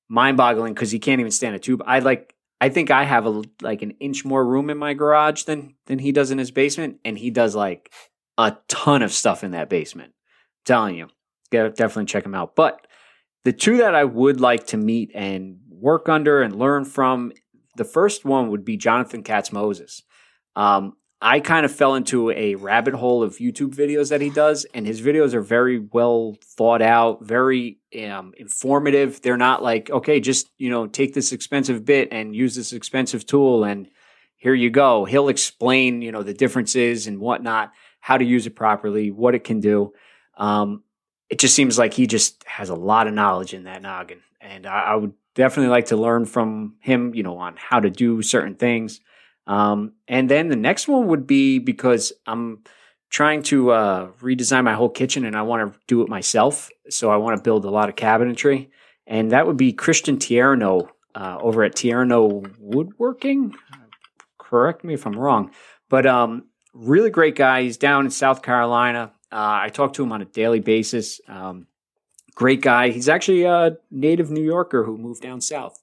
mind 0.08 0.36
boggling 0.36 0.74
because 0.74 0.90
he 0.90 0.98
can't 0.98 1.20
even 1.20 1.32
stand 1.32 1.54
a 1.54 1.58
tube. 1.58 1.82
I 1.86 1.98
like. 2.00 2.34
I 2.60 2.70
think 2.70 2.90
I 2.90 3.04
have 3.04 3.24
a 3.24 3.42
like 3.62 3.82
an 3.82 3.92
inch 4.00 4.24
more 4.24 4.44
room 4.44 4.68
in 4.68 4.78
my 4.78 4.94
garage 4.94 5.44
than 5.44 5.74
than 5.86 5.98
he 5.98 6.10
does 6.10 6.30
in 6.30 6.38
his 6.38 6.50
basement, 6.50 6.98
and 7.04 7.16
he 7.16 7.30
does 7.30 7.54
like 7.54 7.92
a 8.36 8.56
ton 8.66 9.02
of 9.02 9.12
stuff 9.12 9.44
in 9.44 9.52
that 9.52 9.68
basement. 9.68 10.12
I'm 10.12 10.64
telling 10.64 10.96
you, 10.96 11.08
definitely 11.50 12.06
check 12.06 12.24
him 12.24 12.34
out. 12.34 12.56
But 12.56 12.86
the 13.44 13.52
two 13.52 13.76
that 13.78 13.94
I 13.94 14.04
would 14.04 14.40
like 14.40 14.66
to 14.68 14.76
meet 14.76 15.12
and 15.14 15.58
work 15.68 16.08
under 16.08 16.42
and 16.42 16.58
learn 16.58 16.84
from, 16.84 17.32
the 17.76 17.84
first 17.84 18.24
one 18.24 18.50
would 18.50 18.64
be 18.64 18.76
Jonathan 18.76 19.22
Katz 19.22 19.52
Moses. 19.52 20.02
Um, 20.56 20.94
I 21.20 21.40
kind 21.40 21.66
of 21.66 21.72
fell 21.72 21.96
into 21.96 22.30
a 22.30 22.54
rabbit 22.54 22.94
hole 22.94 23.24
of 23.24 23.38
YouTube 23.38 23.74
videos 23.74 24.10
that 24.10 24.20
he 24.20 24.30
does, 24.30 24.66
and 24.72 24.86
his 24.86 25.00
videos 25.00 25.34
are 25.34 25.40
very 25.40 25.80
well 25.80 26.36
thought 26.44 26.80
out, 26.80 27.24
very 27.24 27.78
um, 28.08 28.34
informative. 28.36 29.20
They're 29.20 29.36
not 29.36 29.62
like, 29.62 29.90
okay, 29.90 30.20
just 30.20 30.48
you 30.58 30.70
know, 30.70 30.86
take 30.86 31.14
this 31.14 31.32
expensive 31.32 31.84
bit 31.84 32.08
and 32.12 32.36
use 32.36 32.54
this 32.54 32.72
expensive 32.72 33.26
tool, 33.26 33.64
and 33.64 33.88
here 34.36 34.54
you 34.54 34.70
go. 34.70 35.04
He'll 35.06 35.28
explain, 35.28 36.02
you 36.02 36.12
know, 36.12 36.22
the 36.22 36.34
differences 36.34 37.08
and 37.08 37.18
whatnot, 37.18 37.72
how 37.98 38.16
to 38.16 38.24
use 38.24 38.46
it 38.46 38.54
properly, 38.54 39.10
what 39.10 39.34
it 39.34 39.42
can 39.42 39.58
do. 39.58 39.92
Um, 40.36 40.84
it 41.28 41.40
just 41.40 41.56
seems 41.56 41.78
like 41.78 41.94
he 41.94 42.06
just 42.06 42.44
has 42.44 42.68
a 42.68 42.76
lot 42.76 43.08
of 43.08 43.14
knowledge 43.14 43.54
in 43.54 43.64
that 43.64 43.82
noggin, 43.82 44.20
and 44.40 44.66
I, 44.66 44.82
I 44.82 44.94
would 44.94 45.14
definitely 45.34 45.70
like 45.70 45.86
to 45.86 45.96
learn 45.96 46.26
from 46.26 46.76
him, 46.78 47.12
you 47.12 47.24
know, 47.24 47.38
on 47.38 47.56
how 47.56 47.80
to 47.80 47.90
do 47.90 48.22
certain 48.22 48.54
things. 48.54 49.00
Um, 49.48 49.94
and 50.06 50.30
then 50.30 50.48
the 50.48 50.56
next 50.56 50.86
one 50.86 51.08
would 51.08 51.26
be 51.26 51.58
because 51.58 52.12
I'm 52.26 52.62
trying 53.10 53.42
to 53.44 53.70
uh, 53.70 54.06
redesign 54.20 54.64
my 54.64 54.74
whole 54.74 54.90
kitchen 54.90 55.24
and 55.24 55.34
I 55.34 55.42
want 55.42 55.72
to 55.72 55.80
do 55.86 56.02
it 56.02 56.08
myself. 56.08 56.68
So 56.90 57.10
I 57.10 57.16
want 57.16 57.36
to 57.36 57.42
build 57.42 57.64
a 57.64 57.70
lot 57.70 57.88
of 57.88 57.96
cabinetry. 57.96 58.68
And 59.06 59.32
that 59.32 59.46
would 59.46 59.56
be 59.56 59.72
Christian 59.72 60.18
Tierno 60.18 60.88
uh, 61.14 61.38
over 61.40 61.64
at 61.64 61.74
Tierno 61.74 62.54
Woodworking. 62.58 63.54
Correct 64.38 64.84
me 64.84 64.92
if 64.92 65.06
I'm 65.06 65.18
wrong. 65.18 65.50
But 65.88 66.04
um, 66.04 66.44
really 66.74 67.10
great 67.10 67.34
guy. 67.34 67.62
He's 67.62 67.78
down 67.78 68.04
in 68.04 68.10
South 68.10 68.42
Carolina. 68.42 69.12
Uh, 69.32 69.64
I 69.64 69.68
talk 69.70 69.94
to 69.94 70.02
him 70.02 70.12
on 70.12 70.20
a 70.20 70.26
daily 70.26 70.60
basis. 70.60 71.22
Um, 71.26 71.66
great 72.34 72.60
guy. 72.60 72.90
He's 72.90 73.08
actually 73.08 73.44
a 73.44 73.78
native 73.90 74.30
New 74.30 74.44
Yorker 74.44 74.84
who 74.84 74.96
moved 74.98 75.22
down 75.22 75.40
south, 75.40 75.78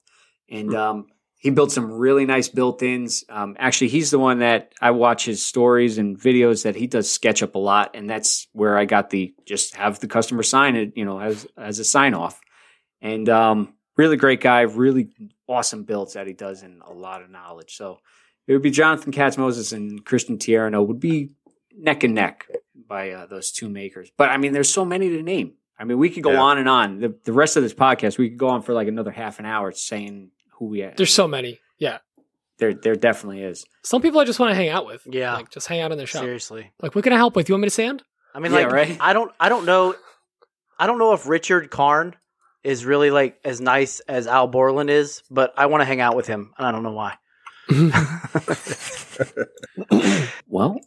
and 0.48 0.74
um, 0.74 1.06
he 1.46 1.50
built 1.52 1.70
some 1.70 1.92
really 1.92 2.26
nice 2.26 2.48
built-ins. 2.48 3.24
Um, 3.28 3.54
actually, 3.60 3.86
he's 3.86 4.10
the 4.10 4.18
one 4.18 4.40
that 4.40 4.72
I 4.80 4.90
watch 4.90 5.24
his 5.24 5.44
stories 5.44 5.96
and 5.96 6.18
videos 6.18 6.64
that 6.64 6.74
he 6.74 6.88
does 6.88 7.06
SketchUp 7.16 7.54
a 7.54 7.58
lot, 7.60 7.92
and 7.94 8.10
that's 8.10 8.48
where 8.52 8.76
I 8.76 8.84
got 8.84 9.10
the 9.10 9.32
just 9.46 9.76
have 9.76 10.00
the 10.00 10.08
customer 10.08 10.42
sign 10.42 10.74
it, 10.74 10.94
you 10.96 11.04
know, 11.04 11.20
as 11.20 11.46
as 11.56 11.78
a 11.78 11.84
sign 11.84 12.14
off. 12.14 12.40
And 13.00 13.28
um, 13.28 13.74
really 13.96 14.16
great 14.16 14.40
guy, 14.40 14.62
really 14.62 15.10
awesome 15.46 15.84
builds 15.84 16.14
that 16.14 16.26
he 16.26 16.32
does, 16.32 16.64
and 16.64 16.82
a 16.82 16.92
lot 16.92 17.22
of 17.22 17.30
knowledge. 17.30 17.76
So 17.76 17.98
it 18.48 18.52
would 18.52 18.62
be 18.62 18.72
Jonathan 18.72 19.12
Katz 19.12 19.38
Moses 19.38 19.70
and 19.70 20.04
Christian 20.04 20.38
Tierno 20.38 20.84
would 20.84 20.98
be 20.98 21.30
neck 21.78 22.02
and 22.02 22.14
neck 22.14 22.48
by 22.88 23.10
uh, 23.12 23.26
those 23.26 23.52
two 23.52 23.68
makers. 23.68 24.10
But 24.16 24.30
I 24.30 24.36
mean, 24.36 24.52
there's 24.52 24.72
so 24.72 24.84
many 24.84 25.10
to 25.10 25.22
name. 25.22 25.52
I 25.78 25.84
mean, 25.84 25.98
we 25.98 26.10
could 26.10 26.24
go 26.24 26.32
Yeah. 26.32 26.40
on 26.40 26.58
and 26.58 26.68
on. 26.68 26.98
The, 27.00 27.14
the 27.24 27.32
rest 27.32 27.56
of 27.56 27.62
this 27.62 27.74
podcast, 27.74 28.18
we 28.18 28.30
could 28.30 28.38
go 28.38 28.48
on 28.48 28.62
for 28.62 28.72
like 28.72 28.88
another 28.88 29.12
half 29.12 29.38
an 29.38 29.46
hour 29.46 29.70
saying 29.70 30.30
who 30.58 30.66
we 30.66 30.82
are. 30.82 30.94
There's 30.96 31.12
so 31.12 31.28
many. 31.28 31.60
Yeah. 31.78 31.98
There, 32.58 32.74
there 32.74 32.94
definitely 32.94 33.42
is. 33.42 33.66
Some 33.82 34.02
people 34.02 34.20
I 34.20 34.24
just 34.24 34.40
want 34.40 34.50
to 34.50 34.54
hang 34.54 34.68
out 34.68 34.86
with. 34.86 35.02
Yeah. 35.06 35.34
Like 35.34 35.50
just 35.50 35.66
hang 35.66 35.80
out 35.80 35.92
in 35.92 35.98
their 35.98 36.06
shop. 36.06 36.22
Seriously. 36.22 36.72
Like, 36.80 36.94
what 36.94 37.04
can 37.04 37.12
I 37.12 37.16
help 37.16 37.36
with? 37.36 37.48
You 37.48 37.54
want 37.54 37.62
me 37.62 37.66
to 37.66 37.74
sand? 37.74 38.02
I 38.34 38.40
mean, 38.40 38.52
Yeah, 38.52 38.58
like, 38.58 38.72
right? 38.72 38.96
I 39.00 39.12
don't, 39.12 39.30
I 39.38 39.48
don't 39.48 39.66
know, 39.66 39.94
I 40.78 40.86
don't 40.86 40.98
know 40.98 41.12
if 41.12 41.26
Richard 41.26 41.70
Karn 41.70 42.14
is 42.62 42.84
really 42.84 43.10
like 43.10 43.38
as 43.44 43.60
nice 43.60 44.00
as 44.00 44.26
Al 44.26 44.48
Borland 44.48 44.90
is, 44.90 45.22
but 45.30 45.54
I 45.56 45.66
want 45.66 45.82
to 45.82 45.86
hang 45.86 46.00
out 46.00 46.16
with 46.16 46.26
him, 46.26 46.52
and 46.58 46.66
I 46.66 46.72
don't 46.72 46.82
know 46.82 46.92
why. 46.92 47.14
Well, 50.48 50.80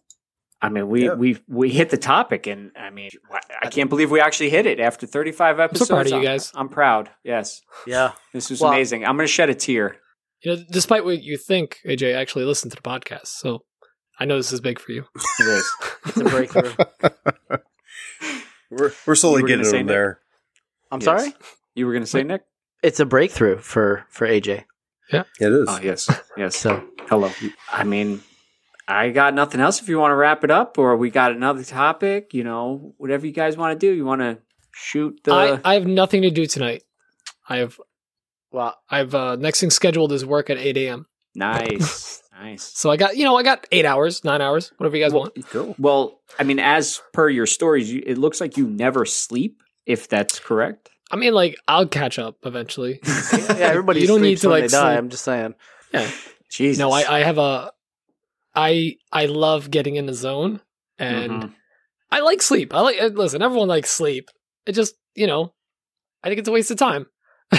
I 0.61 0.69
mean, 0.69 0.89
we 0.89 1.05
Yeah. 1.05 1.13
we 1.13 1.37
we 1.47 1.69
hit 1.69 1.89
the 1.89 1.97
topic, 1.97 2.45
and 2.47 2.71
I 2.77 2.89
mean, 2.89 3.09
I 3.61 3.67
can't 3.69 3.89
believe 3.89 4.11
we 4.11 4.19
actually 4.19 4.49
hit 4.49 4.65
it 4.65 4.79
after 4.79 5.07
35 5.07 5.59
episodes. 5.59 5.87
So 5.87 5.95
proud 5.95 6.05
of 6.07 6.11
you 6.11 6.17
I'm- 6.17 6.25
guys. 6.25 6.51
I'm 6.53 6.69
proud. 6.69 7.09
Yes, 7.23 7.61
Yeah, 7.87 8.11
this 8.33 8.49
was 8.49 8.59
Well- 8.59 8.71
amazing. 8.73 9.05
I'm 9.05 9.15
going 9.15 9.25
to 9.27 9.31
shed 9.31 9.49
a 9.49 9.55
tear. 9.55 9.97
You 10.41 10.55
know, 10.55 10.63
despite 10.69 11.03
what 11.05 11.21
you 11.21 11.37
think, 11.37 11.79
AJ 11.85 12.13
actually 12.13 12.45
listened 12.45 12.71
to 12.71 12.75
the 12.75 12.81
podcast. 12.81 13.27
So 13.27 13.63
I 14.19 14.25
know 14.25 14.35
this 14.37 14.51
is 14.51 14.59
big 14.61 14.79
for 14.79 14.91
you. 14.91 15.05
It 15.39 15.47
is. 15.47 15.73
it's 16.07 16.17
a 16.17 16.23
breakthrough. 16.25 16.73
We're 18.71 18.91
we're 19.07 19.15
slowly 19.15 19.41
were 19.41 19.47
getting 19.47 19.63
gonna 19.63 19.71
say 19.71 19.77
Nick? 19.79 19.87
there. 19.87 20.19
I'm 20.91 20.99
Yes. 21.01 21.05
sorry. 21.05 21.33
You 21.75 21.87
were 21.87 21.93
going 21.93 22.03
to 22.03 22.09
say 22.09 22.23
Nick? 22.23 22.43
It's 22.83 22.99
a 22.99 23.05
breakthrough 23.05 23.57
for 23.57 24.05
for 24.09 24.27
AJ. 24.27 24.65
Yeah, 25.11 25.23
it 25.39 25.51
is. 25.51 25.65
Oh 25.67 25.79
yes, 25.81 26.09
yes. 26.37 26.55
So 26.55 26.83
Hello. 27.07 27.31
I 27.71 27.83
mean, 27.83 28.21
I 28.89 29.11
got 29.11 29.33
nothing 29.35 29.61
else. 29.61 29.81
If 29.81 29.87
you 29.87 29.99
want 29.99 30.11
to 30.11 30.15
wrap 30.15 30.43
it 30.43 30.49
up, 30.51 30.77
or 30.79 30.97
we 30.97 31.09
got 31.11 31.31
another 31.31 31.63
topic, 31.63 32.33
you 32.33 32.43
know, 32.43 32.93
whatever 32.97 33.27
you 33.27 33.31
guys 33.31 33.55
want 33.55 33.79
to 33.79 33.87
do. 33.87 33.93
You 33.93 34.03
want 34.03 34.21
to 34.21 34.39
shoot 34.73 35.19
the? 35.23 35.31
I, 35.31 35.59
I 35.63 35.73
have 35.75 35.85
nothing 35.85 36.23
to 36.23 36.31
do 36.31 36.45
tonight. 36.47 36.83
I 37.47 37.57
have 37.57 37.79
well, 38.51 38.75
I 38.89 38.97
have 38.97 39.13
uh, 39.13 39.35
next 39.35 39.59
thing 39.59 39.69
scheduled 39.69 40.11
is 40.11 40.25
work 40.25 40.49
at 40.49 40.57
8 40.57 40.75
a.m. 40.77 41.05
nice, 41.35 42.23
nice. 42.41 42.63
So 42.63 42.89
I 42.89 42.97
got 42.97 43.15
you 43.15 43.25
know 43.25 43.37
I 43.37 43.43
got 43.43 43.67
eight 43.71 43.85
hours, 43.85 44.23
nine 44.23 44.41
hours, 44.41 44.71
whatever 44.77 44.97
you 44.97 45.03
guys 45.03 45.13
Well, 45.13 45.21
want. 45.35 45.49
Cool. 45.49 45.75
Well, 45.77 46.21
I 46.39 46.43
mean, 46.43 46.57
as 46.59 46.99
per 47.13 47.29
your 47.29 47.45
stories, 47.45 47.91
you, 47.93 48.01
it 48.05 48.17
looks 48.17 48.41
like 48.41 48.57
you 48.57 48.67
never 48.67 49.05
sleep. 49.05 49.61
If 49.85 50.07
that's 50.07 50.39
correct. 50.39 50.89
I 51.11 51.15
mean, 51.15 51.33
like 51.33 51.57
I'll 51.67 51.87
catch 51.87 52.17
up 52.19 52.37
eventually. 52.43 52.99
yeah, 53.05 53.55
everybody 53.59 54.01
You 54.01 54.07
don't 54.07 54.21
need 54.21 54.37
to, 54.39 54.49
like, 54.49 54.63
die. 54.63 54.69
sleep. 54.69 54.97
I'm 54.97 55.09
just 55.09 55.23
saying. 55.23 55.55
yeah. 55.93 56.09
Jesus. 56.51 56.79
No, 56.79 56.91
I, 56.91 57.17
I 57.17 57.23
have 57.23 57.37
a 57.39 57.71
I 58.59 58.97
I 59.11 59.25
love 59.27 59.71
getting 59.71 59.95
in 59.95 60.05
the 60.05 60.13
zone 60.13 60.59
and 60.97 61.31
Mhm. 61.31 61.53
I 62.11 62.19
like 62.21 62.41
sleep. 62.41 62.73
I 62.73 62.81
like 62.81 62.99
uh, 63.01 63.05
listen. 63.23 63.41
Everyone 63.41 63.67
likes 63.69 63.89
sleep. 63.89 64.29
It 64.65 64.73
just 64.73 64.95
you 65.15 65.27
know, 65.27 65.53
I 66.23 66.27
think 66.27 66.39
it's 66.39 66.49
a 66.49 66.51
waste 66.51 66.71
of 66.71 66.77
time, 66.77 67.05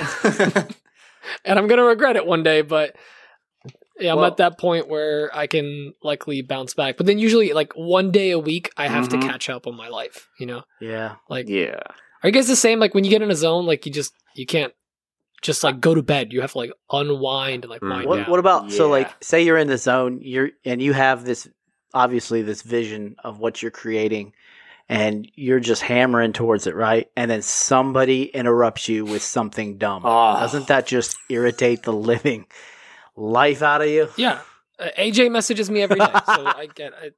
and 1.44 1.58
I'm 1.58 1.66
gonna 1.68 1.84
regret 1.84 2.16
it 2.16 2.26
one 2.26 2.42
day. 2.42 2.62
But 2.62 2.96
yeah, 3.98 4.12
I'm 4.12 4.16
Well- 4.18 4.26
at 4.26 4.38
that 4.38 4.58
point 4.58 4.88
where 4.88 5.30
I 5.34 5.46
can 5.46 5.94
likely 6.02 6.42
bounce 6.42 6.74
back. 6.74 6.96
But 6.96 7.06
then 7.06 7.18
usually, 7.18 7.52
like 7.52 7.72
one 7.74 8.10
day 8.10 8.30
a 8.30 8.38
week, 8.38 8.70
I 8.76 8.88
have 8.88 9.08
Mhm. 9.08 9.20
to 9.20 9.26
catch 9.28 9.48
up 9.50 9.66
on 9.66 9.76
my 9.76 9.88
life. 9.88 10.28
You 10.38 10.46
know, 10.46 10.62
Yeah. 10.80 11.16
like 11.28 11.48
yeah. 11.48 11.80
are 12.22 12.28
you 12.28 12.32
guys 12.32 12.48
the 12.48 12.56
same? 12.56 12.78
Like 12.80 12.94
when 12.94 13.04
you 13.04 13.10
get 13.10 13.22
in 13.22 13.30
a 13.30 13.34
zone, 13.36 13.66
like 13.66 13.86
you 13.86 13.92
just 13.92 14.12
you 14.34 14.46
can't 14.46 14.72
just 15.42 15.64
like 15.64 15.80
go 15.80 15.94
to 15.94 16.02
bed. 16.02 16.32
You 16.32 16.40
have 16.42 16.52
to 16.52 16.58
like 16.58 16.72
unwind 16.90 17.64
and 17.64 17.70
like 17.70 17.80
Mm. 17.80 17.90
wind 17.96 18.06
What, 18.06 18.16
down. 18.16 18.30
what 18.30 18.40
about 18.40 18.72
so 18.72 18.88
like 18.88 19.10
say 19.22 19.42
you're 19.42 19.58
in 19.58 19.68
the 19.68 19.78
zone, 19.78 20.20
you're 20.22 20.50
and 20.64 20.80
you 20.82 20.92
have 20.92 21.24
this 21.24 21.48
obviously 21.94 22.42
this 22.42 22.62
vision 22.62 23.16
of 23.24 23.38
what 23.40 23.62
you're 23.62 23.70
creating 23.70 24.32
and 24.88 25.30
you're 25.34 25.60
just 25.60 25.82
hammering 25.82 26.32
towards 26.32 26.66
it, 26.66 26.74
right? 26.74 27.08
And 27.16 27.30
then 27.30 27.42
somebody 27.42 28.24
interrupts 28.24 28.88
you 28.88 29.04
with 29.04 29.22
something 29.22 29.78
dumb. 29.78 30.02
Oh. 30.04 30.40
Doesn't 30.40 30.66
that 30.68 30.86
just 30.86 31.16
irritate 31.28 31.84
the 31.84 31.92
living 32.12 32.46
life 33.16 33.62
out 33.62 33.82
of 33.82 33.88
you? 33.88 34.08
Yeah. 34.16 34.40
Uh, 34.78 34.88
AJ 34.98 35.30
messages 35.30 35.70
me 35.70 35.82
every 35.82 35.98
day, 35.98 36.06
so 36.26 36.46
I 36.46 36.66
get. 36.74 36.92
I, 36.94 37.10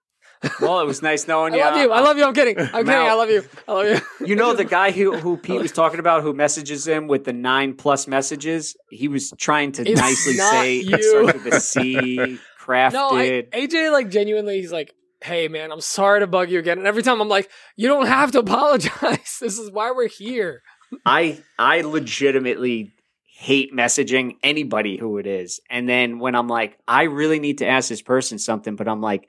Well, 0.61 0.81
it 0.81 0.87
was 0.87 1.03
nice 1.03 1.29
knowing 1.29 1.55
I 1.55 1.57
you. 1.57 1.63
I 1.63 1.69
love 1.71 1.77
you. 1.79 1.93
I 1.93 2.01
love 2.01 2.19
you. 2.19 2.25
I'm 2.25 2.35
kidding. 2.35 2.59
I'm 2.59 2.85
kidding. 2.85 2.91
I 2.91 3.13
love 3.15 3.31
you. 3.31 3.45
I 3.69 3.73
love 3.73 3.87
you. 3.87 4.01
You 4.27 4.37
know 4.37 4.55
the 4.55 4.65
guy 4.65 4.91
who 4.91 5.17
who 5.17 5.37
Pete 5.47 5.61
was 5.61 5.73
talking 5.73 6.01
about, 6.01 6.23
who 6.23 6.33
messages 6.33 6.87
him 6.87 7.07
with 7.09 7.25
the 7.25 7.33
nine 7.33 7.75
plus 7.75 8.07
messages. 8.07 8.77
He 8.91 9.09
was 9.09 9.33
trying 9.39 9.73
to 9.73 9.83
It's 9.89 10.01
nicely 10.01 10.35
say 10.35 10.75
you. 10.81 10.95
it 10.95 11.05
starts 11.05 11.45
with 11.45 11.55
a 11.55 11.61
C. 11.61 12.39
Crafted. 12.61 12.93
No, 12.93 13.11
I, 13.11 13.43
AJ 13.53 13.91
like 13.93 14.09
genuinely. 14.09 14.61
He's 14.61 14.73
like, 14.73 14.95
"Hey 15.23 15.49
man, 15.49 15.73
I'm 15.73 15.81
sorry 15.81 16.21
to 16.21 16.27
bug 16.29 16.51
you 16.51 16.59
again." 16.61 16.79
And 16.79 16.87
every 16.87 17.03
time 17.03 17.21
I'm 17.21 17.29
like, 17.29 17.51
"You 17.77 17.89
don't 17.89 18.07
have 18.07 18.31
to 18.33 18.39
apologize. 18.39 19.39
This 19.41 19.59
is 19.59 19.71
why 19.71 19.91
we're 19.91 20.09
here." 20.09 20.63
I 21.05 21.43
I 21.59 21.81
legitimately 21.81 22.93
hate 23.39 23.75
messaging 23.75 24.37
anybody 24.45 24.97
who 24.97 25.19
it 25.19 25.27
is. 25.27 25.59
And 25.69 25.89
then 25.89 26.21
when 26.21 26.37
I'm 26.37 26.47
like, 26.47 26.79
I 26.87 27.05
really 27.05 27.41
need 27.41 27.59
to 27.59 27.67
ask 27.67 27.89
this 27.89 28.03
person 28.03 28.39
something, 28.39 28.77
but 28.77 28.87
I'm 28.87 29.01
like, 29.01 29.29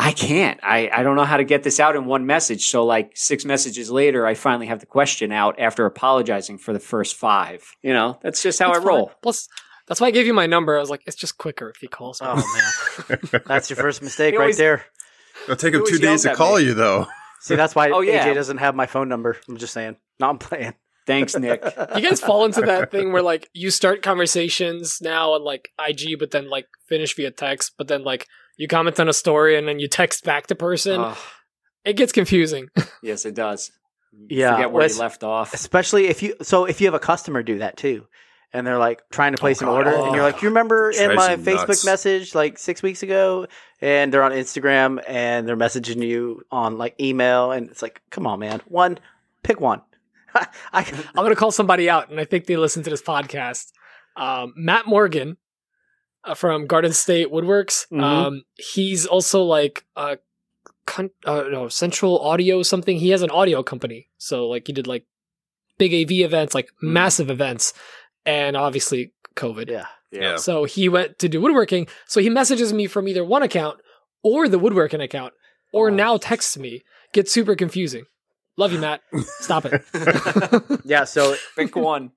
I 0.00 0.12
can't. 0.12 0.60
I, 0.62 0.88
I 0.92 1.02
don't 1.02 1.16
know 1.16 1.24
how 1.24 1.38
to 1.38 1.44
get 1.44 1.64
this 1.64 1.80
out 1.80 1.96
in 1.96 2.04
one 2.06 2.24
message. 2.24 2.66
So 2.68 2.84
like 2.84 3.12
six 3.16 3.44
messages 3.44 3.90
later, 3.90 4.26
I 4.26 4.34
finally 4.34 4.66
have 4.66 4.78
the 4.80 4.86
question 4.86 5.32
out 5.32 5.58
after 5.58 5.86
apologizing 5.86 6.58
for 6.58 6.72
the 6.72 6.78
first 6.80 7.16
five. 7.16 7.64
You 7.82 7.92
know, 7.92 8.18
that's 8.22 8.42
just 8.42 8.58
how 8.60 8.70
It's 8.70 8.78
I 8.80 8.84
roll. 8.84 9.06
fine. 9.06 9.14
Plus, 9.22 9.48
that's 9.88 10.00
why 10.00 10.06
I 10.08 10.10
gave 10.12 10.26
you 10.26 10.34
my 10.34 10.46
number. 10.46 10.76
I 10.76 10.80
was 10.80 10.90
like, 10.90 11.02
it's 11.06 11.16
just 11.16 11.36
quicker 11.38 11.68
if 11.70 11.76
he 11.78 11.88
calls 11.88 12.20
me. 12.22 12.28
Oh 12.30 12.36
man. 13.08 13.18
That's 13.46 13.70
your 13.70 13.76
first 13.78 14.02
mistake 14.02 14.34
He 14.34 14.38
right 14.38 14.44
always- 14.44 14.56
there. 14.58 14.84
It'll 15.44 15.56
take 15.56 15.72
He 15.72 15.80
him 15.80 15.86
two 15.86 15.98
days 15.98 16.22
to 16.24 16.34
call 16.34 16.56
me. 16.58 16.64
you, 16.64 16.74
though. 16.74 17.06
See, 17.40 17.54
that's 17.54 17.74
why 17.74 17.90
Oh, 17.94 18.00
yeah. 18.00 18.26
AJ 18.26 18.34
doesn't 18.34 18.58
have 18.58 18.74
my 18.74 18.86
phone 18.86 19.08
number. 19.08 19.36
I'm 19.48 19.56
just 19.56 19.72
saying. 19.72 19.96
No, 20.20 20.28
I'm 20.28 20.38
playing. 20.38 20.74
Thanks, 21.06 21.34
Nick. 21.38 21.62
you 21.96 22.02
guys 22.02 22.20
fall 22.20 22.44
into 22.44 22.60
that 22.60 22.90
thing 22.90 23.12
where 23.12 23.22
like 23.22 23.48
you 23.54 23.70
start 23.70 24.02
conversations 24.02 25.00
now 25.00 25.32
on 25.32 25.42
like 25.42 25.70
IG, 25.78 26.18
but 26.18 26.32
then 26.32 26.50
like 26.50 26.66
finish 26.86 27.16
via 27.16 27.30
text, 27.30 27.72
but 27.78 27.88
then 27.88 28.04
like 28.04 28.26
you 28.58 28.68
comment 28.68 29.00
on 29.00 29.08
a 29.08 29.12
story 29.14 29.56
and 29.56 29.66
then 29.66 29.78
you 29.78 29.88
text 29.88 30.24
back 30.24 30.48
the 30.48 30.54
person. 30.54 31.00
Oh, 31.00 31.16
it 31.84 31.94
gets 31.96 32.12
confusing. 32.12 32.68
yes, 33.02 33.24
it 33.24 33.34
does. 33.34 33.70
You 34.12 34.40
Yeah, 34.40 34.56
Forget 34.56 34.72
where 34.72 34.82
Wes- 34.82 34.96
you 34.96 35.00
left 35.00 35.24
off. 35.24 35.54
Especially 35.54 36.08
if 36.08 36.22
you 36.22 36.34
so 36.42 36.66
if 36.66 36.80
you 36.80 36.86
have 36.86 36.94
a 36.94 36.98
customer 36.98 37.42
do 37.42 37.58
that 37.60 37.78
too. 37.78 38.06
And 38.50 38.66
they're 38.66 38.78
like 38.78 39.02
trying 39.10 39.32
to 39.32 39.38
place 39.38 39.60
an 39.60 39.66
God. 39.66 39.76
order, 39.76 39.90
and 39.90 40.14
you're 40.14 40.24
like, 40.24 40.40
"You 40.40 40.48
remember 40.48 40.90
in 40.90 41.14
my 41.14 41.32
you 41.32 41.36
Facebook 41.36 41.84
message 41.84 42.34
like 42.34 42.58
six 42.58 42.82
weeks 42.82 43.02
ago?" 43.02 43.46
And 43.82 44.10
they're 44.10 44.22
on 44.22 44.32
Instagram, 44.32 45.04
and 45.06 45.46
they're 45.46 45.54
messaging 45.54 46.02
you 46.02 46.42
on 46.50 46.78
like 46.78 46.98
email, 46.98 47.52
and 47.52 47.68
it's 47.68 47.82
like, 47.82 48.00
"Come 48.08 48.26
on, 48.26 48.38
man! 48.38 48.62
One, 48.64 48.98
pick 49.42 49.60
one." 49.60 49.82
I, 50.34 50.46
I'm 50.72 51.24
gonna 51.24 51.36
call 51.36 51.52
somebody 51.52 51.90
out, 51.90 52.10
and 52.10 52.18
I 52.18 52.24
think 52.24 52.46
they 52.46 52.56
listen 52.56 52.82
to 52.84 52.88
this 52.88 53.02
podcast. 53.02 53.70
Um, 54.16 54.54
Matt 54.56 54.86
Morgan 54.86 55.36
from 56.34 56.66
Garden 56.66 56.92
State 56.92 57.28
Woodworks. 57.30 57.86
Mhm. 57.92 58.02
Um, 58.02 58.42
he's 58.56 59.06
also 59.06 59.42
like 59.44 59.84
a 59.96 60.18
con- 60.86 61.10
uh, 61.24 61.44
no 61.50 61.68
Central 61.68 62.18
Audio 62.20 62.62
something. 62.62 62.96
He 62.98 63.10
has 63.10 63.22
an 63.22 63.30
audio 63.30 63.62
company, 63.62 64.08
so 64.18 64.46
like 64.48 64.66
he 64.66 64.72
did 64.72 64.86
like 64.86 65.04
big 65.78 65.92
AV 65.94 66.22
events, 66.24 66.54
like 66.54 66.70
massive 66.82 67.30
events, 67.30 67.72
and 68.26 68.56
obviously 68.56 69.12
COVID. 69.36 69.70
yeah, 69.70 69.86
Yeah. 70.10 70.36
So 70.36 70.64
he 70.64 70.88
went 70.88 71.18
to 71.20 71.28
do 71.28 71.40
woodworking. 71.40 71.86
So 72.06 72.20
he 72.20 72.28
messages 72.30 72.72
me 72.72 72.86
from 72.86 73.06
either 73.08 73.24
one 73.24 73.42
account 73.42 73.78
or 74.22 74.48
the 74.48 74.58
woodworking 74.58 75.00
account, 75.00 75.34
or 75.72 75.90
Oh. 75.90 75.94
now 75.94 76.16
texts 76.16 76.56
me. 76.58 76.82
Gets 77.12 77.32
super 77.32 77.54
confusing. 77.54 78.04
Love 78.56 78.72
you, 78.72 78.80
Matt. 78.80 79.00
Stop 79.38 79.64
it. 79.66 79.82
yeah. 80.84 81.04
So 81.04 81.36
Pick 81.56 81.76
one. 81.76 82.10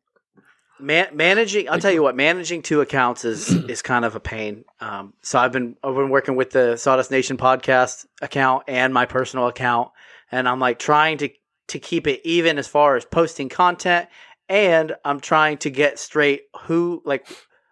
Man- 0.81 1.15
managing, 1.15 1.69
I'll 1.69 1.79
tell 1.79 1.91
you 1.91 2.01
what, 2.03 2.15
managing 2.15 2.61
two 2.61 2.81
accounts 2.81 3.25
is 3.25 3.49
is 3.69 3.81
kind 3.81 4.05
of 4.05 4.15
a 4.15 4.19
pain. 4.19 4.65
Um, 4.79 5.13
so 5.21 5.39
I've 5.39 5.51
been 5.51 5.75
I've 5.83 5.95
been 5.95 6.09
working 6.09 6.35
with 6.35 6.51
the 6.51 6.77
Sawdust 6.77 7.11
Nation 7.11 7.37
podcast 7.37 8.05
account 8.21 8.63
and 8.67 8.93
my 8.93 9.05
personal 9.05 9.47
account, 9.47 9.91
and 10.31 10.47
I'm 10.47 10.59
like 10.59 10.79
trying 10.79 11.17
to 11.19 11.29
to 11.67 11.79
keep 11.79 12.07
it 12.07 12.21
even 12.25 12.57
as 12.57 12.67
far 12.67 12.95
as 12.95 13.05
posting 13.05 13.47
content, 13.49 14.09
and 14.49 14.93
I'm 15.05 15.19
trying 15.19 15.57
to 15.59 15.69
get 15.69 15.99
straight 15.99 16.43
who 16.63 17.01
like 17.05 17.27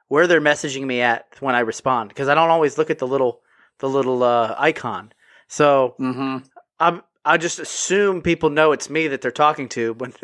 where 0.08 0.26
they're 0.28 0.42
messaging 0.42 0.86
me 0.86 1.02
at 1.02 1.26
when 1.40 1.56
I 1.56 1.60
respond 1.60 2.10
because 2.10 2.28
I 2.30 2.36
don't 2.36 2.50
always 2.50 2.78
look 2.78 2.90
at 2.90 3.00
the 3.00 3.08
little 3.08 3.42
the 3.80 3.90
little 3.90 4.24
uh, 4.24 4.56
icon. 4.58 5.12
So 5.48 5.96
Mm-hmm. 6.00 6.38
I'm 6.80 7.02
I 7.26 7.38
just 7.38 7.60
assume 7.60 8.22
people 8.22 8.50
know 8.50 8.72
it's 8.72 8.90
me 8.90 9.08
that 9.10 9.22
they're 9.22 9.32
talking 9.32 9.68
to 9.70 9.94
when 9.94 10.14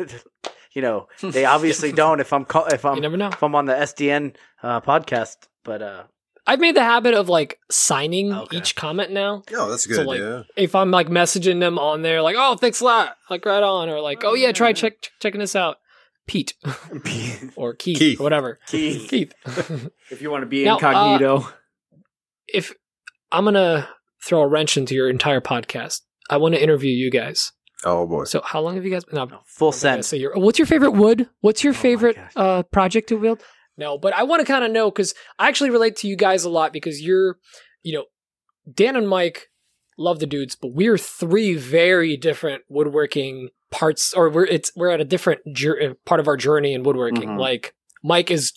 you 0.76 0.82
know, 0.82 1.08
they 1.22 1.44
obviously 1.46 1.90
don't. 1.90 2.20
If 2.20 2.32
I'm 2.32 2.44
call, 2.44 2.66
if 2.66 2.84
I'm 2.84 2.96
You 2.96 3.00
never 3.00 3.16
know. 3.16 3.28
if 3.28 3.42
I'm 3.42 3.54
on 3.54 3.64
the 3.64 3.72
SDN 3.74 4.36
uh, 4.62 4.80
podcast, 4.82 5.48
but 5.64 5.80
uh, 5.82 6.02
I've 6.46 6.60
made 6.60 6.76
the 6.76 6.84
habit 6.84 7.14
of 7.14 7.28
like 7.30 7.58
signing 7.70 8.32
Okay. 8.32 8.58
each 8.58 8.76
comment 8.76 9.10
now. 9.10 9.42
No, 9.50 9.70
that's 9.70 9.86
a 9.86 9.88
good 9.88 9.96
So, 9.96 10.02
like, 10.02 10.20
idea. 10.20 10.44
If 10.54 10.74
I'm 10.74 10.90
like 10.90 11.08
messaging 11.08 11.60
them 11.60 11.78
on 11.78 12.02
there, 12.02 12.20
like, 12.22 12.36
oh, 12.38 12.56
thanks 12.56 12.80
a 12.80 12.84
lot, 12.84 13.16
like 13.30 13.44
right 13.46 13.62
on, 13.62 13.88
or 13.88 14.00
like, 14.00 14.22
oh 14.24 14.34
yeah, 14.34 14.52
try 14.52 14.72
check, 14.74 15.00
ch- 15.00 15.10
checking 15.20 15.40
this 15.40 15.56
out, 15.56 15.78
Pete 16.28 16.52
or 17.56 17.74
Keith, 17.74 17.98
Keith. 17.98 18.20
or 18.20 18.24
whatever, 18.24 18.58
Keith. 18.68 19.08
Keith. 19.08 19.32
If 20.10 20.20
you 20.22 20.30
want 20.30 20.42
to 20.42 20.46
be 20.46 20.64
Now, 20.64 20.74
uh, 20.74 20.76
incognito. 20.76 21.48
if 22.46 22.72
I'm 23.32 23.44
gonna 23.44 23.88
throw 24.24 24.42
a 24.42 24.46
wrench 24.46 24.76
into 24.76 24.94
your 24.94 25.08
entire 25.10 25.40
podcast, 25.40 26.02
I 26.30 26.36
want 26.36 26.54
to 26.54 26.62
interview 26.62 26.90
you 26.90 27.10
guys. 27.10 27.52
Oh 27.86 28.06
boy. 28.06 28.24
So, 28.24 28.42
how 28.44 28.60
long 28.60 28.74
have 28.74 28.84
you 28.84 28.90
guys 28.90 29.04
been? 29.04 29.14
No, 29.14 29.24
no, 29.24 29.40
full 29.46 29.68
I'm 29.68 29.76
not 29.76 29.82
gonna 29.82 29.94
sense. 29.96 30.06
say 30.08 30.16
your- 30.18 30.34
what's 30.36 30.58
your 30.58 30.66
favorite 30.66 30.90
wood? 30.90 31.28
What's 31.40 31.62
your 31.64 31.72
Oh 31.72 31.76
favorite 31.76 32.16
gosh. 32.16 32.32
uh, 32.36 32.62
project 32.64 33.08
to 33.10 33.18
build? 33.18 33.42
No, 33.78 33.96
but 33.96 34.12
I 34.14 34.24
want 34.24 34.40
to 34.40 34.46
kind 34.46 34.64
of 34.64 34.70
know 34.72 34.90
because 34.90 35.14
I 35.38 35.48
actually 35.48 35.70
relate 35.70 35.96
to 35.96 36.08
you 36.08 36.16
guys 36.16 36.44
a 36.44 36.50
lot 36.50 36.72
because 36.72 37.00
you're, 37.00 37.38
you 37.82 37.92
know, 37.94 38.04
Dan 38.72 38.96
and 38.96 39.08
Mike 39.08 39.48
love 39.98 40.18
the 40.18 40.26
dudes, 40.26 40.56
but 40.56 40.72
we're 40.74 40.98
three 40.98 41.54
very 41.54 42.16
different 42.16 42.62
woodworking 42.68 43.50
parts, 43.70 44.12
or 44.14 44.28
we're 44.30 44.46
it's 44.46 44.72
we're 44.76 44.90
at 44.90 45.00
a 45.00 45.04
different 45.04 45.40
jour- 45.54 45.80
uh, 45.90 45.94
part 46.04 46.20
of 46.20 46.26
our 46.28 46.36
journey 46.36 46.74
in 46.74 46.82
woodworking. 46.82 47.28
Mhm. 47.30 47.38
Like 47.38 47.74
Mike 48.02 48.30
is 48.30 48.52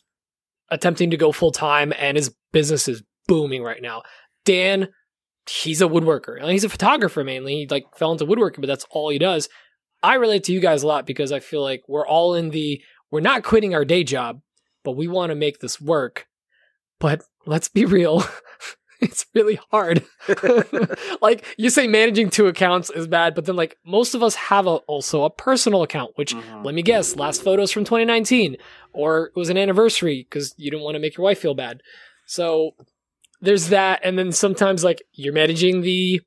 attempting 0.72 1.12
to 1.12 1.18
go 1.18 1.32
full 1.32 1.52
time, 1.52 1.94
and 1.98 2.18
his 2.18 2.34
business 2.52 2.88
is 2.88 3.04
booming 3.28 3.62
right 3.64 3.82
now. 3.82 4.02
Dan, 4.46 4.88
he's 5.50 5.82
a 5.82 5.86
woodworker. 5.88 6.40
and 6.40 6.50
He's 6.52 6.64
a 6.64 6.70
photographer 6.70 7.24
mainly. 7.24 7.56
He 7.62 7.68
like 7.68 7.86
fell 7.98 8.12
into 8.12 8.26
woodworking, 8.26 8.62
but 8.62 8.68
that's 8.68 8.86
all 8.92 9.10
he 9.10 9.18
does. 9.20 9.50
I 10.02 10.16
relate 10.16 10.44
to 10.46 10.54
you 10.54 10.60
guys 10.62 10.84
a 10.84 10.88
lot 10.88 11.06
because 11.06 11.32
I 11.32 11.40
feel 11.40 11.62
like 11.62 11.84
we're 11.88 12.08
all 12.08 12.34
in 12.36 12.52
the 12.52 12.82
we're 13.12 13.20
not 13.22 13.44
quitting 13.44 13.74
our 13.74 13.84
day 13.86 14.04
job, 14.04 14.42
but 14.84 14.92
we 14.96 15.08
want 15.08 15.32
to 15.32 15.36
make 15.36 15.60
this 15.60 15.82
work. 15.82 16.28
But 17.00 17.24
let's 17.46 17.68
be 17.70 17.86
real. 17.86 18.24
it's 19.02 19.26
really 19.34 19.60
hard. 19.72 20.06
like 21.22 21.46
you 21.58 21.70
say 21.70 21.88
managing 21.88 22.30
two 22.30 22.48
accounts 22.48 22.90
is 22.90 23.08
bad, 23.08 23.36
but 23.36 23.46
then 23.46 23.56
like 23.56 23.78
most 23.86 24.14
of 24.16 24.24
us 24.24 24.36
have 24.36 24.68
a, 24.68 24.76
also 24.88 25.24
a 25.24 25.30
personal 25.30 25.82
account, 25.84 26.12
which 26.16 26.36
Mhm. 26.36 26.64
let 26.66 26.76
me 26.76 26.82
guess, 26.82 27.16
last 27.16 27.42
photos 27.44 27.72
from 27.72 27.84
2019 27.84 28.58
or 28.94 29.28
it 29.28 29.36
was 29.36 29.50
an 29.50 29.58
anniversary 29.58 30.26
because 30.30 30.54
you 30.58 30.70
didn't 30.72 30.84
want 30.84 30.96
to 30.96 31.00
make 31.00 31.18
your 31.18 31.24
wife 31.24 31.40
feel 31.40 31.54
bad. 31.56 31.82
So 32.26 32.72
there's 33.42 33.70
that 33.70 34.00
and 34.04 34.18
then 34.20 34.32
sometimes 34.32 34.84
like 34.84 35.02
you're 35.14 35.34
managing 35.34 35.82
the 35.82 36.22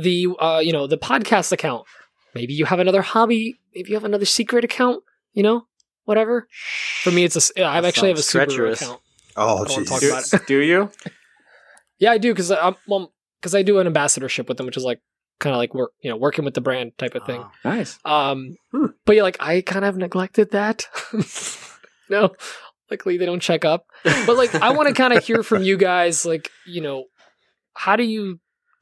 the 0.00 0.26
uh 0.40 0.60
you 0.62 0.72
know 0.72 0.86
the 0.86 0.98
podcast 0.98 1.52
account 1.52 1.84
maybe 2.34 2.52
you 2.52 2.64
have 2.64 2.80
another 2.80 3.02
hobby 3.02 3.58
maybe 3.74 3.90
you 3.90 3.94
have 3.94 4.04
another 4.04 4.24
secret 4.24 4.64
account 4.64 5.02
you 5.32 5.42
know 5.42 5.66
whatever 6.04 6.46
for 7.02 7.10
me 7.12 7.24
it's 7.24 7.36
a 7.36 7.38
s- 7.38 7.52
i 7.56 7.80
That 7.80 7.88
actually 7.88 8.08
have 8.08 8.18
a 8.18 8.22
sounds 8.22 8.52
Subaru 8.52 8.56
treacherous. 8.56 8.82
account 8.82 9.00
Oh, 9.36 9.64
I 9.64 9.70
wanna 9.70 9.84
talk 9.84 10.00
jeez. 10.00 10.08
about 10.32 10.42
it. 10.42 10.46
Do 10.46 10.58
you? 10.60 10.90
yeah 11.98 12.10
i 12.12 12.18
do 12.18 12.32
because 12.32 12.50
i'm 12.50 12.74
well 12.88 13.12
because 13.40 13.54
i 13.54 13.62
do 13.62 13.78
an 13.78 13.86
ambassadorship 13.86 14.48
with 14.48 14.56
them 14.58 14.66
which 14.66 14.76
is 14.76 14.84
like 14.84 15.00
kind 15.40 15.54
of 15.54 15.58
like 15.58 15.74
work 15.74 15.92
you 16.02 16.10
know 16.10 16.16
working 16.16 16.44
with 16.44 16.54
the 16.54 16.60
brand 16.60 16.92
type 16.98 17.14
of 17.14 17.24
thing 17.24 17.40
Oh. 17.42 17.50
Nice. 17.64 17.98
um 18.04 18.56
Hmm. 18.72 18.86
but 19.06 19.14
yeah 19.16 19.22
like 19.22 19.36
i 19.40 19.60
kind 19.60 19.84
of 19.84 19.96
neglected 19.96 20.50
that 20.52 20.86
no 22.10 22.30
luckily 22.94 23.16
they 23.16 23.26
don't 23.26 23.40
check 23.40 23.64
up. 23.64 23.86
But 24.04 24.36
like 24.36 24.54
i 24.54 24.70
want 24.70 24.88
to 24.88 24.94
kind 24.94 25.12
of 25.12 25.24
hear 25.24 25.42
from 25.42 25.62
you 25.62 25.76
guys 25.76 26.24
like 26.24 26.50
you 26.66 26.80
know 26.80 27.04
how 27.74 27.96
do 27.96 28.04
you 28.04 28.38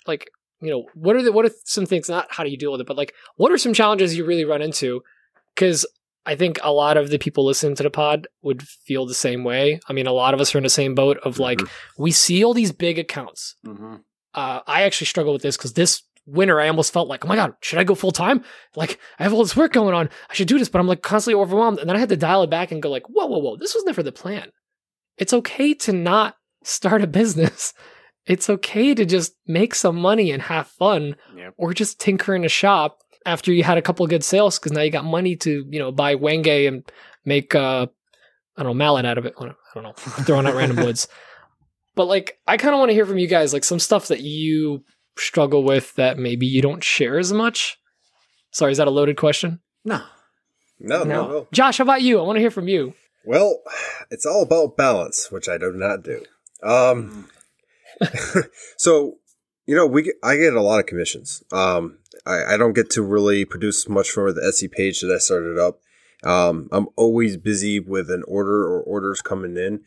like 0.07 0.31
you 0.61 0.71
know 0.71 0.85
what 0.95 1.17
are 1.17 1.23
the 1.23 1.33
what 1.33 1.47
are 1.47 1.51
some 1.65 1.87
things 1.87 2.09
not 2.09 2.27
how 2.31 2.45
do 2.45 2.51
you 2.51 2.59
deal 2.59 2.73
with 2.73 2.81
it 2.81 2.87
but 2.87 2.97
like 2.97 3.15
what 3.37 3.51
are 3.51 3.59
some 3.59 3.73
challenges 3.73 4.17
you 4.17 4.25
really 4.25 4.45
run 4.45 4.63
into? 4.63 5.03
Because 5.55 5.87
i 6.25 6.37
think 6.37 6.59
a 6.63 6.73
lot 6.73 6.97
of 6.97 7.11
the 7.11 7.19
people 7.19 7.45
listening 7.45 7.75
to 7.75 7.83
the 7.83 7.91
pod 7.91 8.29
would 8.43 8.63
feel 8.63 9.07
the 9.07 9.15
same 9.15 9.45
way. 9.45 9.81
I 9.89 9.93
mean 9.93 10.07
a 10.07 10.13
lot 10.13 10.35
of 10.35 10.41
us 10.41 10.55
are 10.55 10.59
in 10.59 10.65
the 10.65 10.71
same 10.71 10.95
boat 10.95 11.19
of 11.25 11.39
like 11.39 11.61
we 11.99 12.11
see 12.11 12.45
all 12.45 12.55
these 12.55 12.73
big 12.73 12.99
accounts. 12.99 13.57
Mm-hmm. 13.67 13.97
uh, 14.35 14.61
I 14.67 14.83
actually 14.83 15.09
struggle 15.09 15.33
with 15.33 15.43
this 15.43 15.57
because 15.57 15.73
this 15.73 16.03
winter 16.27 16.61
I 16.61 16.69
almost 16.69 16.93
felt 16.93 17.09
like, 17.09 17.25
oh 17.25 17.29
my 17.29 17.37
god, 17.37 17.55
should 17.61 17.79
I 17.79 17.85
go 17.85 17.95
full 17.95 18.13
time? 18.13 18.45
Like 18.77 18.99
I 19.19 19.23
have 19.25 19.33
all 19.33 19.43
this 19.43 19.57
work 19.57 19.73
going 19.73 19.95
on, 19.95 20.09
I 20.31 20.35
should 20.35 20.49
do 20.49 20.59
this, 20.59 20.69
but 20.69 20.79
I'm 20.81 20.87
like 20.89 21.03
constantly 21.03 21.41
overwhelmed. 21.41 21.79
And 21.79 21.89
then 21.89 21.97
I 21.97 22.01
had 22.01 22.09
to 22.11 22.17
dial 22.17 22.43
it 22.43 22.51
back 22.51 22.71
and 22.73 22.83
go 22.83 22.91
like, 22.91 23.07
whoa, 23.09 23.27
whoa, 23.27 23.39
whoa, 23.39 23.57
this 23.57 23.75
was 23.75 23.85
never 23.85 24.03
the 24.03 24.13
plan. 24.13 24.51
It's 25.19 25.33
okay 25.33 25.75
to 25.75 25.93
not 25.93 26.37
start 26.65 27.03
a 27.03 27.07
business. 27.07 27.75
It's 28.25 28.49
okay 28.49 28.95
to 28.95 29.05
just 29.05 29.35
make 29.49 29.75
some 29.75 29.97
money 29.97 30.31
and 30.31 30.41
have 30.43 30.69
fun, 30.69 31.17
Yep. 31.37 31.55
or 31.57 31.75
just 31.75 31.99
tinker 31.99 32.37
in 32.37 32.45
a 32.45 32.49
shop 32.49 32.99
after 33.27 33.53
you 33.53 33.65
had 33.65 33.79
a 33.79 33.83
couple 33.83 34.05
of 34.05 34.11
good 34.11 34.23
sales 34.25 34.59
because 34.59 34.71
now 34.73 34.81
you 34.83 34.91
got 34.93 35.05
money 35.05 35.35
to 35.37 35.65
you 35.69 35.79
know 35.81 35.91
buy 35.91 36.15
Wenge 36.15 36.69
and 36.69 36.85
make 37.25 37.55
uh 37.57 37.87
I 38.57 38.63
don't 38.63 38.71
know 38.71 38.75
mallet 38.75 39.05
out 39.07 39.19
of 39.19 39.27
it. 39.27 39.35
I 39.39 39.45
don't 39.47 39.53
I 39.53 39.75
don't 39.75 39.83
know, 39.83 39.93
throwing 40.25 40.47
out 40.47 40.55
random 40.55 40.77
woods. 40.85 41.09
But 41.95 42.07
like, 42.07 42.39
I 42.47 42.57
kind 42.59 42.75
of 42.75 42.79
want 42.79 42.91
to 42.91 42.95
hear 42.95 43.07
from 43.07 43.19
you 43.19 43.27
guys, 43.27 43.53
like 43.53 43.65
some 43.65 43.79
stuff 43.81 44.07
that 44.09 44.21
you 44.21 44.85
struggle 45.17 45.63
with 45.63 45.95
that 45.95 46.19
maybe 46.19 46.47
you 46.47 46.63
don't 46.63 46.83
share 46.83 47.19
as 47.19 47.33
much. 47.33 47.79
Sorry, 48.51 48.73
is 48.73 48.79
that 48.79 48.89
a 48.89 48.91
loaded 48.91 49.17
question? 49.17 49.61
No. 49.85 50.03
No, 50.79 51.05
no, 51.05 51.29
no. 51.29 51.49
Josh, 51.53 51.79
how 51.79 51.83
about 51.83 52.03
you? 52.03 52.19
I 52.19 52.23
want 52.23 52.37
to 52.37 52.41
hear 52.41 52.51
from 52.51 52.69
you. 52.69 52.95
Well, 53.25 53.63
it's 54.11 54.27
all 54.27 54.43
about 54.43 54.77
balance, 54.77 55.31
which 55.31 55.49
I 55.49 55.59
do 55.59 55.73
not 55.73 56.03
do. 56.03 56.25
Um, 56.63 57.29
so 58.77 59.19
you 59.67 59.77
know, 59.77 59.87
we 59.87 60.03
get, 60.03 60.17
I 60.23 60.37
get 60.37 60.55
a 60.55 60.63
lot 60.63 60.81
of 60.81 60.87
commissions. 60.87 61.43
Um, 61.53 61.99
I, 62.27 62.55
I 62.55 62.57
don't 62.57 62.73
get 62.73 62.91
to 62.91 63.03
really 63.03 63.45
produce 63.45 63.89
much 63.89 64.11
for 64.11 64.33
the 64.33 64.41
Etsy 64.41 64.71
page 64.71 65.01
that 65.01 65.13
I 65.13 65.19
started 65.19 65.59
up. 65.59 65.81
Um, 66.25 66.69
I'm 66.73 66.89
always 66.97 67.37
busy 67.37 67.81
with 67.81 68.11
an 68.11 68.23
order 68.27 68.65
or 68.65 68.83
orders 68.83 69.23
coming 69.23 69.57
in. 69.57 69.85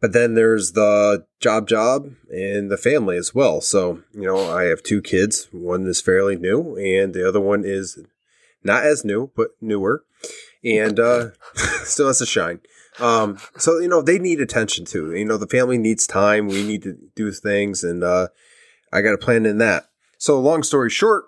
But 0.00 0.12
then 0.12 0.34
there's 0.34 0.72
the 0.72 1.26
job 1.40 1.66
job 1.66 2.12
and 2.30 2.70
the 2.70 2.76
family 2.76 3.16
as 3.16 3.34
well. 3.34 3.60
So, 3.60 4.02
you 4.12 4.22
know, 4.22 4.56
I 4.56 4.64
have 4.64 4.82
two 4.82 5.02
kids. 5.02 5.48
One 5.50 5.86
is 5.86 6.00
fairly 6.00 6.36
new 6.36 6.76
and 6.76 7.14
the 7.14 7.26
other 7.26 7.40
one 7.40 7.64
is 7.64 7.98
not 8.62 8.84
as 8.84 9.04
new, 9.04 9.32
but 9.34 9.50
newer. 9.60 10.04
And 10.64 11.00
uh 11.00 11.30
still 11.84 12.06
has 12.06 12.18
to 12.18 12.26
shine. 12.26 12.60
Um 13.00 13.38
so 13.56 13.78
you 13.78 13.88
know, 13.88 14.02
they 14.02 14.18
need 14.18 14.40
attention 14.40 14.84
too. 14.84 15.14
You 15.14 15.24
know, 15.24 15.36
the 15.36 15.46
family 15.48 15.78
needs 15.78 16.06
time. 16.06 16.46
We 16.46 16.62
need 16.62 16.82
to 16.84 16.96
do 17.16 17.32
things 17.32 17.82
and 17.82 18.04
uh 18.04 18.28
I 18.92 19.00
got 19.00 19.14
a 19.14 19.18
plan 19.18 19.46
in 19.46 19.58
that. 19.58 19.90
So 20.18 20.40
long 20.40 20.62
story 20.62 20.90
short, 20.90 21.26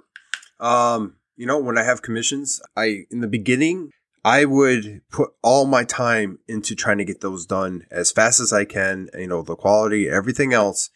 um, 0.58 1.16
you 1.36 1.46
know, 1.46 1.58
when 1.58 1.78
I 1.78 1.84
have 1.84 2.02
commissions, 2.02 2.60
I 2.76 3.04
in 3.10 3.20
the 3.20 3.28
beginning 3.28 3.92
I 4.24 4.44
would 4.44 5.00
put 5.10 5.30
all 5.42 5.66
my 5.66 5.84
time 5.84 6.38
into 6.46 6.74
trying 6.74 6.98
to 6.98 7.04
get 7.04 7.20
those 7.20 7.46
done 7.46 7.86
as 7.90 8.12
fast 8.12 8.40
as 8.40 8.52
I 8.52 8.64
can, 8.64 9.08
you 9.16 9.26
know, 9.26 9.42
the 9.42 9.56
quality, 9.56 10.08
everything 10.08 10.52
else. 10.52 10.90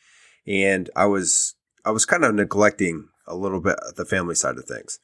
And 0.47 0.91
I 0.95 1.07
was, 1.07 1.55
I 1.85 1.91
was 1.91 2.05
kind 2.05 2.25
of 2.25 2.35
neglecting 2.35 3.09
a 3.27 3.35
little 3.35 3.61
bit 3.61 3.77
the 3.97 4.05
family 4.05 4.35
side 4.35 4.59
of 4.59 4.65
things. 4.65 4.99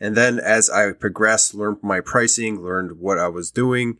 And 0.00 0.16
then 0.16 0.38
as 0.38 0.70
I 0.70 0.92
progressed, 0.92 1.54
learned 1.54 1.78
my 1.82 2.00
pricing, 2.00 2.62
learned 2.62 2.98
what 2.98 3.18
I 3.18 3.28
was 3.28 3.50
doing, 3.50 3.98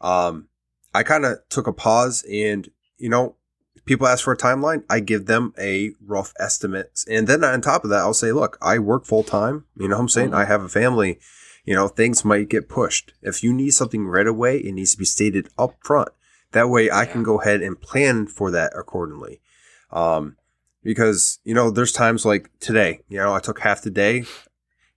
um, 0.00 0.48
I 0.94 1.02
kind 1.02 1.24
of 1.24 1.38
took 1.50 1.66
a 1.66 1.72
pause 1.72 2.24
and, 2.30 2.70
you 2.96 3.10
know, 3.10 3.36
people 3.84 4.06
ask 4.06 4.24
for 4.24 4.32
a 4.32 4.38
timeline. 4.38 4.84
I 4.88 5.00
give 5.00 5.26
them 5.26 5.52
a 5.58 5.92
rough 6.04 6.32
estimate. 6.38 7.00
And 7.10 7.26
then 7.26 7.44
on 7.44 7.60
top 7.60 7.84
of 7.84 7.90
that, 7.90 8.00
I'll 8.00 8.14
say, 8.14 8.32
look, 8.32 8.56
I 8.62 8.78
work 8.78 9.04
full 9.04 9.22
time. 9.22 9.64
You 9.76 9.88
know 9.88 9.96
what 9.96 10.02
I'm 10.02 10.08
saying? 10.08 10.34
I 10.34 10.44
have 10.44 10.62
a 10.62 10.68
family 10.68 11.18
you 11.68 11.74
know, 11.74 11.86
things 11.86 12.24
might 12.24 12.48
get 12.48 12.66
pushed. 12.66 13.12
If 13.20 13.42
you 13.42 13.52
need 13.52 13.72
something 13.72 14.06
right 14.06 14.26
away, 14.26 14.56
it 14.56 14.72
needs 14.72 14.92
to 14.92 14.98
be 14.98 15.04
stated 15.04 15.50
up 15.58 15.74
front. 15.82 16.08
That 16.52 16.70
way 16.70 16.90
I 16.90 17.04
can 17.04 17.22
go 17.22 17.42
ahead 17.42 17.60
and 17.60 17.78
plan 17.78 18.26
for 18.26 18.50
that 18.52 18.72
accordingly. 18.74 19.42
Um, 19.92 20.38
because, 20.82 21.40
you 21.44 21.52
know, 21.52 21.70
there's 21.70 21.92
times 21.92 22.24
like 22.24 22.48
today, 22.58 23.00
you 23.10 23.18
know, 23.18 23.34
I 23.34 23.40
took 23.40 23.60
half 23.60 23.82
the 23.82 23.90
day 23.90 24.24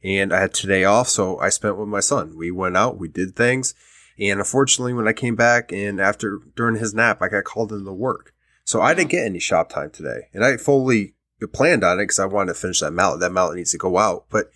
and 0.01 0.31
I 0.31 0.39
had 0.39 0.53
today 0.53 0.85
off. 0.85 1.09
So 1.09 1.37
I 1.39 1.49
spent 1.49 1.75
with 1.75 1.89
my 1.89 1.99
son. 1.99 2.37
We 2.37 2.51
went 2.51 2.77
out, 2.77 2.97
we 2.97 3.09
did 3.09 3.35
things. 3.35 3.75
And 4.17 4.39
unfortunately, 4.39 4.93
when 4.93 5.09
I 5.09 5.13
came 5.13 5.35
back 5.35 5.73
and 5.73 5.99
after 5.99 6.39
during 6.55 6.77
his 6.77 6.93
nap, 6.93 7.21
I 7.21 7.27
got 7.27 7.43
called 7.43 7.73
into 7.73 7.91
work. 7.91 8.33
So 8.63 8.79
I 8.79 8.93
didn't 8.93 9.11
get 9.11 9.25
any 9.25 9.39
shop 9.39 9.67
time 9.67 9.89
today. 9.89 10.29
And 10.33 10.45
I 10.45 10.55
fully 10.55 11.15
planned 11.51 11.83
on 11.83 11.99
it 11.99 12.03
because 12.03 12.19
I 12.19 12.27
wanted 12.27 12.53
to 12.53 12.59
finish 12.59 12.79
that 12.79 12.91
mallet. 12.91 13.19
That 13.19 13.33
mallet 13.33 13.57
needs 13.57 13.71
to 13.71 13.77
go 13.77 13.97
out. 13.97 14.27
But, 14.29 14.49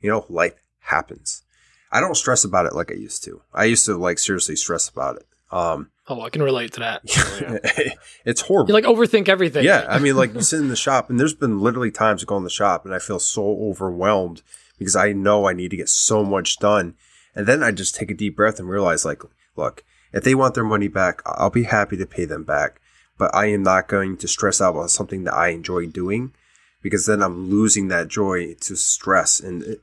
you 0.00 0.10
know, 0.10 0.26
life 0.28 0.54
happens. 0.80 1.44
I 1.92 2.00
don't 2.00 2.16
stress 2.16 2.44
about 2.44 2.66
it 2.66 2.74
like 2.74 2.90
I 2.90 2.94
used 2.94 3.24
to. 3.24 3.42
I 3.52 3.64
used 3.64 3.86
to 3.86 3.96
like 3.96 4.18
seriously 4.18 4.56
stress 4.56 4.88
about 4.88 5.16
it. 5.16 5.26
Um, 5.50 5.90
Oh, 6.10 6.22
I 6.22 6.30
can 6.30 6.42
relate 6.42 6.72
to 6.72 6.80
that. 6.80 7.02
it's 8.24 8.40
horrible. 8.40 8.68
You 8.70 8.74
like 8.74 8.84
overthink 8.84 9.28
everything. 9.28 9.64
yeah, 9.64 9.86
I 9.88 10.00
mean, 10.00 10.16
like 10.16 10.34
you 10.34 10.42
sit 10.42 10.58
in 10.58 10.68
the 10.68 10.74
shop, 10.74 11.08
and 11.08 11.20
there's 11.20 11.34
been 11.34 11.60
literally 11.60 11.92
times 11.92 12.20
I 12.20 12.26
go 12.26 12.36
in 12.36 12.42
the 12.42 12.50
shop 12.50 12.84
and 12.84 12.92
I 12.92 12.98
feel 12.98 13.20
so 13.20 13.42
overwhelmed 13.62 14.42
because 14.76 14.96
I 14.96 15.12
know 15.12 15.46
I 15.46 15.52
need 15.52 15.70
to 15.70 15.76
get 15.76 15.88
so 15.88 16.24
much 16.24 16.58
done, 16.58 16.94
and 17.32 17.46
then 17.46 17.62
I 17.62 17.70
just 17.70 17.94
take 17.94 18.10
a 18.10 18.14
deep 18.14 18.34
breath 18.34 18.58
and 18.58 18.68
realize, 18.68 19.04
like, 19.04 19.22
look, 19.54 19.84
if 20.12 20.24
they 20.24 20.34
want 20.34 20.54
their 20.54 20.64
money 20.64 20.88
back, 20.88 21.22
I'll 21.24 21.48
be 21.48 21.62
happy 21.62 21.96
to 21.98 22.06
pay 22.06 22.24
them 22.24 22.42
back, 22.42 22.80
but 23.16 23.32
I 23.32 23.46
am 23.46 23.62
not 23.62 23.86
going 23.86 24.16
to 24.16 24.26
stress 24.26 24.60
out 24.60 24.74
about 24.74 24.90
something 24.90 25.22
that 25.24 25.34
I 25.34 25.50
enjoy 25.50 25.86
doing 25.86 26.32
because 26.82 27.06
then 27.06 27.22
I'm 27.22 27.48
losing 27.48 27.86
that 27.88 28.08
joy 28.08 28.54
to 28.54 28.74
stress 28.74 29.38
and. 29.38 29.62
It, 29.62 29.80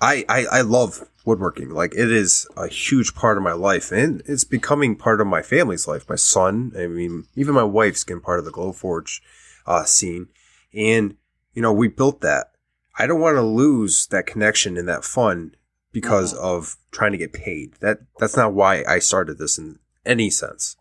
I, 0.00 0.24
I 0.28 0.46
I 0.46 0.60
love 0.62 1.06
woodworking. 1.24 1.70
Like 1.70 1.94
it 1.94 2.10
is 2.10 2.46
a 2.56 2.68
huge 2.68 3.14
part 3.14 3.36
of 3.36 3.42
my 3.42 3.52
life, 3.52 3.92
and 3.92 4.22
it's 4.26 4.44
becoming 4.44 4.96
part 4.96 5.20
of 5.20 5.26
my 5.26 5.42
family's 5.42 5.86
life. 5.86 6.08
My 6.08 6.16
son, 6.16 6.72
I 6.76 6.86
mean, 6.86 7.24
even 7.36 7.54
my 7.54 7.64
wife's 7.64 8.04
getting 8.04 8.22
part 8.22 8.38
of 8.38 8.44
the 8.44 8.52
Glowforge 8.52 9.20
uh, 9.66 9.84
scene, 9.84 10.28
and 10.74 11.16
you 11.54 11.62
know, 11.62 11.72
we 11.72 11.88
built 11.88 12.20
that. 12.20 12.52
I 12.98 13.06
don't 13.06 13.20
want 13.20 13.36
to 13.36 13.42
lose 13.42 14.06
that 14.08 14.26
connection 14.26 14.76
and 14.76 14.88
that 14.88 15.04
fun 15.04 15.54
because 15.92 16.34
of 16.34 16.76
trying 16.90 17.12
to 17.12 17.18
get 17.18 17.32
paid. 17.32 17.74
That 17.80 18.00
that's 18.18 18.36
not 18.36 18.54
why 18.54 18.84
I 18.88 18.98
started 18.98 19.38
this 19.38 19.58
in 19.58 19.78
any 20.04 20.30
sense. 20.30 20.76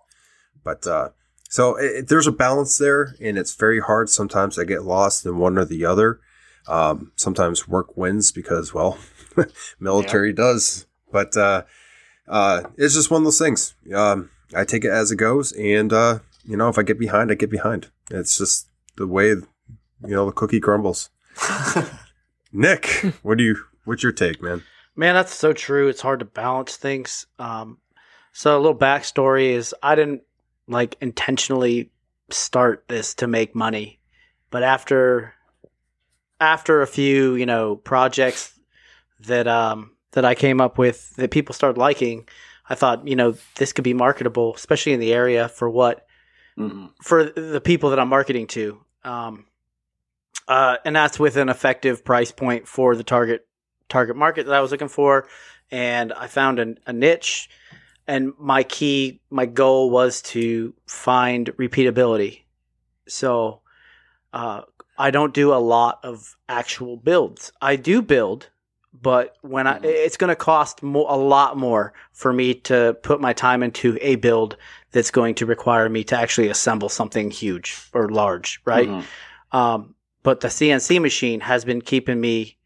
But 0.64 0.86
uh, 0.88 1.10
so 1.50 1.76
it, 1.78 2.08
there's 2.08 2.28
a 2.28 2.32
balance 2.32 2.78
there, 2.78 3.16
and 3.22 3.38
it's 3.38 3.56
very 3.56 3.80
hard. 3.80 4.10
Sometimes 4.10 4.58
I 4.58 4.64
get 4.64 4.84
lost 4.84 5.26
in 5.26 5.38
one 5.38 5.58
or 5.58 5.66
the 5.66 5.86
other. 5.86 6.20
Um, 6.70 7.12
sometimes 7.16 7.68
work 7.68 7.98
wins 7.98 8.32
because, 8.32 8.74
well, 8.74 8.98
military 9.80 10.32
does. 10.34 10.86
But 11.12 11.36
uh, 11.36 11.64
uh, 12.28 12.64
it's 12.78 12.94
just 12.94 13.10
one 13.10 13.22
of 13.22 13.26
those 13.26 13.40
things. 13.40 13.74
Um, 13.94 14.30
I 14.56 14.64
take 14.64 14.86
it 14.86 14.92
as 14.92 15.12
it 15.12 15.18
goes, 15.18 15.52
and 15.54 15.92
uh, 15.92 16.20
you 16.46 16.56
know, 16.56 16.70
if 16.70 16.78
I 16.78 16.84
get 16.84 17.00
behind, 17.00 17.32
I 17.32 17.36
get 17.36 17.50
behind. 17.50 17.90
It's 18.12 18.38
just 18.38 18.68
the 18.98 19.08
way 19.08 19.30
you 19.30 19.46
know 20.02 20.26
the 20.28 20.32
cookie 20.32 20.60
crumbles. 20.60 21.10
Nick, 22.54 22.88
what 23.24 23.38
do 23.38 23.44
you? 23.44 23.58
What's 23.86 24.04
your 24.04 24.12
take, 24.12 24.42
man? 24.42 24.64
Man, 24.96 25.16
that's 25.16 25.34
so 25.34 25.54
true. 25.54 25.88
It's 25.88 26.02
hard 26.02 26.20
to 26.20 26.26
balance 26.26 26.76
things. 26.76 27.26
Um, 27.40 27.78
so 28.34 28.56
a 28.56 28.60
little 28.60 28.78
backstory 28.78 29.50
is 29.52 29.74
I 29.82 29.96
didn't 29.96 30.22
like 30.68 30.98
intentionally 31.02 31.90
start 32.30 32.86
this 32.88 33.16
to 33.16 33.28
make 33.28 33.56
money, 33.56 34.00
but 34.52 34.62
after 34.62 35.34
after 36.40 36.82
a 36.82 36.88
few, 36.88 37.36
you 37.36 37.46
know, 37.46 37.76
projects 37.76 38.58
that 39.22 39.48
um 39.48 39.92
that 40.12 40.26
I 40.26 40.36
came 40.36 40.60
up 40.60 40.78
with 40.78 41.16
that 41.16 41.32
people 41.32 41.54
started 41.54 41.78
liking, 41.78 42.28
I 42.70 42.76
thought, 42.76 43.08
you 43.08 43.16
know, 43.16 43.36
this 43.56 43.74
could 43.74 43.84
be 43.84 43.94
marketable, 43.94 44.56
especially 44.56 44.94
in 44.94 45.00
the 45.00 45.14
area 45.14 45.50
for 45.50 45.70
what 45.70 46.06
Mhm. 46.58 46.92
for 47.02 47.24
the 47.24 47.62
people 47.62 47.90
that 47.92 48.00
I'm 48.00 48.10
marketing 48.10 48.48
to. 48.48 48.82
Um, 49.04 49.46
uh, 50.48 50.78
and 50.84 50.96
that's 50.96 51.20
with 51.20 51.38
an 51.38 51.48
effective 51.48 52.04
price 52.04 52.32
point 52.32 52.68
for 52.68 52.96
the 52.96 53.04
target 53.04 53.48
target 53.88 54.16
market 54.16 54.46
that 54.46 54.56
I 54.56 54.62
was 54.62 54.72
looking 54.72 54.88
for. 54.88 55.28
And 55.72 56.12
I 56.12 56.28
found 56.28 56.60
a, 56.60 56.76
a 56.88 56.94
niche. 56.94 57.50
And 58.08 58.34
my 58.40 58.64
key, 58.64 59.22
my 59.30 59.46
goal 59.46 59.92
was 59.92 60.24
to 60.24 60.74
find 60.88 61.48
repeatability. 61.58 62.42
So 63.08 63.62
uh, 64.34 64.62
I 65.00 65.12
don't 65.12 65.34
do 65.34 65.54
a 65.54 65.64
lot 65.64 66.00
of 66.04 66.36
actual 66.50 66.98
builds. 66.98 67.52
I 67.62 67.78
do 67.78 68.02
build, 68.02 68.50
but 68.94 69.38
when 69.42 69.66
I, 69.66 69.80
Mhm. 69.80 69.86
it's 69.86 70.18
going 70.18 70.28
to 70.30 70.36
cost 70.36 70.84
mo- 70.84 71.06
a 71.08 71.16
lot 71.16 71.56
more 71.58 71.94
for 72.12 72.34
me 72.34 72.54
to 72.70 72.98
put 73.02 73.22
my 73.22 73.32
time 73.32 73.64
into 73.64 73.98
a 74.02 74.16
build 74.18 74.58
that's 74.92 75.10
going 75.10 75.36
to 75.36 75.46
require 75.46 75.88
me 75.88 76.04
to 76.04 76.18
actually 76.18 76.50
assemble 76.50 76.90
something 76.90 77.32
huge 77.32 77.78
or 77.94 78.10
large, 78.10 78.60
right? 78.66 78.90
Mhm. 78.90 79.04
Um, 79.52 79.96
but 80.22 80.42
the 80.42 80.50
CNC 80.50 81.00
machine 81.00 81.40
has 81.42 81.64
been 81.64 81.82
keeping 81.82 82.20
me 82.20 82.58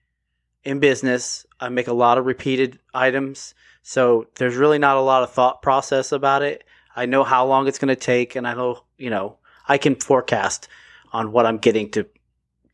in 0.63 0.79
business. 0.79 1.45
I 1.59 1.69
make 1.69 1.87
a 1.87 1.93
lot 1.93 2.17
of 2.17 2.25
repeated 2.25 2.79
items, 2.95 3.53
so 3.83 4.25
there's 4.37 4.55
really 4.55 4.79
not 4.79 4.97
a 4.97 5.01
lot 5.01 5.21
of 5.23 5.31
thought 5.31 5.61
process 5.61 6.11
about 6.11 6.41
it. 6.41 6.63
I 6.95 7.05
know 7.05 7.23
how 7.23 7.45
long 7.45 7.67
it's 7.67 7.77
going 7.79 7.89
to 7.89 7.95
take, 7.95 8.35
and 8.35 8.47
I 8.47 8.53
know 8.55 8.83
you 8.97 9.09
know 9.11 9.37
I 9.67 9.77
can 9.77 9.95
forecast 9.95 10.67
on 11.11 11.31
what 11.31 11.45
I'm 11.45 11.57
getting 11.59 11.91
to 11.91 12.07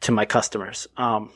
to 0.02 0.12
my 0.12 0.26
customers. 0.26 0.88
Um, 0.98 1.32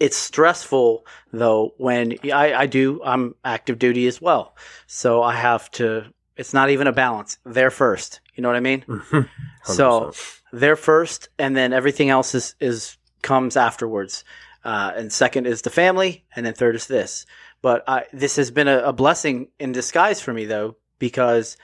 it's 0.00 0.16
stressful 0.16 1.06
though 1.32 1.74
when 1.76 2.14
I, 2.32 2.54
I 2.54 2.66
do 2.66 3.00
I'm 3.04 3.34
active 3.44 3.78
duty 3.78 4.06
as 4.06 4.20
well, 4.20 4.56
so 4.86 5.22
I 5.22 5.34
have 5.34 5.70
to. 5.72 6.06
It's 6.36 6.54
not 6.54 6.70
even 6.70 6.86
a 6.86 6.92
balance. 6.92 7.38
They're 7.44 7.70
first. 7.70 8.20
You 8.34 8.42
know 8.42 8.48
what 8.48 8.56
I 8.56 8.60
mean? 8.60 8.84
So 9.64 10.10
100%. 10.10 10.40
they're 10.52 10.74
first, 10.74 11.28
and 11.38 11.56
then 11.56 11.72
everything 11.72 12.10
else 12.10 12.34
is 12.34 12.56
is 12.58 12.96
comes 13.22 13.56
afterwards. 13.56 14.24
Uh, 14.64 14.92
and 14.96 15.12
second 15.12 15.46
is 15.46 15.62
the 15.62 15.70
family, 15.70 16.24
and 16.36 16.46
then 16.46 16.54
third 16.54 16.74
is 16.74 16.86
this. 16.86 17.26
But 17.62 17.84
I, 17.88 18.04
this 18.12 18.36
has 18.36 18.50
been 18.50 18.68
a, 18.68 18.78
a 18.78 18.92
blessing 18.92 19.48
in 19.58 19.72
disguise 19.72 20.20
for 20.20 20.32
me, 20.32 20.44
though, 20.44 20.76
because 20.98 21.56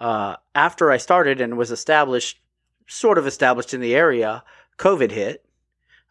uh, 0.00 0.36
after 0.54 0.90
I 0.90 0.98
started 0.98 1.40
and 1.40 1.56
was 1.56 1.70
established, 1.70 2.40
sort 2.86 3.18
of 3.18 3.26
established 3.26 3.74
in 3.74 3.80
the 3.80 3.94
area, 3.94 4.44
COVID 4.78 5.10
hit. 5.10 5.44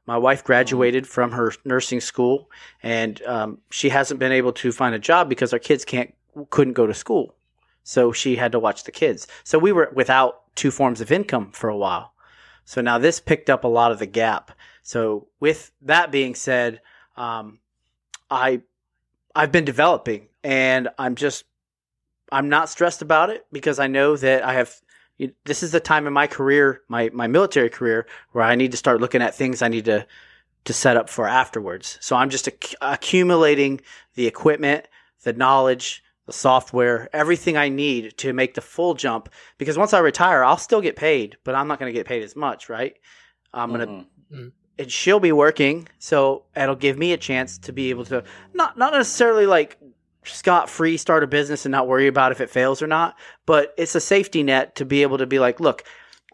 My 0.06 0.18
wife 0.18 0.44
graduated 0.44 1.08
from 1.08 1.32
her 1.32 1.54
nursing 1.64 2.02
school, 2.02 2.50
and 2.82 3.22
um, 3.24 3.60
she 3.70 3.90
hasn't 3.90 4.20
been 4.20 4.34
able 4.34 4.52
to 4.54 4.72
find 4.72 4.94
a 4.94 5.00
job 5.00 5.30
because 5.30 5.54
our 5.54 5.60
kids 5.60 5.86
can't 5.86 6.14
couldn't 6.50 6.74
go 6.74 6.88
to 6.88 6.94
school. 6.94 7.36
So 7.84 8.12
she 8.12 8.36
had 8.36 8.52
to 8.54 8.60
watch 8.60 8.84
the 8.84 8.92
kids. 8.92 9.28
So 9.44 9.60
we 9.60 9.72
were 9.72 9.92
without 9.94 10.56
two 10.56 10.72
forms 10.72 11.02
of 11.02 11.12
income 11.12 11.52
for 11.52 11.70
a 11.70 11.78
while. 11.78 12.14
So 12.66 12.82
now 12.82 12.98
this 12.98 13.20
picked 13.20 13.50
up 13.50 13.64
a 13.64 13.68
lot 13.70 13.92
of 13.92 14.00
the 14.00 14.06
gap. 14.06 14.52
So 14.82 15.28
with 15.40 15.72
that 15.82 16.12
being 16.12 16.36
said, 16.36 16.82
um, 17.18 17.60
I 18.30 18.62
I've 19.36 19.52
been 19.52 19.66
developing, 19.66 20.28
and 20.44 20.90
I'm 20.98 21.16
just 21.16 21.46
I'm 22.32 22.50
not 22.50 22.70
stressed 22.70 23.02
about 23.02 23.30
it 23.30 23.46
because 23.52 23.80
I 23.80 23.88
know 23.88 24.16
that 24.18 24.44
I 24.44 24.54
have. 24.54 24.74
This 25.46 25.64
is 25.64 25.72
the 25.72 25.80
time 25.80 26.08
in 26.08 26.14
my 26.14 26.28
career, 26.28 26.82
my 26.88 27.10
my 27.14 27.28
military 27.28 27.70
career, 27.70 28.06
where 28.32 28.44
I 28.44 28.56
need 28.56 28.72
to 28.72 28.78
start 28.78 29.00
looking 29.02 29.22
at 29.22 29.36
things 29.36 29.62
I 29.62 29.68
need 29.68 29.86
to 29.86 30.06
to 30.66 30.74
set 30.74 30.98
up 30.98 31.10
for 31.10 31.28
afterwards. 31.28 31.98
So 32.02 32.16
I'm 32.16 32.30
just 32.30 32.48
acc- 32.48 32.76
accumulating 32.82 33.82
the 34.16 34.28
equipment, 34.28 34.88
the 35.24 35.34
knowledge, 35.34 36.02
the 36.26 36.32
software, 36.34 37.10
everything 37.14 37.58
I 37.58 37.68
need 37.70 38.18
to 38.20 38.32
make 38.34 38.54
the 38.54 38.62
full 38.62 38.94
jump. 38.94 39.30
Because 39.58 39.78
once 39.78 39.94
I 39.94 40.00
retire, 40.00 40.44
I'll 40.44 40.58
still 40.58 40.80
get 40.82 40.96
paid, 40.96 41.36
but 41.44 41.54
I'm 41.54 41.68
not 41.68 41.80
going 41.80 41.94
to 41.94 41.98
get 42.00 42.08
paid 42.08 42.24
as 42.24 42.36
much, 42.36 42.70
right? 42.70 42.96
I'm 43.54 43.70
going 43.74 43.88
to 43.88 44.36
Mhm. 44.36 44.52
and 44.80 44.92
she'll 44.92 45.20
be 45.20 45.32
working, 45.32 45.88
so 46.00 46.46
it'll 46.56 46.76
give 46.76 46.98
me 46.98 47.14
a 47.14 47.18
chance 47.18 47.60
to 47.60 47.72
be 47.72 47.90
able 47.92 48.06
to 48.06 48.24
not 48.54 48.78
not 48.78 48.94
necessarily 48.94 49.46
like 49.46 49.78
scot 50.26 50.70
free 50.70 50.98
start 50.98 51.24
a 51.24 51.28
business 51.28 51.66
and 51.66 51.72
not 51.72 51.88
worry 51.88 52.08
about 52.08 52.32
if 52.32 52.42
it 52.42 52.50
fails 52.50 52.82
or 52.82 52.88
not, 52.88 53.16
but 53.46 53.74
it's 53.78 53.96
a 53.96 54.00
safety 54.00 54.44
net 54.44 54.76
to 54.76 54.86
be 54.86 55.02
able 55.02 55.18
to 55.18 55.26
be 55.26 55.40
like, 55.40 55.60
look, 55.60 55.84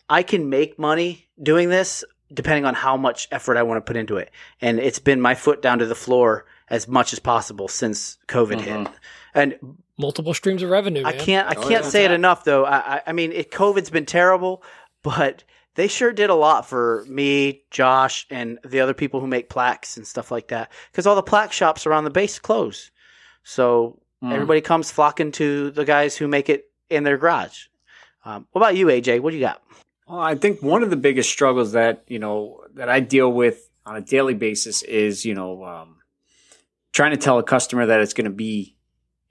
I 0.10 0.24
can 0.24 0.50
make 0.50 0.80
money 0.80 1.28
doing 1.42 1.70
this 1.70 2.04
depending 2.34 2.66
on 2.66 2.76
how 2.76 2.96
much 2.96 3.28
effort 3.32 3.58
I 3.58 3.64
want 3.64 3.78
to 3.84 3.88
put 3.90 3.98
into 3.98 4.18
it, 4.18 4.30
and 4.62 4.80
it's 4.80 5.00
been 5.00 5.20
my 5.20 5.34
foot 5.36 5.62
down 5.64 5.80
to 5.80 5.86
the 5.88 5.96
floor 5.96 6.46
as 6.70 6.88
much 6.88 7.12
as 7.14 7.18
possible 7.20 7.68
since 7.68 8.18
COVID 8.28 8.62
hit, 8.62 8.78
Mhm. 8.78 8.94
and 9.34 9.56
Multiple 9.98 10.34
streams 10.34 10.64
of 10.64 10.70
revenue. 10.70 11.04
I 11.04 11.12
can't. 11.12 11.48
I 11.50 11.56
Oh, 11.58 11.62
can't 11.68 11.84
yeah. 11.84 11.90
say 11.90 12.06
it 12.06 12.12
enough, 12.12 12.46
though. 12.46 12.64
I, 12.66 12.78
I, 12.78 13.02
I 13.08 13.12
mean, 13.12 13.34
it, 13.34 13.52
COVID's 13.52 13.90
been 13.90 14.06
terrible, 14.06 14.64
but 15.04 15.44
they 15.76 15.88
sure 15.90 16.14
did 16.14 16.30
a 16.30 16.36
lot 16.36 16.66
for 16.70 17.04
me, 17.10 17.64
Josh, 17.70 18.26
and 18.30 18.60
the 18.64 18.80
other 18.80 18.94
people 18.94 19.20
who 19.20 19.28
make 19.28 19.50
plaques 19.50 19.98
and 19.98 20.08
stuff 20.08 20.32
like 20.32 20.48
that. 20.50 20.72
Because 20.92 21.06
all 21.06 21.16
the 21.16 21.22
plaque 21.24 21.52
shops 21.52 21.86
around 21.86 22.06
the 22.06 22.10
base 22.12 22.40
close, 22.40 22.92
so 23.50 24.00
Mm. 24.22 24.34
everybody 24.34 24.60
comes 24.60 24.92
flocking 24.92 25.32
to 25.32 25.72
the 25.72 25.86
guys 25.86 26.18
who 26.18 26.28
make 26.28 26.50
it 26.50 26.66
in 26.90 27.04
their 27.04 27.18
garage. 27.18 27.68
Um, 28.26 28.46
what 28.52 28.60
about 28.60 28.76
you, 28.76 28.88
AJ? 28.88 29.22
What 29.22 29.30
do 29.32 29.38
you 29.38 29.42
got? 29.42 29.62
Well, 30.10 30.20
I 30.20 30.36
think 30.36 30.62
one 30.62 30.84
of 30.84 30.90
the 30.90 30.98
biggest 30.98 31.30
struggles 31.30 31.72
that 31.72 32.04
you 32.08 32.20
know 32.20 32.62
that 32.74 32.90
I 32.90 33.00
deal 33.00 33.32
with 33.32 33.70
on 33.86 33.96
a 33.96 34.02
daily 34.02 34.34
basis 34.34 34.82
is 34.84 35.24
you 35.24 35.36
know 35.36 35.64
um, 35.64 35.96
trying 36.92 37.12
to 37.12 37.18
tell 37.18 37.40
a 37.40 37.44
customer 37.44 37.86
that 37.86 38.02
it's 38.02 38.14
going 38.14 38.26
to 38.26 38.36
be, 38.36 38.76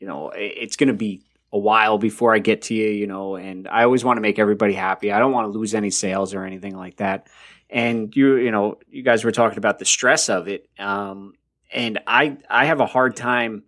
you 0.00 0.06
know, 0.06 0.30
it's 0.34 0.76
going 0.76 0.88
to 0.88 0.94
be 0.94 1.22
a 1.52 1.58
while 1.58 1.98
before 1.98 2.34
I 2.34 2.38
get 2.38 2.62
to 2.62 2.74
you, 2.74 2.88
you 2.88 3.06
know, 3.06 3.36
and 3.36 3.68
I 3.68 3.82
always 3.84 4.04
want 4.04 4.16
to 4.16 4.22
make 4.22 4.38
everybody 4.38 4.72
happy. 4.72 5.12
I 5.12 5.18
don't 5.18 5.32
want 5.32 5.52
to 5.52 5.58
lose 5.58 5.74
any 5.74 5.90
sales 5.90 6.32
or 6.32 6.44
anything 6.44 6.76
like 6.76 6.96
that. 6.96 7.26
And 7.68 8.14
you, 8.16 8.36
you 8.36 8.50
know, 8.52 8.78
you 8.88 9.02
guys 9.02 9.22
were 9.24 9.32
talking 9.32 9.58
about 9.58 9.78
the 9.78 9.84
stress 9.84 10.30
of 10.30 10.48
it, 10.48 10.66
um, 10.78 11.34
and 11.70 11.98
I, 12.06 12.38
I 12.48 12.64
have 12.64 12.80
a 12.80 12.86
hard 12.86 13.16
time. 13.16 13.64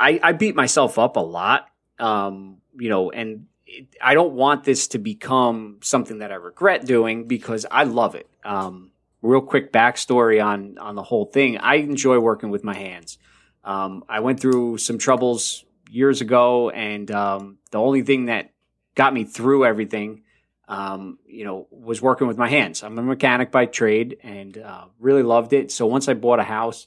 I, 0.00 0.18
I 0.22 0.32
beat 0.32 0.56
myself 0.56 0.98
up 0.98 1.16
a 1.16 1.20
lot, 1.20 1.66
um, 1.98 2.58
you 2.78 2.88
know, 2.88 3.10
and 3.10 3.46
it- 3.66 3.94
I 4.02 4.14
don't 4.14 4.32
want 4.32 4.64
this 4.64 4.88
to 4.88 4.98
become 4.98 5.78
something 5.82 6.18
that 6.18 6.32
I 6.32 6.36
regret 6.36 6.86
doing 6.86 7.28
because 7.28 7.66
I 7.70 7.84
love 7.84 8.14
it. 8.14 8.28
Um, 8.44 8.90
real 9.22 9.42
quick 9.42 9.72
backstory 9.72 10.42
on 10.44 10.78
on 10.78 10.94
the 10.94 11.02
whole 11.02 11.26
thing. 11.26 11.58
I 11.58 11.76
enjoy 11.76 12.18
working 12.18 12.50
with 12.50 12.64
my 12.64 12.74
hands. 12.74 13.18
Um, 13.62 14.02
I 14.08 14.20
went 14.20 14.40
through 14.40 14.78
some 14.78 14.96
troubles 14.98 15.64
years 15.90 16.20
ago, 16.22 16.70
and 16.70 17.10
um, 17.10 17.58
the 17.70 17.78
only 17.78 18.02
thing 18.02 18.26
that 18.26 18.52
got 18.94 19.12
me 19.12 19.24
through 19.24 19.66
everything, 19.66 20.22
um, 20.68 21.18
you 21.26 21.44
know, 21.44 21.66
was 21.70 22.00
working 22.00 22.26
with 22.26 22.38
my 22.38 22.48
hands. 22.48 22.82
I'm 22.82 22.98
a 22.98 23.02
mechanic 23.02 23.50
by 23.52 23.66
trade, 23.66 24.16
and 24.22 24.56
uh, 24.56 24.86
really 24.98 25.22
loved 25.22 25.52
it. 25.52 25.70
So 25.70 25.86
once 25.86 26.08
I 26.08 26.14
bought 26.14 26.40
a 26.40 26.44
house, 26.44 26.86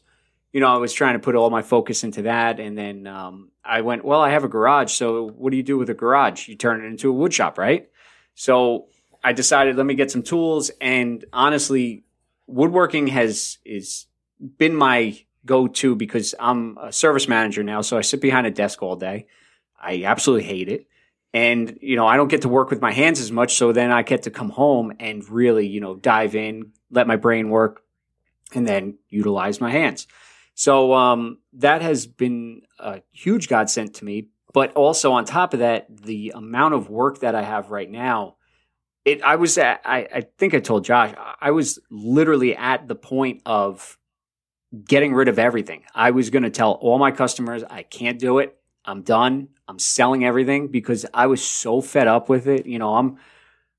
you 0.53 0.59
know, 0.59 0.67
I 0.67 0.77
was 0.77 0.93
trying 0.93 1.13
to 1.13 1.19
put 1.19 1.35
all 1.35 1.49
my 1.49 1.63
focus 1.63 2.03
into 2.03 2.21
that, 2.21 2.59
and 2.59 2.77
then 2.77 3.07
um, 3.07 3.49
I 3.65 3.81
went, 3.81 4.05
well, 4.05 4.21
I 4.21 4.29
have 4.29 4.43
a 4.43 4.47
garage, 4.47 4.93
so 4.93 5.27
what 5.27 5.49
do 5.49 5.57
you 5.57 5.63
do 5.63 5.77
with 5.77 5.89
a 5.89 5.95
garage? 5.95 6.47
You 6.47 6.55
turn 6.55 6.85
it 6.85 6.87
into 6.87 7.09
a 7.09 7.13
wood 7.13 7.33
shop, 7.33 7.57
right? 7.57 7.89
So 8.35 8.87
I 9.23 9.33
decided 9.33 9.75
let 9.75 9.85
me 9.85 9.95
get 9.95 10.11
some 10.11 10.23
tools, 10.23 10.71
and 10.79 11.25
honestly, 11.33 12.05
woodworking 12.47 13.07
has 13.07 13.57
is 13.65 14.05
been 14.57 14.75
my 14.75 15.19
go 15.45 15.67
to 15.67 15.95
because 15.95 16.35
I'm 16.39 16.77
a 16.77 16.93
service 16.93 17.27
manager 17.27 17.63
now, 17.63 17.81
so 17.81 17.97
I 17.97 18.01
sit 18.01 18.21
behind 18.21 18.47
a 18.47 18.51
desk 18.51 18.81
all 18.81 18.95
day. 18.95 19.27
I 19.79 20.03
absolutely 20.03 20.47
hate 20.47 20.69
it. 20.69 20.87
And, 21.33 21.79
you 21.81 21.95
know, 21.95 22.05
I 22.05 22.15
don't 22.15 22.27
get 22.27 22.43
to 22.43 22.47
work 22.47 22.69
with 22.69 22.79
my 22.79 22.91
hands 22.91 23.19
as 23.19 23.31
much. 23.31 23.55
So 23.55 23.71
then 23.71 23.91
I 23.91 24.03
get 24.03 24.23
to 24.23 24.31
come 24.31 24.49
home 24.49 24.93
and 24.99 25.27
really, 25.27 25.67
you 25.67 25.81
know, 25.81 25.95
dive 25.95 26.35
in, 26.35 26.73
let 26.91 27.07
my 27.07 27.15
brain 27.15 27.49
work, 27.49 27.81
and 28.53 28.67
then 28.67 28.99
utilize 29.09 29.59
my 29.59 29.71
hands. 29.71 30.07
So 30.55 30.93
um, 30.93 31.39
that 31.53 31.81
has 31.81 32.05
been 32.05 32.61
a 32.79 33.01
huge 33.11 33.47
godsend 33.47 33.95
to 33.95 34.05
me. 34.05 34.29
But 34.53 34.73
also 34.73 35.13
on 35.13 35.25
top 35.25 35.53
of 35.53 35.59
that, 35.61 35.87
the 35.89 36.33
amount 36.35 36.75
of 36.75 36.89
work 36.89 37.21
that 37.21 37.33
I 37.33 37.41
have 37.41 37.71
right 37.71 37.89
now, 37.89 38.35
it 39.03 39.23
I 39.23 39.37
was 39.37 39.57
at, 39.57 39.81
I, 39.83 40.07
I 40.13 40.21
think 40.37 40.53
I 40.53 40.59
told 40.59 40.85
Josh, 40.85 41.13
I 41.41 41.51
was 41.51 41.79
literally 41.89 42.55
at 42.55 42.87
the 42.87 42.95
point 42.95 43.41
of 43.47 43.97
getting 44.85 45.13
rid 45.13 45.27
of 45.27 45.39
everything. 45.39 45.83
I 45.95 46.11
was 46.11 46.29
going 46.29 46.43
to 46.43 46.51
tell 46.51 46.73
all 46.73 46.99
my 46.99 47.11
customers 47.11 47.63
I 47.67 47.81
can't 47.81 48.19
do 48.19 48.39
it. 48.39 48.55
I'm 48.85 49.01
done. 49.01 49.49
I'm 49.67 49.79
selling 49.79 50.23
everything 50.23 50.67
because 50.67 51.05
I 51.13 51.27
was 51.27 51.43
so 51.43 51.81
fed 51.81 52.07
up 52.07 52.29
with 52.29 52.47
it. 52.47 52.65
You 52.65 52.79
know, 52.79 52.95
I'm 52.95 53.17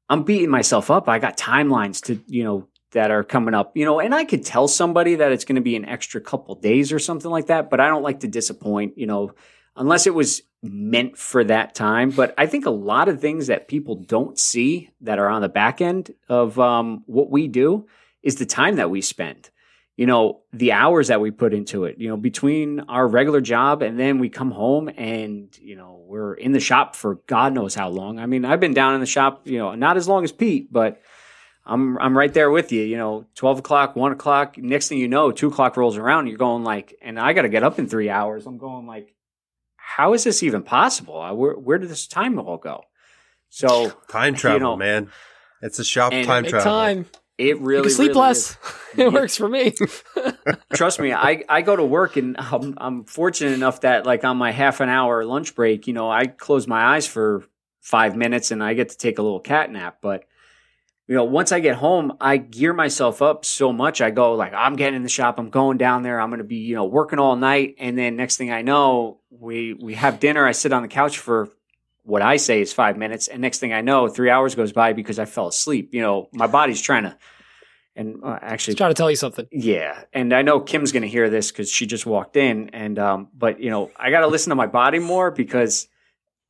I'm 0.08 0.24
beating 0.24 0.50
myself 0.50 0.90
up. 0.90 1.08
I 1.08 1.18
got 1.18 1.36
timelines 1.36 2.02
to, 2.06 2.20
you 2.26 2.44
know, 2.44 2.68
that 2.94 3.10
are 3.10 3.22
coming 3.22 3.54
up, 3.54 3.76
you 3.76 3.84
know, 3.84 4.00
and 4.00 4.14
I 4.14 4.24
could 4.24 4.44
tell 4.44 4.66
somebody 4.66 5.16
that 5.16 5.30
it's 5.30 5.44
going 5.44 5.56
to 5.56 5.62
be 5.62 5.76
an 5.76 5.84
extra 5.84 6.20
couple 6.20 6.54
days 6.54 6.92
or 6.92 6.98
something 6.98 7.30
like 7.30 7.46
that, 7.46 7.68
but 7.68 7.80
I 7.80 7.88
don't 7.88 8.02
like 8.02 8.20
to 8.20 8.28
disappoint, 8.28 8.96
you 8.96 9.06
know, 9.06 9.32
unless 9.76 10.06
it 10.06 10.14
was 10.14 10.42
meant 10.62 11.18
for 11.18 11.44
that 11.44 11.74
time. 11.74 12.10
But 12.10 12.34
I 12.38 12.46
think 12.46 12.66
a 12.66 12.70
lot 12.70 13.08
of 13.08 13.20
things 13.20 13.48
that 13.48 13.68
people 13.68 13.96
don't 13.96 14.38
see 14.38 14.90
that 15.02 15.18
are 15.18 15.28
on 15.28 15.42
the 15.42 15.48
back 15.48 15.80
end 15.80 16.14
of 16.28 16.58
um, 16.58 17.02
what 17.06 17.30
we 17.30 17.48
do 17.48 17.86
is 18.22 18.36
the 18.36 18.46
time 18.46 18.76
that 18.76 18.90
we 18.90 19.02
spend. 19.02 19.50
You 19.96 20.06
know, 20.06 20.40
the 20.52 20.72
hours 20.72 21.06
that 21.08 21.20
we 21.20 21.30
put 21.30 21.54
into 21.54 21.84
it, 21.84 21.98
you 21.98 22.08
know, 22.08 22.16
between 22.16 22.80
our 22.80 23.06
regular 23.06 23.40
job 23.40 23.80
and 23.80 23.96
then 23.96 24.18
we 24.18 24.28
come 24.28 24.50
home 24.50 24.88
and, 24.88 25.56
you 25.58 25.76
know, 25.76 26.02
we're 26.06 26.34
in 26.34 26.50
the 26.50 26.58
shop 26.58 26.96
for 26.96 27.16
God 27.26 27.52
knows 27.52 27.76
how 27.76 27.90
long. 27.90 28.18
I 28.18 28.26
mean, 28.26 28.44
I've 28.44 28.58
been 28.58 28.74
down 28.74 28.94
in 28.94 29.00
the 29.00 29.06
shop, 29.06 29.42
you 29.44 29.58
know, 29.58 29.74
not 29.76 29.96
as 29.96 30.08
long 30.08 30.24
as 30.24 30.32
Pete, 30.32 30.72
but 30.72 31.00
I'm 31.66 31.98
I'm 31.98 32.16
right 32.16 32.32
there 32.32 32.50
with 32.50 32.72
you. 32.72 32.82
You 32.82 32.96
know, 32.96 33.26
twelve 33.34 33.58
o'clock, 33.58 33.96
one 33.96 34.12
o'clock. 34.12 34.58
Next 34.58 34.88
thing 34.88 34.98
you 34.98 35.08
know, 35.08 35.32
two 35.32 35.48
o'clock 35.48 35.76
rolls 35.76 35.96
around. 35.96 36.26
you're 36.26 36.36
going 36.36 36.64
like, 36.64 36.96
and 37.00 37.18
I 37.18 37.32
got 37.32 37.42
to 37.42 37.48
get 37.48 37.62
up 37.62 37.78
in 37.78 37.88
three 37.88 38.10
hours. 38.10 38.46
I'm 38.46 38.58
going 38.58 38.86
like, 38.86 39.14
how 39.76 40.12
is 40.12 40.24
this 40.24 40.42
even 40.42 40.62
possible? 40.62 41.20
Uh, 41.20 41.32
where 41.32 41.54
where 41.54 41.78
did 41.78 41.88
this 41.88 42.06
time 42.06 42.38
all 42.38 42.58
go? 42.58 42.82
So 43.48 43.92
time 44.08 44.34
travel, 44.34 44.58
you 44.58 44.64
know, 44.64 44.76
man. 44.76 45.10
It's 45.62 45.78
a 45.78 45.84
shop 45.84 46.12
and 46.12 46.26
time 46.26 46.44
travel. 46.44 46.64
time. 46.64 47.06
it 47.38 47.58
really 47.60 47.78
You 47.78 47.82
can 47.84 47.90
sleep 47.92 48.08
really 48.10 48.20
less. 48.20 48.58
it 48.98 49.10
works 49.10 49.36
for 49.36 49.48
me. 49.48 49.72
trust 50.74 51.00
me, 51.00 51.14
I, 51.14 51.42
I 51.48 51.62
go 51.62 51.74
to 51.74 51.84
work 51.84 52.16
and 52.16 52.36
I'm, 52.38 52.74
I'm 52.76 53.04
fortunate 53.04 53.52
enough 53.52 53.80
that 53.80 54.04
like 54.04 54.24
on 54.24 54.36
my 54.36 54.50
half 54.50 54.80
an 54.80 54.90
hour 54.90 55.24
lunch 55.24 55.54
break, 55.54 55.86
you 55.86 55.94
know, 55.94 56.10
I 56.10 56.26
close 56.26 56.66
my 56.66 56.96
eyes 56.96 57.06
for 57.06 57.44
five 57.80 58.14
minutes 58.14 58.50
and 58.50 58.62
I 58.62 58.74
get 58.74 58.90
to 58.90 58.98
take 58.98 59.18
a 59.18 59.22
little 59.22 59.40
cat 59.40 59.70
nap. 59.70 59.98
But 60.02 60.24
you 61.06 61.14
know, 61.14 61.24
once 61.24 61.52
I 61.52 61.60
get 61.60 61.76
home, 61.76 62.16
I 62.20 62.38
gear 62.38 62.72
myself 62.72 63.20
up 63.20 63.44
so 63.44 63.72
much. 63.72 64.00
I 64.00 64.10
go 64.10 64.34
like, 64.34 64.54
I'm 64.54 64.76
getting 64.76 64.96
in 64.96 65.02
the 65.02 65.08
shop. 65.08 65.38
I'm 65.38 65.50
going 65.50 65.76
down 65.76 66.02
there. 66.02 66.20
I'm 66.20 66.30
going 66.30 66.38
to 66.38 66.44
be, 66.44 66.56
you 66.56 66.74
know, 66.74 66.86
working 66.86 67.18
all 67.18 67.36
night. 67.36 67.74
And 67.78 67.98
then 67.98 68.16
next 68.16 68.36
thing 68.36 68.50
I 68.50 68.62
know, 68.62 69.20
we, 69.30 69.74
we 69.74 69.94
have 69.94 70.18
dinner. 70.18 70.46
I 70.46 70.52
sit 70.52 70.72
on 70.72 70.82
the 70.82 70.88
couch 70.88 71.18
for 71.18 71.50
what 72.04 72.22
I 72.22 72.36
say 72.36 72.60
is 72.60 72.72
five 72.72 72.96
minutes. 72.96 73.28
And 73.28 73.42
next 73.42 73.58
thing 73.58 73.72
I 73.72 73.82
know, 73.82 74.08
three 74.08 74.30
hours 74.30 74.54
goes 74.54 74.72
by 74.72 74.94
because 74.94 75.18
I 75.18 75.26
fell 75.26 75.48
asleep. 75.48 75.90
You 75.92 76.00
know, 76.00 76.28
my 76.32 76.46
body's 76.46 76.80
trying 76.80 77.04
to, 77.04 77.18
and 77.96 78.22
uh, 78.24 78.38
actually 78.40 78.74
trying 78.74 78.90
to 78.90 78.94
tell 78.94 79.10
you 79.10 79.16
something. 79.16 79.46
yeah, 79.52 80.02
and 80.12 80.32
I 80.32 80.42
know 80.42 80.60
Kim's 80.60 80.92
going 80.92 81.02
to 81.02 81.08
hear 81.08 81.30
this 81.30 81.52
because 81.52 81.70
she 81.70 81.86
just 81.86 82.06
walked 82.06 82.36
in, 82.36 82.70
and 82.70 82.98
um, 82.98 83.28
but 83.32 83.60
you 83.60 83.70
know 83.70 83.90
I 83.96 84.10
got 84.10 84.20
to 84.20 84.26
listen 84.26 84.50
to 84.50 84.56
my 84.56 84.66
body 84.66 84.98
more 84.98 85.30
because 85.30 85.86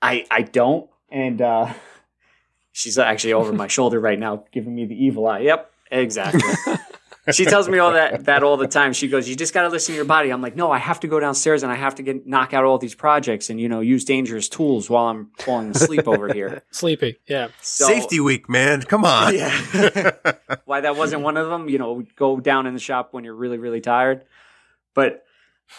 I 0.01 0.25
I 0.31 0.41
don't, 0.43 0.89
and 1.11 1.43
uh, 1.43 1.73
she's 2.75 2.99
actually 2.99 3.33
over 3.33 3.55
my 3.55 3.69
shoulder 3.77 3.99
right 3.99 4.19
now, 4.19 4.45
giving 4.53 4.75
me 4.75 4.85
the 4.85 5.03
evil 5.03 5.27
eye. 5.27 5.39
Yep, 5.39 5.71
exactly. 5.91 6.43
she 7.33 7.47
tells 7.47 7.69
me 7.69 7.79
all 7.79 7.93
that 7.93 8.27
that 8.27 8.43
all 8.43 8.59
the 8.59 8.69
time. 8.69 8.93
She 8.93 9.09
goes, 9.09 9.27
"You 9.27 9.37
just 9.37 9.55
got 9.55 9.63
to 9.63 9.69
listen 9.69 9.93
to 9.93 9.97
your 9.97 10.05
body." 10.05 10.31
I'm 10.31 10.43
like, 10.43 10.57
"No, 10.57 10.71
I 10.71 10.79
have 10.79 11.01
to 11.01 11.07
go 11.07 11.19
downstairs 11.19 11.63
and 11.63 11.73
I 11.73 11.77
have 11.77 11.95
to 11.95 12.03
get 12.03 12.27
knock 12.27 12.53
out 12.53 12.65
all 12.65 12.77
these 12.77 12.95
projects 12.95 13.49
and 13.49 13.59
you 13.59 13.69
know 13.69 13.81
use 13.81 14.05
dangerous 14.05 14.49
tools 14.49 14.91
while 14.91 15.07
I'm 15.07 15.31
falling 15.39 15.71
asleep 15.71 16.07
over 16.07 16.31
here." 16.33 16.63
Sleepy. 16.71 17.17
Yeah. 17.27 17.49
So, 17.63 17.87
Safety 17.87 18.21
week, 18.21 18.51
man. 18.51 18.83
Come 18.83 19.05
on. 19.05 19.35
yeah. 19.35 20.13
Why 20.67 20.83
that 20.83 20.97
wasn't 20.97 21.23
one 21.23 21.39
of 21.39 21.49
them, 21.49 21.69
you 21.69 21.79
know, 21.79 22.05
go 22.17 22.39
down 22.41 22.67
in 22.67 22.75
the 22.75 22.81
shop 22.81 23.15
when 23.15 23.25
you're 23.25 23.35
really, 23.35 23.59
really 23.59 23.81
tired. 23.81 24.25
But 24.95 25.25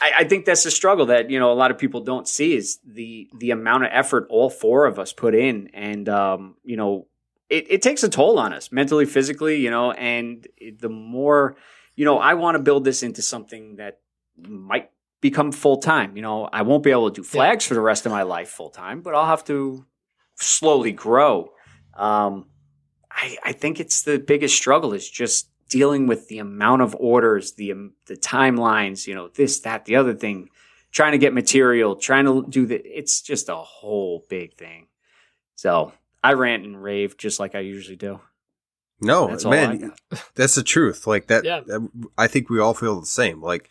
I, 0.02 0.12
I 0.20 0.24
think 0.26 0.46
that's 0.46 0.64
the 0.64 0.72
struggle 0.72 1.06
that, 1.08 1.30
you 1.30 1.40
know, 1.40 1.52
a 1.52 1.54
lot 1.54 1.72
of 1.72 1.78
people 1.78 2.02
don't 2.02 2.28
see 2.28 2.56
is 2.56 2.80
the 2.86 3.30
the 3.38 3.52
amount 3.52 3.86
of 3.86 3.90
effort 3.94 4.28
all 4.30 4.50
four 4.50 4.86
of 4.86 5.00
us 5.00 5.14
put 5.14 5.36
in. 5.36 5.70
And 5.74 6.10
um, 6.10 6.56
you 6.64 6.78
know, 6.78 7.08
it, 7.50 7.66
it 7.70 7.82
takes 7.82 8.04
a 8.04 8.10
toll 8.10 8.40
on 8.40 8.54
us 8.54 8.72
mentally, 8.72 9.06
physically, 9.06 9.58
you 9.58 9.70
know, 9.70 9.92
and 9.92 10.48
the 10.80 10.90
more, 10.90 11.56
you 11.96 12.06
know, 12.06 12.18
I 12.18 12.34
want 12.34 12.56
to 12.56 12.64
build 12.64 12.84
this 12.84 13.04
into 13.04 13.22
something 13.22 13.78
that 13.78 14.00
might 14.38 14.90
become 15.22 15.52
full 15.52 15.78
time. 15.78 16.16
You 16.16 16.24
know, 16.24 16.50
I 16.52 16.64
won't 16.64 16.84
be 16.84 16.92
able 16.92 17.10
to 17.10 17.22
do 17.22 17.24
flags 17.24 17.66
for 17.66 17.74
the 17.74 17.82
rest 17.82 18.06
of 18.06 18.12
my 18.12 18.24
life 18.24 18.50
full 18.50 18.70
time, 18.70 19.02
but 19.02 19.16
I'll 19.16 19.28
have 19.28 19.46
to 19.46 19.86
slowly 20.36 20.92
grow. 20.92 21.52
Um, 21.94 22.48
I, 23.10 23.38
I 23.44 23.52
think 23.54 23.80
it's 23.80 24.02
the 24.02 24.20
biggest 24.20 24.56
struggle 24.56 24.94
is 24.94 25.10
just 25.10 25.50
dealing 25.70 26.08
with 26.08 26.28
the 26.28 26.40
amount 26.40 26.82
of 26.82 26.96
orders, 27.00 27.54
the 27.54 27.72
um, 27.72 27.94
the 28.08 28.16
timelines, 28.16 29.08
you 29.08 29.16
know, 29.16 29.28
this, 29.30 29.60
that, 29.62 29.86
the 29.86 29.96
other 29.96 30.14
thing, 30.14 30.50
trying 30.92 31.12
to 31.14 31.18
get 31.18 31.34
material, 31.34 31.96
trying 31.96 32.26
to 32.26 32.46
do 32.50 32.66
the. 32.66 32.76
It's 32.86 33.22
just 33.22 33.50
a 33.50 33.56
whole 33.56 34.26
big 34.30 34.56
thing. 34.58 34.88
So 35.56 35.94
I 36.24 36.34
rant 36.34 36.64
and 36.66 36.82
rave 36.82 37.18
just 37.18 37.40
like 37.40 37.56
I 37.56 37.60
usually 37.60 37.96
do. 37.98 38.20
No, 39.02 39.28
That's 39.28 39.44
all 39.46 39.52
man, 39.52 39.94
that's 40.36 40.56
the 40.56 40.64
truth. 40.64 41.06
Like 41.06 41.28
that, 41.28 41.44
Yeah. 41.44 41.62
that- 41.66 41.90
I 42.18 42.28
think 42.28 42.50
we 42.50 42.60
all 42.60 42.74
feel 42.74 43.00
the 43.00 43.06
same. 43.06 43.42
Like 43.42 43.70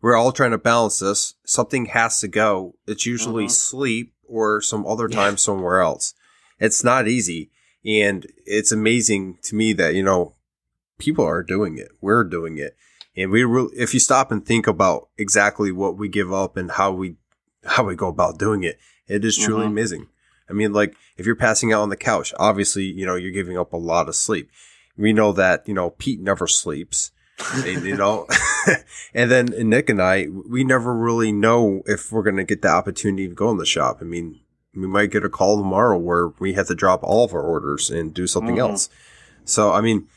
we're 0.00 0.16
all 0.16 0.32
trying 0.32 0.50
to 0.52 0.58
balance 0.58 0.98
this. 0.98 1.34
Something 1.44 1.86
has 1.86 2.20
to 2.20 2.28
go. 2.28 2.74
It's 2.86 3.04
usually 3.06 3.44
Mhm. 3.46 3.50
sleep 3.50 4.14
or 4.26 4.60
some 4.62 4.86
other 4.86 5.08
Yeah. 5.10 5.16
time 5.16 5.36
somewhere 5.36 5.80
else. 5.80 6.14
It's 6.58 6.82
not 6.82 7.06
easy, 7.06 7.50
and 7.84 8.26
it's 8.46 8.72
amazing 8.72 9.38
to 9.42 9.54
me 9.54 9.72
that 9.74 9.94
you 9.94 10.02
know 10.02 10.36
people 11.02 11.24
are 11.24 11.42
doing 11.42 11.78
it. 11.78 11.90
We're 12.00 12.24
doing 12.24 12.58
it, 12.58 12.76
and 13.16 13.30
we 13.30 13.44
really. 13.44 13.74
If 13.76 13.92
you 13.94 14.00
stop 14.00 14.30
and 14.32 14.44
think 14.46 14.66
about 14.66 15.08
exactly 15.18 15.72
what 15.72 15.96
we 15.98 16.08
give 16.08 16.32
up 16.32 16.56
and 16.56 16.70
how 16.70 16.92
we 16.92 17.16
how 17.64 17.84
we 17.84 17.94
go 17.96 18.08
about 18.08 18.38
doing 18.38 18.62
it, 18.64 18.78
it 19.08 19.24
is 19.24 19.36
truly 19.36 19.64
Mhm. 19.66 19.70
amazing. 19.70 20.06
I 20.48 20.52
mean, 20.52 20.72
like 20.72 20.94
if 21.16 21.26
you're 21.26 21.36
passing 21.36 21.72
out 21.72 21.82
on 21.82 21.88
the 21.88 21.96
couch, 21.96 22.32
obviously, 22.38 22.84
you 22.84 23.04
know, 23.06 23.14
you're 23.16 23.30
giving 23.32 23.58
up 23.58 23.72
a 23.72 23.76
lot 23.76 24.08
of 24.08 24.14
sleep. 24.16 24.50
We 24.96 25.12
know 25.12 25.32
that, 25.32 25.66
you 25.66 25.74
know, 25.74 25.90
Pete 25.90 26.20
never 26.20 26.46
sleeps, 26.46 27.12
and, 27.66 27.84
you 27.84 27.96
know, 27.96 28.26
and 29.14 29.30
then 29.30 29.46
Nick 29.68 29.88
and 29.88 30.02
I, 30.02 30.26
we 30.48 30.64
never 30.64 30.94
really 30.94 31.32
know 31.32 31.82
if 31.86 32.12
we're 32.12 32.22
going 32.22 32.36
to 32.36 32.44
get 32.44 32.62
the 32.62 32.68
opportunity 32.68 33.26
to 33.28 33.34
go 33.34 33.50
in 33.50 33.56
the 33.56 33.64
shop. 33.66 33.98
I 34.00 34.04
mean, 34.04 34.40
we 34.74 34.86
might 34.86 35.10
get 35.10 35.24
a 35.24 35.28
call 35.30 35.56
tomorrow 35.56 35.96
where 35.98 36.28
we 36.38 36.52
have 36.54 36.66
to 36.68 36.74
drop 36.74 37.00
all 37.02 37.24
of 37.24 37.32
our 37.32 37.42
orders 37.42 37.90
and 37.90 38.12
do 38.12 38.26
something 38.26 38.56
Mhm. 38.56 38.60
else. 38.70 38.88
So, 39.44 39.72
I 39.72 39.80
mean, 39.80 40.08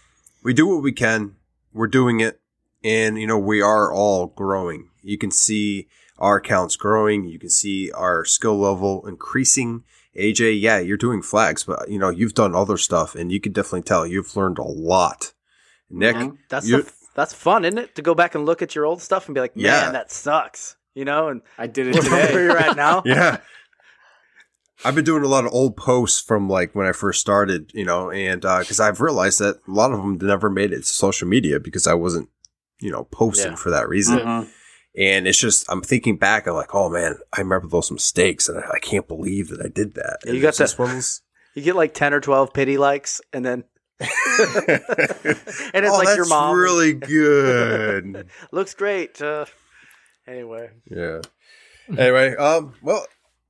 we 0.46 0.54
do 0.54 0.66
what 0.68 0.82
we 0.84 0.94
can. 0.94 1.36
We're 1.74 1.88
doing 1.88 2.22
it. 2.22 2.40
And, 2.84 3.20
you 3.20 3.28
know, 3.28 3.38
we 3.40 3.62
are 3.62 3.92
all 3.92 4.28
growing. 4.28 4.90
You 5.02 5.18
can 5.18 5.32
see 5.32 5.88
our 6.20 6.38
accounts 6.38 6.76
growing. 6.78 7.26
You 7.26 7.40
can 7.40 7.50
see 7.50 7.92
our 7.92 8.24
skill 8.26 8.58
level 8.60 9.06
increasing. 9.08 9.84
AJ, 10.16 10.62
yeah, 10.62 10.78
you're 10.80 10.96
doing 10.96 11.22
flags, 11.22 11.64
but, 11.66 11.90
you 11.90 12.00
know, 12.00 12.10
you've 12.10 12.36
done 12.36 12.56
other 12.56 12.78
stuff 12.78 13.16
and 13.16 13.32
you 13.32 13.42
can 13.42 13.52
definitely 13.52 13.82
tell 13.82 14.08
you've 14.08 14.36
learned 14.38 14.58
a 14.60 14.64
lot. 14.64 15.34
Nick. 15.90 16.16
That's 16.48 16.68
You- 16.68 16.84
the, 16.84 16.94
that's 17.16 17.34
fun, 17.34 17.66
isn't 17.66 17.78
it? 17.78 17.96
To 17.96 18.02
go 18.02 18.14
back 18.16 18.36
and 18.36 18.46
look 18.46 18.62
at 18.62 18.76
your 18.76 18.86
old 18.86 19.02
stuff 19.02 19.28
and 19.28 19.36
be 19.36 19.42
like, 19.42 19.56
man, 19.56 19.66
Yeah. 19.66 19.92
that 19.92 20.12
sucks. 20.12 20.78
You 20.94 21.04
know, 21.06 21.28
and 21.28 21.42
I 21.58 21.68
did 21.68 21.88
it 21.88 22.04
where 22.06 22.44
you're 22.44 22.58
at 22.58 22.78
now. 22.78 23.02
yeah. 23.06 23.40
I've 24.84 24.96
been 24.96 25.06
doing 25.06 25.24
a 25.24 25.28
lot 25.28 25.46
of 25.46 25.54
old 25.54 25.78
posts 25.78 26.20
from 26.22 26.50
like 26.50 26.76
when 26.76 26.86
I 26.86 26.92
first 26.92 27.22
started, 27.22 27.72
you 27.74 27.86
know, 27.86 28.12
and 28.12 28.42
because 28.42 28.80
I've 28.80 29.00
realized 29.02 29.40
that 29.40 29.56
a 29.68 29.72
lot 29.72 29.92
of 29.94 30.00
them 30.00 30.18
never 30.22 30.50
made 30.50 30.74
it 30.74 30.80
to 30.80 30.84
social 30.84 31.28
media 31.28 31.60
because 31.60 31.88
I 31.88 31.94
wasn't, 31.94 32.30
you 32.82 32.92
know, 32.92 33.06
posting 33.06 33.52
Yeah. 33.52 33.56
for 33.58 33.70
that 33.70 33.88
reason. 33.88 34.20
Mhm. 34.20 34.50
And 34.98 35.28
it's 35.28 35.40
just 35.40 35.66
I'm 35.72 35.82
thinking 35.82 36.18
back, 36.18 36.48
I'm 36.48 36.54
like, 36.56 36.74
oh 36.76 36.90
man, 36.90 37.18
I 37.34 37.42
remember 37.42 37.68
those 37.68 37.92
mistakes, 37.92 38.48
and 38.50 38.58
I, 38.60 38.64
I 38.76 38.80
can't 38.80 39.08
believe 39.08 39.50
that 39.50 39.62
I 39.66 39.70
did 39.70 39.96
that. 39.96 40.20
Yeah, 40.24 40.30
And 40.30 40.36
you 40.36 40.42
got 40.42 40.50
it's 40.50 40.58
just 40.58 40.78
that- 40.78 40.84
one 40.84 41.02
You 41.54 41.62
get 41.62 41.76
like 41.76 41.94
ten 41.94 42.14
or 42.14 42.20
twelve 42.20 42.54
pity 42.54 42.78
likes, 42.78 43.22
and 43.34 43.46
then 43.46 43.64
and 44.00 44.10
it's 44.10 45.94
oh, 45.94 45.98
like 45.98 46.06
that's 46.08 46.18
your 46.18 46.28
mom 46.28 46.58
really 46.58 46.94
good. 47.16 48.28
looks 48.52 48.74
great. 48.74 49.22
Uh, 49.22 49.46
anyway, 50.28 50.70
yeah. 50.90 51.22
Anyway, 51.98 52.36
um, 52.36 52.74
well, 52.82 53.06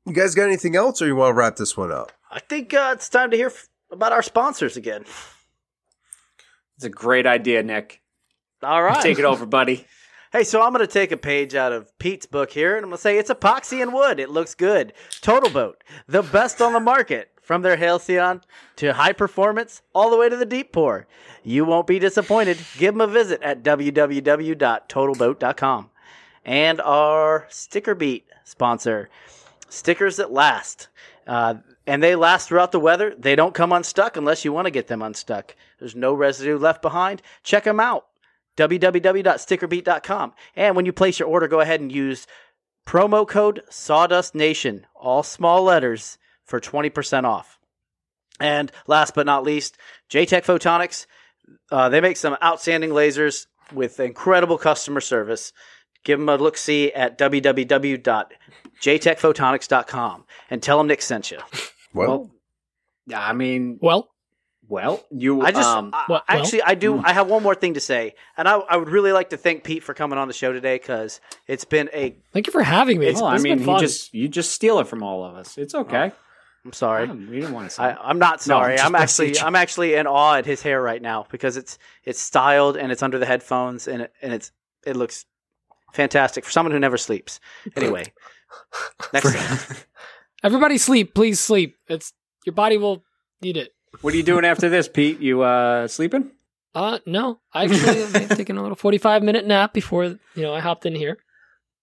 you 0.05 0.13
guys 0.13 0.35
got 0.35 0.43
anything 0.45 0.75
else, 0.75 1.01
or 1.01 1.07
you 1.07 1.15
want 1.15 1.31
to 1.31 1.39
wrap 1.39 1.55
this 1.55 1.75
one 1.75 1.91
up? 1.91 2.11
I 2.31 2.39
think 2.39 2.71
uh, 2.73 2.91
it's 2.95 3.09
time 3.09 3.31
to 3.31 3.37
hear 3.37 3.47
f- 3.47 3.67
about 3.91 4.11
our 4.11 4.21
sponsors 4.21 4.77
again. 4.77 5.03
It's 6.75 6.85
a 6.85 6.89
great 6.89 7.25
idea, 7.25 7.63
Nick. 7.63 8.01
All 8.61 8.83
right, 8.83 9.01
Take 9.01 9.17
it 9.19 9.25
over, 9.25 9.45
buddy. 9.45 9.85
Hey, 10.31 10.43
so 10.43 10.59
I'm 10.61 10.73
going 10.73 10.85
to 10.85 10.91
take 10.91 11.13
a 11.13 11.17
page 11.17 11.55
out 11.55 11.71
of 11.71 11.97
Pete's 11.97 12.25
book 12.25 12.51
here, 12.51 12.75
and 12.75 12.83
I'm 12.83 12.89
going 12.89 12.97
to 12.97 13.01
say 13.01 13.17
it's 13.17 13.31
epoxy 13.31 13.81
and 13.81 13.93
wood. 13.93 14.19
It 14.19 14.29
looks 14.29 14.53
good. 14.53 14.91
TotalBoat, 15.21 15.75
the 16.09 16.23
best 16.23 16.61
on 16.61 16.73
the 16.73 16.81
market. 16.81 17.29
From 17.41 17.61
their 17.61 17.77
Halcyon 17.77 18.41
to 18.75 18.91
high 18.93 19.13
performance, 19.13 19.81
all 19.93 20.09
the 20.09 20.17
way 20.17 20.27
to 20.27 20.35
the 20.35 20.45
deep 20.45 20.73
pour. 20.73 21.07
You 21.43 21.63
won't 21.63 21.87
be 21.87 21.99
disappointed. 21.99 22.57
Give 22.77 22.93
them 22.93 22.99
a 22.99 23.07
visit 23.07 23.41
at 23.43 23.63
www.totalboat.com. 23.63 25.89
And 26.43 26.81
our 26.81 27.47
Sticker 27.49 27.95
Beat 27.95 28.25
sponsor, 28.43 29.09
stickers 29.69 30.17
that 30.17 30.31
last. 30.31 30.87
Uh, 31.27 31.55
and 31.87 32.01
they 32.01 32.15
last 32.15 32.47
throughout 32.47 32.71
the 32.71 32.79
weather. 32.79 33.15
They 33.17 33.35
don't 33.35 33.53
come 33.53 33.71
unstuck 33.71 34.17
unless 34.17 34.45
you 34.45 34.53
want 34.53 34.65
to 34.65 34.71
get 34.71 34.87
them 34.87 35.01
unstuck. 35.01 35.55
There's 35.79 35.95
no 35.95 36.13
residue 36.13 36.57
left 36.57 36.81
behind. 36.81 37.21
Check 37.43 37.63
them 37.63 37.79
out 37.79 38.05
www.stickerbeat.com. 38.57 40.33
And 40.55 40.75
when 40.75 40.85
you 40.85 40.93
place 40.93 41.19
your 41.19 41.27
order, 41.27 41.47
go 41.47 41.59
ahead 41.59 41.81
and 41.81 41.91
use 41.91 42.25
promo 42.85 43.27
code 43.27 43.61
Sawdust 43.69 44.33
Nation, 44.35 44.85
all 44.95 45.23
small 45.23 45.63
letters, 45.63 46.17
for 46.45 46.59
20% 46.59 47.25
off. 47.25 47.59
And 48.39 48.71
last 48.87 49.15
but 49.15 49.25
not 49.25 49.43
least, 49.43 49.77
JTech 50.09 50.43
Photonics. 50.43 51.05
Uh, 51.71 51.89
they 51.89 52.01
make 52.01 52.17
some 52.17 52.37
outstanding 52.43 52.91
lasers 52.91 53.47
with 53.73 53.99
incredible 53.99 54.57
customer 54.57 55.01
service. 55.01 55.53
Give 56.03 56.19
them 56.19 56.29
a 56.29 56.35
look 56.35 56.57
see 56.57 56.93
at 56.93 57.17
www.jtechphotonics.com 58.81 60.25
and 60.49 60.61
tell 60.63 60.77
them 60.77 60.87
Nick 60.87 61.01
sent 61.01 61.31
you. 61.31 61.39
Well, 61.93 62.07
Well, 62.09 62.31
yeah, 63.07 63.25
I 63.25 63.33
mean, 63.33 63.79
Well, 63.81 64.09
well, 64.67 65.03
you. 65.11 65.41
I 65.41 65.51
just 65.51 65.67
um, 65.67 65.91
I- 65.93 66.05
well- 66.09 66.23
actually 66.27 66.63
I 66.63 66.73
do 66.75 66.95
Mm. 66.95 67.03
I 67.05 67.13
have 67.13 67.27
one 67.27 67.43
more 67.43 67.53
thing 67.55 67.75
to 67.75 67.79
say, 67.79 68.15
and 68.35 68.47
I, 68.47 68.55
I 68.57 68.77
would 68.77 68.89
really 68.89 69.11
like 69.11 69.29
to 69.29 69.37
thank 69.37 69.63
Pete 69.63 69.83
for 69.83 69.93
coming 69.93 70.17
on 70.17 70.27
the 70.27 70.33
show 70.33 70.51
today 70.51 70.75
because 70.77 71.21
it's 71.47 71.65
been 71.65 71.89
a 71.93 72.17
thank 72.33 72.47
you 72.47 72.51
for 72.51 72.63
having 72.63 72.99
me. 72.99 73.05
It's, 73.07 73.21
well, 73.21 73.29
I 73.29 73.37
mean, 73.37 73.57
been 73.57 73.59
you 73.59 73.65
fun. 73.65 73.79
just 73.79 74.13
you 74.13 74.27
just 74.27 74.51
steal 74.51 74.79
it 74.79 74.87
from 74.87 75.03
all 75.03 75.23
of 75.23 75.35
us. 75.35 75.57
It's 75.59 75.75
okay. 75.75 76.11
I'm 76.65 76.73
sorry. 76.73 77.07
Um, 77.07 77.29
we 77.29 77.35
didn't 77.41 77.53
want 77.53 77.69
to 77.69 77.75
say. 77.75 77.83
I, 77.83 78.09
I'm 78.09 78.17
not 78.17 78.41
sorry. 78.41 78.77
just 78.77 78.85
I'm 78.87 78.95
actually. 78.95 79.39
I'm 79.39 79.55
actually 79.55 79.93
in 79.93 80.07
awe 80.07 80.33
at 80.37 80.47
his 80.47 80.63
hair 80.63 80.81
right 80.81 80.99
now 81.01 81.27
because 81.29 81.57
it's 81.57 81.77
it's 82.03 82.19
styled 82.19 82.75
and 82.75 82.91
it's 82.91 83.03
under 83.03 83.19
the 83.19 83.27
headphones 83.27 83.87
and 83.87 84.01
it, 84.01 84.13
and 84.23 84.33
it's 84.33 84.51
it 84.83 84.95
looks 84.95 85.25
fantastic 85.93 86.43
for 86.43 86.49
someone 86.49 86.71
who 86.71 86.79
never 86.79 86.97
sleeps. 86.97 87.39
Anyway, 87.75 88.05
next 89.13 89.33
time. 89.33 89.77
Everybody 90.43 90.77
sleep, 90.77 91.13
please 91.15 91.39
sleep. 91.39 91.75
It's 91.87 92.13
your 92.45 92.53
body 92.53 92.77
will 92.77 93.03
need 93.41 93.57
it. 93.57 93.71
what 94.01 94.13
are 94.13 94.17
you 94.17 94.23
doing 94.23 94.45
after 94.45 94.69
this, 94.69 94.87
Pete? 94.87 95.19
You 95.19 95.41
uh 95.41 95.87
sleeping? 95.87 96.31
Uh, 96.73 96.99
no, 97.05 97.39
I 97.53 97.63
actually 97.65 98.01
have 98.25 98.37
taken 98.37 98.57
a 98.57 98.61
little 98.61 98.75
forty-five 98.75 99.23
minute 99.23 99.45
nap 99.47 99.73
before 99.73 100.03
you 100.05 100.19
know 100.37 100.53
I 100.53 100.59
hopped 100.59 100.85
in 100.85 100.95
here. 100.95 101.17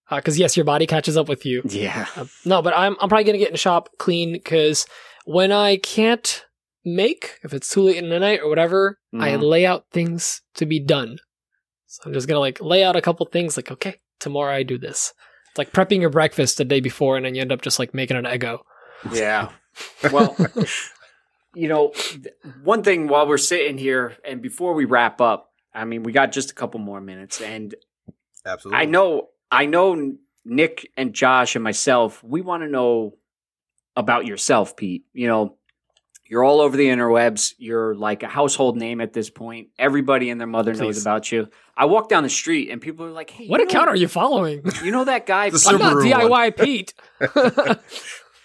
Because 0.09 0.37
yes, 0.37 0.55
your 0.55 0.65
body 0.65 0.85
catches 0.85 1.17
up 1.17 1.27
with 1.27 1.45
you. 1.45 1.61
Yeah. 1.65 2.05
Uh, 2.15 2.25
no, 2.45 2.61
but 2.61 2.73
I'm 2.77 2.95
I'm 3.01 3.09
probably 3.09 3.23
gonna 3.23 3.37
get 3.39 3.47
in 3.47 3.53
the 3.53 3.57
shop 3.57 3.89
clean 3.97 4.33
because 4.33 4.85
when 5.25 5.51
I 5.51 5.77
can't 5.77 6.45
make, 6.85 7.39
if 7.43 7.53
it's 7.53 7.69
too 7.69 7.81
late 7.81 7.95
in 7.97 8.09
the 8.09 8.19
night 8.19 8.41
or 8.43 8.49
whatever, 8.49 8.99
I 9.17 9.31
Mhm. 9.31 9.41
lay 9.41 9.65
out 9.65 9.85
things 9.91 10.41
to 10.55 10.65
be 10.67 10.79
done. 10.79 11.17
So 11.87 12.03
I'm 12.05 12.13
just 12.13 12.27
gonna 12.27 12.39
like 12.41 12.61
lay 12.61 12.83
out 12.83 12.95
a 12.95 13.01
couple 13.01 13.25
things. 13.25 13.57
Like, 13.57 13.71
okay, 13.71 13.95
tomorrow 14.19 14.53
I 14.53 14.61
do 14.63 14.77
this. 14.77 15.13
It's 15.53 15.59
like 15.59 15.71
prepping 15.71 16.01
your 16.01 16.09
breakfast 16.09 16.57
the 16.57 16.65
day 16.65 16.79
before, 16.79 17.15
and 17.15 17.23
then 17.23 17.35
you 17.35 17.41
end 17.41 17.51
up 17.51 17.61
just 17.61 17.77
like 17.77 17.93
making 17.93 18.17
an 18.17 18.25
Eggo. 18.25 18.61
Yeah. 19.11 19.49
Well, 20.11 20.35
you 21.55 21.67
know, 21.67 21.93
one 22.63 22.83
thing 22.83 23.07
while 23.07 23.27
we're 23.27 23.39
sitting 23.39 23.79
here 23.79 24.15
and 24.23 24.39
before 24.39 24.75
we 24.75 24.85
wrap 24.85 25.19
up, 25.19 25.49
I 25.73 25.83
mean, 25.85 26.03
we 26.03 26.11
got 26.11 26.31
just 26.31 26.51
a 26.51 26.53
couple 26.53 26.79
more 26.79 27.01
minutes, 27.01 27.41
and 27.41 27.73
absolutely. 28.45 28.79
I 28.79 28.85
know, 28.85 29.29
I 29.51 29.65
know, 29.65 30.13
Nick 30.45 30.91
and 30.95 31.13
Josh 31.13 31.55
and 31.55 31.63
myself, 31.63 32.23
we 32.23 32.41
want 32.41 32.61
to 32.61 32.69
know 32.69 33.15
about 33.95 34.27
yourself, 34.27 34.77
Pete. 34.77 35.05
You 35.11 35.27
know, 35.27 35.57
you're 36.33 36.43
all 36.43 36.61
over 36.61 36.75
the 36.75 36.87
interwebs. 36.87 37.53
You're 37.59 37.93
like 37.93 38.23
a 38.23 38.27
household 38.27 38.75
name 38.75 39.01
at 39.01 39.13
this 39.13 39.29
point. 39.29 39.67
Everybody 39.77 40.31
and 40.31 40.41
their 40.41 40.47
mother 40.47 40.73
knows 40.73 40.99
about 40.99 41.31
you. 41.31 41.47
I 41.77 41.85
walk 41.85 42.09
down 42.09 42.23
the 42.23 42.29
street 42.29 42.71
and 42.71 42.81
people 42.81 43.05
are 43.05 43.11
like, 43.11 43.29
"Hey, 43.29 43.45
What 43.45 43.61
account 43.61 43.85
know, 43.85 43.91
are 43.91 43.95
you 43.95 44.07
following? 44.07 44.63
You 44.83 44.89
know 44.89 45.03
that 45.05 45.27
guy? 45.27 45.49
The 45.51 45.63
I'm 45.69 45.77
not 45.77 45.93
Subaru 45.93 46.11
DIY 46.11 46.57
Pete. 46.57 46.93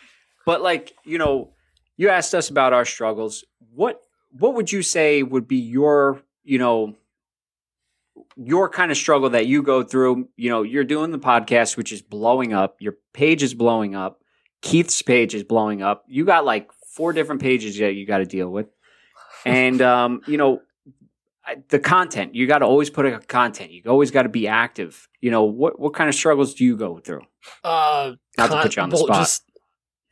But 0.44 0.60
like, 0.60 0.92
you 1.04 1.16
know, 1.16 1.54
you 1.96 2.10
asked 2.10 2.34
us 2.34 2.50
about 2.50 2.74
our 2.74 2.84
struggles. 2.84 3.42
What 3.74 4.02
what 4.32 4.54
would 4.54 4.70
you 4.70 4.82
say 4.82 5.22
would 5.22 5.48
be 5.48 5.56
your, 5.56 6.20
you 6.44 6.58
know, 6.58 6.94
your 8.36 8.68
kind 8.68 8.90
of 8.90 8.98
struggle 8.98 9.30
that 9.30 9.46
you 9.46 9.62
go 9.62 9.82
through? 9.82 10.28
You 10.36 10.50
know, 10.50 10.62
you're 10.62 10.84
doing 10.84 11.10
the 11.10 11.18
podcast 11.18 11.78
which 11.78 11.90
is 11.90 12.02
blowing 12.02 12.52
up. 12.52 12.76
Your 12.80 12.96
page 13.14 13.42
is 13.42 13.54
blowing 13.54 13.94
up. 13.94 14.20
Keith's 14.60 15.00
page 15.00 15.34
is 15.34 15.42
blowing 15.42 15.80
up. 15.80 16.04
You 16.06 16.26
got 16.26 16.44
like 16.44 16.70
four 16.98 17.12
different 17.14 17.40
pages 17.40 17.78
that 17.78 17.94
you 17.94 18.04
got 18.06 18.18
to 18.18 18.26
deal 18.26 18.50
with. 18.50 18.66
And 19.46 19.80
um, 19.80 20.20
you 20.26 20.36
know, 20.36 20.60
the 21.70 21.78
content, 21.78 22.34
you 22.34 22.46
got 22.46 22.58
to 22.58 22.66
always 22.66 22.90
put 22.90 23.06
a 23.06 23.18
content. 23.20 23.70
You 23.70 23.82
always 23.86 24.10
got 24.10 24.24
to 24.24 24.28
be 24.28 24.46
active. 24.48 25.08
You 25.20 25.30
know, 25.30 25.44
what 25.44 25.78
what 25.80 25.94
kind 25.94 26.08
of 26.08 26.14
struggles 26.14 26.54
do 26.54 26.64
you 26.64 26.76
go 26.76 26.98
through? 26.98 27.22
Uh, 27.64 28.12
Not 28.36 28.50
to 28.50 28.62
put 28.62 28.76
you 28.76 28.82
on 28.82 28.90
the 28.90 28.96
well, 28.96 29.24
spot. 29.24 29.40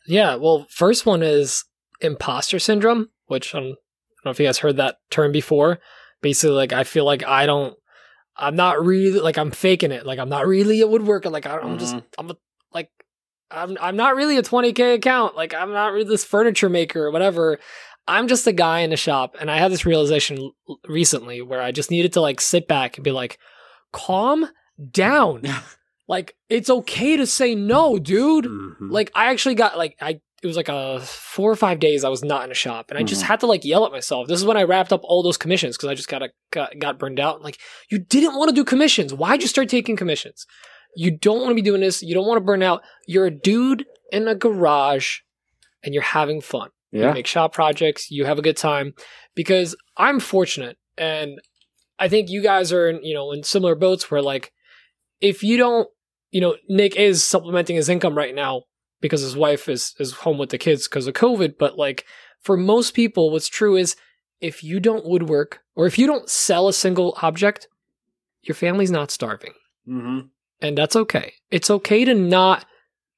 yeah, 0.07 0.37
well, 0.37 0.67
first 0.71 1.05
one 1.05 1.23
is 1.23 1.65
imposter 2.01 2.59
syndrome, 2.59 3.11
which 3.27 3.55
um, 3.55 3.63
I 3.63 3.67
don't 3.67 3.77
know 4.27 4.31
if 4.31 4.41
you 4.41 4.47
guys 4.47 4.59
heard 4.59 4.77
that 4.79 4.97
term 5.11 5.33
before. 5.33 5.81
Basically, 6.23 6.57
like 6.57 6.73
I 6.73 6.85
feel 6.85 7.05
like 7.05 7.23
I 7.25 7.45
don't, 7.47 7.77
I'm 8.37 8.57
not 8.57 8.83
really 8.85 9.21
like 9.21 9.37
I'm 9.39 9.51
faking 9.51 9.93
it. 9.93 10.07
Like 10.07 10.19
I'm 10.19 10.29
not 10.31 10.47
really 10.47 10.81
a 10.81 10.87
woodworker. 10.87 11.31
Like 11.31 11.47
I, 11.47 11.59
I'm 11.59 11.79
just, 11.79 11.95
Mhm. 11.97 12.05
I'm 12.19 12.31
a, 12.31 12.37
I'm 13.51 13.77
I'm 13.81 13.97
not 13.97 14.17
really 14.17 14.37
a 14.39 14.43
20k 14.43 14.95
account. 14.95 15.37
Like 15.37 15.55
I'm 15.55 15.73
not 15.73 15.93
really 15.93 16.09
this 16.09 16.25
furniture 16.25 16.69
maker 16.69 17.05
or 17.05 17.11
whatever. 17.11 17.59
I'm 18.09 18.29
just 18.29 18.47
a 18.47 18.53
guy 18.53 18.81
in 18.81 18.93
a 18.93 18.97
shop, 18.97 19.37
and 19.41 19.51
I 19.51 19.59
had 19.59 19.73
this 19.73 19.85
realization 19.85 20.53
recently 20.87 21.43
where 21.43 21.61
I 21.61 21.73
just 21.73 21.91
needed 21.91 22.13
to 22.15 22.21
like 22.21 22.41
sit 22.41 22.69
back 22.69 22.97
and 22.97 23.05
be 23.05 23.11
like, 23.11 23.39
calm 23.93 24.49
down. 24.91 25.43
like 26.09 26.37
it's 26.49 26.71
okay 26.71 27.17
to 27.17 27.27
say 27.27 27.55
no, 27.55 27.99
dude 27.99 28.45
Mhm. 28.45 28.91
like 28.91 29.11
I 29.15 29.31
actually 29.31 29.55
got 29.57 29.77
like 29.77 29.97
I 30.01 30.21
it 30.43 30.47
was 30.47 30.57
like 30.57 30.69
a 30.69 31.01
four 31.01 31.51
or 31.51 31.57
five 31.57 31.81
days 31.81 32.05
I 32.05 32.09
was 32.11 32.23
not 32.23 32.45
in 32.45 32.51
a 32.51 32.55
shop 32.55 32.91
and 32.91 32.99
I 32.99 33.03
just 33.03 33.23
Mhm. 33.23 33.27
had 33.27 33.41
to 33.41 33.47
like 33.47 33.65
yell 33.65 33.85
at 33.87 33.91
myself. 33.91 34.29
This 34.29 34.39
is 34.39 34.45
when 34.45 34.57
I 34.57 34.63
wrapped 34.65 34.93
up 34.93 35.01
all 35.03 35.23
those 35.23 35.39
commissions 35.39 35.77
because 35.77 35.89
I 35.89 35.95
just 35.95 36.09
got, 36.09 36.23
a, 36.23 36.29
got 36.53 36.79
got 36.79 36.99
burned 36.99 37.19
out. 37.19 37.43
Like 37.43 37.59
you 37.91 37.99
didn't 37.99 38.37
want 38.37 38.51
to 38.51 38.55
do 38.55 38.63
commissions. 38.65 39.13
Why'd 39.15 39.43
you 39.43 39.49
start 39.49 39.69
taking 39.69 39.97
commissions? 39.97 40.47
You 40.97 41.11
don't 41.11 41.39
want 41.39 41.51
to 41.51 41.55
be 41.55 41.63
doing 41.63 41.81
this. 41.81 42.03
You 42.03 42.15
don't 42.15 42.27
want 42.27 42.39
to 42.39 42.45
burn 42.45 42.63
out. 42.63 42.83
You're 43.07 43.27
a 43.27 43.31
dude 43.31 43.85
in 44.11 44.27
a 44.29 44.35
garage 44.35 45.19
and 45.85 45.93
you're 45.95 46.03
having 46.03 46.41
fun. 46.41 46.71
You 46.91 47.03
Yeah. 47.03 47.13
make 47.13 47.27
shop 47.27 47.53
projects. 47.53 48.11
You 48.11 48.25
have 48.25 48.39
a 48.39 48.43
good 48.43 48.57
time 48.57 48.95
because 49.35 49.77
I'm 49.97 50.21
fortunate 50.21 50.79
and 50.97 51.41
I 51.99 52.09
think 52.09 52.31
you 52.31 52.43
guys 52.43 52.73
are 52.73 52.89
in, 52.89 53.03
you 53.05 53.15
know, 53.15 53.33
in 53.33 53.43
similar 53.43 53.75
boats 53.75 54.11
where 54.11 54.23
like 54.23 54.53
if 55.21 55.43
you 55.43 55.57
don't, 55.57 55.89
you 56.31 56.41
know, 56.41 56.57
Nick 56.69 56.97
is 56.97 57.23
supplementing 57.25 57.77
his 57.77 57.89
income 57.89 58.17
right 58.17 58.35
now 58.35 58.63
because 59.01 59.21
his 59.21 59.37
wife 59.37 59.69
is 59.69 59.95
is 59.99 60.13
home 60.13 60.39
with 60.39 60.51
the 60.51 60.59
kids 60.59 60.89
because 60.89 61.07
of 61.07 61.15
COVID, 61.15 61.55
but 61.59 61.77
like 61.77 62.05
for 62.41 62.57
most 62.57 62.95
people 62.95 63.31
what's 63.31 63.49
true 63.49 63.77
is 63.77 63.97
if 64.41 64.63
you 64.63 64.81
don't 64.81 65.07
woodwork 65.07 65.61
or 65.75 65.87
if 65.87 65.99
you 65.99 66.07
don't 66.07 66.29
sell 66.29 66.69
a 66.69 66.73
single 66.73 67.17
object, 67.23 67.69
your 68.43 68.55
family's 68.55 68.91
not 68.91 69.11
starving. 69.11 69.53
Mm-hmm. 69.89 70.27
And 70.61 70.77
that's 70.77 70.97
okay. 70.97 71.35
It's 71.51 71.71
okay 71.71 72.05
to 72.05 72.15
not 72.15 72.65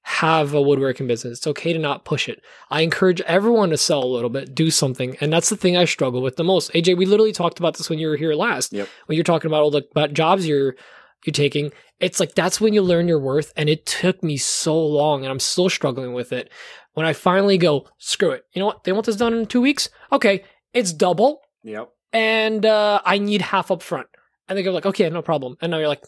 have 0.03 0.55
a 0.55 0.63
woodworking 0.63 1.07
business. 1.07 1.39
It's 1.39 1.47
okay 1.47 1.73
to 1.73 1.79
not 1.79 2.05
push 2.05 2.29
it. 2.29 2.41
I 2.71 2.81
encourage 2.81 3.21
everyone 3.23 3.71
to 3.71 3.77
sell 3.77 4.03
a 4.03 4.07
little 4.07 4.31
bit, 4.31 4.55
do 4.55 4.71
something. 4.71 5.17
And 5.21 5.33
that's 5.33 5.51
the 5.51 5.57
thing 5.57 5.77
I 5.77 5.85
struggle 5.85 6.23
with 6.23 6.37
the 6.37 6.45
most. 6.45 6.73
AJ, 6.73 6.97
we 6.97 7.05
literally 7.07 7.33
talked 7.33 7.59
about 7.59 7.77
this 7.77 7.91
when 7.91 7.99
you 7.99 8.09
were 8.09 8.17
here 8.17 8.35
last. 8.35 8.73
Yep. 8.73 8.89
When 9.07 9.17
you're 9.17 9.25
talking 9.25 9.49
about 9.51 9.63
all 9.63 9.71
the 9.71 9.87
about 9.91 10.15
jobs 10.15 10.47
you're 10.49 10.77
you're 11.27 11.33
taking, 11.33 11.73
it's 12.01 12.21
like 12.21 12.35
that's 12.35 12.61
when 12.61 12.73
you 12.73 12.81
learn 12.81 13.07
your 13.07 13.19
worth. 13.21 13.53
And 13.57 13.69
it 13.69 13.85
took 13.87 14.23
me 14.23 14.37
so 14.37 14.79
long 14.79 15.23
and 15.25 15.31
I'm 15.31 15.41
still 15.41 15.69
struggling 15.69 16.15
with 16.15 16.33
it. 16.33 16.51
When 16.95 17.05
I 17.07 17.13
finally 17.13 17.59
go, 17.59 17.87
screw 17.99 18.31
it. 18.31 18.45
You 18.55 18.61
know 18.61 18.67
what? 18.67 18.85
They 18.85 18.93
want 18.93 19.07
this 19.07 19.17
done 19.17 19.35
in 19.35 19.47
two 19.47 19.61
weeks? 19.61 19.89
Okay, 20.11 20.43
it's 20.73 20.93
double 20.93 21.43
Yep. 21.65 21.91
and 22.13 22.65
uh, 22.65 23.01
I 23.05 23.19
need 23.19 23.43
half 23.43 23.71
up 23.71 23.83
front. 23.83 24.07
And 24.49 24.57
they 24.57 24.63
go 24.63 24.73
like, 24.73 24.87
okay, 24.87 25.11
no 25.11 25.21
problem. 25.21 25.57
And 25.61 25.71
now 25.71 25.79
you're 25.79 25.89
like, 25.89 26.03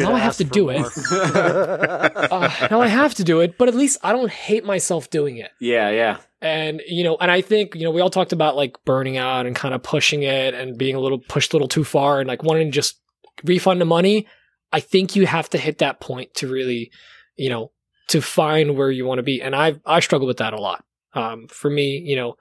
Now 0.00 0.14
I 0.14 0.18
have 0.18 0.36
to 0.38 0.44
for 0.44 0.50
do 0.52 0.68
it. 0.70 0.80
uh, 1.12 2.68
now 2.70 2.80
I 2.80 2.88
have 2.88 3.14
to 3.14 3.24
do 3.24 3.40
it, 3.40 3.56
but 3.58 3.68
at 3.68 3.74
least 3.74 3.98
I 4.02 4.12
don't 4.12 4.30
hate 4.30 4.64
myself 4.64 5.10
doing 5.10 5.36
it. 5.36 5.50
Yeah, 5.60 5.90
yeah. 5.90 6.18
And 6.40 6.80
you 6.86 7.04
know, 7.04 7.16
and 7.20 7.30
I 7.30 7.40
think 7.40 7.74
you 7.74 7.82
know, 7.84 7.90
we 7.90 8.00
all 8.00 8.10
talked 8.10 8.32
about 8.32 8.56
like 8.56 8.76
burning 8.84 9.16
out 9.16 9.46
and 9.46 9.54
kind 9.54 9.74
of 9.74 9.82
pushing 9.82 10.22
it 10.22 10.54
and 10.54 10.78
being 10.78 10.94
a 10.96 11.00
little 11.00 11.18
pushed 11.18 11.52
a 11.52 11.56
little 11.56 11.68
too 11.68 11.84
far 11.84 12.20
and 12.20 12.28
like 12.28 12.42
wanting 12.42 12.66
to 12.68 12.72
just 12.72 12.98
refund 13.44 13.80
the 13.80 13.84
money. 13.84 14.26
I 14.72 14.80
think 14.80 15.16
you 15.16 15.26
have 15.26 15.50
to 15.50 15.58
hit 15.58 15.78
that 15.78 16.00
point 16.00 16.34
to 16.34 16.46
really, 16.48 16.90
you 17.36 17.50
know, 17.50 17.72
to 18.08 18.20
find 18.22 18.76
where 18.76 18.90
you 18.90 19.04
want 19.04 19.18
to 19.18 19.22
be. 19.22 19.42
And 19.42 19.54
I 19.54 19.80
I 19.84 20.00
struggle 20.00 20.26
with 20.26 20.38
that 20.38 20.52
a 20.52 20.60
lot. 20.60 20.84
Um, 21.12 21.48
for 21.48 21.68
me, 21.70 21.98
you 21.98 22.16
know, 22.16 22.36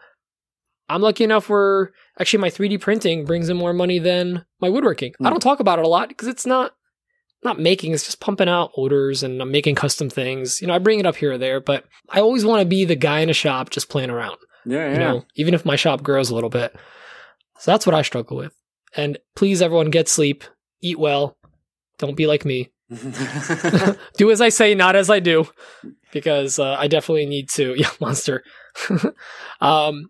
I'm 0.87 1.01
lucky 1.01 1.23
enough 1.23 1.49
where 1.49 1.91
actually 2.19 2.39
my 2.41 2.49
3D 2.49 2.79
printing 2.79 3.25
brings 3.25 3.49
in 3.49 3.57
more 3.57 3.73
money 3.73 3.99
than 3.99 4.45
my 4.61 4.69
woodworking. 4.69 5.13
I 5.19 5.25
Hmm. 5.25 5.29
don't 5.31 5.39
talk 5.39 5.59
about 5.59 5.79
it 5.79 5.85
a 5.85 5.87
lot 5.87 6.09
because 6.09 6.27
it's 6.27 6.45
not 6.45 6.73
not 7.43 7.59
making, 7.59 7.93
it's 7.93 8.05
just 8.05 8.19
pumping 8.19 8.49
out 8.49 8.71
orders 8.73 9.23
and 9.23 9.41
I'm 9.41 9.51
making 9.51 9.75
custom 9.75 10.09
things. 10.09 10.61
You 10.61 10.67
know, 10.67 10.73
I 10.73 10.79
bring 10.79 10.99
it 10.99 11.05
up 11.05 11.15
here 11.15 11.33
or 11.33 11.37
there, 11.37 11.59
but 11.61 11.85
I 12.09 12.19
always 12.19 12.45
want 12.45 12.61
to 12.61 12.65
be 12.65 12.85
the 12.85 12.95
guy 12.95 13.19
in 13.19 13.29
a 13.29 13.33
shop 13.33 13.69
just 13.69 13.89
playing 13.89 14.09
around. 14.09 14.37
Yeah, 14.65 14.87
yeah. 14.87 14.91
You 14.91 14.99
know, 14.99 15.25
even 15.35 15.53
if 15.53 15.65
my 15.65 15.75
shop 15.75 16.03
grows 16.03 16.29
a 16.29 16.35
little 16.35 16.49
bit. 16.49 16.75
So 17.59 17.71
that's 17.71 17.85
what 17.85 17.95
I 17.95 18.01
struggle 18.01 18.37
with. 18.37 18.53
And 18.95 19.17
please, 19.35 19.61
everyone, 19.61 19.89
get 19.89 20.07
sleep, 20.07 20.43
eat 20.81 20.99
well, 20.99 21.37
don't 21.97 22.17
be 22.17 22.27
like 22.27 22.45
me. 22.45 22.71
do 24.17 24.31
as 24.31 24.41
I 24.41 24.49
say, 24.49 24.73
not 24.75 24.95
as 24.95 25.09
I 25.09 25.19
do, 25.19 25.47
because 26.11 26.59
uh, 26.59 26.75
I 26.79 26.87
definitely 26.87 27.27
need 27.27 27.49
to. 27.51 27.75
Yeah, 27.77 27.89
monster. 28.01 28.43
um, 29.61 30.09